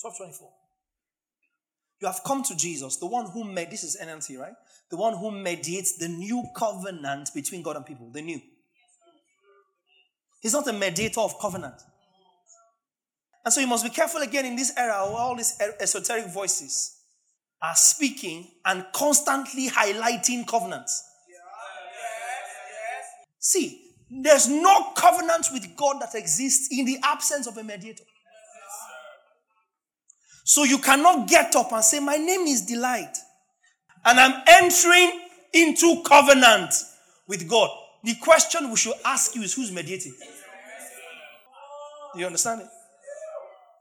12 0.00 0.16
24. 0.16 0.50
You 2.00 2.08
have 2.08 2.20
come 2.26 2.42
to 2.42 2.56
Jesus, 2.56 2.96
the 2.96 3.06
one 3.06 3.26
who 3.30 3.44
made, 3.44 3.70
this 3.70 3.84
is 3.84 3.96
NLT, 4.02 4.36
right? 4.36 4.54
The 4.90 4.96
one 4.96 5.16
who 5.16 5.30
mediates 5.30 5.98
the 5.98 6.08
new 6.08 6.42
covenant 6.56 7.30
between 7.32 7.62
God 7.62 7.76
and 7.76 7.86
people, 7.86 8.10
the 8.12 8.22
new. 8.22 8.40
He's 10.40 10.52
not 10.52 10.66
a 10.66 10.72
mediator 10.72 11.20
of 11.20 11.38
covenant. 11.40 11.80
And 13.44 13.54
so 13.54 13.60
you 13.60 13.68
must 13.68 13.84
be 13.84 13.90
careful 13.90 14.20
again 14.20 14.44
in 14.44 14.56
this 14.56 14.72
era 14.76 15.04
where 15.06 15.16
all 15.16 15.36
these 15.36 15.56
esoteric 15.80 16.26
voices 16.26 16.96
are 17.62 17.76
speaking 17.76 18.48
and 18.64 18.84
constantly 18.92 19.68
highlighting 19.68 20.46
covenants. 20.46 21.04
See, 23.42 23.82
there's 24.08 24.48
no 24.48 24.92
covenant 24.96 25.48
with 25.52 25.66
God 25.76 25.96
that 26.00 26.14
exists 26.14 26.68
in 26.70 26.84
the 26.86 26.98
absence 27.02 27.48
of 27.48 27.56
a 27.56 27.64
mediator. 27.64 28.04
So 30.44 30.62
you 30.62 30.78
cannot 30.78 31.28
get 31.28 31.56
up 31.56 31.72
and 31.72 31.82
say, 31.82 31.98
My 31.98 32.16
name 32.16 32.42
is 32.46 32.62
Delight, 32.62 33.16
and 34.04 34.20
I'm 34.20 34.42
entering 34.46 35.20
into 35.52 36.02
covenant 36.06 36.72
with 37.26 37.48
God. 37.48 37.68
The 38.04 38.14
question 38.22 38.70
we 38.70 38.76
should 38.76 38.94
ask 39.04 39.34
you 39.34 39.42
is 39.42 39.54
who's 39.54 39.72
mediating? 39.72 40.14
Do 42.14 42.20
you 42.20 42.26
understand 42.26 42.60
it? 42.62 42.68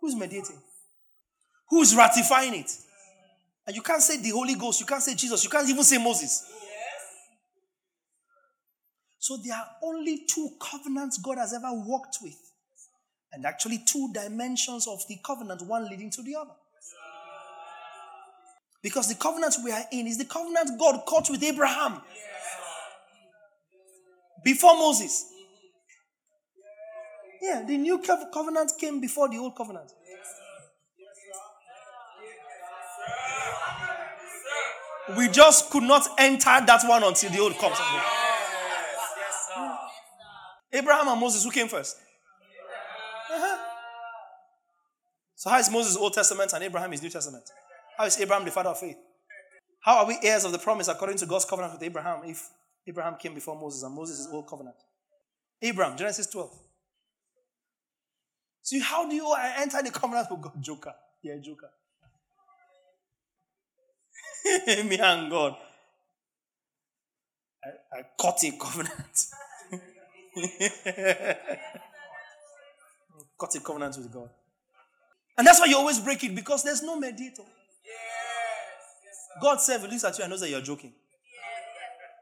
Who's 0.01 0.15
mediating? 0.15 0.57
Who's 1.69 1.95
ratifying 1.95 2.55
it? 2.55 2.71
And 3.67 3.75
you 3.75 3.83
can't 3.83 4.01
say 4.01 4.17
the 4.17 4.31
Holy 4.31 4.55
Ghost, 4.55 4.79
you 4.79 4.87
can't 4.87 5.03
say 5.03 5.13
Jesus, 5.13 5.43
you 5.43 5.51
can't 5.51 5.69
even 5.69 5.83
say 5.83 6.03
Moses. 6.03 6.51
So 9.21 9.37
there 9.37 9.53
are 9.53 9.67
only 9.83 10.25
two 10.27 10.49
covenants 10.59 11.19
God 11.19 11.37
has 11.37 11.53
ever 11.53 11.71
worked 11.85 12.17
with. 12.23 12.35
And 13.31 13.45
actually, 13.45 13.83
two 13.85 14.11
dimensions 14.11 14.87
of 14.87 14.99
the 15.07 15.15
covenant, 15.23 15.61
one 15.67 15.87
leading 15.87 16.09
to 16.09 16.23
the 16.23 16.35
other. 16.35 16.55
Because 18.81 19.07
the 19.07 19.15
covenant 19.15 19.55
we 19.63 19.71
are 19.71 19.83
in 19.91 20.07
is 20.07 20.17
the 20.17 20.25
covenant 20.25 20.71
God 20.79 21.03
cut 21.07 21.29
with 21.29 21.43
Abraham 21.43 22.01
before 24.43 24.73
Moses. 24.73 25.27
Yeah, 27.43 27.63
the 27.65 27.77
new 27.77 27.99
covenant 28.33 28.71
came 28.79 28.99
before 28.99 29.29
the 29.29 29.37
old 29.37 29.55
covenant. 29.55 29.91
We 35.15 35.29
just 35.29 35.69
could 35.69 35.83
not 35.83 36.07
enter 36.17 36.65
that 36.65 36.81
one 36.87 37.03
until 37.03 37.29
the 37.29 37.39
old 37.39 37.55
comes. 37.59 37.77
Abraham 40.73 41.07
and 41.09 41.19
Moses, 41.19 41.43
who 41.43 41.51
came 41.51 41.67
first? 41.67 41.97
Uh-huh. 43.33 43.57
So, 45.35 45.49
how 45.49 45.59
is 45.59 45.71
Moses 45.71 45.97
Old 45.97 46.13
Testament 46.13 46.53
and 46.53 46.63
Abraham 46.63 46.93
is 46.93 47.01
New 47.01 47.09
Testament? 47.09 47.43
How 47.97 48.05
is 48.05 48.19
Abraham 48.19 48.45
the 48.45 48.51
father 48.51 48.69
of 48.69 48.79
faith? 48.79 48.97
How 49.81 49.97
are 49.99 50.07
we 50.07 50.17
heirs 50.23 50.45
of 50.45 50.51
the 50.51 50.59
promise 50.59 50.87
according 50.87 51.17
to 51.17 51.25
God's 51.25 51.45
covenant 51.45 51.73
with 51.73 51.83
Abraham 51.83 52.21
if 52.25 52.47
Abraham 52.87 53.15
came 53.15 53.33
before 53.33 53.59
Moses 53.59 53.83
and 53.83 53.95
Moses 53.95 54.19
is 54.19 54.27
Old 54.31 54.47
Covenant? 54.47 54.75
Abraham, 55.61 55.97
Genesis 55.97 56.27
12. 56.27 56.51
See, 58.61 58.79
how 58.79 59.09
do 59.09 59.15
you 59.15 59.35
enter 59.57 59.81
the 59.81 59.89
covenant 59.89 60.27
with 60.29 60.41
God? 60.41 60.53
Joker. 60.61 60.93
Yeah, 61.23 61.37
Joker. 61.41 61.69
Me 64.87 64.97
and 64.99 65.29
God. 65.29 65.55
I, 67.63 67.99
I 67.99 68.03
cut 68.19 68.43
a 68.43 68.51
covenant. 68.51 69.25
cut 73.39 73.55
a 73.55 73.59
covenant 73.59 73.97
with 73.97 74.11
God. 74.11 74.29
And 75.37 75.45
that's 75.47 75.59
why 75.59 75.65
you 75.65 75.77
always 75.77 75.99
break 75.99 76.23
it 76.23 76.33
because 76.35 76.63
there's 76.63 76.83
no 76.83 76.99
mediator. 76.99 77.43
God 79.41 79.59
said, 79.59 79.81
looks 79.81 80.03
at 80.03 80.17
you 80.17 80.23
and 80.23 80.31
knows 80.31 80.41
that 80.41 80.49
you're 80.49 80.61
joking. 80.61 80.93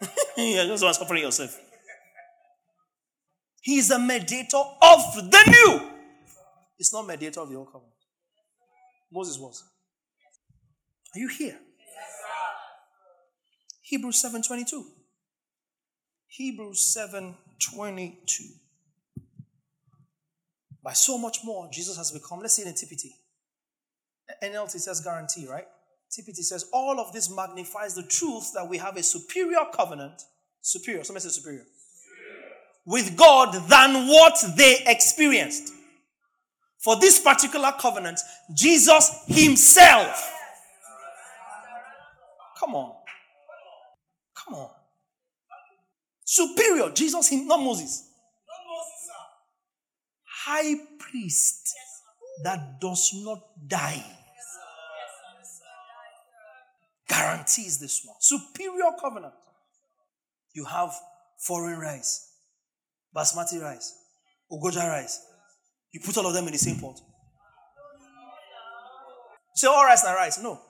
you're 0.37 0.65
just 0.65 0.99
suffering 0.99 1.23
yourself. 1.23 1.59
He 3.61 3.77
is 3.77 3.91
a 3.91 3.99
mediator 3.99 4.57
of 4.57 5.01
the 5.15 5.43
new. 5.47 5.91
It's 6.77 6.93
not 6.93 7.05
mediator 7.05 7.41
of 7.41 7.49
the 7.49 7.55
old 7.55 7.67
covenant. 7.67 7.93
Moses 9.11 9.37
was. 9.37 9.63
Are 11.15 11.19
you 11.19 11.27
here? 11.27 11.59
Hebrews 13.81 14.23
7:22. 14.23 14.98
Hebrews 16.29 16.95
7:22. 16.95 18.43
By 20.81 20.93
so 20.93 21.17
much 21.17 21.43
more, 21.43 21.69
Jesus 21.71 21.97
has 21.97 22.11
become. 22.11 22.39
Let's 22.39 22.53
see 22.55 22.63
TPT. 22.63 23.11
NLT 24.41 24.79
says 24.79 25.01
guarantee, 25.01 25.47
right? 25.47 25.67
TPT 26.11 26.43
says 26.43 26.69
all 26.71 26.99
of 26.99 27.11
this 27.13 27.29
magnifies 27.29 27.95
the 27.95 28.03
truth 28.03 28.53
that 28.53 28.67
we 28.67 28.77
have 28.77 28.95
a 28.95 29.03
superior 29.03 29.65
covenant. 29.73 30.21
Superior. 30.61 31.03
Somebody 31.03 31.23
say 31.23 31.29
superior. 31.29 31.65
superior. 31.65 32.51
With 32.85 33.17
God 33.17 33.53
than 33.69 34.07
what 34.07 34.43
they 34.55 34.83
experienced. 34.85 35.73
For 36.79 36.95
this 36.99 37.19
particular 37.19 37.73
covenant, 37.79 38.19
Jesus 38.53 39.23
Himself. 39.27 40.31
Come 42.57 42.75
on. 42.75 42.95
Come 44.35 44.55
on. 44.55 44.78
Superior. 46.31 46.91
Jesus, 46.91 47.31
not 47.31 47.59
Moses. 47.59 48.07
High 50.45 50.75
priest 50.99 51.73
that 52.43 52.79
does 52.79 53.11
not 53.15 53.39
die. 53.67 54.05
Guarantees 57.07 57.79
this 57.79 58.03
one. 58.05 58.15
Superior 58.19 58.91
covenant. 59.01 59.33
You 60.53 60.65
have 60.65 60.93
foreign 61.39 61.79
rice, 61.79 62.31
basmati 63.15 63.59
rice, 63.59 63.95
ugoja 64.51 64.87
rice. 64.87 65.25
You 65.91 65.99
put 65.99 66.15
all 66.15 66.27
of 66.27 66.35
them 66.35 66.45
in 66.45 66.51
the 66.51 66.59
same 66.59 66.79
pot. 66.79 67.01
Say 69.55 69.67
all 69.67 69.83
rice 69.83 70.03
and 70.03 70.13
rice. 70.13 70.39
No. 70.43 70.61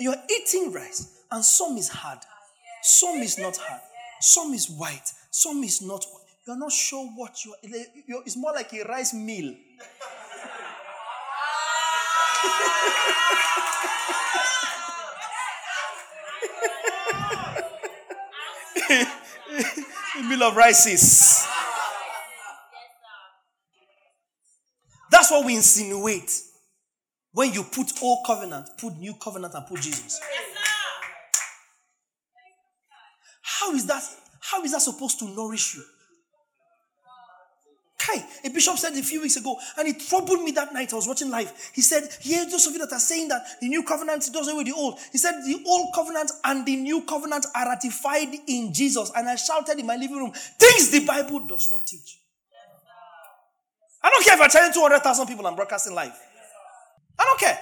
You're 0.00 0.16
eating 0.28 0.72
rice, 0.72 1.22
and 1.30 1.44
some 1.44 1.76
is 1.76 1.88
hard, 1.88 2.18
some 2.82 3.18
is 3.18 3.38
not 3.38 3.56
hard, 3.56 3.80
some 4.20 4.54
is 4.54 4.70
white, 4.70 5.12
some 5.30 5.62
is 5.64 5.82
not. 5.82 6.04
You're 6.46 6.56
not 6.58 6.72
sure 6.72 7.06
what 7.16 7.44
you 7.44 7.52
are. 7.52 7.56
It's 8.24 8.36
more 8.36 8.52
like 8.52 8.72
a 8.72 8.84
rice 8.84 9.12
meal. 9.12 9.54
a 20.18 20.22
meal 20.22 20.42
of 20.44 20.56
rices. 20.56 21.46
That's 25.10 25.30
what 25.30 25.44
we 25.44 25.56
insinuate. 25.56 26.30
When 27.32 27.52
you 27.52 27.64
put 27.64 27.92
old 28.02 28.24
covenant, 28.26 28.68
put 28.78 28.96
new 28.96 29.14
covenant, 29.14 29.54
and 29.54 29.66
put 29.66 29.80
Jesus. 29.80 30.20
How 33.46 33.72
is 33.72 33.86
that? 33.86 34.02
How 34.40 34.62
is 34.64 34.72
that 34.72 34.82
supposed 34.82 35.20
to 35.20 35.28
nourish 35.28 35.76
you? 35.76 35.84
Kai, 37.96 38.24
a 38.44 38.50
bishop 38.50 38.76
said 38.76 38.92
a 38.92 39.02
few 39.02 39.22
weeks 39.22 39.36
ago, 39.36 39.56
and 39.78 39.88
it 39.88 40.00
troubled 40.00 40.42
me 40.42 40.50
that 40.52 40.72
night. 40.72 40.92
I 40.92 40.96
was 40.96 41.06
watching 41.06 41.30
live. 41.30 41.52
He 41.72 41.80
said, 41.80 42.08
Here, 42.20 42.44
those 42.50 42.66
of 42.66 42.72
you 42.72 42.80
that 42.80 42.92
are 42.92 42.98
saying 42.98 43.28
that 43.28 43.42
the 43.60 43.68
new 43.68 43.84
covenant 43.84 44.28
does 44.32 44.48
away 44.48 44.58
with 44.58 44.66
the 44.66 44.74
old. 44.74 44.98
He 45.12 45.18
said, 45.18 45.32
The 45.46 45.62
old 45.64 45.94
covenant 45.94 46.30
and 46.44 46.66
the 46.66 46.76
new 46.76 47.02
covenant 47.02 47.46
are 47.54 47.68
ratified 47.68 48.34
in 48.48 48.72
Jesus. 48.72 49.12
And 49.14 49.28
I 49.28 49.36
shouted 49.36 49.78
in 49.78 49.86
my 49.86 49.96
living 49.96 50.16
room, 50.18 50.32
Things 50.32 50.90
the 50.90 51.06
Bible 51.06 51.46
does 51.46 51.70
not 51.70 51.86
teach. 51.86 52.18
I 54.02 54.10
don't 54.10 54.24
care 54.24 54.34
if 54.34 54.40
I'm 54.40 54.50
telling 54.50 54.72
200,000 54.72 55.26
people 55.26 55.46
I'm 55.46 55.56
broadcasting 55.56 55.94
live. 55.94 56.12
I 57.18 57.24
don't 57.24 57.40
care. 57.40 57.58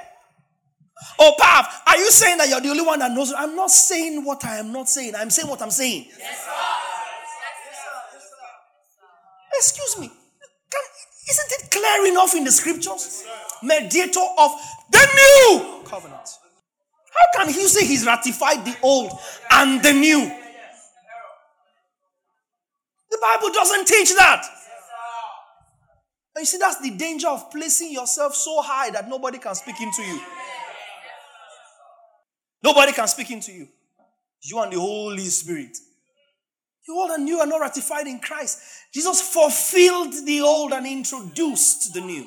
Oh, 1.19 1.35
Pav, 1.39 1.67
are 1.87 1.99
you 1.99 2.11
saying 2.11 2.39
that 2.39 2.49
you're 2.49 2.61
the 2.61 2.71
only 2.71 2.85
one 2.85 2.99
that 3.01 3.13
knows? 3.13 3.33
I'm 3.37 3.55
not 3.57 3.71
saying 3.71 4.25
what 4.25 4.45
I 4.45 4.59
am 4.59 4.73
not 4.73 4.89
saying. 4.89 5.15
I'm 5.17 5.31
saying 5.31 5.49
what 5.49 5.61
I'm 5.61 5.71
saying. 5.71 6.07
Yes, 6.19 6.45
sir. 6.45 6.51
Excuse 9.57 10.01
me. 10.01 10.09
Can, 10.09 10.83
isn't 11.31 11.53
it 11.53 11.71
clear 11.71 12.07
enough 12.13 12.35
in 12.35 12.45
the 12.45 12.53
scriptures? 12.53 13.25
Mediator 13.63 14.21
of 14.39 14.51
the 14.91 15.07
new 15.17 15.83
covenant. 15.85 16.29
How 17.15 17.45
can 17.45 17.53
he 17.53 17.67
say 17.67 17.87
he's 17.87 18.05
ratified 18.05 18.65
the 18.65 18.77
old 18.83 19.13
and 19.51 19.83
the 19.83 19.93
new? 19.93 20.31
The 23.11 23.19
Bible 23.21 23.53
doesn't 23.53 23.87
teach 23.87 24.15
that. 24.17 24.45
And 26.37 26.43
you 26.43 26.47
see, 26.47 26.59
that's 26.59 26.81
the 26.81 26.91
danger 26.91 27.29
of 27.29 27.49
placing 27.53 27.93
yourself 27.93 28.35
so 28.35 28.61
high 28.61 28.91
that 28.91 29.09
nobody 29.09 29.39
can 29.39 29.55
speak 29.55 29.81
into 29.81 30.03
you. 30.03 30.21
Nobody 32.65 32.93
can 32.93 33.07
speak 33.07 33.31
into 33.31 33.53
you. 33.53 33.69
You 34.43 34.59
and 34.61 34.73
the 34.73 34.81
Holy 34.81 35.25
Spirit. 35.25 35.77
The 36.87 36.93
old 36.95 37.11
and 37.11 37.25
new 37.25 37.39
are 37.39 37.47
not 37.47 37.61
ratified 37.61 38.07
in 38.07 38.21
Christ. 38.21 38.59
Jesus 38.93 39.21
fulfilled 39.21 40.15
the 40.25 40.41
old 40.41 40.73
and 40.73 40.87
introduced 40.87 41.93
the 41.93 42.01
new. 42.01 42.27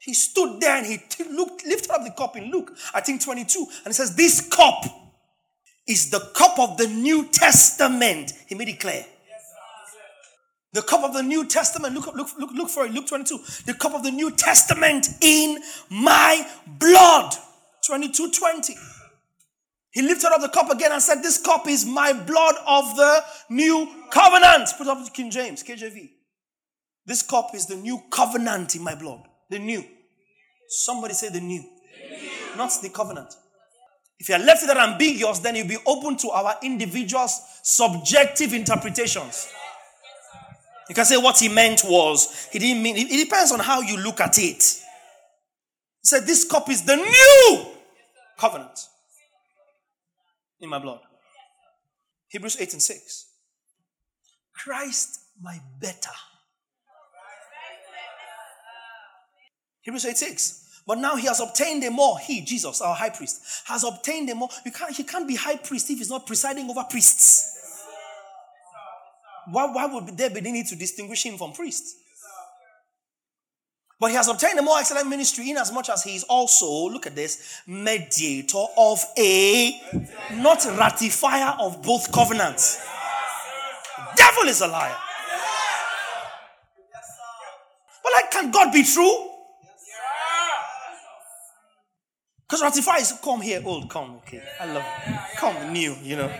He 0.00 0.14
stood 0.14 0.60
there 0.60 0.78
and 0.78 0.86
he 0.86 0.98
t- 0.98 1.24
looked, 1.30 1.64
lifted 1.64 1.90
up 1.90 2.02
the 2.02 2.10
cup 2.10 2.36
in 2.36 2.50
Luke, 2.50 2.72
I 2.92 3.00
think 3.00 3.22
22, 3.22 3.58
and 3.58 3.86
he 3.86 3.92
says, 3.92 4.16
This 4.16 4.48
cup 4.48 4.84
is 5.86 6.10
the 6.10 6.20
cup 6.34 6.58
of 6.58 6.76
the 6.76 6.88
New 6.88 7.26
Testament. 7.26 8.32
He 8.46 8.54
made 8.54 8.68
it 8.68 8.80
clear. 8.80 9.04
The 10.72 10.82
cup 10.82 11.02
of 11.02 11.14
the 11.14 11.22
New 11.22 11.46
Testament. 11.46 11.94
Look, 11.94 12.14
look, 12.14 12.28
look, 12.38 12.50
look 12.52 12.68
for 12.68 12.84
it. 12.84 12.92
Luke 12.92 13.06
22. 13.06 13.38
The 13.66 13.74
cup 13.74 13.94
of 13.94 14.02
the 14.02 14.10
New 14.10 14.30
Testament 14.32 15.08
in 15.20 15.62
my 15.90 16.48
blood. 16.66 17.34
22 17.88 18.30
20. 18.32 18.74
He 19.92 20.02
lifted 20.02 20.30
up 20.30 20.42
the 20.42 20.50
cup 20.50 20.68
again 20.68 20.92
and 20.92 21.00
said, 21.00 21.22
This 21.22 21.38
cup 21.38 21.66
is 21.66 21.86
my 21.86 22.12
blood 22.12 22.54
of 22.66 22.94
the 22.96 23.24
new 23.48 23.88
covenant. 24.10 24.68
Put 24.76 24.88
up 24.88 25.02
to 25.02 25.10
King 25.10 25.30
James, 25.30 25.64
KJV. 25.64 26.10
This 27.06 27.22
cup 27.22 27.54
is 27.54 27.64
the 27.64 27.76
new 27.76 28.02
covenant 28.10 28.76
in 28.76 28.84
my 28.84 28.94
blood. 28.94 29.22
The 29.48 29.58
new. 29.58 29.82
Somebody 30.68 31.14
say 31.14 31.30
the 31.30 31.40
new. 31.40 31.62
The 31.62 32.16
new. 32.16 32.56
Not 32.58 32.70
the 32.82 32.90
covenant. 32.90 33.34
If 34.18 34.28
you're 34.28 34.38
left 34.38 34.66
that 34.66 34.76
ambiguous, 34.76 35.38
then 35.38 35.56
you'll 35.56 35.68
be 35.68 35.78
open 35.86 36.18
to 36.18 36.28
our 36.28 36.56
individuals' 36.62 37.40
subjective 37.62 38.52
interpretations. 38.52 39.50
You 40.90 40.94
can 40.94 41.06
say 41.06 41.16
what 41.16 41.38
he 41.38 41.48
meant 41.48 41.82
was, 41.84 42.48
he 42.52 42.58
didn't 42.58 42.82
mean, 42.82 42.96
it 42.98 43.24
depends 43.24 43.50
on 43.50 43.60
how 43.60 43.80
you 43.80 43.96
look 43.96 44.20
at 44.20 44.38
it. 44.38 44.62
He 44.62 46.04
said, 46.04 46.26
This 46.26 46.44
cup 46.44 46.68
is 46.68 46.82
the 46.82 46.96
new 46.96 47.77
covenant 48.38 48.78
in 50.60 50.70
my 50.70 50.78
blood. 50.78 51.00
Hebrews 52.28 52.56
8 52.60 52.74
and 52.74 52.82
6. 52.82 53.26
Christ, 54.54 55.20
my 55.40 55.60
better. 55.80 56.10
Hebrews 59.82 60.06
8 60.06 60.16
6. 60.16 60.64
But 60.86 60.98
now 60.98 61.16
he 61.16 61.26
has 61.26 61.40
obtained 61.40 61.84
a 61.84 61.90
more, 61.90 62.18
he, 62.18 62.40
Jesus, 62.40 62.80
our 62.80 62.94
high 62.94 63.10
priest, 63.10 63.42
has 63.66 63.84
obtained 63.84 64.30
a 64.30 64.34
more. 64.34 64.48
You 64.64 64.72
can't, 64.72 64.94
he 64.94 65.04
can't 65.04 65.28
be 65.28 65.36
high 65.36 65.56
priest 65.56 65.90
if 65.90 65.98
he's 65.98 66.08
not 66.08 66.26
presiding 66.26 66.68
over 66.70 66.82
priests. 66.84 67.56
Why, 69.50 69.70
why 69.72 69.86
would 69.86 70.16
there 70.16 70.30
be 70.30 70.40
the 70.40 70.50
need 70.50 70.66
to 70.68 70.76
distinguish 70.76 71.24
him 71.24 71.36
from 71.36 71.52
priests? 71.52 71.94
But 74.00 74.10
he 74.10 74.16
has 74.16 74.28
obtained 74.28 74.58
a 74.58 74.62
more 74.62 74.78
excellent 74.78 75.08
ministry 75.08 75.50
inasmuch 75.50 75.88
as 75.88 76.04
he 76.04 76.14
is 76.14 76.22
also, 76.24 76.88
look 76.88 77.06
at 77.06 77.16
this, 77.16 77.62
mediator 77.66 78.64
of 78.76 79.04
a, 79.18 79.80
not 80.34 80.60
ratifier 80.60 81.58
of 81.58 81.82
both 81.82 82.12
covenants. 82.12 82.80
Devil 84.14 84.44
is 84.44 84.60
a 84.60 84.68
liar. 84.68 84.96
But 88.04 88.12
like, 88.16 88.30
can 88.30 88.50
God 88.52 88.72
be 88.72 88.84
true? 88.84 89.30
Because 92.48 92.62
ratify 92.62 92.96
is 92.98 93.18
come 93.22 93.42
here, 93.42 93.60
old, 93.64 93.90
come, 93.90 94.16
okay. 94.18 94.42
I 94.60 94.72
love 94.72 94.84
it. 95.06 95.18
Come 95.36 95.72
new, 95.72 95.94
you 96.02 96.16
know. 96.16 96.32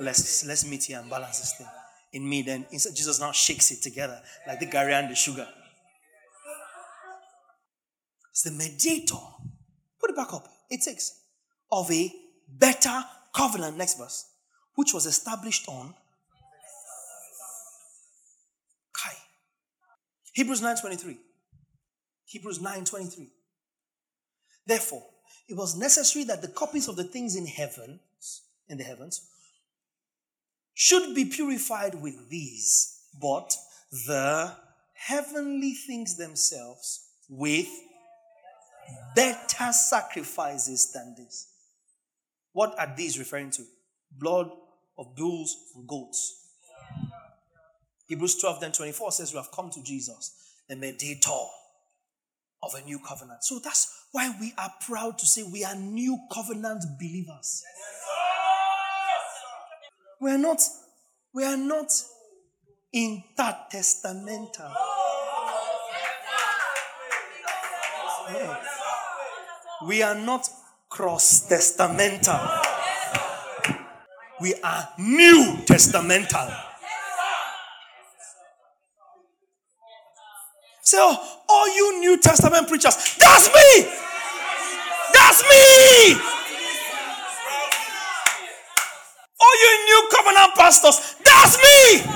Let's 0.00 0.46
let's 0.46 0.66
meet 0.66 0.84
here 0.84 0.98
and 0.98 1.08
balance 1.10 1.38
this 1.38 1.52
thing. 1.52 1.68
In 2.14 2.28
me, 2.28 2.42
then 2.42 2.66
Jesus 2.72 3.20
now 3.20 3.30
shakes 3.30 3.70
it 3.70 3.82
together 3.82 4.20
like 4.46 4.58
the 4.58 4.66
garri 4.66 4.92
and 4.92 5.10
the 5.10 5.14
sugar. 5.14 5.46
The 8.42 8.50
mediator. 8.50 9.16
Put 10.00 10.10
it 10.10 10.16
back 10.16 10.32
up. 10.32 10.48
It 10.70 10.82
takes 10.82 11.20
of 11.70 11.90
a 11.90 12.12
better 12.48 13.04
covenant. 13.34 13.76
Next 13.76 13.98
verse, 13.98 14.26
which 14.74 14.94
was 14.94 15.06
established 15.06 15.68
on 15.68 15.94
Kai. 18.92 19.16
Hebrews 20.32 20.60
9:23. 20.62 21.18
Hebrews 22.24 22.60
9:23. 22.60 23.30
Therefore, 24.64 25.06
it 25.48 25.56
was 25.56 25.76
necessary 25.76 26.24
that 26.24 26.42
the 26.42 26.48
copies 26.48 26.88
of 26.88 26.96
the 26.96 27.04
things 27.04 27.36
in 27.36 27.46
heaven, 27.46 28.00
in 28.68 28.78
the 28.78 28.84
heavens, 28.84 29.20
should 30.74 31.14
be 31.14 31.24
purified 31.24 32.00
with 32.00 32.30
these, 32.30 33.00
but 33.20 33.54
the 33.90 34.56
heavenly 34.94 35.74
things 35.74 36.16
themselves 36.16 37.06
with 37.28 37.68
better 39.14 39.72
sacrifices 39.72 40.92
than 40.92 41.14
this. 41.16 41.48
What 42.52 42.78
are 42.78 42.92
these 42.96 43.18
referring 43.18 43.50
to? 43.52 43.62
Blood 44.18 44.50
of 44.98 45.14
bulls 45.16 45.56
and 45.74 45.86
goats. 45.86 46.36
Hebrews 48.06 48.40
12 48.40 48.60
then 48.60 48.72
24 48.72 49.12
says, 49.12 49.32
We 49.32 49.36
have 49.38 49.52
come 49.52 49.70
to 49.70 49.82
Jesus, 49.82 50.34
the 50.68 50.76
mediator 50.76 51.30
of 52.62 52.74
a 52.74 52.82
new 52.82 52.98
covenant. 52.98 53.44
So 53.44 53.60
that's 53.62 54.06
why 54.12 54.34
we 54.40 54.52
are 54.58 54.72
proud 54.86 55.18
to 55.18 55.26
say 55.26 55.42
we 55.42 55.64
are 55.64 55.76
new 55.76 56.18
covenant 56.32 56.84
believers. 56.98 57.62
We 60.20 60.32
are 60.32 60.38
not, 60.38 60.60
we 61.32 61.44
are 61.44 61.56
not 61.56 61.90
intertestamental. 62.94 64.74
We 69.86 70.02
are 70.02 70.14
not 70.14 70.48
cross 70.90 71.48
testamental. 71.48 72.64
We 74.40 74.54
are 74.62 74.88
new 74.98 75.56
testamental. 75.64 76.54
Say, 80.82 80.98
oh, 81.00 81.38
all 81.48 81.76
you 81.76 82.00
New 82.00 82.18
Testament 82.18 82.66
preachers, 82.66 83.16
that's 83.16 83.48
me! 83.48 83.90
That's 85.12 85.42
me! 85.42 86.20
All 89.40 89.56
you 89.62 89.84
new 89.86 90.08
covenant 90.10 90.54
pastors, 90.56 91.16
that's 91.24 91.56
me! 91.58 92.12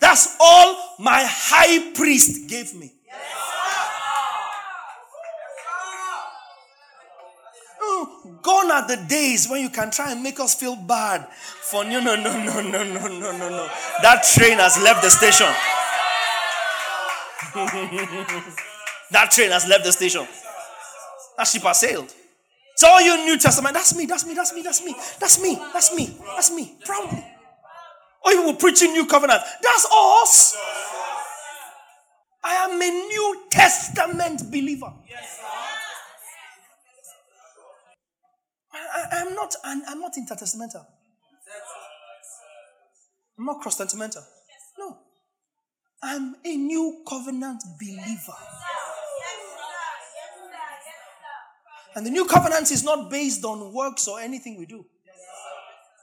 That's 0.00 0.36
all 0.40 0.96
my 0.98 1.24
high 1.24 1.92
priest 1.92 2.48
gave 2.48 2.74
me. 2.74 2.92
Gone 8.42 8.70
are 8.70 8.86
the 8.86 8.96
days 9.08 9.48
when 9.48 9.62
you 9.62 9.70
can 9.70 9.90
try 9.90 10.12
and 10.12 10.22
make 10.22 10.38
us 10.40 10.54
feel 10.54 10.76
bad 10.76 11.26
for 11.60 11.84
no, 11.84 12.00
no, 12.00 12.16
no, 12.16 12.32
no, 12.32 12.60
no, 12.60 12.82
no, 12.84 13.08
no, 13.08 13.32
no, 13.32 13.48
no. 13.48 13.68
That 14.02 14.24
train 14.34 14.58
has 14.58 14.78
left 14.82 15.02
the 15.02 15.10
station. 15.10 15.46
that 19.10 19.30
train 19.30 19.50
has 19.50 19.66
left 19.68 19.84
the 19.84 19.92
station. 19.92 20.26
That 21.36 21.46
ship 21.46 21.62
has 21.62 21.80
sailed. 21.80 22.12
So 22.76 22.88
all 22.88 23.00
you 23.00 23.16
New 23.24 23.38
Testament, 23.38 23.74
that's 23.74 23.96
me, 23.96 24.04
that's 24.06 24.26
me, 24.26 24.34
that's 24.34 24.52
me, 24.54 24.62
that's 24.62 24.84
me, 24.84 24.94
that's 25.18 25.40
me, 25.40 25.54
that's 25.72 25.94
me, 25.94 26.16
that's 26.34 26.50
me, 26.52 26.76
proudly. 26.84 27.24
Or 28.24 28.32
you 28.32 28.42
will 28.42 28.54
preaching 28.54 28.92
new 28.92 29.06
covenant. 29.06 29.40
That's 29.62 29.86
us. 29.92 30.56
I 32.44 32.54
am 32.64 32.80
a 32.80 32.90
New 32.90 33.42
Testament 33.50 34.42
believer. 34.50 34.92
I, 38.96 39.22
am 39.26 39.34
not 39.34 39.54
I'm, 39.64 39.82
I'm 39.86 40.00
not 40.00 40.14
intertestamental. 40.14 40.84
I'm 43.38 43.44
not 43.44 43.60
cross-testamental. 43.60 44.24
No. 44.78 44.98
I'm 46.02 46.36
a 46.44 46.56
new 46.56 47.02
covenant 47.06 47.62
believer. 47.78 48.32
And 51.94 52.04
the 52.04 52.10
new 52.10 52.26
covenant 52.26 52.70
is 52.70 52.84
not 52.84 53.10
based 53.10 53.44
on 53.44 53.72
works 53.72 54.06
or 54.06 54.20
anything 54.20 54.58
we 54.58 54.66
do. 54.66 54.84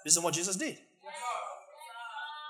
This 0.03 0.17
is 0.17 0.23
what 0.23 0.33
Jesus 0.33 0.55
did. 0.55 0.77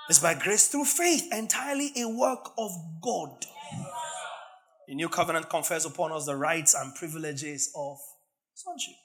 It's 0.09 0.19
by 0.19 0.33
grace 0.33 0.67
through 0.67 0.85
faith, 0.85 1.29
entirely 1.31 1.91
a 1.97 2.07
work 2.07 2.51
of 2.57 2.71
God. 3.01 3.45
The 4.87 4.95
new 4.95 5.07
covenant 5.07 5.49
confers 5.49 5.85
upon 5.85 6.11
us 6.11 6.25
the 6.25 6.35
rights 6.35 6.73
and 6.73 6.93
privileges 6.95 7.71
of 7.75 7.97
sonship. 8.53 8.95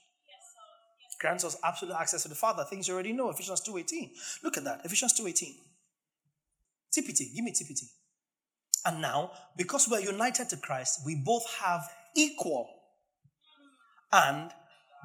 Grants 1.18 1.44
us 1.44 1.56
absolute 1.64 1.96
access 1.96 2.22
to 2.22 2.28
the 2.28 2.34
Father, 2.34 2.64
things 2.64 2.86
you 2.86 2.94
already 2.94 3.12
know. 3.12 3.30
Ephesians 3.30 3.60
2.18. 3.60 4.10
Look 4.44 4.56
at 4.56 4.64
that. 4.64 4.84
Ephesians 4.84 5.18
2.18. 5.20 5.54
TPT. 6.92 7.34
Give 7.34 7.44
me 7.44 7.52
TPT. 7.52 7.84
And 8.86 9.02
now, 9.02 9.32
because 9.56 9.88
we're 9.88 10.00
united 10.00 10.48
to 10.50 10.56
Christ, 10.56 11.00
we 11.04 11.16
both 11.16 11.44
have 11.60 11.82
equal 12.16 12.68
and 14.12 14.50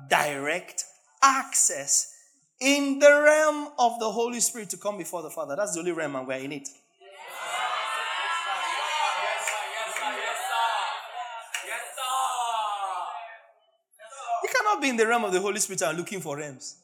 direct 0.10 0.86
access 1.22 2.14
in 2.60 3.00
the 3.00 3.22
realm 3.24 3.70
of 3.80 4.00
the 4.00 4.10
Holy 4.12 4.40
Spirit 4.40 4.70
to 4.70 4.78
come 4.78 4.98
before 4.98 5.22
the 5.22 5.30
Father. 5.30 5.56
That's 5.56 5.74
the 5.74 5.80
only 5.80 5.92
realm, 5.92 6.16
and 6.16 6.28
we're 6.28 6.38
in 6.38 6.52
it. 6.52 6.70
Cannot 14.74 14.82
be 14.82 14.90
in 14.90 14.98
the 14.98 15.06
realm 15.06 15.24
of 15.24 15.32
the 15.32 15.40
Holy 15.40 15.60
Spirit 15.60 15.84
and 15.84 15.98
looking 16.00 16.20
for 16.20 16.36
realms. 16.36 16.78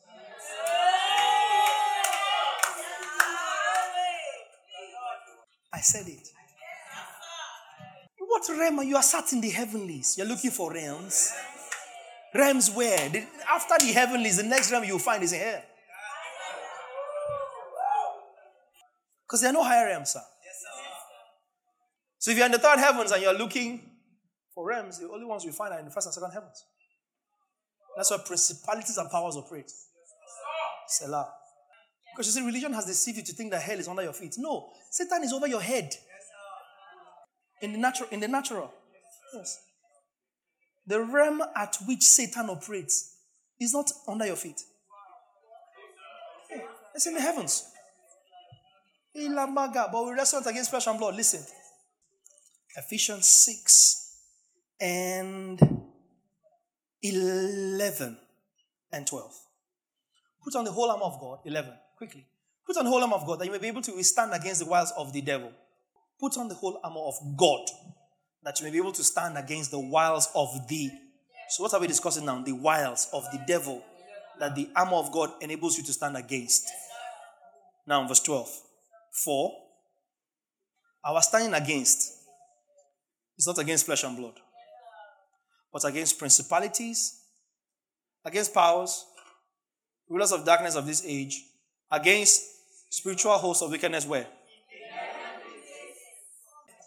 I 5.74 5.80
said 5.82 6.08
it. 6.08 6.28
What 8.20 8.48
realm 8.50 8.80
are 8.80 8.84
you? 8.84 8.96
are 8.96 9.02
sat 9.02 9.34
in 9.34 9.42
the 9.42 9.50
heavenlies. 9.50 10.16
You're 10.20 10.28
looking 10.28 10.52
for 10.52 10.72
realms. 10.72 11.34
Realms 12.36 12.70
where? 12.70 13.10
The, 13.10 13.26
after 13.52 13.84
the 13.84 13.92
heavenlies, 13.92 14.38
the 14.38 14.44
next 14.44 14.72
realm 14.72 14.84
you'll 14.84 15.00
find 15.00 15.24
is 15.24 15.34
in 15.34 15.40
hell. 15.40 15.64
Because 19.26 19.42
there 19.42 19.50
are 19.50 19.54
no 19.54 19.64
higher 19.64 19.88
realms, 19.88 20.12
sir. 20.12 20.22
So 22.20 22.30
if 22.30 22.38
you're 22.38 22.46
in 22.46 22.52
the 22.52 22.60
third 22.60 22.78
heavens 22.78 23.12
and 23.12 23.24
you're 23.24 23.34
looking 23.34 23.82
for 24.54 24.68
realms, 24.68 25.00
the 25.00 25.10
only 25.10 25.26
ones 25.26 25.44
you 25.44 25.52
find 25.52 25.74
are 25.74 25.80
in 25.80 25.86
the 25.86 25.92
first 25.92 26.06
and 26.06 26.14
second 26.14 26.32
heavens. 26.32 26.66
That's 28.00 28.12
why 28.12 28.18
principalities 28.26 28.98
and 28.98 29.12
powers 29.12 29.36
operate. 29.36 29.70
Selah. 30.88 31.28
Because 32.16 32.28
you 32.28 32.32
see, 32.42 32.46
religion 32.48 32.72
has 32.72 32.86
deceived 32.86 33.18
you 33.18 33.24
to 33.26 33.34
think 33.34 33.52
that 33.52 33.62
hell 33.62 33.78
is 33.78 33.90
under 33.90 34.04
your 34.04 34.14
feet. 34.14 34.36
No, 34.38 34.70
Satan 34.90 35.22
is 35.22 35.34
over 35.34 35.48
your 35.48 35.60
head. 35.60 35.94
In 37.62 37.74
the 37.74 37.78
natural, 37.78 38.08
in 38.10 38.22
the 38.22 38.30
natural. 38.30 38.72
Yes. 39.34 39.60
The 40.88 41.02
realm 41.04 41.42
at 41.58 41.76
which 41.86 42.04
Satan 42.04 42.50
operates 42.50 43.18
is 43.60 43.74
not 43.74 43.92
under 44.08 44.26
your 44.26 44.38
feet. 44.38 44.62
It's 46.96 47.06
in 47.06 47.16
the 47.16 47.22
heavens. 47.22 47.66
But 49.14 50.06
we 50.06 50.14
wrestle 50.14 50.42
against 50.48 50.70
flesh 50.70 50.88
and 50.88 50.98
blood. 50.98 51.16
Listen. 51.16 51.44
Ephesians 52.78 53.28
6 53.28 54.16
and 54.80 55.79
11 57.02 58.18
and 58.92 59.08
12. 59.08 59.32
Put 60.44 60.56
on 60.56 60.66
the 60.66 60.72
whole 60.72 60.90
armor 60.90 61.06
of 61.06 61.20
God. 61.20 61.40
11. 61.46 61.74
Quickly. 61.98 62.26
Put 62.66 62.78
on 62.78 62.86
the 62.86 62.92
whole 62.92 63.02
armor 63.02 63.16
of 63.16 63.26
God 63.26 63.40
that 63.40 63.46
you 63.46 63.52
may 63.52 63.58
be 63.58 63.68
able 63.68 63.82
to 63.82 63.92
withstand 63.94 64.34
against 64.34 64.62
the 64.62 64.70
wiles 64.70 64.94
of 64.98 65.12
the 65.14 65.22
devil. 65.22 65.52
Put 66.20 66.38
on 66.38 66.48
the 66.48 66.56
whole 66.56 66.80
armor 66.84 67.02
of 67.02 67.16
God 67.38 67.68
that 68.44 68.60
you 68.60 68.66
may 68.66 68.72
be 68.72 68.78
able 68.78 68.92
to 68.94 69.04
stand 69.04 69.38
against 69.38 69.72
the 69.72 69.80
wiles 69.80 70.30
of 70.36 70.50
the. 70.68 70.90
So, 71.50 71.64
what 71.64 71.74
are 71.74 71.80
we 71.80 71.88
discussing 71.88 72.26
now? 72.26 72.42
The 72.44 72.52
wiles 72.52 73.08
of 73.14 73.24
the 73.32 73.42
devil 73.48 73.84
that 74.40 74.56
the 74.56 74.70
armor 74.76 74.98
of 74.98 75.12
God 75.12 75.32
enables 75.42 75.78
you 75.78 75.84
to 75.84 75.94
stand 75.94 76.16
against. 76.16 76.70
Now, 77.86 78.08
verse 78.08 78.22
12. 78.22 78.50
For 79.24 79.52
our 81.04 81.22
standing 81.22 81.54
against 81.54 82.14
is 83.38 83.48
not 83.48 83.58
against 83.58 83.86
flesh 83.86 84.04
and 84.04 84.16
blood, 84.16 84.36
but 85.72 85.84
against 85.86 86.18
principalities, 86.18 87.22
against 88.26 88.54
powers, 88.54 89.06
rulers 90.08 90.32
of 90.32 90.46
darkness 90.46 90.76
of 90.76 90.86
this 90.86 91.04
age, 91.06 91.44
against 91.92 92.44
spiritual 92.90 93.38
hosts 93.38 93.64
of 93.64 93.72
wickedness 93.72 94.06
where? 94.06 94.28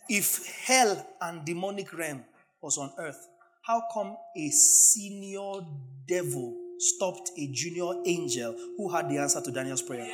If 0.08 0.46
hell 0.66 1.06
and 1.20 1.44
demonic 1.44 1.92
realm 1.92 2.24
was 2.60 2.76
on 2.76 2.92
earth, 2.98 3.28
how 3.62 3.84
come 3.94 4.16
a 4.36 4.50
senior 4.50 5.60
devil 6.06 6.56
stopped 6.78 7.30
a 7.38 7.46
junior 7.52 7.92
angel 8.04 8.56
who 8.76 8.92
had 8.92 9.08
the 9.08 9.18
answer 9.18 9.40
to 9.40 9.52
Daniel's 9.52 9.82
prayer? 9.82 10.08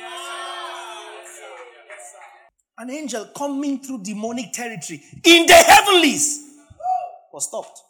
An 2.77 2.89
angel 2.91 3.25
coming 3.35 3.81
through 3.81 4.03
demonic 4.03 4.53
territory 4.53 5.03
in 5.25 5.45
the 5.45 5.53
heavenlies 5.53 6.45
was 7.33 7.47
stopped 7.47 7.81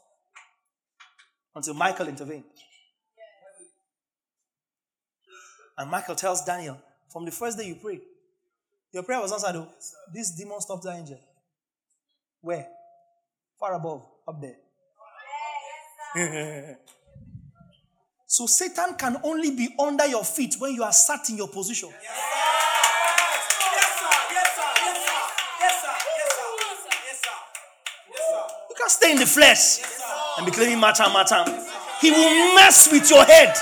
until 1.59 1.73
Michael 1.73 2.07
intervened. 2.07 2.45
And 5.77 5.91
Michael 5.91 6.15
tells 6.15 6.45
Daniel, 6.45 6.77
from 7.11 7.25
the 7.25 7.31
first 7.31 7.57
day 7.57 7.67
you 7.67 7.75
prayed, 7.75 7.99
your 8.93 9.03
prayer 9.03 9.19
was 9.19 9.33
answered. 9.33 9.57
Oh, 9.57 9.67
this 10.13 10.31
demon 10.31 10.61
stopped 10.61 10.83
the 10.83 10.91
angel. 10.91 11.19
Where? 12.39 12.65
Far 13.59 13.73
above, 13.73 14.05
up 14.25 14.41
there. 14.41 14.55
so 18.25 18.45
Satan 18.45 18.95
can 18.97 19.17
only 19.23 19.51
be 19.51 19.75
under 19.77 20.07
your 20.07 20.23
feet 20.23 20.55
when 20.59 20.73
you 20.73 20.83
are 20.83 20.93
sat 20.93 21.29
in 21.29 21.35
your 21.35 21.49
position. 21.49 21.89
You 28.69 28.75
can't 28.77 28.91
stay 28.91 29.11
in 29.11 29.17
the 29.17 29.25
flesh 29.25 29.98
and 30.37 30.45
be 30.45 30.51
claiming 30.51 30.79
matam 30.79 31.13
matam. 31.13 31.45
He 32.01 32.11
will 32.11 32.55
mess 32.55 32.91
with 32.91 33.09
your 33.09 33.23
head. 33.25 33.53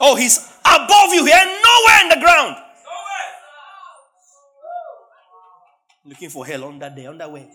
Oh, 0.00 0.16
he's 0.16 0.52
above 0.64 1.14
you 1.14 1.24
here, 1.24 1.44
nowhere 1.44 2.02
in 2.02 2.08
the 2.10 2.20
ground. 2.20 2.56
Looking 6.04 6.28
for 6.28 6.44
hell 6.44 6.64
under 6.64 6.90
there, 6.90 7.08
under 7.08 7.28
where? 7.28 7.48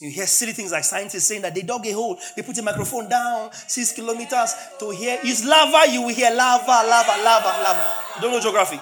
You 0.00 0.10
hear 0.10 0.26
silly 0.26 0.52
things 0.52 0.72
like 0.72 0.84
scientists 0.84 1.24
saying 1.24 1.42
that 1.42 1.54
they 1.54 1.62
dug 1.62 1.86
a 1.86 1.92
hole, 1.92 2.18
they 2.36 2.42
put 2.42 2.58
a 2.58 2.62
microphone 2.62 3.08
down 3.08 3.52
six 3.52 3.92
kilometers 3.92 4.54
to 4.78 4.90
hear. 4.90 5.18
Use 5.22 5.44
lava, 5.44 5.90
you 5.90 6.02
will 6.02 6.14
hear 6.14 6.30
lava, 6.34 6.66
lava, 6.66 7.22
lava, 7.22 7.62
lava. 7.62 8.03
Don't 8.20 8.30
know 8.32 8.40
geography. 8.40 8.80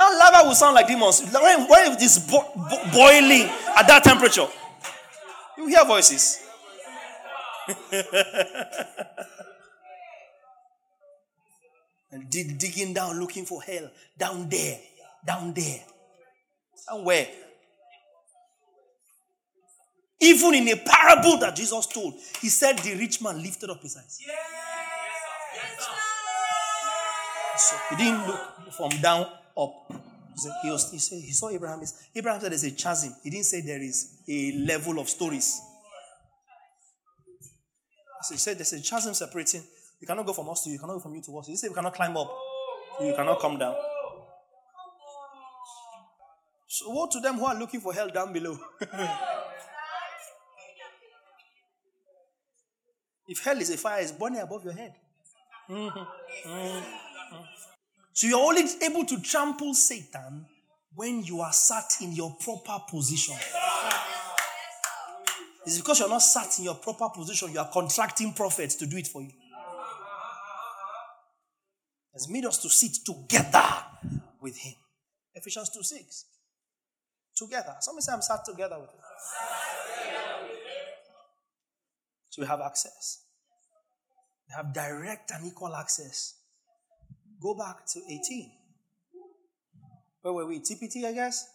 And 0.00 0.18
lava 0.18 0.48
will 0.48 0.54
sound 0.54 0.74
like 0.74 0.86
demons. 0.86 1.20
When, 1.20 1.68
when 1.68 1.92
it 1.92 2.00
is 2.02 2.18
bo- 2.18 2.50
bo- 2.56 2.90
boiling 2.92 3.50
at 3.76 3.86
that 3.86 4.02
temperature, 4.02 4.46
you 5.58 5.66
hear 5.66 5.84
voices. 5.84 6.40
and 12.10 12.30
dig, 12.30 12.58
digging 12.58 12.94
down, 12.94 13.20
looking 13.20 13.44
for 13.44 13.62
hell. 13.62 13.90
Down 14.16 14.48
there. 14.48 14.78
Down 15.26 15.52
there. 15.52 15.80
Somewhere. 16.74 17.28
Even 20.22 20.54
in 20.54 20.68
a 20.68 20.76
parable 20.76 21.38
that 21.38 21.56
Jesus 21.56 21.86
told, 21.86 22.14
he 22.40 22.48
said 22.48 22.78
the 22.78 22.94
rich 22.94 23.22
man 23.22 23.42
lifted 23.42 23.68
up 23.70 23.82
his 23.82 23.96
eyes. 23.96 24.18
So 27.60 27.76
he 27.90 27.96
didn't 27.96 28.26
look 28.26 28.40
from 28.72 28.90
down 29.02 29.26
up. 29.56 29.72
He, 30.62 30.70
was, 30.70 30.90
he, 30.90 30.98
said, 30.98 31.18
he 31.18 31.32
saw 31.32 31.50
Abraham. 31.50 31.82
Abraham 32.16 32.40
said 32.40 32.50
there's 32.50 32.64
a 32.64 32.70
chasm. 32.70 33.14
He 33.22 33.28
didn't 33.28 33.44
say 33.44 33.60
there 33.60 33.82
is 33.82 34.22
a 34.26 34.52
level 34.66 34.98
of 34.98 35.08
stories. 35.08 35.60
So 38.22 38.34
he 38.34 38.38
said 38.38 38.56
there's 38.56 38.72
a 38.72 38.80
chasm 38.80 39.12
separating. 39.12 39.62
You 40.00 40.06
cannot 40.06 40.24
go 40.24 40.32
from 40.32 40.48
us 40.48 40.62
to 40.64 40.70
you. 40.70 40.74
You 40.74 40.80
cannot 40.80 40.94
go 40.94 41.00
from 41.00 41.14
you 41.14 41.20
to 41.22 41.38
us. 41.38 41.46
He 41.48 41.56
said 41.56 41.68
we 41.68 41.74
cannot 41.74 41.92
climb 41.94 42.16
up. 42.16 42.34
You 43.00 43.12
cannot 43.14 43.38
come 43.40 43.58
down. 43.58 43.74
So 46.68 46.88
woe 46.88 47.08
to 47.08 47.20
them 47.20 47.34
who 47.36 47.44
are 47.44 47.58
looking 47.58 47.80
for 47.80 47.92
hell 47.92 48.08
down 48.08 48.32
below. 48.32 48.58
if 53.28 53.44
hell 53.44 53.60
is 53.60 53.68
a 53.70 53.76
fire, 53.76 54.00
it's 54.00 54.12
burning 54.12 54.40
above 54.40 54.64
your 54.64 54.72
head. 54.72 54.94
Mm-hmm. 55.68 55.98
Mm-hmm. 56.48 57.09
So 58.12 58.26
you're 58.26 58.38
only 58.38 58.64
able 58.82 59.04
to 59.06 59.20
trample 59.22 59.74
Satan 59.74 60.46
when 60.94 61.22
you 61.24 61.40
are 61.40 61.52
sat 61.52 61.92
in 62.02 62.12
your 62.12 62.36
proper 62.40 62.78
position. 62.88 63.36
It's 65.64 65.78
because 65.78 66.00
you're 66.00 66.08
not 66.08 66.22
sat 66.22 66.58
in 66.58 66.64
your 66.64 66.74
proper 66.74 67.08
position, 67.10 67.52
you 67.52 67.60
are 67.60 67.70
contracting 67.72 68.32
prophets 68.32 68.74
to 68.76 68.86
do 68.86 68.96
it 68.96 69.06
for 69.06 69.22
you. 69.22 69.30
Has 72.12 72.28
made 72.28 72.44
us 72.44 72.58
to 72.58 72.68
sit 72.68 73.04
together 73.04 73.64
with 74.40 74.56
Him. 74.58 74.74
Ephesians 75.34 75.70
2 75.70 75.82
6. 75.82 76.24
Together. 77.36 77.76
Somebody 77.80 78.02
say, 78.02 78.12
I'm 78.12 78.22
sat 78.22 78.44
together 78.44 78.78
with 78.80 78.90
Him. 78.90 79.00
So 82.30 82.42
we 82.42 82.48
have 82.48 82.60
access. 82.60 83.22
We 84.48 84.54
have 84.56 84.74
direct 84.74 85.30
and 85.30 85.46
equal 85.46 85.74
access. 85.74 86.39
Go 87.40 87.54
back 87.54 87.86
to 87.92 88.00
18. 88.00 88.52
Where 90.22 90.34
were 90.34 90.46
we? 90.46 90.60
TPT, 90.60 91.04
I 91.04 91.12
guess? 91.12 91.48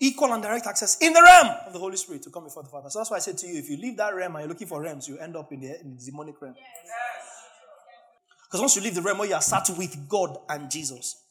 equal 0.00 0.32
and 0.32 0.42
direct 0.42 0.66
access 0.66 0.96
in 1.00 1.12
the 1.12 1.22
realm 1.22 1.48
of 1.66 1.72
the 1.72 1.78
Holy 1.78 1.96
Spirit 1.96 2.22
to 2.22 2.30
come 2.30 2.44
before 2.44 2.62
the 2.62 2.68
Father. 2.68 2.90
So 2.90 3.00
that's 3.00 3.10
why 3.10 3.16
I 3.16 3.20
said 3.20 3.36
to 3.38 3.46
you, 3.46 3.58
if 3.58 3.68
you 3.68 3.76
leave 3.76 3.96
that 3.96 4.14
realm 4.14 4.36
and 4.36 4.42
you're 4.42 4.48
looking 4.48 4.68
for 4.68 4.80
realms, 4.80 5.08
you 5.08 5.18
end 5.18 5.36
up 5.36 5.52
in 5.52 5.60
the, 5.60 5.80
in 5.80 5.96
the 5.96 6.04
demonic 6.04 6.40
realm. 6.40 6.54
Because 8.46 8.60
once 8.60 8.76
you 8.76 8.82
leave 8.82 8.94
the 8.94 9.02
realm 9.02 9.20
you 9.24 9.34
are 9.34 9.42
sat 9.42 9.68
with 9.76 10.08
God 10.08 10.38
and 10.48 10.70
Jesus, 10.70 11.24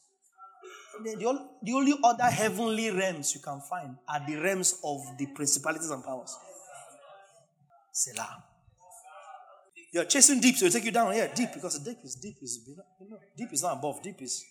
the, 1.02 1.14
the, 1.16 1.48
the 1.62 1.72
only 1.72 1.94
other 2.04 2.24
heavenly 2.24 2.90
realms 2.90 3.34
you 3.34 3.40
can 3.40 3.60
find 3.60 3.96
are 4.08 4.20
the 4.26 4.36
realms 4.36 4.78
of 4.84 5.00
the 5.16 5.26
principalities 5.26 5.90
and 5.90 6.04
powers. 6.04 6.36
Selah. 7.92 8.44
You're 9.92 10.04
chasing 10.04 10.40
deep, 10.40 10.56
so 10.56 10.66
you 10.66 10.70
take 10.70 10.84
you 10.84 10.92
down 10.92 11.12
here. 11.12 11.30
Deep, 11.34 11.50
because 11.54 11.78
deep 11.78 11.98
is 12.04 12.14
deep 12.16 12.36
is 12.42 12.60
you 12.66 12.76
know, 12.76 13.18
deep 13.36 13.52
is 13.52 13.62
not 13.62 13.78
above, 13.78 14.02
deep 14.02 14.20
is. 14.20 14.44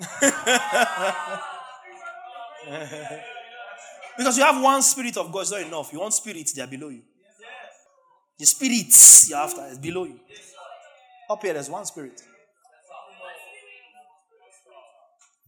Because 4.16 4.38
you 4.38 4.44
have 4.44 4.62
one 4.62 4.82
spirit 4.82 5.16
of 5.18 5.30
God, 5.30 5.40
it's 5.40 5.50
not 5.50 5.60
enough. 5.60 5.92
You 5.92 6.00
want 6.00 6.14
spirits, 6.14 6.52
they 6.52 6.62
are 6.62 6.66
below 6.66 6.88
you. 6.88 7.02
The 8.38 8.46
spirits 8.46 9.28
you're 9.28 9.38
after 9.38 9.66
is 9.66 9.78
below 9.78 10.04
you. 10.04 10.18
Up 11.28 11.42
here, 11.42 11.52
there's 11.52 11.70
one 11.70 11.84
spirit. 11.84 12.20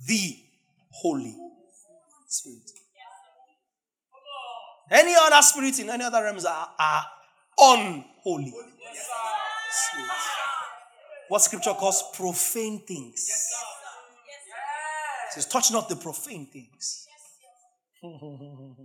The 0.07 0.36
Holy 0.90 1.35
Spirit. 2.27 2.70
Any 4.90 5.15
other 5.19 5.43
spirit 5.43 5.78
in 5.81 5.90
any 5.90 6.05
other 6.05 6.23
realms 6.23 6.45
are, 6.45 6.69
are 6.78 7.05
unholy. 7.59 8.55
What 11.28 11.43
scripture 11.43 11.74
calls 11.74 12.02
profane 12.15 12.81
things. 12.86 13.28
It 15.28 15.32
says, 15.35 15.47
touch 15.47 15.70
not 15.70 15.89
the 15.89 15.97
profane 15.97 16.47
things. 16.47 17.06
the 18.02 18.85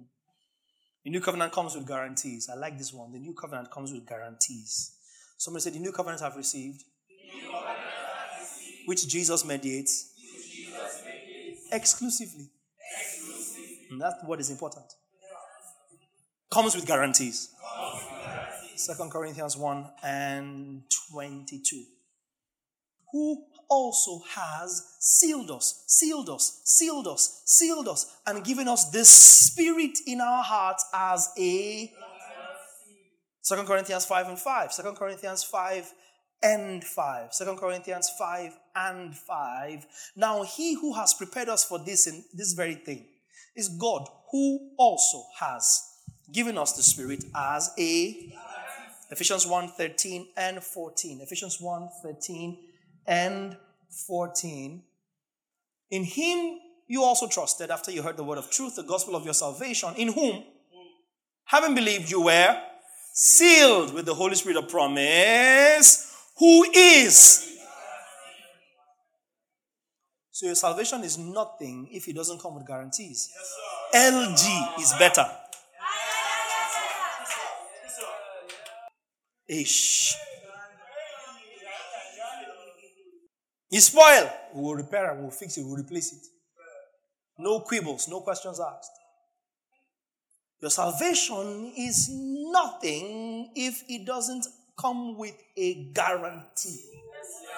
new 1.06 1.22
covenant 1.22 1.54
comes 1.54 1.76
with 1.76 1.88
guarantees. 1.88 2.50
I 2.52 2.56
like 2.56 2.78
this 2.78 2.92
one. 2.92 3.12
The 3.14 3.20
new 3.20 3.34
covenant 3.34 3.72
comes 3.72 3.94
with 3.94 4.06
guarantees. 4.06 4.92
Somebody 5.38 5.64
said, 5.64 5.74
The 5.74 5.80
new 5.80 5.92
covenant 5.92 6.22
have 6.22 6.36
received, 6.36 6.84
which 8.86 9.08
Jesus 9.08 9.46
mediates, 9.46 10.12
exclusively. 11.72 12.50
And 13.92 14.02
that's 14.02 14.16
what 14.26 14.40
is 14.40 14.50
important. 14.50 14.86
Comes 16.50 16.76
with 16.76 16.86
guarantees. 16.86 17.50
Second 18.76 19.12
Corinthians 19.12 19.56
1 19.56 19.86
and 20.04 20.84
22. 21.12 21.84
Who 23.12 23.46
also 23.70 24.24
has 24.30 24.96
sealed 25.00 25.52
us, 25.52 25.84
sealed 25.88 26.30
us, 26.30 26.62
sealed 26.66 27.08
us, 27.08 27.44
sealed 27.46 27.88
us, 27.88 28.18
and 28.26 28.44
given 28.44 28.68
us 28.68 28.90
the 28.90 29.06
Spirit 29.06 30.00
in 30.08 30.22
our 30.22 30.44
hearts 30.44 30.86
as 30.94 31.30
a. 31.38 31.92
Second 33.42 33.68
Corinthians 33.68 34.06
5 34.06 34.30
and 34.30 34.40
5. 34.40 34.74
Second 34.74 34.96
Corinthians 34.96 35.44
5 35.44 35.94
and 36.42 36.84
5. 36.84 37.34
Second 37.34 37.58
Corinthians 37.58 38.10
5 38.18 38.58
and 38.76 39.16
5. 39.16 39.86
Now, 40.16 40.44
he 40.44 40.76
who 40.76 40.94
has 40.94 41.14
prepared 41.14 41.50
us 41.50 41.64
for 41.64 41.78
this 41.78 42.08
in 42.08 42.24
this 42.34 42.54
very 42.54 42.76
thing 42.76 43.06
is 43.56 43.70
God, 43.70 44.08
who 44.32 44.72
also 44.78 45.24
has 45.40 45.82
given 46.32 46.58
us 46.58 46.74
the 46.74 46.84
Spirit 46.84 47.24
as 47.36 47.70
a 47.78 48.34
Ephesians 49.14 49.46
1 49.46 49.68
13 49.78 50.28
and 50.36 50.64
14. 50.64 51.22
Ephesians 51.22 51.62
1 51.62 51.90
13 52.02 52.58
and 53.06 53.56
14. 54.08 54.84
In 55.92 56.04
him 56.04 56.58
you 56.88 57.04
also 57.04 57.28
trusted 57.28 57.70
after 57.70 57.92
you 57.92 58.02
heard 58.02 58.18
the 58.18 58.24
word 58.24 58.40
of 58.40 58.50
truth, 58.50 58.76
the 58.76 58.82
gospel 58.82 59.16
of 59.16 59.24
your 59.24 59.36
salvation, 59.36 59.94
in 59.98 60.12
whom, 60.12 60.44
having 61.46 61.76
believed, 61.76 62.10
you 62.10 62.22
were 62.22 62.60
sealed 63.14 63.94
with 63.94 64.08
the 64.08 64.16
Holy 64.16 64.34
Spirit 64.34 64.58
of 64.58 64.68
promise, 64.68 66.12
who 66.40 66.66
is. 66.74 67.56
So 70.32 70.48
your 70.48 70.56
salvation 70.56 71.04
is 71.04 71.20
nothing 71.20 71.88
if 71.92 72.08
it 72.08 72.16
doesn't 72.16 72.42
come 72.42 72.56
with 72.56 72.66
guarantees. 72.66 73.30
LG 73.94 74.80
is 74.80 74.92
better. 74.98 75.28
Ish. 79.48 80.16
You 83.70 83.80
spoil, 83.80 84.32
we 84.54 84.62
will 84.62 84.76
repair 84.76 85.12
it, 85.12 85.18
we 85.18 85.24
will 85.24 85.32
fix 85.32 85.58
it, 85.58 85.64
we 85.64 85.70
will 85.70 85.78
replace 85.78 86.14
it. 86.14 86.22
No 87.40 87.62
quibbles, 87.62 88.08
no 88.08 88.22
questions 88.22 88.60
asked. 88.60 88.92
Your 90.62 90.70
salvation 90.70 91.74
is 91.76 92.08
nothing 92.12 93.52
if 93.56 93.84
it 93.90 94.06
doesn't 94.06 94.46
come 94.80 95.18
with 95.18 95.36
a 95.58 95.92
guarantee. 95.92 96.82
Yes. 96.94 97.54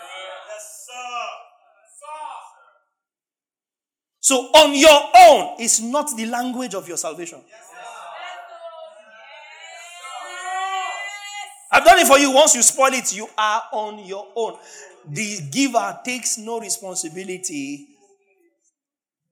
So, 4.25 4.37
on 4.55 4.73
your 4.73 5.11
own 5.15 5.61
is 5.61 5.79
not 5.81 6.17
the 6.17 6.25
language 6.25 6.73
of 6.73 6.87
your 6.87 6.97
salvation. 6.97 7.41
I've 11.75 11.83
done 11.83 11.99
it 11.99 12.07
for 12.07 12.17
you. 12.17 12.31
Once 12.31 12.55
you 12.55 12.61
spoil 12.61 12.93
it, 12.93 13.13
you 13.13 13.27
are 13.37 13.63
on 13.73 13.99
your 14.05 14.25
own. 14.33 14.57
The 15.09 15.41
giver 15.51 15.99
takes 16.05 16.37
no 16.37 16.61
responsibility. 16.61 17.85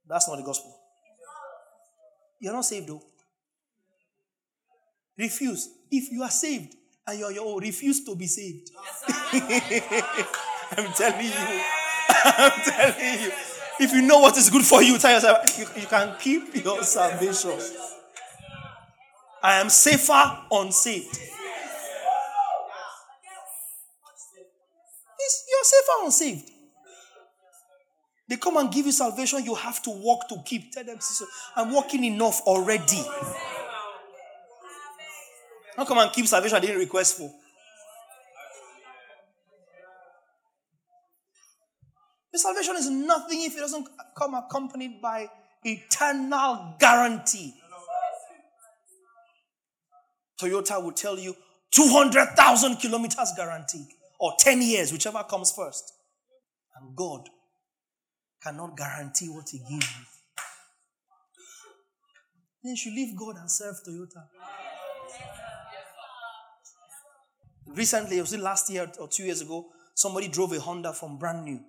That's 0.05 0.27
not 0.27 0.35
the 0.35 0.43
gospel. 0.43 0.75
You're 2.41 2.51
not 2.51 2.65
saved 2.65 2.89
though. 2.89 3.01
Refuse. 5.17 5.69
If 5.89 6.11
you 6.11 6.21
are 6.21 6.29
saved 6.29 6.75
and 7.07 7.17
you're 7.17 7.31
your 7.31 7.45
own, 7.45 7.61
refuse 7.61 8.03
to 8.03 8.13
be 8.13 8.27
saved. 8.27 8.71
I'm 10.75 10.91
telling 10.91 11.25
you. 11.25 11.31
I'm 12.09 12.61
telling 12.61 13.21
you. 13.21 13.31
If 13.79 13.93
you 13.93 14.01
know 14.01 14.19
what 14.19 14.37
is 14.37 14.49
good 14.49 14.65
for 14.65 14.83
you, 14.83 14.97
tell 14.97 15.13
yourself 15.13 15.57
you, 15.57 15.81
you 15.81 15.87
can 15.87 16.13
keep 16.19 16.61
your 16.61 16.83
salvation. 16.83 17.57
I 19.41 19.61
am 19.61 19.69
safer 19.69 20.39
unsaved. 20.51 21.32
You're 25.63 25.81
safer 25.81 26.05
unsaved. 26.05 26.51
They 28.27 28.35
come 28.37 28.57
and 28.57 28.71
give 28.71 28.85
you 28.85 28.91
salvation, 28.91 29.45
you 29.45 29.55
have 29.55 29.81
to 29.83 29.91
walk 29.91 30.27
to 30.29 30.41
keep. 30.45 30.71
Tell 30.71 30.83
them, 30.83 30.99
I'm 31.55 31.71
walking 31.71 32.03
enough 32.03 32.41
already. 32.41 33.01
Don't 35.77 35.87
come 35.87 35.99
and 35.99 36.11
keep 36.11 36.27
salvation 36.27 36.57
I 36.57 36.59
didn't 36.59 36.79
request 36.79 37.17
for. 37.17 37.31
The 42.33 42.39
salvation 42.39 42.75
is 42.75 42.89
nothing 42.89 43.43
if 43.43 43.55
it 43.55 43.59
doesn't 43.59 43.87
come 44.17 44.33
accompanied 44.33 45.01
by 45.01 45.29
eternal 45.63 46.75
guarantee. 46.79 47.53
Toyota 50.41 50.83
will 50.83 50.91
tell 50.91 51.17
you 51.17 51.35
200,000 51.71 52.77
kilometers 52.77 53.31
guaranteed 53.37 53.87
or 54.23 54.31
10 54.39 54.61
years, 54.61 54.93
whichever 54.93 55.21
comes 55.23 55.51
first. 55.51 55.83
And 56.77 56.95
God 56.95 57.27
cannot 58.41 58.77
guarantee 58.77 59.27
what 59.27 59.49
He 59.51 59.57
gives 59.57 59.85
you. 59.85 60.05
Then 62.63 62.71
you 62.71 62.77
should 62.77 62.93
leave 62.93 63.17
God 63.19 63.35
and 63.35 63.51
serve 63.51 63.75
Toyota. 63.85 64.23
Recently, 67.67 68.19
it 68.19 68.21
was 68.21 68.37
last 68.37 68.69
year 68.69 68.89
or 68.97 69.09
two 69.09 69.23
years 69.23 69.41
ago, 69.41 69.65
somebody 69.93 70.29
drove 70.29 70.53
a 70.53 70.59
Honda 70.61 70.93
from 70.93 71.17
brand 71.17 71.43
new 71.43 71.59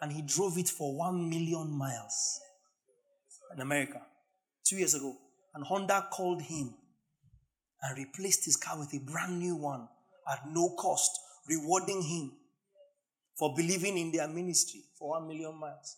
and 0.00 0.10
he 0.10 0.22
drove 0.22 0.56
it 0.56 0.70
for 0.70 0.96
one 0.96 1.28
million 1.28 1.70
miles 1.70 2.40
in 3.54 3.60
America 3.60 4.00
two 4.64 4.76
years 4.76 4.94
ago. 4.94 5.14
And 5.54 5.62
Honda 5.62 6.06
called 6.10 6.40
him 6.40 6.72
and 7.82 7.98
replaced 7.98 8.46
his 8.46 8.56
car 8.56 8.78
with 8.78 8.94
a 8.94 9.00
brand 9.00 9.38
new 9.38 9.56
one 9.56 9.88
at 10.32 10.40
no 10.50 10.74
cost 10.78 11.10
rewarding 11.48 12.02
him 12.02 12.32
for 13.38 13.54
believing 13.54 13.96
in 13.98 14.12
their 14.12 14.28
ministry 14.28 14.82
for 14.98 15.10
one 15.10 15.28
million 15.28 15.54
miles. 15.58 15.96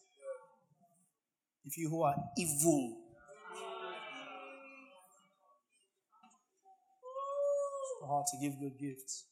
If 1.64 1.76
you 1.78 1.88
who 1.88 2.02
are 2.02 2.16
evil, 2.36 2.96
how 8.10 8.24
to 8.30 8.38
give 8.40 8.58
good 8.58 8.78
gifts. 8.78 9.26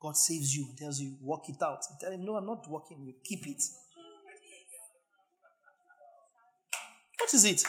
God 0.00 0.16
saves 0.16 0.54
you, 0.54 0.68
tells 0.78 1.00
you, 1.00 1.16
work 1.20 1.48
it 1.48 1.62
out. 1.62 1.78
You 1.90 1.96
tell 2.00 2.12
him, 2.12 2.24
No, 2.24 2.36
I'm 2.36 2.46
not 2.46 2.68
working, 2.68 3.04
you 3.04 3.14
keep 3.22 3.46
it. 3.46 3.62
What 7.18 7.34
is 7.34 7.44
it? 7.44 7.64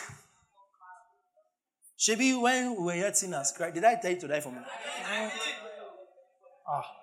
Shebi, 1.98 2.42
when 2.42 2.76
we 2.76 2.84
were 2.84 2.96
yet 2.96 3.16
sinners, 3.16 3.54
did 3.74 3.84
I 3.84 3.96
tell 3.96 4.12
you 4.12 4.20
to 4.20 4.28
die 4.28 4.42
for 4.42 4.50
me? 4.52 4.58
Ah. 6.68 7.03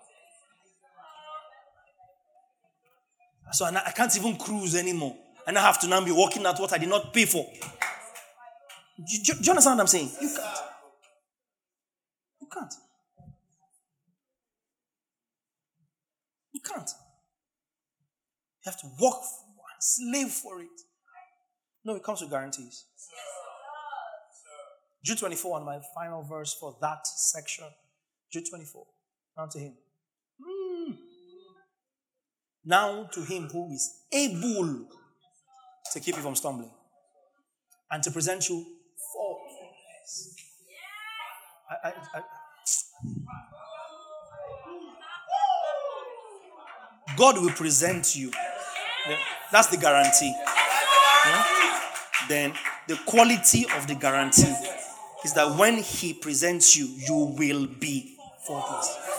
So 3.52 3.64
I 3.64 3.92
can't 3.94 4.16
even 4.16 4.36
cruise 4.36 4.74
anymore. 4.74 5.16
And 5.46 5.58
I 5.58 5.62
have 5.62 5.80
to 5.80 5.88
now 5.88 6.04
be 6.04 6.12
working 6.12 6.46
at 6.46 6.58
what 6.58 6.72
I 6.72 6.78
did 6.78 6.88
not 6.88 7.12
pay 7.12 7.24
for. 7.24 7.44
Do 8.96 9.04
you, 9.06 9.22
do 9.24 9.40
you 9.42 9.50
understand 9.50 9.78
what 9.78 9.80
I'm 9.80 9.86
saying? 9.86 10.10
You 10.20 10.28
can't. 10.28 10.58
You 12.40 12.46
can't. 12.52 12.74
You 16.52 16.60
can't. 16.60 16.90
You 18.64 18.70
have 18.70 18.80
to 18.80 18.86
work 19.00 19.14
for 19.14 19.50
and 19.72 19.80
slave 19.80 20.28
for 20.28 20.60
it. 20.60 20.68
No, 21.84 21.96
it 21.96 22.02
comes 22.02 22.20
with 22.20 22.30
guarantees. 22.30 22.84
Jude 25.02 25.18
24, 25.18 25.56
and 25.56 25.66
my 25.66 25.80
final 25.94 26.22
verse 26.22 26.54
for 26.60 26.76
that 26.82 27.06
section. 27.06 27.64
Jude 28.30 28.44
24. 28.50 28.86
Now 29.36 29.46
to 29.46 29.58
him. 29.58 29.74
Now 32.70 33.08
to 33.14 33.22
him 33.22 33.48
who 33.48 33.72
is 33.72 34.04
able 34.12 34.86
to 35.92 35.98
keep 35.98 36.14
you 36.14 36.22
from 36.22 36.36
stumbling 36.36 36.70
and 37.90 38.00
to 38.04 38.12
present 38.12 38.48
you 38.48 38.64
faultless. 39.12 40.36
I, 41.68 41.88
I, 41.88 41.92
I, 42.14 42.22
God 47.16 47.42
will 47.42 47.50
present 47.50 48.14
you. 48.14 48.30
That's 49.50 49.66
the 49.66 49.76
guarantee. 49.76 50.32
Yeah? 51.26 51.80
Then 52.28 52.52
the 52.86 53.00
quality 53.04 53.66
of 53.76 53.88
the 53.88 53.96
guarantee 53.96 54.54
is 55.24 55.32
that 55.34 55.58
when 55.58 55.78
He 55.78 56.14
presents 56.14 56.76
you, 56.76 56.86
you 56.86 57.34
will 57.36 57.66
be 57.66 58.16
faultless. 58.46 59.09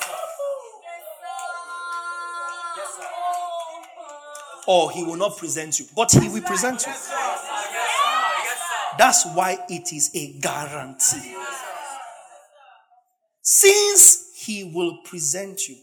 Or 4.71 4.89
he 4.89 5.03
will 5.03 5.17
not 5.17 5.35
present 5.35 5.77
you. 5.81 5.85
But 5.93 6.11
he 6.13 6.29
will 6.29 6.41
present 6.43 6.85
you. 6.87 6.93
That's 8.97 9.25
why 9.33 9.57
it 9.67 9.91
is 9.91 10.09
a 10.15 10.39
guarantee. 10.39 11.35
Since 13.41 14.31
he 14.37 14.71
will 14.73 14.99
present 15.03 15.67
you, 15.67 15.75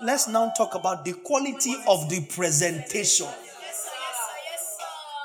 let's 0.00 0.28
now 0.28 0.52
talk 0.56 0.76
about 0.76 1.04
the 1.04 1.14
quality 1.14 1.74
of 1.88 2.08
the 2.08 2.24
presentation. 2.26 3.26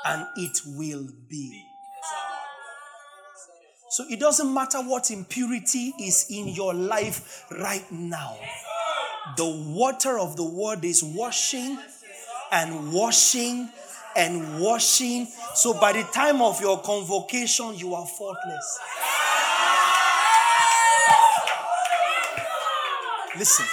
And 0.04 0.26
it 0.36 0.58
will 0.66 1.06
be. 1.28 1.62
So 3.90 4.04
it 4.10 4.18
doesn't 4.18 4.52
matter 4.52 4.78
what 4.78 5.12
impurity 5.12 5.92
is 6.00 6.26
in 6.28 6.48
your 6.48 6.74
life 6.74 7.44
right 7.52 7.84
now. 7.92 8.36
The 9.36 9.46
water 9.46 10.18
of 10.18 10.36
the 10.36 10.44
word 10.44 10.84
is 10.84 11.04
washing 11.04 11.78
and 12.52 12.92
washing 12.92 13.68
and 14.14 14.60
washing. 14.60 15.26
So 15.54 15.74
by 15.74 15.92
the 15.92 16.02
time 16.12 16.42
of 16.42 16.60
your 16.60 16.80
convocation, 16.82 17.74
you 17.76 17.94
are 17.94 18.06
faultless. 18.06 18.78
Listen, 23.38 23.66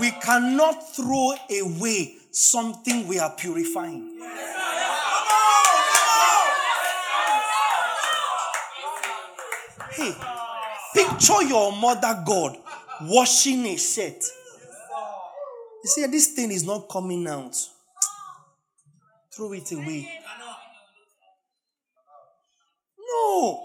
we 0.00 0.10
cannot 0.10 0.96
throw 0.96 1.34
away 1.50 2.16
something 2.30 3.06
we 3.06 3.18
are 3.18 3.30
purifying. 3.30 4.10
Hey, 9.92 10.14
Picture 10.94 11.42
your 11.42 11.72
mother 11.72 12.22
God 12.24 12.56
washing 13.02 13.66
a 13.66 13.76
shirt. 13.76 14.22
You 15.82 15.90
see, 15.90 16.06
this 16.06 16.28
thing 16.28 16.52
is 16.52 16.64
not 16.64 16.88
coming 16.88 17.26
out. 17.26 17.56
Throw 19.36 19.52
it 19.52 19.72
away. 19.72 20.08
No. 22.98 23.60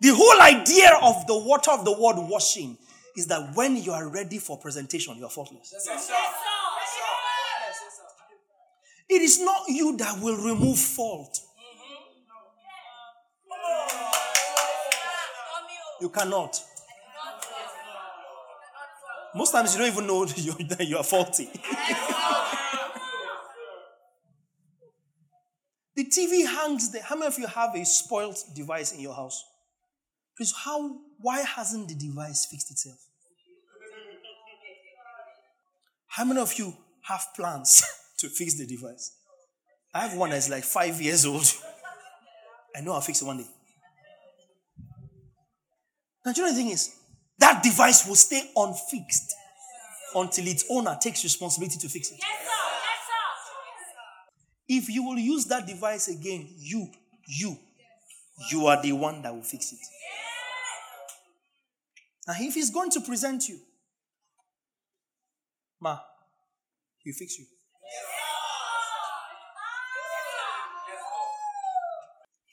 The 0.00 0.14
whole 0.14 0.40
idea 0.42 0.90
of 1.02 1.26
the 1.26 1.38
water 1.38 1.70
of 1.70 1.84
the 1.84 1.92
word 1.92 2.16
washing 2.28 2.76
is 3.16 3.26
that 3.26 3.54
when 3.54 3.76
you 3.76 3.92
are 3.92 4.08
ready 4.08 4.38
for 4.38 4.58
presentation, 4.58 5.16
you 5.16 5.24
are 5.24 5.30
faultless. 5.30 5.74
It 9.08 9.22
is 9.22 9.40
not 9.40 9.62
you 9.68 9.96
that 9.96 10.20
will 10.22 10.36
remove 10.36 10.78
fault. 10.78 11.40
You 16.00 16.08
cannot. 16.10 16.60
Most 19.34 19.52
times 19.52 19.74
you 19.74 19.80
don't 19.80 19.92
even 19.92 20.06
know 20.06 20.24
that 20.26 20.86
you 20.86 20.96
are 20.96 21.04
faulty. 21.04 21.48
The 25.98 26.04
TV 26.04 26.46
hangs 26.46 26.92
there. 26.92 27.02
How 27.02 27.16
many 27.16 27.26
of 27.26 27.36
you 27.40 27.48
have 27.48 27.74
a 27.74 27.84
spoiled 27.84 28.38
device 28.54 28.92
in 28.92 29.00
your 29.00 29.14
house? 29.14 29.44
Please, 30.36 30.54
how, 30.56 30.96
why 31.18 31.40
hasn't 31.40 31.88
the 31.88 31.96
device 31.96 32.46
fixed 32.48 32.70
itself? 32.70 32.98
How 36.06 36.24
many 36.24 36.38
of 36.38 36.56
you 36.56 36.72
have 37.02 37.26
plans 37.34 37.82
to 38.18 38.28
fix 38.28 38.56
the 38.56 38.64
device? 38.64 39.10
I 39.92 40.06
have 40.06 40.16
one 40.16 40.30
that's 40.30 40.48
like 40.48 40.62
five 40.62 41.00
years 41.02 41.26
old. 41.26 41.52
I 42.76 42.80
know 42.80 42.92
I'll 42.92 43.00
fix 43.00 43.20
it 43.20 43.24
one 43.24 43.38
day. 43.38 43.46
Now, 46.24 46.32
you 46.36 46.42
know 46.42 46.50
the 46.50 46.54
thing 46.54 46.70
is, 46.70 46.94
that 47.40 47.60
device 47.64 48.06
will 48.06 48.14
stay 48.14 48.48
unfixed 48.54 49.34
until 50.14 50.46
its 50.46 50.64
owner 50.70 50.96
takes 51.00 51.24
responsibility 51.24 51.78
to 51.80 51.88
fix 51.88 52.12
it. 52.12 52.18
Yes. 52.20 52.57
If 54.68 54.90
you 54.90 55.02
will 55.02 55.18
use 55.18 55.46
that 55.46 55.66
device 55.66 56.08
again, 56.08 56.46
you, 56.58 56.88
you, 57.26 57.56
you 58.50 58.66
are 58.66 58.80
the 58.82 58.92
one 58.92 59.22
that 59.22 59.34
will 59.34 59.42
fix 59.42 59.72
it. 59.72 59.78
Now, 62.26 62.34
if 62.38 62.54
he's 62.54 62.70
going 62.70 62.90
to 62.90 63.00
present 63.00 63.48
you, 63.48 63.58
ma, 65.80 65.98
he'll 67.02 67.14
fix 67.14 67.38
you. 67.38 67.46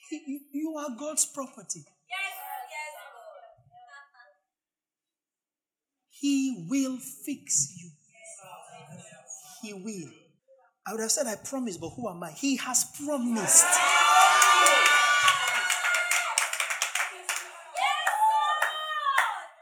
He, 0.09 0.39
you 0.53 0.75
are 0.77 0.95
God's 0.97 1.25
property. 1.25 1.83
He 6.09 6.65
will 6.69 6.97
fix 6.97 7.75
you. 7.77 7.89
He 9.61 9.73
will. 9.73 10.24
I 10.87 10.91
would 10.91 11.01
have 11.01 11.11
said, 11.11 11.25
I 11.25 11.35
promise, 11.35 11.77
but 11.77 11.89
who 11.89 12.07
am 12.07 12.21
I? 12.21 12.31
He 12.31 12.57
has 12.57 12.85
promised. 13.05 13.65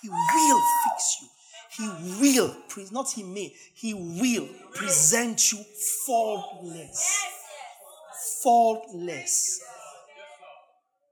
He 0.02 0.10
will 0.10 0.62
fix 0.84 1.18
you. 1.22 1.28
He 1.76 1.88
will, 2.22 2.56
not 2.92 3.10
he 3.12 3.24
may, 3.24 3.56
he 3.74 3.94
will 3.94 4.48
present 4.74 5.52
you 5.52 5.60
faultless. 6.06 7.26
Faultless. 8.44 9.62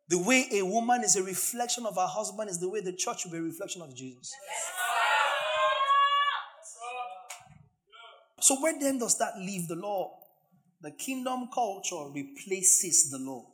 The 0.10 0.20
way 0.20 0.46
a 0.52 0.62
woman 0.62 1.04
is 1.06 1.16
a 1.16 1.24
reflection 1.24 1.86
of 1.86 1.96
her 1.96 2.06
husband 2.06 2.50
is 2.50 2.60
the 2.60 2.68
way 2.68 2.82
the 2.82 2.92
church 2.92 3.24
will 3.24 3.32
be 3.32 3.38
a 3.38 3.42
reflection 3.42 3.82
of 3.82 3.96
Jesus. 3.96 4.34
So, 8.42 8.60
where 8.62 8.78
then 8.80 9.00
does 9.00 9.18
that 9.20 9.38
leave 9.38 9.68
the 9.68 9.76
law? 9.76 10.18
The 10.82 10.92
kingdom 10.92 11.50
culture 11.54 12.10
replaces 12.12 13.12
the 13.12 13.20
law. 13.20 13.46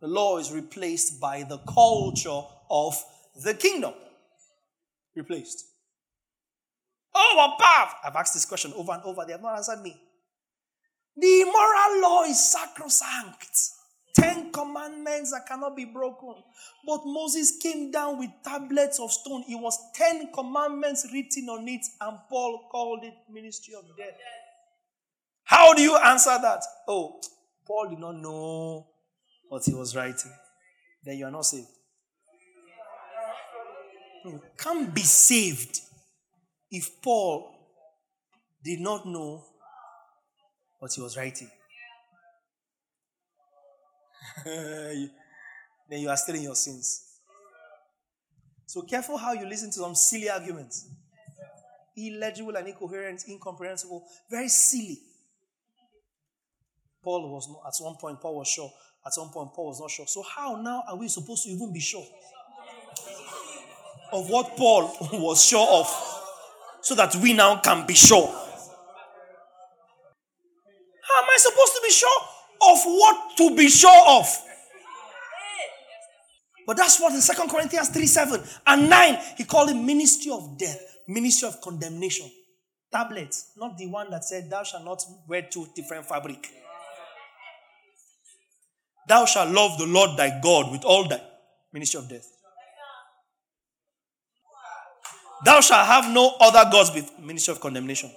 The 0.00 0.08
law 0.08 0.36
is 0.36 0.52
replaced 0.52 1.20
by 1.20 1.44
the 1.44 1.58
culture 1.58 2.42
of 2.70 3.02
the 3.42 3.54
kingdom. 3.54 3.94
Replaced. 5.16 5.64
Oh, 7.14 7.56
Pav! 7.58 7.94
I've 8.04 8.16
asked 8.16 8.34
this 8.34 8.44
question 8.44 8.72
over 8.76 8.92
and 8.92 9.02
over. 9.04 9.24
They 9.24 9.32
have 9.32 9.42
not 9.42 9.56
answered 9.56 9.80
me. 9.80 9.96
The 11.16 11.44
moral 11.44 12.02
law 12.02 12.24
is 12.24 12.52
sacrosanct. 12.52 13.48
Ten 14.14 14.52
commandments 14.52 15.32
that 15.32 15.46
cannot 15.46 15.76
be 15.76 15.84
broken. 15.84 16.34
But 16.86 17.00
Moses 17.04 17.58
came 17.60 17.90
down 17.90 18.18
with 18.18 18.30
tablets 18.44 19.00
of 19.00 19.10
stone. 19.10 19.44
It 19.48 19.56
was 19.56 19.76
ten 19.94 20.30
commandments 20.32 21.06
written 21.12 21.48
on 21.48 21.66
it, 21.68 21.84
and 22.00 22.18
Paul 22.28 22.68
called 22.70 23.04
it 23.04 23.14
ministry 23.30 23.74
of 23.74 23.84
death. 23.96 24.14
How 25.44 25.74
do 25.74 25.82
you 25.82 25.96
answer 25.96 26.38
that? 26.40 26.62
Oh, 26.86 27.20
Paul 27.66 27.88
did 27.90 27.98
not 27.98 28.16
know 28.16 28.86
what 29.48 29.64
he 29.64 29.74
was 29.74 29.96
writing. 29.96 30.32
Then 31.04 31.18
you 31.18 31.26
are 31.26 31.30
not 31.30 31.44
saved. 31.44 31.68
You 34.24 34.40
can't 34.56 34.94
be 34.94 35.02
saved 35.02 35.80
if 36.70 37.02
Paul 37.02 37.50
did 38.64 38.80
not 38.80 39.06
know 39.06 39.44
what 40.78 40.92
he 40.94 41.02
was 41.02 41.16
writing. 41.16 41.50
then 44.44 45.10
you 45.90 46.08
are 46.08 46.16
still 46.16 46.34
in 46.34 46.42
your 46.42 46.54
sins. 46.54 47.02
So 48.66 48.82
careful 48.82 49.16
how 49.16 49.32
you 49.32 49.46
listen 49.46 49.70
to 49.70 49.78
some 49.78 49.94
silly 49.94 50.28
arguments. 50.28 50.88
Illegible 51.96 52.56
and 52.56 52.66
incoherent, 52.66 53.22
incomprehensible, 53.28 54.04
very 54.30 54.48
silly. 54.48 54.98
Paul 57.02 57.32
was 57.32 57.48
not, 57.48 57.62
at 57.68 57.74
one 57.84 57.96
point, 57.96 58.20
Paul 58.20 58.38
was 58.38 58.48
sure. 58.48 58.72
At 59.06 59.12
some 59.12 59.28
point, 59.28 59.52
Paul 59.54 59.68
was 59.68 59.80
not 59.80 59.90
sure. 59.90 60.06
So, 60.06 60.22
how 60.22 60.56
now 60.56 60.82
are 60.88 60.96
we 60.96 61.08
supposed 61.08 61.44
to 61.44 61.50
even 61.50 61.72
be 61.72 61.80
sure 61.80 62.06
of 64.12 64.30
what 64.30 64.56
Paul 64.56 64.96
was 65.12 65.44
sure 65.44 65.66
of 65.70 65.86
so 66.80 66.94
that 66.94 67.14
we 67.16 67.34
now 67.34 67.60
can 67.60 67.86
be 67.86 67.94
sure? 67.94 68.26
How 68.26 68.42
am 71.22 71.28
I 71.30 71.36
supposed 71.36 71.74
to 71.74 71.80
be 71.84 71.90
sure 71.90 72.33
what 72.84 73.36
to 73.36 73.54
be 73.56 73.68
sure 73.68 74.08
of? 74.08 74.26
But 76.66 76.76
that's 76.76 76.98
what 77.00 77.12
in 77.12 77.20
Second 77.20 77.50
Corinthians 77.50 77.90
3 77.90 78.06
7 78.06 78.42
and 78.66 78.88
9, 78.90 79.18
he 79.36 79.44
called 79.44 79.70
it 79.70 79.74
ministry 79.74 80.32
of 80.32 80.56
death, 80.58 80.80
ministry 81.06 81.48
of 81.48 81.60
condemnation. 81.60 82.30
Tablets, 82.90 83.52
not 83.56 83.76
the 83.76 83.86
one 83.86 84.10
that 84.10 84.24
said, 84.24 84.48
Thou 84.48 84.62
shalt 84.62 84.84
not 84.84 85.02
wear 85.28 85.42
two 85.42 85.66
different 85.74 86.06
fabric. 86.06 86.48
Thou 89.06 89.26
shalt 89.26 89.50
love 89.50 89.78
the 89.78 89.86
Lord 89.86 90.16
thy 90.16 90.40
God 90.40 90.72
with 90.72 90.84
all 90.84 91.06
thy 91.06 91.20
ministry 91.72 91.98
of 91.98 92.08
death. 92.08 92.26
Thou 95.44 95.60
shalt 95.60 95.86
have 95.86 96.10
no 96.10 96.36
other 96.40 96.70
gods 96.70 96.92
with 96.94 97.10
ministry 97.18 97.52
of 97.52 97.60
condemnation. 97.60 98.10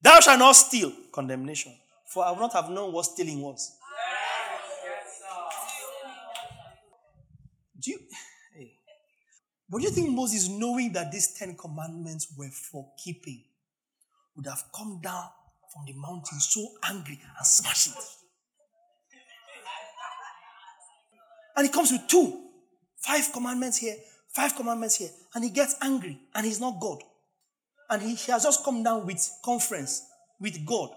Thou 0.00 0.20
shalt 0.20 0.38
not 0.38 0.52
steal 0.52 0.92
condemnation. 1.12 1.74
For 2.14 2.24
I 2.24 2.30
would 2.30 2.38
not 2.38 2.52
have 2.52 2.70
known 2.70 2.92
what 2.92 3.06
stealing 3.06 3.40
was. 3.40 3.76
Do 7.80 7.90
you, 7.90 7.98
hey, 8.54 8.70
do 9.68 9.82
you 9.82 9.90
think 9.90 10.10
Moses, 10.10 10.48
knowing 10.48 10.92
that 10.92 11.10
these 11.10 11.34
Ten 11.34 11.56
Commandments 11.56 12.32
were 12.38 12.50
for 12.50 12.92
keeping, 13.02 13.42
would 14.36 14.46
have 14.46 14.62
come 14.72 15.00
down 15.02 15.24
from 15.72 15.86
the 15.86 15.92
mountain 15.94 16.38
so 16.38 16.64
angry 16.84 17.18
and 17.36 17.46
smashed 17.46 17.88
it? 17.88 18.04
And 21.56 21.66
he 21.66 21.72
comes 21.72 21.90
with 21.90 22.06
two. 22.06 22.42
Five 22.98 23.32
commandments 23.32 23.78
here, 23.78 23.96
five 24.32 24.54
commandments 24.54 24.96
here. 24.96 25.10
And 25.34 25.42
he 25.42 25.50
gets 25.50 25.74
angry 25.82 26.20
and 26.32 26.46
he's 26.46 26.60
not 26.60 26.78
God. 26.80 27.02
And 27.90 28.02
he, 28.02 28.14
he 28.14 28.30
has 28.30 28.44
just 28.44 28.64
come 28.64 28.84
down 28.84 29.04
with 29.04 29.28
conference 29.44 30.06
with 30.40 30.64
God. 30.64 30.90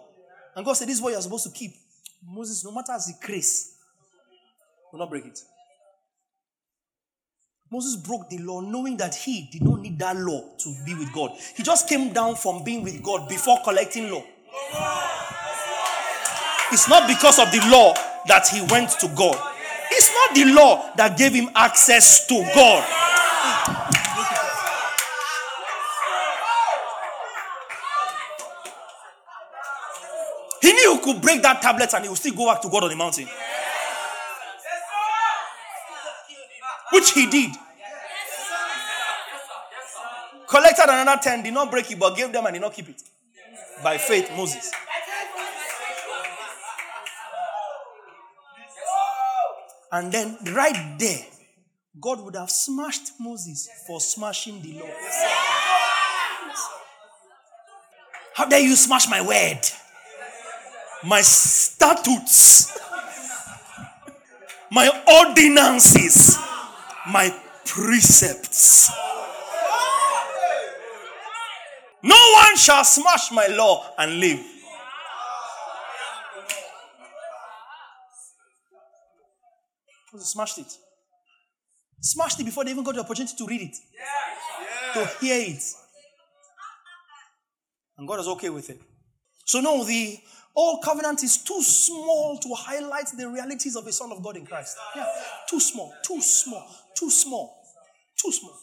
And 0.58 0.66
God 0.66 0.74
said, 0.74 0.88
This 0.88 0.98
is 0.98 1.02
what 1.04 1.12
you're 1.12 1.22
supposed 1.22 1.46
to 1.46 1.52
keep. 1.52 1.76
Moses, 2.28 2.66
no 2.66 2.72
matter 2.72 2.92
as 2.92 3.06
the 3.06 3.14
grace, 3.24 3.76
will 4.92 5.00
not 5.00 5.10
break 5.10 5.26
it. 5.26 5.40
Moses 7.72 7.96
broke 7.96 8.28
the 8.30 8.40
law 8.40 8.62
knowing 8.62 8.98
that 8.98 9.14
he 9.14 9.48
did 9.52 9.62
not 9.62 9.82
need 9.82 10.00
that 10.00 10.16
law 10.16 10.42
to 10.58 10.76
be 10.84 10.96
with 10.96 11.14
God. 11.14 11.32
He 11.56 11.62
just 11.62 11.88
came 11.88 12.12
down 12.12 12.36
from 12.36 12.64
being 12.64 12.84
with 12.84 13.04
God 13.04 13.30
before 13.30 13.60
collecting 13.64 14.10
law. 14.10 14.24
It's 16.72 16.90
not 16.90 17.08
because 17.08 17.38
of 17.38 17.52
the 17.52 17.60
law 17.70 17.94
that 18.28 18.48
he 18.48 18.62
went 18.72 18.90
to 19.00 19.08
God. 19.16 19.38
It's 19.92 20.12
not 20.12 20.34
the 20.34 20.54
law 20.54 20.92
that 20.96 21.18
gave 21.18 21.34
him 21.34 21.50
access 21.56 22.26
to 22.28 22.36
God. 22.56 22.84
He 30.62 30.74
knew 30.74 30.92
he 30.92 30.96
could 31.14 31.22
break 31.22 31.42
that 31.42 31.62
tablet 31.62 31.94
and 31.94 32.04
he 32.04 32.10
would 32.10 32.18
still 32.18 32.34
go 32.34 32.52
back 32.52 32.62
to 32.62 32.70
God 32.70 32.84
on 32.84 32.90
the 32.90 32.96
mountain. 32.96 33.28
which 36.92 37.12
he 37.12 37.28
did. 37.28 37.52
Collected 40.48 40.86
another 40.90 41.22
10, 41.22 41.44
did 41.44 41.54
not 41.54 41.70
break 41.70 41.92
it, 41.92 42.00
but 42.00 42.16
gave 42.16 42.32
them 42.32 42.46
and 42.46 42.54
did 42.54 42.62
not 42.62 42.74
keep 42.74 42.90
it. 42.90 43.02
By 43.84 43.98
faith, 43.98 44.32
Moses. 44.36 44.72
And 49.92 50.12
then, 50.12 50.38
right 50.54 50.96
there, 50.98 51.26
God 52.00 52.22
would 52.22 52.36
have 52.36 52.52
smashed 52.52 53.12
Moses 53.20 53.70
for 53.86 54.00
smashing 54.00 54.62
the 54.62 54.80
law. 54.80 54.90
How 58.34 58.46
dare 58.46 58.60
you 58.60 58.76
smash 58.76 59.10
my 59.10 59.22
word? 59.22 59.62
My 61.04 61.22
statutes, 61.22 62.78
my 64.72 64.90
ordinances, 65.26 66.38
my 67.08 67.34
precepts. 67.66 68.92
No 72.04 72.16
one 72.34 72.56
shall 72.58 72.84
smash 72.84 73.32
my 73.32 73.48
law 73.48 73.94
and 73.98 74.20
live. 74.20 74.40
Smashed 80.20 80.58
it. 80.58 80.78
Smashed 82.02 82.40
it 82.40 82.44
before 82.46 82.64
they 82.66 82.72
even 82.72 82.84
got 82.84 82.96
the 82.96 83.02
opportunity 83.02 83.36
to 83.38 83.46
read 83.46 83.62
it, 83.62 83.76
to 84.94 85.06
hear 85.20 85.52
it. 85.52 85.62
And 87.98 88.08
God 88.08 88.20
is 88.20 88.28
okay 88.28 88.50
with 88.50 88.70
it. 88.70 88.80
So, 89.46 89.60
no, 89.62 89.84
the 89.84 90.20
old 90.58 90.84
covenant 90.84 91.24
is 91.24 91.38
too 91.38 91.62
small 91.62 92.38
to 92.40 92.50
highlight 92.56 93.08
the 93.16 93.30
realities 93.30 93.76
of 93.76 93.86
a 93.86 93.92
Son 93.92 94.12
of 94.12 94.24
God 94.24 94.36
in 94.36 94.46
Christ. 94.46 94.76
Yeah, 94.96 95.06
too 95.48 95.60
small, 95.60 95.94
too 96.04 96.20
small, 96.20 96.68
too 96.98 97.12
small, 97.12 97.62
too 98.20 98.32
small. 98.32 98.58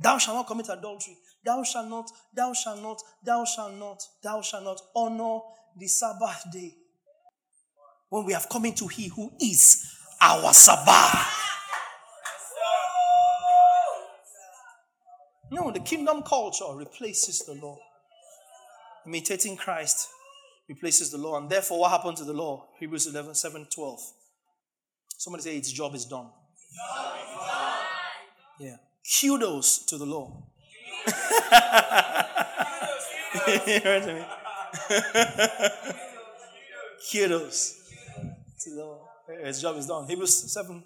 Thou 0.00 0.18
shalt 0.18 0.38
not 0.38 0.46
commit 0.46 0.68
adultery. 0.70 1.16
Thou 1.44 1.62
shalt 1.62 1.88
not, 1.88 2.10
thou 2.34 2.54
shalt 2.54 2.80
not, 2.80 2.98
thou 3.24 3.44
shalt 3.44 3.74
not, 3.74 4.02
thou 4.22 4.40
shalt 4.40 4.64
not 4.64 4.80
honor 4.96 5.40
the 5.78 5.86
Sabbath 5.86 6.50
day. 6.50 6.74
When 8.08 8.24
we 8.24 8.32
have 8.32 8.48
come 8.48 8.64
into 8.64 8.88
He 8.88 9.08
who 9.08 9.30
is 9.40 9.86
our 10.20 10.52
Sabbath. 10.54 11.28
No, 15.50 15.70
the 15.70 15.80
kingdom 15.80 16.22
culture 16.22 16.64
replaces 16.74 17.40
the 17.40 17.52
law. 17.52 17.76
Imitating 19.06 19.56
Christ 19.56 20.08
replaces 20.68 21.10
the 21.10 21.18
law. 21.18 21.38
And 21.38 21.50
therefore, 21.50 21.80
what 21.80 21.90
happened 21.90 22.16
to 22.18 22.24
the 22.24 22.32
law? 22.32 22.68
Hebrews 22.78 23.06
11, 23.06 23.34
7, 23.34 23.66
12. 23.70 24.00
Somebody 25.18 25.42
say 25.42 25.56
its 25.56 25.72
job 25.72 25.94
is 25.94 26.04
done. 26.04 26.30
Yeah. 28.58 28.76
Kudos 29.20 29.84
to 29.86 29.98
the 29.98 30.06
law. 30.06 30.44
Kudos 37.10 37.74
to 38.60 38.70
the 38.70 38.76
law. 38.76 39.08
His 39.44 39.60
job 39.60 39.76
is 39.76 39.86
done. 39.86 40.06
Hebrews 40.08 40.52
7 40.52 40.82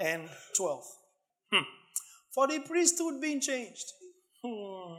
and 0.00 0.28
12. 0.56 0.84
Hmm. 1.52 1.62
For 2.34 2.46
the 2.46 2.60
priesthood 2.60 3.20
being 3.20 3.40
changed 3.40 3.92
Hmm. 4.44 4.94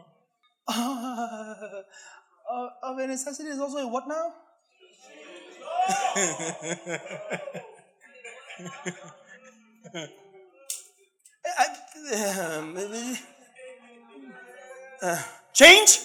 Of 2.90 2.98
a 2.98 3.06
necessity 3.06 3.50
is 3.50 3.60
also 3.60 3.78
a 3.78 3.88
what 3.88 4.08
now? 4.08 4.34
uh, 15.04 15.22
change? 15.54 16.00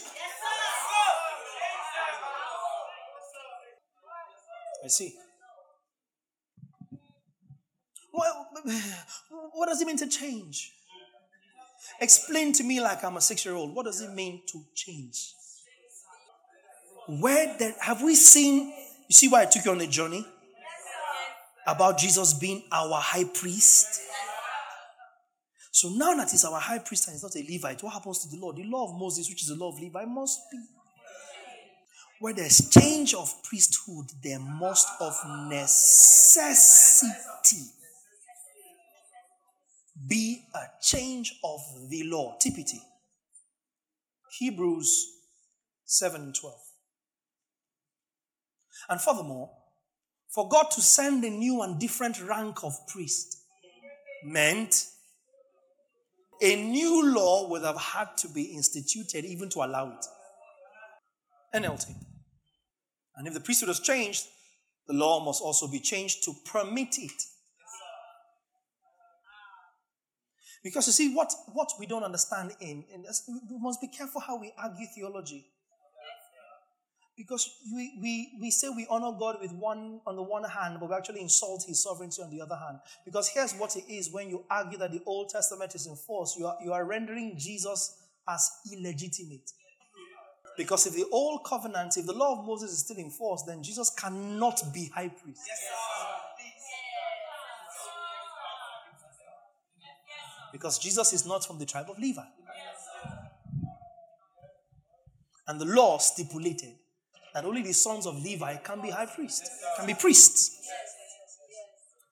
I 4.85 4.89
see. 4.89 5.15
What, 8.13 8.29
what 9.55 9.71
does 9.71 9.81
it 9.81 9.87
mean 9.87 9.97
to 9.97 10.07
change? 10.07 10.71
Explain 11.99 12.53
to 12.53 12.63
me, 12.63 12.83
like 12.83 13.03
I'm 13.03 13.17
a 13.17 13.23
six 13.23 13.47
year 13.47 13.55
old, 13.55 13.75
what 13.75 13.87
does 13.87 14.03
it 14.03 14.13
mean 14.13 14.43
to 14.49 14.63
change? 14.75 15.33
Where 17.07 17.57
have 17.81 18.03
we 18.03 18.15
seen? 18.15 18.73
You 19.09 19.13
see 19.13 19.29
why 19.29 19.43
I 19.43 19.47
took 19.47 19.65
you 19.65 19.71
on 19.71 19.81
a 19.81 19.87
journey? 19.87 20.27
About 21.67 21.99
Jesus 21.99 22.35
being 22.35 22.63
our 22.71 23.01
high 23.01 23.25
priest. 23.25 24.01
So 25.71 25.89
now 25.91 26.15
that 26.15 26.31
he's 26.31 26.45
our 26.45 26.61
high 26.61 26.79
priest 26.79 27.09
and 27.09 27.15
he's 27.15 27.23
not 27.23 27.35
a 27.35 27.43
Levite, 27.51 27.83
what 27.83 27.95
happens 27.95 28.21
to 28.21 28.29
the 28.29 28.37
law? 28.41 28.53
The 28.53 28.65
law 28.65 28.85
of 28.89 28.95
Moses, 28.99 29.29
which 29.29 29.43
is 29.43 29.49
the 29.49 29.57
law 29.57 29.71
of 29.73 29.81
Levi, 29.81 30.05
must 30.05 30.41
be. 30.51 30.59
Where 32.21 32.33
there's 32.33 32.71
change 32.71 33.13
of 33.13 33.43
priesthood, 33.43 34.07
there 34.23 34.39
must 34.39 34.89
of 35.01 35.15
necessity 35.49 37.13
be 40.07 40.45
a 40.55 40.67
change 40.81 41.39
of 41.43 41.61
the 41.89 42.05
law. 42.05 42.37
TPT. 42.39 42.79
Hebrews 44.39 45.07
7 45.85 46.21
and 46.21 46.35
12. 46.35 46.55
And 48.89 49.01
furthermore, 49.01 49.51
for 50.29 50.49
God 50.49 50.71
to 50.73 50.81
send 50.81 51.25
a 51.25 51.31
new 51.31 51.63
and 51.63 51.79
different 51.79 52.21
rank 52.23 52.65
of 52.65 52.75
priest 52.89 53.39
meant 54.25 54.87
a 56.43 56.57
new 56.57 57.15
law 57.15 57.49
would 57.51 57.63
have 57.63 57.79
had 57.79 58.17
to 58.19 58.29
be 58.29 58.43
instituted 58.43 59.25
even 59.25 59.49
to 59.51 59.61
allow 59.61 59.93
it. 59.93 60.05
NLT. 61.55 61.95
And 63.17 63.29
if 63.29 63.35
the 63.35 63.41
priesthood 63.41 63.69
has 63.69 63.81
changed, 63.81 64.27
the 64.89 64.95
law 64.95 65.25
must 65.25 65.41
also 65.41 65.69
be 65.69 65.79
changed 65.79 66.25
to 66.25 66.35
permit 66.45 66.99
it. 66.99 67.23
Because 70.65 70.87
you 70.87 70.93
see, 70.93 71.15
what, 71.15 71.33
what 71.53 71.69
we 71.79 71.87
don't 71.87 72.03
understand 72.03 72.53
in, 72.61 72.85
in 72.93 73.03
this, 73.03 73.23
we 73.29 73.59
must 73.59 73.81
be 73.81 73.89
careful 73.89 74.21
how 74.21 74.41
we 74.41 74.53
argue 74.59 74.87
theology. 74.95 75.47
Because 77.17 77.49
we, 77.73 77.97
we, 78.03 78.39
we 78.41 78.51
say 78.51 78.69
we 78.69 78.87
honor 78.91 79.17
God 79.17 79.37
with 79.41 79.53
one 79.53 80.01
on 80.05 80.17
the 80.17 80.23
one 80.23 80.43
hand, 80.43 80.79
but 80.81 80.89
we 80.89 80.97
actually 80.97 81.21
insult 81.21 81.65
his 81.67 81.81
sovereignty 81.81 82.21
on 82.23 82.31
the 82.31 82.41
other 82.41 82.57
hand. 82.57 82.79
Because 83.05 83.29
here's 83.29 83.53
what 83.55 83.77
it 83.77 83.85
is 83.89 84.13
when 84.13 84.29
you 84.29 84.45
argue 84.51 84.79
that 84.79 84.91
the 84.91 85.01
Old 85.07 85.29
Testament 85.29 85.75
is 85.77 85.87
enforced, 85.87 86.37
you 86.37 86.47
are, 86.47 86.57
you 86.65 86.73
are 86.73 86.85
rendering 86.85 87.37
Jesus 87.39 87.97
as 88.29 88.51
illegitimate. 88.73 89.49
Because 90.57 90.87
if 90.87 90.95
the 90.95 91.07
old 91.13 91.45
covenant, 91.45 91.97
if 91.97 92.07
the 92.07 92.13
law 92.13 92.39
of 92.39 92.47
Moses 92.47 92.73
is 92.73 92.79
still 92.81 92.97
in 92.97 93.11
force, 93.11 93.43
then 93.43 93.63
Jesus 93.63 93.91
cannot 93.91 94.63
be 94.73 94.91
high 94.95 95.09
priest. 95.09 95.43
Yes, 95.47 95.61
Because 100.53 100.79
Jesus 100.79 101.13
is 101.13 101.27
not 101.27 101.45
from 101.45 101.59
the 101.59 101.67
tribe 101.67 101.91
of 101.91 101.99
Levi. 101.99 102.23
And 105.49 105.61
the 105.61 105.65
law 105.65 105.99
stipulated 105.99 106.75
that 107.35 107.45
only 107.45 107.63
the 107.63 107.75
sons 107.75 108.07
of 108.07 108.23
Levi 108.23 108.57
can 108.59 108.81
be 108.81 108.91
high 108.91 109.07
priests, 109.07 109.51
can 109.77 109.87
be 109.87 109.95
priests. 109.95 110.61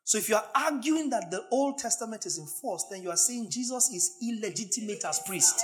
So 0.05 0.19
if 0.19 0.29
you 0.29 0.35
are 0.35 0.45
arguing 0.55 1.09
that 1.11 1.31
the 1.31 1.45
Old 1.51 1.79
Testament 1.79 2.27
is 2.27 2.39
enforced, 2.39 2.91
then 2.91 3.03
you 3.03 3.11
are 3.11 3.17
saying 3.17 3.49
Jesus 3.49 3.89
is 3.91 4.17
illegitimate 4.21 5.05
as 5.05 5.21
priest. 5.21 5.63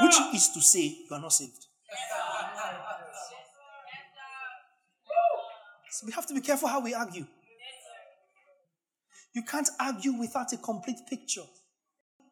Which 0.00 0.16
is 0.34 0.48
to 0.48 0.60
say, 0.60 0.96
you 1.08 1.14
are 1.14 1.20
not 1.20 1.32
saved. 1.32 1.66
So 5.90 6.06
we 6.06 6.12
have 6.12 6.26
to 6.26 6.34
be 6.34 6.40
careful 6.40 6.68
how 6.68 6.80
we 6.80 6.94
argue. 6.94 7.26
You 9.34 9.42
can't 9.42 9.68
argue 9.78 10.14
without 10.14 10.52
a 10.52 10.56
complete 10.56 10.98
picture. 11.08 11.44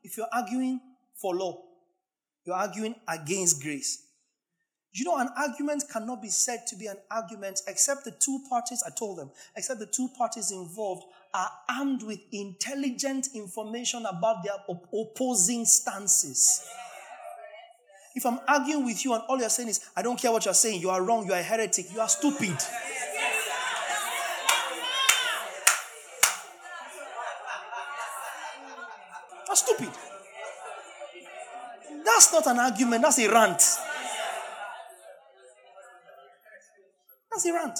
If 0.02 0.16
you're 0.16 0.26
arguing 0.32 0.80
for 1.14 1.36
law, 1.36 1.62
you're 2.44 2.56
arguing 2.56 2.94
against 3.06 3.62
grace. 3.62 4.07
You 4.92 5.04
know, 5.04 5.18
an 5.18 5.28
argument 5.36 5.84
cannot 5.92 6.22
be 6.22 6.28
said 6.28 6.66
to 6.68 6.76
be 6.76 6.86
an 6.86 6.96
argument 7.10 7.60
except 7.68 8.04
the 8.04 8.10
two 8.10 8.40
parties, 8.48 8.82
I 8.86 8.90
told 8.90 9.18
them, 9.18 9.30
except 9.54 9.80
the 9.80 9.86
two 9.86 10.08
parties 10.16 10.50
involved 10.50 11.04
are 11.34 11.50
armed 11.68 12.02
with 12.02 12.18
intelligent 12.32 13.28
information 13.34 14.06
about 14.06 14.42
their 14.42 14.54
op- 14.66 14.88
opposing 14.92 15.66
stances. 15.66 16.66
If 18.14 18.24
I'm 18.24 18.40
arguing 18.48 18.86
with 18.86 19.04
you 19.04 19.12
and 19.12 19.22
all 19.28 19.38
you're 19.38 19.50
saying 19.50 19.68
is, 19.68 19.80
I 19.94 20.02
don't 20.02 20.18
care 20.18 20.32
what 20.32 20.44
you're 20.44 20.54
saying, 20.54 20.80
you 20.80 20.90
are 20.90 21.02
wrong, 21.02 21.26
you 21.26 21.32
are 21.32 21.38
a 21.38 21.42
heretic, 21.42 21.92
you 21.92 22.00
are 22.00 22.08
stupid. 22.08 22.56
That's 29.46 29.62
stupid. 29.62 29.90
That's 32.04 32.32
not 32.32 32.46
an 32.46 32.58
argument, 32.58 33.02
that's 33.02 33.18
a 33.18 33.30
rant. 33.30 33.62
That's 37.30 37.46
a 37.46 37.52
rant. 37.52 37.78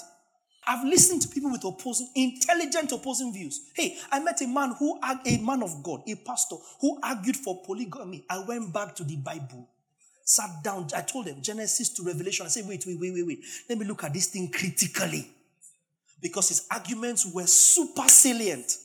I've 0.67 0.85
listened 0.85 1.21
to 1.23 1.27
people 1.27 1.51
with 1.51 1.63
opposing, 1.63 2.09
intelligent 2.15 2.91
opposing 2.91 3.33
views. 3.33 3.71
Hey, 3.73 3.97
I 4.11 4.19
met 4.19 4.41
a 4.41 4.47
man 4.47 4.75
who, 4.77 4.99
a 5.01 5.37
man 5.37 5.63
of 5.63 5.81
God, 5.81 6.01
a 6.07 6.15
pastor 6.15 6.57
who 6.79 6.99
argued 7.01 7.37
for 7.37 7.63
polygamy. 7.65 8.25
I 8.29 8.43
went 8.45 8.71
back 8.71 8.95
to 8.97 9.03
the 9.03 9.15
Bible, 9.15 9.67
sat 10.23 10.63
down. 10.63 10.87
I 10.95 11.01
told 11.01 11.27
him 11.27 11.41
Genesis 11.41 11.89
to 11.95 12.03
Revelation. 12.03 12.45
I 12.45 12.49
said, 12.49 12.67
wait, 12.67 12.83
wait, 12.85 12.99
wait, 12.99 13.13
wait, 13.13 13.25
wait. 13.25 13.39
Let 13.67 13.79
me 13.79 13.85
look 13.85 14.03
at 14.03 14.13
this 14.13 14.27
thing 14.27 14.51
critically. 14.51 15.27
Because 16.21 16.49
his 16.49 16.67
arguments 16.69 17.25
were 17.33 17.47
super 17.47 18.07
salient. 18.07 18.75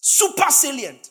Super 0.00 0.50
salient. 0.50 1.08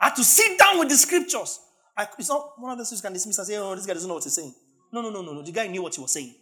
I 0.00 0.06
had 0.06 0.16
to 0.16 0.24
sit 0.24 0.58
down 0.58 0.78
with 0.80 0.88
the 0.88 0.96
scriptures. 0.96 1.60
I, 1.96 2.08
it's 2.18 2.28
not 2.28 2.60
one 2.60 2.72
of 2.72 2.78
those 2.78 2.88
things 2.88 3.00
can 3.00 3.12
dismiss 3.12 3.38
and 3.38 3.46
say, 3.46 3.56
oh, 3.58 3.76
this 3.76 3.86
guy 3.86 3.92
doesn't 3.92 4.08
know 4.08 4.14
what 4.14 4.24
he's 4.24 4.34
saying. 4.34 4.54
No, 4.92 5.02
no, 5.02 5.10
no, 5.10 5.22
no, 5.22 5.34
no. 5.34 5.42
The 5.42 5.52
guy 5.52 5.68
knew 5.68 5.82
what 5.82 5.94
he 5.94 6.00
was 6.00 6.12
saying. 6.12 6.34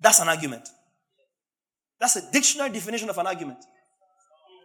That's 0.00 0.20
an 0.20 0.28
argument. 0.28 0.68
That's 1.98 2.16
a 2.16 2.30
dictionary 2.30 2.70
definition 2.70 3.08
of 3.08 3.18
an 3.18 3.26
argument. 3.26 3.58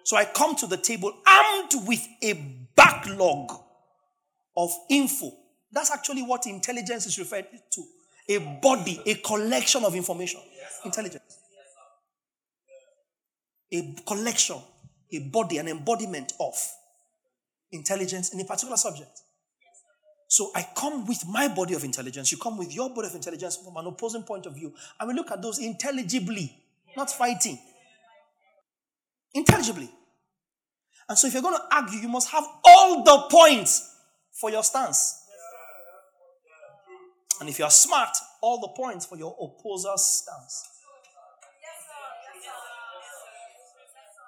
So 0.03 0.17
I 0.17 0.25
come 0.25 0.55
to 0.57 0.67
the 0.67 0.77
table 0.77 1.13
armed 1.25 1.71
with 1.87 2.05
a 2.23 2.33
backlog 2.75 3.51
of 4.57 4.71
info. 4.89 5.31
That's 5.71 5.91
actually 5.91 6.23
what 6.23 6.45
intelligence 6.47 7.05
is 7.05 7.17
referred 7.17 7.45
to. 7.71 7.83
A 8.29 8.59
body, 8.61 8.99
a 9.05 9.15
collection 9.15 9.83
of 9.85 9.95
information. 9.95 10.41
Intelligence. 10.85 11.37
A 13.73 13.95
collection, 14.05 14.57
a 15.13 15.19
body, 15.19 15.57
an 15.57 15.67
embodiment 15.69 16.33
of 16.39 16.53
intelligence 17.71 18.33
in 18.33 18.39
a 18.41 18.45
particular 18.45 18.75
subject. 18.75 19.21
So 20.31 20.49
I 20.55 20.65
come 20.73 21.05
with 21.07 21.27
my 21.27 21.49
body 21.49 21.73
of 21.73 21.83
intelligence, 21.83 22.31
you 22.31 22.37
come 22.37 22.57
with 22.57 22.73
your 22.73 22.89
body 22.95 23.09
of 23.09 23.15
intelligence 23.15 23.57
from 23.57 23.75
an 23.75 23.85
opposing 23.85 24.23
point 24.23 24.45
of 24.45 24.55
view, 24.55 24.73
and 24.97 25.09
we 25.09 25.13
look 25.13 25.29
at 25.29 25.41
those 25.41 25.59
intelligibly, 25.59 26.55
not 26.95 27.11
fighting. 27.11 27.59
Intelligibly. 29.33 29.91
And 31.09 31.17
so 31.17 31.27
if 31.27 31.33
you're 31.33 31.41
going 31.41 31.57
to 31.57 31.75
argue, 31.75 31.99
you 31.99 32.07
must 32.07 32.29
have 32.29 32.45
all 32.63 33.03
the 33.03 33.27
points 33.29 33.93
for 34.31 34.49
your 34.49 34.63
stance. 34.63 35.21
And 37.41 37.49
if 37.49 37.59
you're 37.59 37.69
smart, 37.69 38.15
all 38.41 38.61
the 38.61 38.69
points 38.69 39.05
for 39.05 39.17
your 39.17 39.35
opposer's 39.37 40.05
stance. 40.05 40.69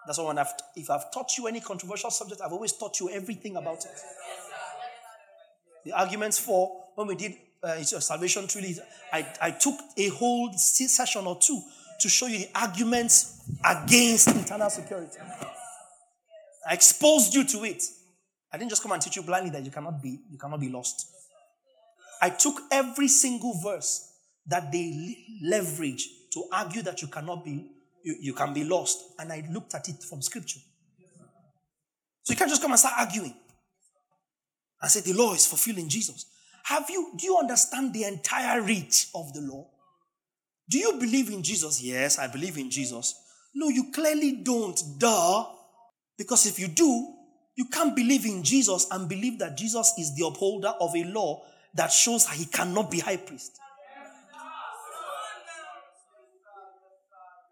That's 0.05 0.17
why 0.17 0.25
when 0.25 0.37
I've, 0.37 0.51
if 0.75 0.89
I've 0.89 1.13
taught 1.13 1.37
you 1.37 1.47
any 1.47 1.61
controversial 1.61 2.11
subject, 2.11 2.41
I've 2.41 2.51
always 2.51 2.73
taught 2.73 2.99
you 2.99 3.09
everything 3.09 3.55
about 3.55 3.85
it. 3.85 4.01
The 5.85 5.91
arguments 5.91 6.39
for 6.39 6.83
when 6.95 7.07
we 7.07 7.15
did 7.15 7.35
uh, 7.61 7.81
salvation 7.83 8.47
truly, 8.47 8.75
I, 9.11 9.25
I 9.41 9.51
took 9.51 9.75
a 9.97 10.09
whole 10.09 10.51
session 10.53 11.25
or 11.25 11.37
two 11.39 11.61
to 11.99 12.09
show 12.09 12.27
you 12.27 12.39
the 12.39 12.49
arguments 12.55 13.41
against 13.63 14.29
eternal 14.29 14.69
security. 14.69 15.17
I 16.67 16.73
exposed 16.73 17.33
you 17.33 17.43
to 17.45 17.63
it. 17.65 17.83
I 18.51 18.57
didn't 18.57 18.69
just 18.69 18.83
come 18.83 18.91
and 18.91 19.01
teach 19.01 19.15
you 19.15 19.23
blindly 19.23 19.49
that 19.51 19.63
you 19.65 19.71
cannot 19.71 20.01
be 20.01 20.19
you 20.29 20.37
cannot 20.37 20.59
be 20.59 20.69
lost. 20.69 21.09
I 22.21 22.29
took 22.29 22.61
every 22.71 23.07
single 23.07 23.59
verse 23.61 24.11
that 24.47 24.71
they 24.71 25.17
leverage 25.41 26.07
to 26.33 26.43
argue 26.51 26.81
that 26.83 27.01
you 27.01 27.07
cannot 27.07 27.43
be 27.43 27.69
you, 28.03 28.15
you 28.19 28.33
can 28.33 28.53
be 28.53 28.63
lost. 28.63 28.99
And 29.19 29.31
I 29.31 29.47
looked 29.51 29.73
at 29.73 29.89
it 29.89 30.03
from 30.03 30.21
scripture. 30.21 30.59
So 32.23 32.33
you 32.33 32.37
can't 32.37 32.49
just 32.49 32.61
come 32.61 32.71
and 32.71 32.79
start 32.79 32.95
arguing 32.97 33.33
and 34.83 34.91
say 34.91 34.99
the 34.99 35.13
law 35.13 35.33
is 35.33 35.47
fulfilled 35.47 35.77
in 35.77 35.87
Jesus. 35.87 36.25
Have 36.65 36.89
you, 36.89 37.13
do 37.15 37.25
you 37.25 37.37
understand 37.37 37.93
the 37.93 38.03
entire 38.03 38.61
reach 38.61 39.07
of 39.15 39.33
the 39.33 39.39
law? 39.39 39.65
Do 40.69 40.77
you 40.77 40.93
believe 40.99 41.29
in 41.29 41.41
Jesus? 41.41 41.81
Yes, 41.81 42.19
I 42.19 42.27
believe 42.27 42.57
in 42.57 42.69
Jesus. 42.69 43.15
No, 43.55 43.69
you 43.69 43.91
clearly 43.93 44.43
don't. 44.43 44.81
Duh. 44.97 45.45
Because 46.17 46.45
if 46.45 46.59
you 46.59 46.67
do, 46.67 47.13
you 47.55 47.65
can't 47.65 47.95
believe 47.95 48.25
in 48.25 48.43
Jesus 48.43 48.87
and 48.91 49.07
believe 49.07 49.39
that 49.39 49.55
Jesus 49.57 49.93
is 49.97 50.15
the 50.15 50.27
upholder 50.27 50.73
of 50.81 50.93
a 50.95 51.03
law 51.05 51.43
that 51.75 51.91
shows 51.91 52.25
that 52.25 52.35
he 52.35 52.45
cannot 52.45 52.91
be 52.91 52.99
high 52.99 53.17
priest. 53.17 53.57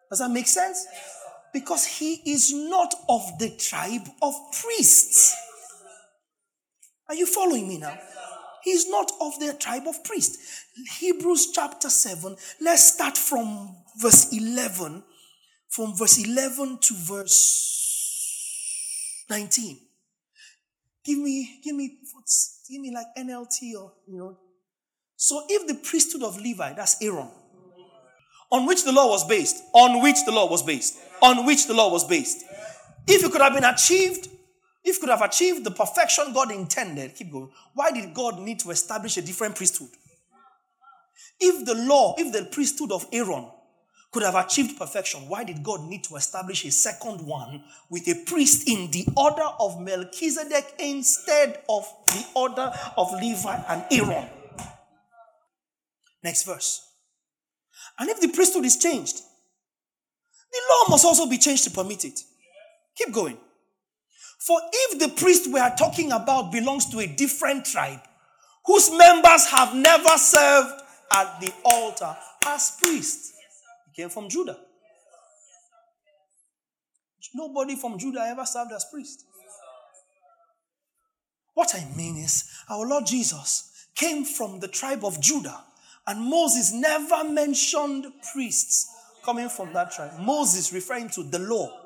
Does 0.10 0.20
that 0.20 0.32
make 0.32 0.48
sense? 0.48 0.86
Because 1.54 1.86
he 1.86 2.16
is 2.26 2.54
not 2.54 2.94
of 3.08 3.40
the 3.40 3.52
tribe 3.52 4.08
of 4.22 4.34
priests. 4.62 5.34
Are 7.12 7.16
you 7.16 7.26
following 7.26 7.68
me 7.68 7.78
now? 7.78 7.94
He's 8.64 8.88
not 8.88 9.12
of 9.20 9.38
the 9.38 9.54
tribe 9.60 9.86
of 9.86 10.02
priests. 10.02 10.64
Hebrews 11.00 11.52
chapter 11.52 11.90
7, 11.90 12.38
let's 12.62 12.94
start 12.94 13.18
from 13.18 13.76
verse 13.98 14.32
11. 14.32 15.04
From 15.68 15.94
verse 15.98 16.26
11 16.26 16.78
to 16.80 16.94
verse 16.94 18.46
19. 19.30 19.78
Give 21.04 21.18
me, 21.18 21.60
give 21.62 21.76
me, 21.76 21.98
give 22.70 22.80
me 22.80 22.96
like 22.96 23.08
NLT 23.18 23.74
or, 23.78 23.92
you 24.08 24.18
know. 24.18 24.38
So 25.18 25.44
if 25.50 25.68
the 25.68 25.76
priesthood 25.84 26.24
of 26.24 26.40
Levi, 26.40 26.72
that's 26.76 26.96
Aaron, 27.02 27.28
on 28.50 28.66
which 28.66 28.86
the 28.86 28.94
law 28.94 29.10
was 29.10 29.28
based, 29.28 29.62
on 29.74 30.02
which 30.02 30.24
the 30.26 30.32
law 30.32 30.50
was 30.50 30.64
based, 30.64 30.98
on 31.22 31.46
which 31.46 31.68
the 31.68 31.74
law 31.74 31.92
was 31.92 32.06
based. 32.06 32.46
If 33.06 33.22
it 33.22 33.34
could 33.34 33.42
have 33.42 33.54
been 33.54 33.66
achieved, 33.66 34.30
if 34.84 35.00
could 35.00 35.10
have 35.10 35.22
achieved 35.22 35.64
the 35.64 35.72
perfection 35.72 36.34
God 36.34 36.52
intended, 36.52 37.16
keep 37.16 37.32
going. 37.32 37.52
Why 37.74 37.92
did 37.92 38.14
God 38.14 38.40
need 38.40 38.60
to 38.60 38.72
establish 38.72 39.18
a 39.18 39.22
different 39.22 39.56
priesthood? 39.56 39.90
If 41.40 41.66
the 41.66 41.76
law, 41.76 42.16
if 42.18 42.34
the 42.34 42.46
priesthood 42.46 42.92
of 42.92 43.06
Aaron 43.12 43.48
could 44.12 44.24
have 44.24 44.36
achieved 44.36 44.78
perfection, 44.78 45.22
why 45.30 45.44
did 45.44 45.64
God 45.64 45.84
need 45.84 46.04
to 46.06 46.16
establish 46.16 46.66
a 46.66 46.72
second 46.72 47.22
one 47.22 47.64
with 47.90 48.08
a 48.08 48.26
priest 48.26 48.68
in 48.68 48.92
the 48.92 49.06
order 49.16 49.46
of 49.60 49.80
Melchizedek 49.80 50.76
instead 50.80 51.62
of 51.70 51.88
the 52.08 52.26
order 52.36 52.72
of 52.98 53.12
Levi 53.14 53.64
and 53.70 53.86
Aaron? 53.92 54.28
Next 56.24 56.44
verse. 56.44 56.88
And 58.00 58.10
if 58.10 58.20
the 58.20 58.30
priesthood 58.30 58.66
is 58.66 58.78
changed, 58.78 59.18
the 60.52 60.60
law 60.70 60.90
must 60.90 61.06
also 61.06 61.28
be 61.28 61.38
changed 61.38 61.64
to 61.66 61.72
permit 61.72 62.04
it. 62.04 62.20
Keep 62.96 63.14
going. 63.14 63.38
For 64.46 64.60
if 64.74 65.00
the 65.00 65.10
priest 65.10 65.52
we 65.52 65.60
are 65.60 65.76
talking 65.76 66.12
about 66.12 66.52
belongs 66.52 66.88
to 66.88 67.00
a 67.00 67.08
different 67.08 67.66
tribe, 67.66 68.00
whose 68.66 68.90
members 68.92 69.48
have 69.48 69.76
never 69.76 70.18
served 70.18 70.82
at 71.12 71.40
the 71.40 71.54
altar 71.64 72.16
as 72.48 72.78
priests, 72.82 73.34
he 73.92 74.02
came 74.02 74.10
from 74.10 74.30
Judah. 74.30 74.58
Nobody 77.34 77.76
from 77.76 77.98
Judah 77.98 78.26
ever 78.28 78.46
served 78.46 78.72
as 78.74 78.86
priest. 78.92 79.24
What 81.54 81.74
I 81.76 81.86
mean 81.96 82.18
is, 82.18 82.50
our 82.70 82.86
Lord 82.86 83.06
Jesus 83.06 83.88
came 83.96 84.26
from 84.26 84.60
the 84.60 84.68
tribe 84.68 85.06
of 85.06 85.22
Judah 85.22 85.64
and 86.08 86.20
Moses 86.20 86.74
never 86.74 87.24
mentioned 87.24 88.06
priests 88.34 88.90
coming 89.24 89.50
from 89.50 89.72
that 89.74 89.92
tribe. 89.92 90.20
Moses 90.20 90.74
referring 90.74 91.10
to 91.12 91.24
the 91.24 91.40
law. 91.40 91.81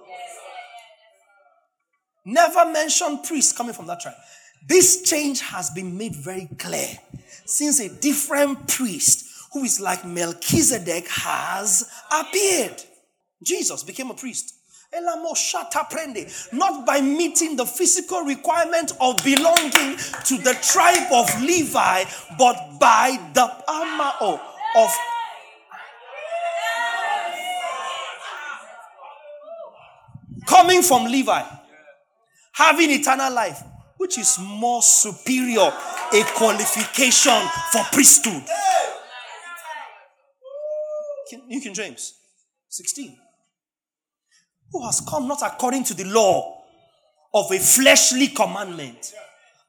Never 2.26 2.66
mentioned 2.66 3.24
priests 3.24 3.52
coming 3.56 3.74
from 3.74 3.86
that 3.88 4.00
tribe. 4.00 4.16
This 4.68 5.04
change 5.04 5.42
has 5.42 5.70
been 5.70 5.96
made 5.96 6.16
very 6.16 6.50
clear 6.58 6.88
since 7.46 7.80
a 7.80 7.88
different 7.88 8.68
priest 8.68 9.28
who 9.54 9.64
is 9.64 9.80
like 9.80 10.04
Melchizedek 10.04 11.08
has 11.08 11.88
appeared. 12.12 12.82
Jesus 13.44 13.84
became 13.84 14.10
a 14.10 14.16
priest. 14.16 14.54
Not 16.52 16.86
by 16.86 17.02
meeting 17.02 17.56
the 17.58 17.66
physical 17.66 18.22
requirement 18.22 18.94
of 19.00 19.18
belonging 19.24 19.98
to 20.26 20.38
the 20.38 20.58
tribe 20.64 21.12
of 21.12 21.42
Levi, 21.42 22.06
but 22.40 22.80
by 22.80 23.20
the 23.34 23.52
amao 23.68 24.40
of 24.78 24.92
coming 30.48 30.82
from 30.82 31.06
Levi, 31.06 31.44
having 32.56 32.92
eternal 32.92 33.34
life, 33.34 33.62
which 33.98 34.18
is 34.18 34.38
more 34.40 34.82
superior, 34.82 35.72
a 36.14 36.24
qualification 36.36 37.40
for 37.72 37.84
priesthood. 37.92 38.44
New 41.48 41.60
King 41.62 41.74
James 41.74 42.14
16 42.70 43.18
who 44.76 44.86
has 44.86 45.02
come 45.02 45.26
not 45.28 45.42
according 45.42 45.86
to 45.86 45.94
the 45.94 46.04
law 46.04 46.64
of 47.34 47.52
a 47.52 47.60
fleshly 47.60 48.28
commandment, 48.28 49.14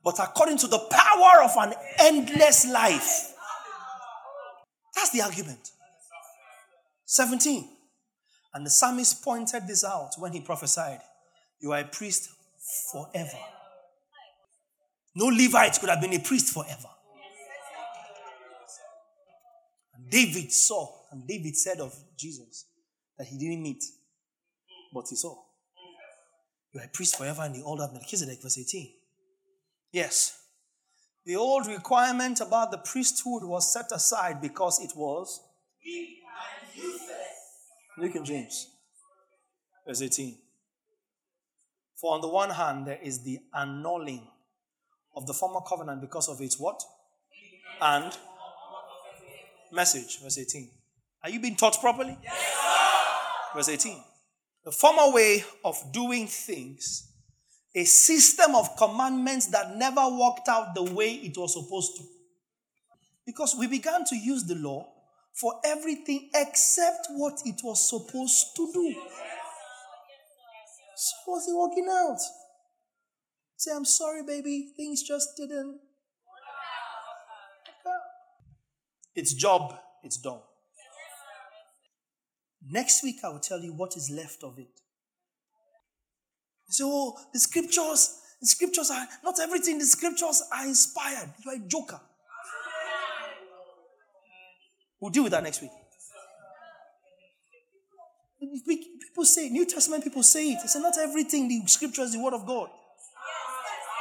but 0.05 0.19
according 0.19 0.59
to 0.59 0.67
the 0.67 0.79
power 0.79 1.45
of 1.45 1.53
an 1.59 1.75
endless 2.01 2.67
life. 2.69 3.33
That's 4.95 5.11
the 5.11 5.21
argument. 5.23 5.71
17. 7.05 7.69
And 8.55 8.67
the 8.67 8.71
psalmist 8.71 9.23
pointed 9.23 9.69
this 9.69 9.85
out 9.85 10.11
when 10.19 10.33
he 10.33 10.41
prophesied 10.41 11.01
You 11.61 11.73
are 11.73 11.81
a 11.81 11.85
priest 11.85 12.31
forever. 12.93 13.39
No 15.15 15.27
Levite 15.27 15.79
could 15.81 15.89
have 15.89 16.01
been 16.01 16.13
a 16.15 16.19
priest 16.19 16.53
forever. 16.53 16.89
And 19.95 20.11
David 20.11 20.53
saw, 20.53 20.89
and 21.11 21.27
David 21.27 21.57
said 21.57 21.81
of 21.81 21.95
Jesus, 22.17 22.67
that 23.17 23.27
he 23.27 23.39
didn't 23.39 23.63
meet, 23.63 23.83
but 24.93 25.07
he 25.09 25.17
saw. 25.17 25.35
You 26.73 26.81
are 26.81 26.85
a 26.85 26.89
priest 26.89 27.17
forever 27.17 27.45
in 27.47 27.55
the 27.55 27.63
old 27.63 27.81
of 27.81 27.93
Melchizedek, 27.93 28.43
verse 28.43 28.59
18. 28.59 28.93
Yes. 29.93 30.39
The 31.25 31.37
old 31.37 31.67
requirement 31.67 32.41
about 32.41 32.71
the 32.71 32.79
priesthood 32.79 33.43
was 33.45 33.73
set 33.73 33.91
aside 33.93 34.43
because 34.43 34.81
it 34.81 34.93
was 34.95 35.41
New 37.99 38.13
King 38.13 38.25
James, 38.25 38.69
verse 39.87 40.03
18. 40.03 40.37
For 41.97 42.15
on 42.15 42.21
the 42.21 42.29
one 42.29 42.51
hand, 42.51 42.87
there 42.87 42.99
is 43.03 43.25
the 43.25 43.39
annulling 43.55 44.27
of 45.15 45.27
the 45.27 45.33
former 45.33 45.61
covenant 45.67 46.03
because 46.03 46.29
of 46.29 46.41
its 46.41 46.59
what? 46.61 46.83
And 47.81 48.17
message, 49.73 50.21
verse 50.23 50.39
18. 50.39 50.71
Are 51.25 51.31
you 51.31 51.41
being 51.41 51.57
taught 51.57 51.81
properly? 51.81 52.17
Yes, 52.23 52.35
verse 53.55 53.69
18. 53.69 53.97
The 54.65 54.73
former 54.73 55.15
way 55.15 55.45
of 55.65 55.77
doing 55.93 56.27
things, 56.27 57.13
a 57.75 57.85
system 57.85 58.55
of 58.55 58.77
commandments 58.77 59.47
that 59.49 59.77
never 59.77 60.07
worked 60.09 60.49
out 60.49 60.75
the 60.75 60.83
way 60.83 61.13
it 61.15 61.37
was 61.37 61.55
supposed 61.55 61.97
to. 61.97 62.03
Because 63.25 63.57
we 63.59 63.67
began 63.67 64.05
to 64.05 64.17
use 64.17 64.45
the 64.45 64.55
law 64.55 64.87
for 65.33 65.55
everything 65.65 66.31
except 66.35 67.09
what 67.11 67.41
it 67.45 67.61
was 67.63 67.89
supposed 67.89 68.57
to 68.57 68.71
do. 68.73 68.95
So 70.97 71.15
was 71.29 71.47
it 71.47 71.55
working 71.55 71.89
out? 71.91 72.19
Say, 73.57 73.71
I'm 73.75 73.85
sorry, 73.85 74.23
baby, 74.27 74.73
things 74.77 75.03
just 75.03 75.37
didn't. 75.37 75.79
Its 79.15 79.35
job, 79.35 79.75
it's 80.03 80.17
done. 80.17 80.41
Next 82.69 83.03
week, 83.03 83.17
I 83.25 83.29
will 83.29 83.41
tell 83.41 83.61
you 83.61 83.73
what 83.73 83.97
is 83.97 84.11
left 84.11 84.43
of 84.43 84.59
it. 84.59 84.81
So, 86.69 86.89
oh, 86.91 87.19
the 87.33 87.39
scriptures, 87.39 88.21
the 88.41 88.47
scriptures 88.47 88.91
are 88.91 89.07
not 89.23 89.39
everything. 89.41 89.79
The 89.79 89.85
scriptures 89.85 90.43
are 90.53 90.67
inspired. 90.67 91.33
You 91.45 91.51
are 91.53 91.57
a 91.57 91.69
joker. 91.69 92.01
We'll 95.01 95.11
deal 95.11 95.23
with 95.23 95.33
that 95.33 95.45
next 95.45 95.61
week. 95.61 95.71
People 98.39 99.25
say, 99.25 99.49
New 99.49 99.67
Testament 99.67 100.05
people 100.05 100.23
say 100.23 100.53
it. 100.53 100.59
They 100.63 100.69
say, 100.69 100.81
not 100.81 100.99
everything 100.99 101.49
the 101.49 101.67
scripture 101.67 102.03
is 102.03 102.13
the 102.13 102.21
word 102.21 102.35
of 102.35 102.47
God. 102.47 102.69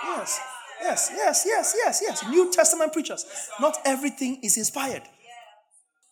Yes, 0.03 0.39
yes, 0.81 1.11
yes, 1.15 1.43
yes, 1.45 1.75
yes, 1.77 2.01
yes. 2.01 2.23
New 2.29 2.51
Testament 2.51 2.93
preachers. 2.93 3.25
Not 3.59 3.77
everything 3.85 4.39
is 4.43 4.57
inspired. 4.57 5.03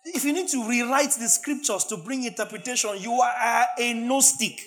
If 0.05 0.25
you 0.25 0.33
need 0.33 0.49
to 0.49 0.67
rewrite 0.67 1.11
the 1.11 1.27
scriptures 1.29 1.85
to 1.85 1.97
bring 1.97 2.23
interpretation, 2.23 2.91
you 2.99 3.13
are 3.13 3.65
a 3.77 3.93
Gnostic. 3.93 4.59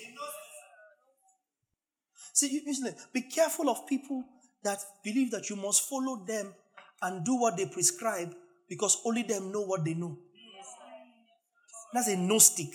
See, 2.33 2.61
listen, 2.65 2.93
be 3.13 3.21
careful 3.21 3.69
of 3.69 3.87
people 3.87 4.23
that 4.63 4.79
believe 5.03 5.31
that 5.31 5.49
you 5.49 5.55
must 5.55 5.89
follow 5.89 6.23
them 6.25 6.53
and 7.01 7.25
do 7.25 7.35
what 7.35 7.57
they 7.57 7.65
prescribe 7.65 8.33
because 8.69 9.01
only 9.05 9.23
them 9.23 9.51
know 9.51 9.61
what 9.61 9.83
they 9.83 9.93
know. 9.93 10.17
That's 11.93 12.09
a 12.09 12.17
Gnostic. 12.17 12.69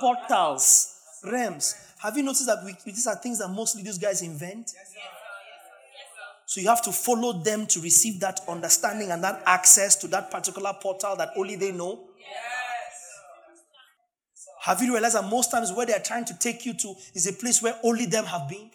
Portals, 0.00 0.94
realms. 1.24 1.74
Have 1.98 2.16
you 2.16 2.22
noticed 2.22 2.46
that 2.46 2.64
we, 2.64 2.74
these 2.84 3.06
are 3.06 3.16
things 3.16 3.38
that 3.38 3.48
mostly 3.48 3.82
these 3.82 3.98
guys 3.98 4.22
invent? 4.22 4.70
So 6.46 6.60
you 6.60 6.68
have 6.68 6.82
to 6.82 6.92
follow 6.92 7.32
them 7.32 7.66
to 7.66 7.80
receive 7.80 8.20
that 8.20 8.40
understanding 8.46 9.10
and 9.10 9.24
that 9.24 9.42
access 9.46 9.96
to 9.96 10.08
that 10.08 10.30
particular 10.30 10.72
portal 10.80 11.16
that 11.16 11.30
only 11.36 11.56
they 11.56 11.72
know. 11.72 12.08
Have 14.60 14.82
you 14.82 14.92
realized 14.92 15.14
that 15.14 15.28
most 15.28 15.50
times 15.50 15.72
where 15.72 15.86
they 15.86 15.92
are 15.92 16.02
trying 16.02 16.24
to 16.26 16.38
take 16.38 16.64
you 16.64 16.74
to 16.74 16.94
is 17.14 17.26
a 17.26 17.32
place 17.32 17.62
where 17.62 17.78
only 17.82 18.06
them 18.06 18.24
have 18.24 18.48
been? 18.48 18.70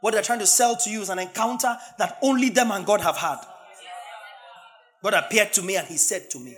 What 0.00 0.14
they're 0.14 0.22
trying 0.22 0.40
to 0.40 0.46
sell 0.46 0.76
to 0.76 0.90
you 0.90 1.00
is 1.00 1.08
an 1.08 1.18
encounter 1.18 1.76
that 1.98 2.18
only 2.22 2.48
them 2.48 2.70
and 2.70 2.86
God 2.86 3.00
have 3.00 3.16
had. 3.16 3.38
God 5.02 5.14
appeared 5.14 5.52
to 5.54 5.62
me 5.62 5.76
and 5.76 5.86
He 5.86 5.96
said 5.96 6.30
to 6.30 6.38
me. 6.38 6.56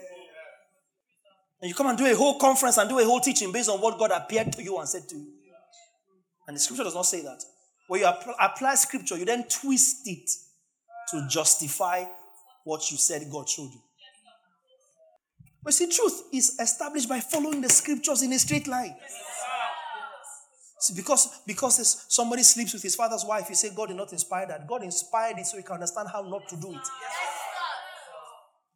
And 1.60 1.68
you 1.68 1.74
come 1.74 1.88
and 1.88 1.98
do 1.98 2.06
a 2.06 2.14
whole 2.14 2.38
conference 2.38 2.76
and 2.78 2.88
do 2.88 2.98
a 2.98 3.04
whole 3.04 3.20
teaching 3.20 3.50
based 3.52 3.68
on 3.68 3.80
what 3.80 3.98
God 3.98 4.12
appeared 4.12 4.52
to 4.52 4.62
you 4.62 4.78
and 4.78 4.88
said 4.88 5.08
to 5.08 5.16
you. 5.16 5.26
And 6.46 6.56
the 6.56 6.60
scripture 6.60 6.84
does 6.84 6.94
not 6.94 7.06
say 7.06 7.22
that. 7.22 7.42
When 7.88 8.00
you 8.00 8.06
apply 8.06 8.74
scripture, 8.74 9.16
you 9.16 9.24
then 9.24 9.44
twist 9.48 10.06
it 10.06 10.30
to 11.10 11.26
justify 11.28 12.04
what 12.64 12.90
you 12.90 12.96
said 12.96 13.22
God 13.30 13.48
showed 13.48 13.70
you. 13.72 13.80
But 15.62 15.74
see, 15.74 15.88
truth 15.88 16.22
is 16.32 16.58
established 16.60 17.08
by 17.08 17.20
following 17.20 17.60
the 17.60 17.68
scriptures 17.68 18.22
in 18.22 18.32
a 18.32 18.38
straight 18.38 18.68
line. 18.68 18.94
See, 20.80 20.94
because 20.94 21.40
because 21.46 22.06
somebody 22.08 22.44
sleeps 22.44 22.72
with 22.72 22.82
his 22.82 22.94
father's 22.94 23.24
wife, 23.24 23.48
you 23.48 23.56
say 23.56 23.70
God 23.74 23.88
did 23.88 23.96
not 23.96 24.12
inspire 24.12 24.46
that. 24.46 24.68
God 24.68 24.84
inspired 24.84 25.38
it 25.38 25.46
so 25.46 25.56
you 25.56 25.64
can 25.64 25.74
understand 25.74 26.08
how 26.12 26.22
not 26.22 26.48
to 26.48 26.56
do 26.56 26.72
it. 26.72 26.88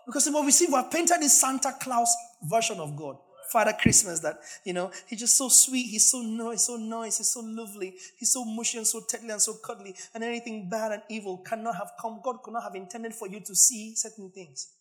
Because 0.04 0.28
what 0.30 0.44
we 0.44 0.50
see, 0.50 0.66
we 0.66 0.74
have 0.74 0.90
painted 0.90 1.20
this 1.20 1.40
Santa 1.40 1.72
Claus 1.80 2.14
version 2.42 2.78
of 2.80 2.96
God. 2.96 3.16
Father 3.52 3.74
Christmas 3.78 4.20
that, 4.20 4.36
you 4.64 4.72
know, 4.72 4.90
he's 5.06 5.20
just 5.20 5.36
so 5.36 5.48
sweet, 5.48 5.84
he's 5.84 6.10
so 6.10 6.22
nice, 6.22 6.66
so 6.66 6.76
nice, 6.76 7.18
he's 7.18 7.32
so 7.32 7.40
lovely, 7.44 7.94
he's 8.16 8.32
so 8.32 8.44
mushy 8.44 8.78
and 8.78 8.86
so 8.86 9.02
tender 9.06 9.32
and 9.32 9.42
so 9.42 9.54
cuddly, 9.64 9.94
and 10.14 10.24
anything 10.24 10.70
bad 10.70 10.92
and 10.92 11.02
evil 11.10 11.38
cannot 11.38 11.76
have 11.76 11.90
come. 12.00 12.20
God 12.24 12.36
could 12.42 12.54
not 12.54 12.62
have 12.62 12.74
intended 12.74 13.14
for 13.14 13.28
you 13.28 13.40
to 13.40 13.54
see 13.54 13.94
certain 13.94 14.30
things. 14.30 14.72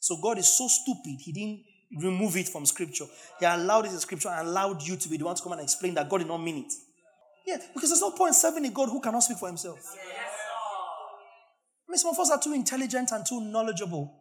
So 0.00 0.18
God 0.22 0.36
is 0.38 0.48
so 0.48 0.68
stupid, 0.68 1.20
he 1.20 1.32
didn't 1.32 1.64
remove 2.02 2.36
it 2.36 2.48
from 2.48 2.66
scripture. 2.66 3.06
He 3.40 3.46
allowed 3.46 3.86
it 3.86 3.92
in 3.92 3.98
scripture 3.98 4.28
and 4.28 4.46
allowed 4.46 4.82
you 4.82 4.96
to 4.96 5.08
be 5.08 5.16
the 5.16 5.24
one 5.24 5.34
to 5.34 5.42
come 5.42 5.52
and 5.52 5.62
explain 5.62 5.94
that 5.94 6.10
God 6.10 6.18
did 6.18 6.28
not 6.28 6.38
mean 6.38 6.66
it. 6.66 6.72
Yeah, 7.46 7.56
because 7.72 7.88
there's 7.88 8.02
no 8.02 8.10
point 8.10 8.34
serving 8.34 8.66
a 8.66 8.70
God 8.70 8.90
who 8.90 9.00
cannot 9.00 9.20
speak 9.20 9.38
for 9.38 9.48
himself. 9.48 9.78
I 11.88 11.90
mean, 11.90 11.96
some 11.96 12.10
of 12.10 12.18
us 12.18 12.30
are 12.30 12.40
too 12.40 12.52
intelligent 12.52 13.10
and 13.12 13.24
too 13.24 13.40
knowledgeable 13.40 14.12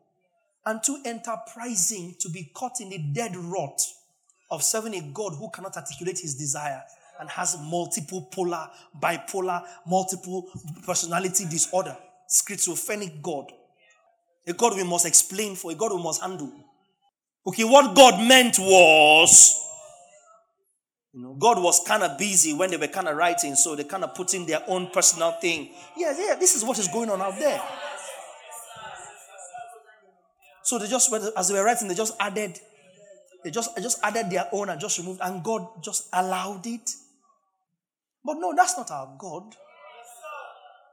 and 0.68 0.84
too 0.84 1.00
enterprising 1.06 2.14
to 2.20 2.30
be 2.30 2.52
caught 2.54 2.82
in 2.82 2.90
the 2.90 2.98
dead 3.14 3.36
rot 3.38 3.82
of 4.52 4.62
serving 4.62 4.96
a 4.96 5.02
God 5.14 5.34
who 5.34 5.50
cannot 5.50 5.78
articulate 5.78 6.20
his 6.20 6.36
desire 6.36 6.84
and 7.20 7.30
has 7.30 7.58
multiple 7.64 8.28
polar, 8.34 8.70
bipolar, 9.02 9.64
multiple 9.88 10.50
personality 10.86 11.46
disorder, 11.50 11.96
schizophrenic 12.30 13.22
God. 13.22 13.46
A 14.46 14.54
God 14.54 14.76
we 14.76 14.84
must 14.84 15.06
explain 15.06 15.56
for, 15.56 15.72
a 15.72 15.76
God 15.76 15.94
we 15.94 16.04
must 16.04 16.22
handle. 16.22 16.52
Okay, 17.46 17.64
what 17.64 17.96
God 17.96 18.28
meant 18.28 18.60
was, 18.60 19.58
you 21.14 21.22
know, 21.22 21.34
God 21.34 21.64
was 21.64 21.82
kind 21.88 22.04
of 22.04 22.18
busy 22.18 22.54
when 22.54 22.72
they 22.72 22.78
were 22.78 22.88
kind 22.88 23.08
of 23.08 23.16
writing, 23.16 23.56
so 23.56 23.74
they 23.76 23.86
kind 23.86 24.04
of 24.04 24.14
put 24.14 24.34
in 24.34 24.46
their 24.46 24.64
own 24.68 24.88
personal 24.88 25.32
thing. 25.32 25.70
Yeah, 25.96 26.14
yeah, 26.18 26.36
this 26.36 26.56
is 26.56 26.66
what 26.66 26.78
is 26.78 26.90
going 26.90 27.10
on 27.10 27.22
out 27.22 27.40
there. 27.40 27.62
So 30.68 30.78
they 30.78 30.88
just, 30.88 31.14
as 31.14 31.48
they 31.48 31.54
were 31.54 31.64
writing, 31.64 31.88
they 31.88 31.96
just 31.96 32.14
added 32.20 32.60
they 33.42 33.52
just, 33.52 33.78
just 33.78 34.00
added 34.04 34.30
their 34.30 34.50
own 34.52 34.68
and 34.68 34.82
just 34.82 34.98
removed, 34.98 35.22
and 35.24 35.42
God 35.42 35.82
just 35.82 36.10
allowed 36.12 36.68
it. 36.68 36.90
But 38.26 38.34
no, 38.34 38.54
that's 38.54 38.76
not 38.76 38.92
our 38.92 39.16
God. 39.18 39.56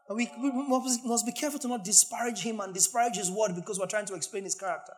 We, 0.09 0.31
we 0.41 0.53
must 0.53 1.27
be 1.27 1.33
careful 1.33 1.59
to 1.59 1.67
not 1.67 1.83
disparage 1.83 2.43
him 2.43 2.61
and 2.61 2.73
disparage 2.73 3.17
his 3.17 3.29
word 3.29 3.57
because 3.57 3.81
we're 3.81 3.89
trying 3.89 4.07
to 4.07 4.15
explain 4.15 4.45
his 4.45 4.55
character. 4.55 4.93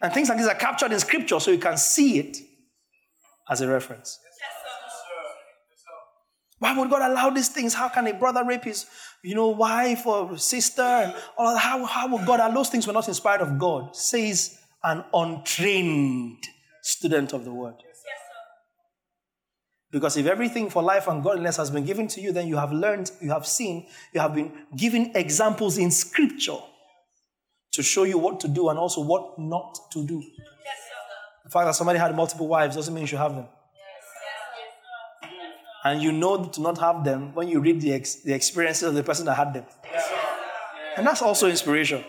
And 0.00 0.12
things 0.12 0.28
like 0.28 0.38
these 0.38 0.46
are 0.46 0.54
captured 0.54 0.92
in 0.92 1.00
scripture 1.00 1.40
so 1.40 1.50
you 1.50 1.58
can 1.58 1.76
see 1.76 2.20
it 2.20 2.36
as 3.50 3.60
a 3.60 3.66
reference. 3.66 4.20
Why 6.58 6.76
would 6.76 6.90
God 6.90 7.08
allow 7.08 7.30
these 7.30 7.48
things? 7.48 7.74
How 7.74 7.88
can 7.88 8.06
a 8.06 8.14
brother 8.14 8.44
rape 8.44 8.64
his, 8.64 8.86
you 9.22 9.34
know, 9.34 9.48
wife 9.48 10.06
or 10.06 10.36
sister? 10.38 10.82
And 10.82 11.14
all 11.36 11.56
how, 11.56 11.84
how 11.84 12.08
would 12.08 12.26
God 12.26 12.40
allow 12.40 12.54
those 12.54 12.68
things 12.68 12.86
were 12.86 12.92
not 12.92 13.06
inspired 13.06 13.40
of 13.40 13.58
God? 13.58 13.94
Says 13.94 14.58
an 14.82 15.04
untrained 15.14 16.44
student 16.82 17.32
of 17.32 17.44
the 17.44 17.52
word. 17.52 17.74
Because 19.90 20.16
if 20.18 20.26
everything 20.26 20.68
for 20.68 20.82
life 20.82 21.08
and 21.08 21.22
godliness 21.22 21.56
has 21.56 21.70
been 21.70 21.84
given 21.84 22.08
to 22.08 22.20
you, 22.20 22.30
then 22.30 22.46
you 22.46 22.56
have 22.56 22.72
learned, 22.72 23.10
you 23.22 23.30
have 23.30 23.46
seen, 23.46 23.86
you 24.12 24.20
have 24.20 24.34
been 24.34 24.52
given 24.76 25.12
examples 25.14 25.78
in 25.78 25.90
scripture 25.90 26.58
to 27.72 27.82
show 27.82 28.04
you 28.04 28.18
what 28.18 28.40
to 28.40 28.48
do 28.48 28.68
and 28.68 28.78
also 28.78 29.00
what 29.00 29.38
not 29.38 29.78
to 29.92 30.06
do. 30.06 30.22
the 31.44 31.50
fact 31.50 31.66
that 31.66 31.74
somebody 31.74 31.98
had 31.98 32.14
multiple 32.14 32.48
wives 32.48 32.76
doesn't 32.76 32.92
mean 32.92 33.02
you 33.02 33.06
should 33.06 33.18
have 33.18 33.34
them. 33.34 33.48
And 35.88 36.02
you 36.02 36.12
know 36.12 36.44
to 36.44 36.60
not 36.60 36.76
have 36.78 37.02
them 37.02 37.34
when 37.34 37.48
you 37.48 37.60
read 37.60 37.80
the, 37.80 37.92
ex- 37.94 38.16
the 38.16 38.34
experiences 38.34 38.82
of 38.82 38.94
the 38.94 39.02
person 39.02 39.24
that 39.24 39.34
had 39.34 39.54
them. 39.54 39.64
and 40.96 41.06
that's 41.06 41.22
also 41.22 41.48
inspiration. 41.48 42.04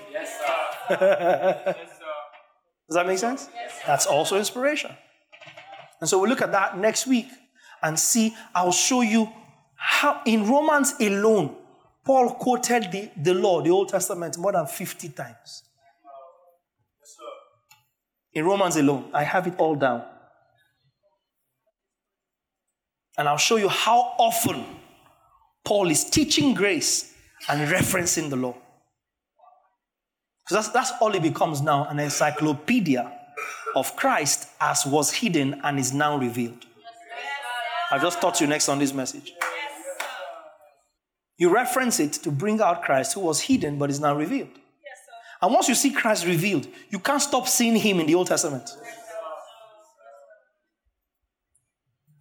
Does 0.90 1.00
that 2.90 3.08
make 3.08 3.20
sense? 3.20 3.50
Yes. 3.54 3.80
That's 3.88 4.06
also 4.06 4.38
inspiration. 4.38 4.92
And 6.02 6.10
so 6.10 6.20
we'll 6.20 6.30
look 6.30 6.42
at 6.42 6.52
that 6.52 6.78
next 6.78 7.08
week 7.08 7.28
and 7.82 7.98
see, 7.98 8.36
I'll 8.54 8.74
show 8.74 9.02
you 9.02 9.30
how 9.76 10.22
in 10.26 10.46
Romans 10.50 10.96
alone, 11.00 11.56
Paul 12.04 12.32
quoted 12.32 12.92
the, 12.92 13.10
the 13.16 13.34
law, 13.34 13.62
the 13.62 13.70
Old 13.70 13.90
Testament, 13.90 14.38
more 14.38 14.52
than 14.52 14.66
50 14.66 15.10
times. 15.10 15.64
In 18.34 18.46
Romans 18.46 18.76
alone, 18.76 19.10
I 19.14 19.24
have 19.24 19.48
it 19.48 19.56
all 19.58 19.76
down. 19.76 20.04
And 23.20 23.28
I'll 23.28 23.38
show 23.38 23.58
you 23.58 23.68
how 23.68 24.14
often 24.18 24.66
Paul 25.66 25.90
is 25.90 26.06
teaching 26.06 26.54
grace 26.54 27.14
and 27.50 27.70
referencing 27.70 28.30
the 28.30 28.38
law. 28.38 28.56
Because 30.46 30.66
that's, 30.66 30.70
that's 30.70 31.02
all 31.02 31.14
it 31.14 31.22
becomes 31.22 31.62
now 31.62 31.86
an 31.90 32.00
encyclopedia 32.00 33.12
of 33.76 33.94
Christ 33.98 34.48
as 34.62 34.86
was 34.86 35.12
hidden 35.12 35.60
and 35.66 35.78
is 35.78 35.94
now 35.94 36.18
revealed. 36.18 36.66
I've 37.92 38.02
just 38.02 38.22
taught 38.22 38.40
you 38.40 38.48
next 38.48 38.70
on 38.70 38.80
this 38.80 38.94
message. 38.94 39.34
You 41.38 41.54
reference 41.54 42.00
it 42.00 42.14
to 42.14 42.32
bring 42.32 42.62
out 42.62 42.84
Christ 42.84 43.16
who 43.16 43.20
was 43.20 43.42
hidden 43.42 43.78
but 43.78 43.90
is 43.90 44.00
now 44.00 44.16
revealed. 44.16 44.58
And 45.42 45.54
once 45.54 45.68
you 45.68 45.76
see 45.76 45.92
Christ 45.92 46.26
revealed, 46.26 46.68
you 46.90 47.00
can't 47.00 47.22
stop 47.22 47.50
seeing 47.50 47.76
him 47.76 48.00
in 48.00 48.08
the 48.08 48.16
Old 48.16 48.28
Testament. 48.28 48.70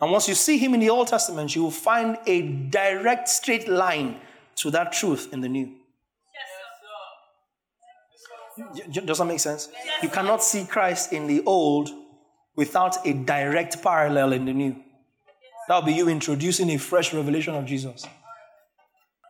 And 0.00 0.12
once 0.12 0.28
you 0.28 0.34
see 0.34 0.58
him 0.58 0.74
in 0.74 0.80
the 0.80 0.90
Old 0.90 1.08
Testament, 1.08 1.54
you 1.56 1.62
will 1.62 1.70
find 1.70 2.18
a 2.26 2.42
direct, 2.42 3.28
straight 3.28 3.68
line 3.68 4.20
to 4.56 4.70
that 4.70 4.92
truth 4.92 5.32
in 5.32 5.40
the 5.40 5.48
New. 5.48 5.74
Does 8.90 9.18
that 9.18 9.24
make 9.24 9.40
sense? 9.40 9.68
You 10.02 10.08
cannot 10.08 10.42
see 10.42 10.64
Christ 10.64 11.12
in 11.12 11.26
the 11.26 11.42
Old 11.44 11.90
without 12.56 13.06
a 13.06 13.12
direct 13.12 13.82
parallel 13.82 14.32
in 14.32 14.44
the 14.44 14.52
New. 14.52 14.76
That 15.68 15.76
will 15.76 15.82
be 15.82 15.92
you 15.92 16.08
introducing 16.08 16.70
a 16.70 16.78
fresh 16.78 17.12
revelation 17.12 17.54
of 17.54 17.66
Jesus. 17.66 18.06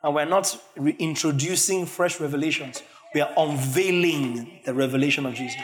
And 0.03 0.15
we're 0.15 0.25
not 0.25 0.57
introducing 0.99 1.85
fresh 1.87 2.21
revelations, 2.21 2.83
we 3.15 3.21
are 3.21 3.33
unveiling 3.37 4.61
the 4.65 4.73
revelation 4.73 5.27
of 5.27 5.35
Jesus. 5.35 5.61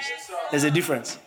There's 0.51 0.65
a 0.65 0.71
difference. 0.71 1.19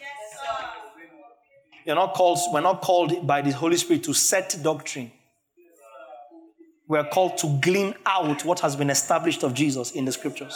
You're 1.87 1.95
not 1.95 2.13
called, 2.15 2.37
we're 2.51 2.59
not 2.59 2.81
called 2.81 3.25
by 3.25 3.41
the 3.41 3.51
Holy 3.51 3.77
Spirit 3.77 4.03
to 4.03 4.13
set 4.13 4.57
doctrine. 4.61 5.09
We're 6.89 7.05
called 7.05 7.37
to 7.37 7.57
glean 7.61 7.95
out 8.05 8.43
what 8.43 8.59
has 8.59 8.75
been 8.75 8.89
established 8.89 9.43
of 9.43 9.53
Jesus 9.53 9.91
in 9.91 10.03
the 10.03 10.11
scriptures. 10.11 10.53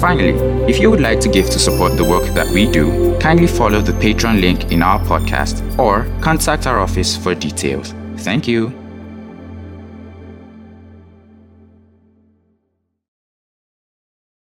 Finally, 0.00 0.34
if 0.70 0.78
you 0.78 0.90
would 0.90 1.00
like 1.00 1.20
to 1.20 1.30
give 1.30 1.46
to 1.46 1.58
support 1.58 1.96
the 1.96 2.04
work 2.04 2.24
that 2.34 2.46
we 2.48 2.70
do, 2.70 3.18
kindly 3.20 3.46
follow 3.46 3.80
the 3.80 3.92
Patreon 3.92 4.42
link 4.42 4.70
in 4.70 4.82
our 4.82 4.98
podcast 5.00 5.78
or 5.78 6.04
contact 6.20 6.66
our 6.66 6.78
office 6.78 7.16
for 7.16 7.34
details. 7.34 7.94
Thank 8.26 8.48
you. 8.48 8.85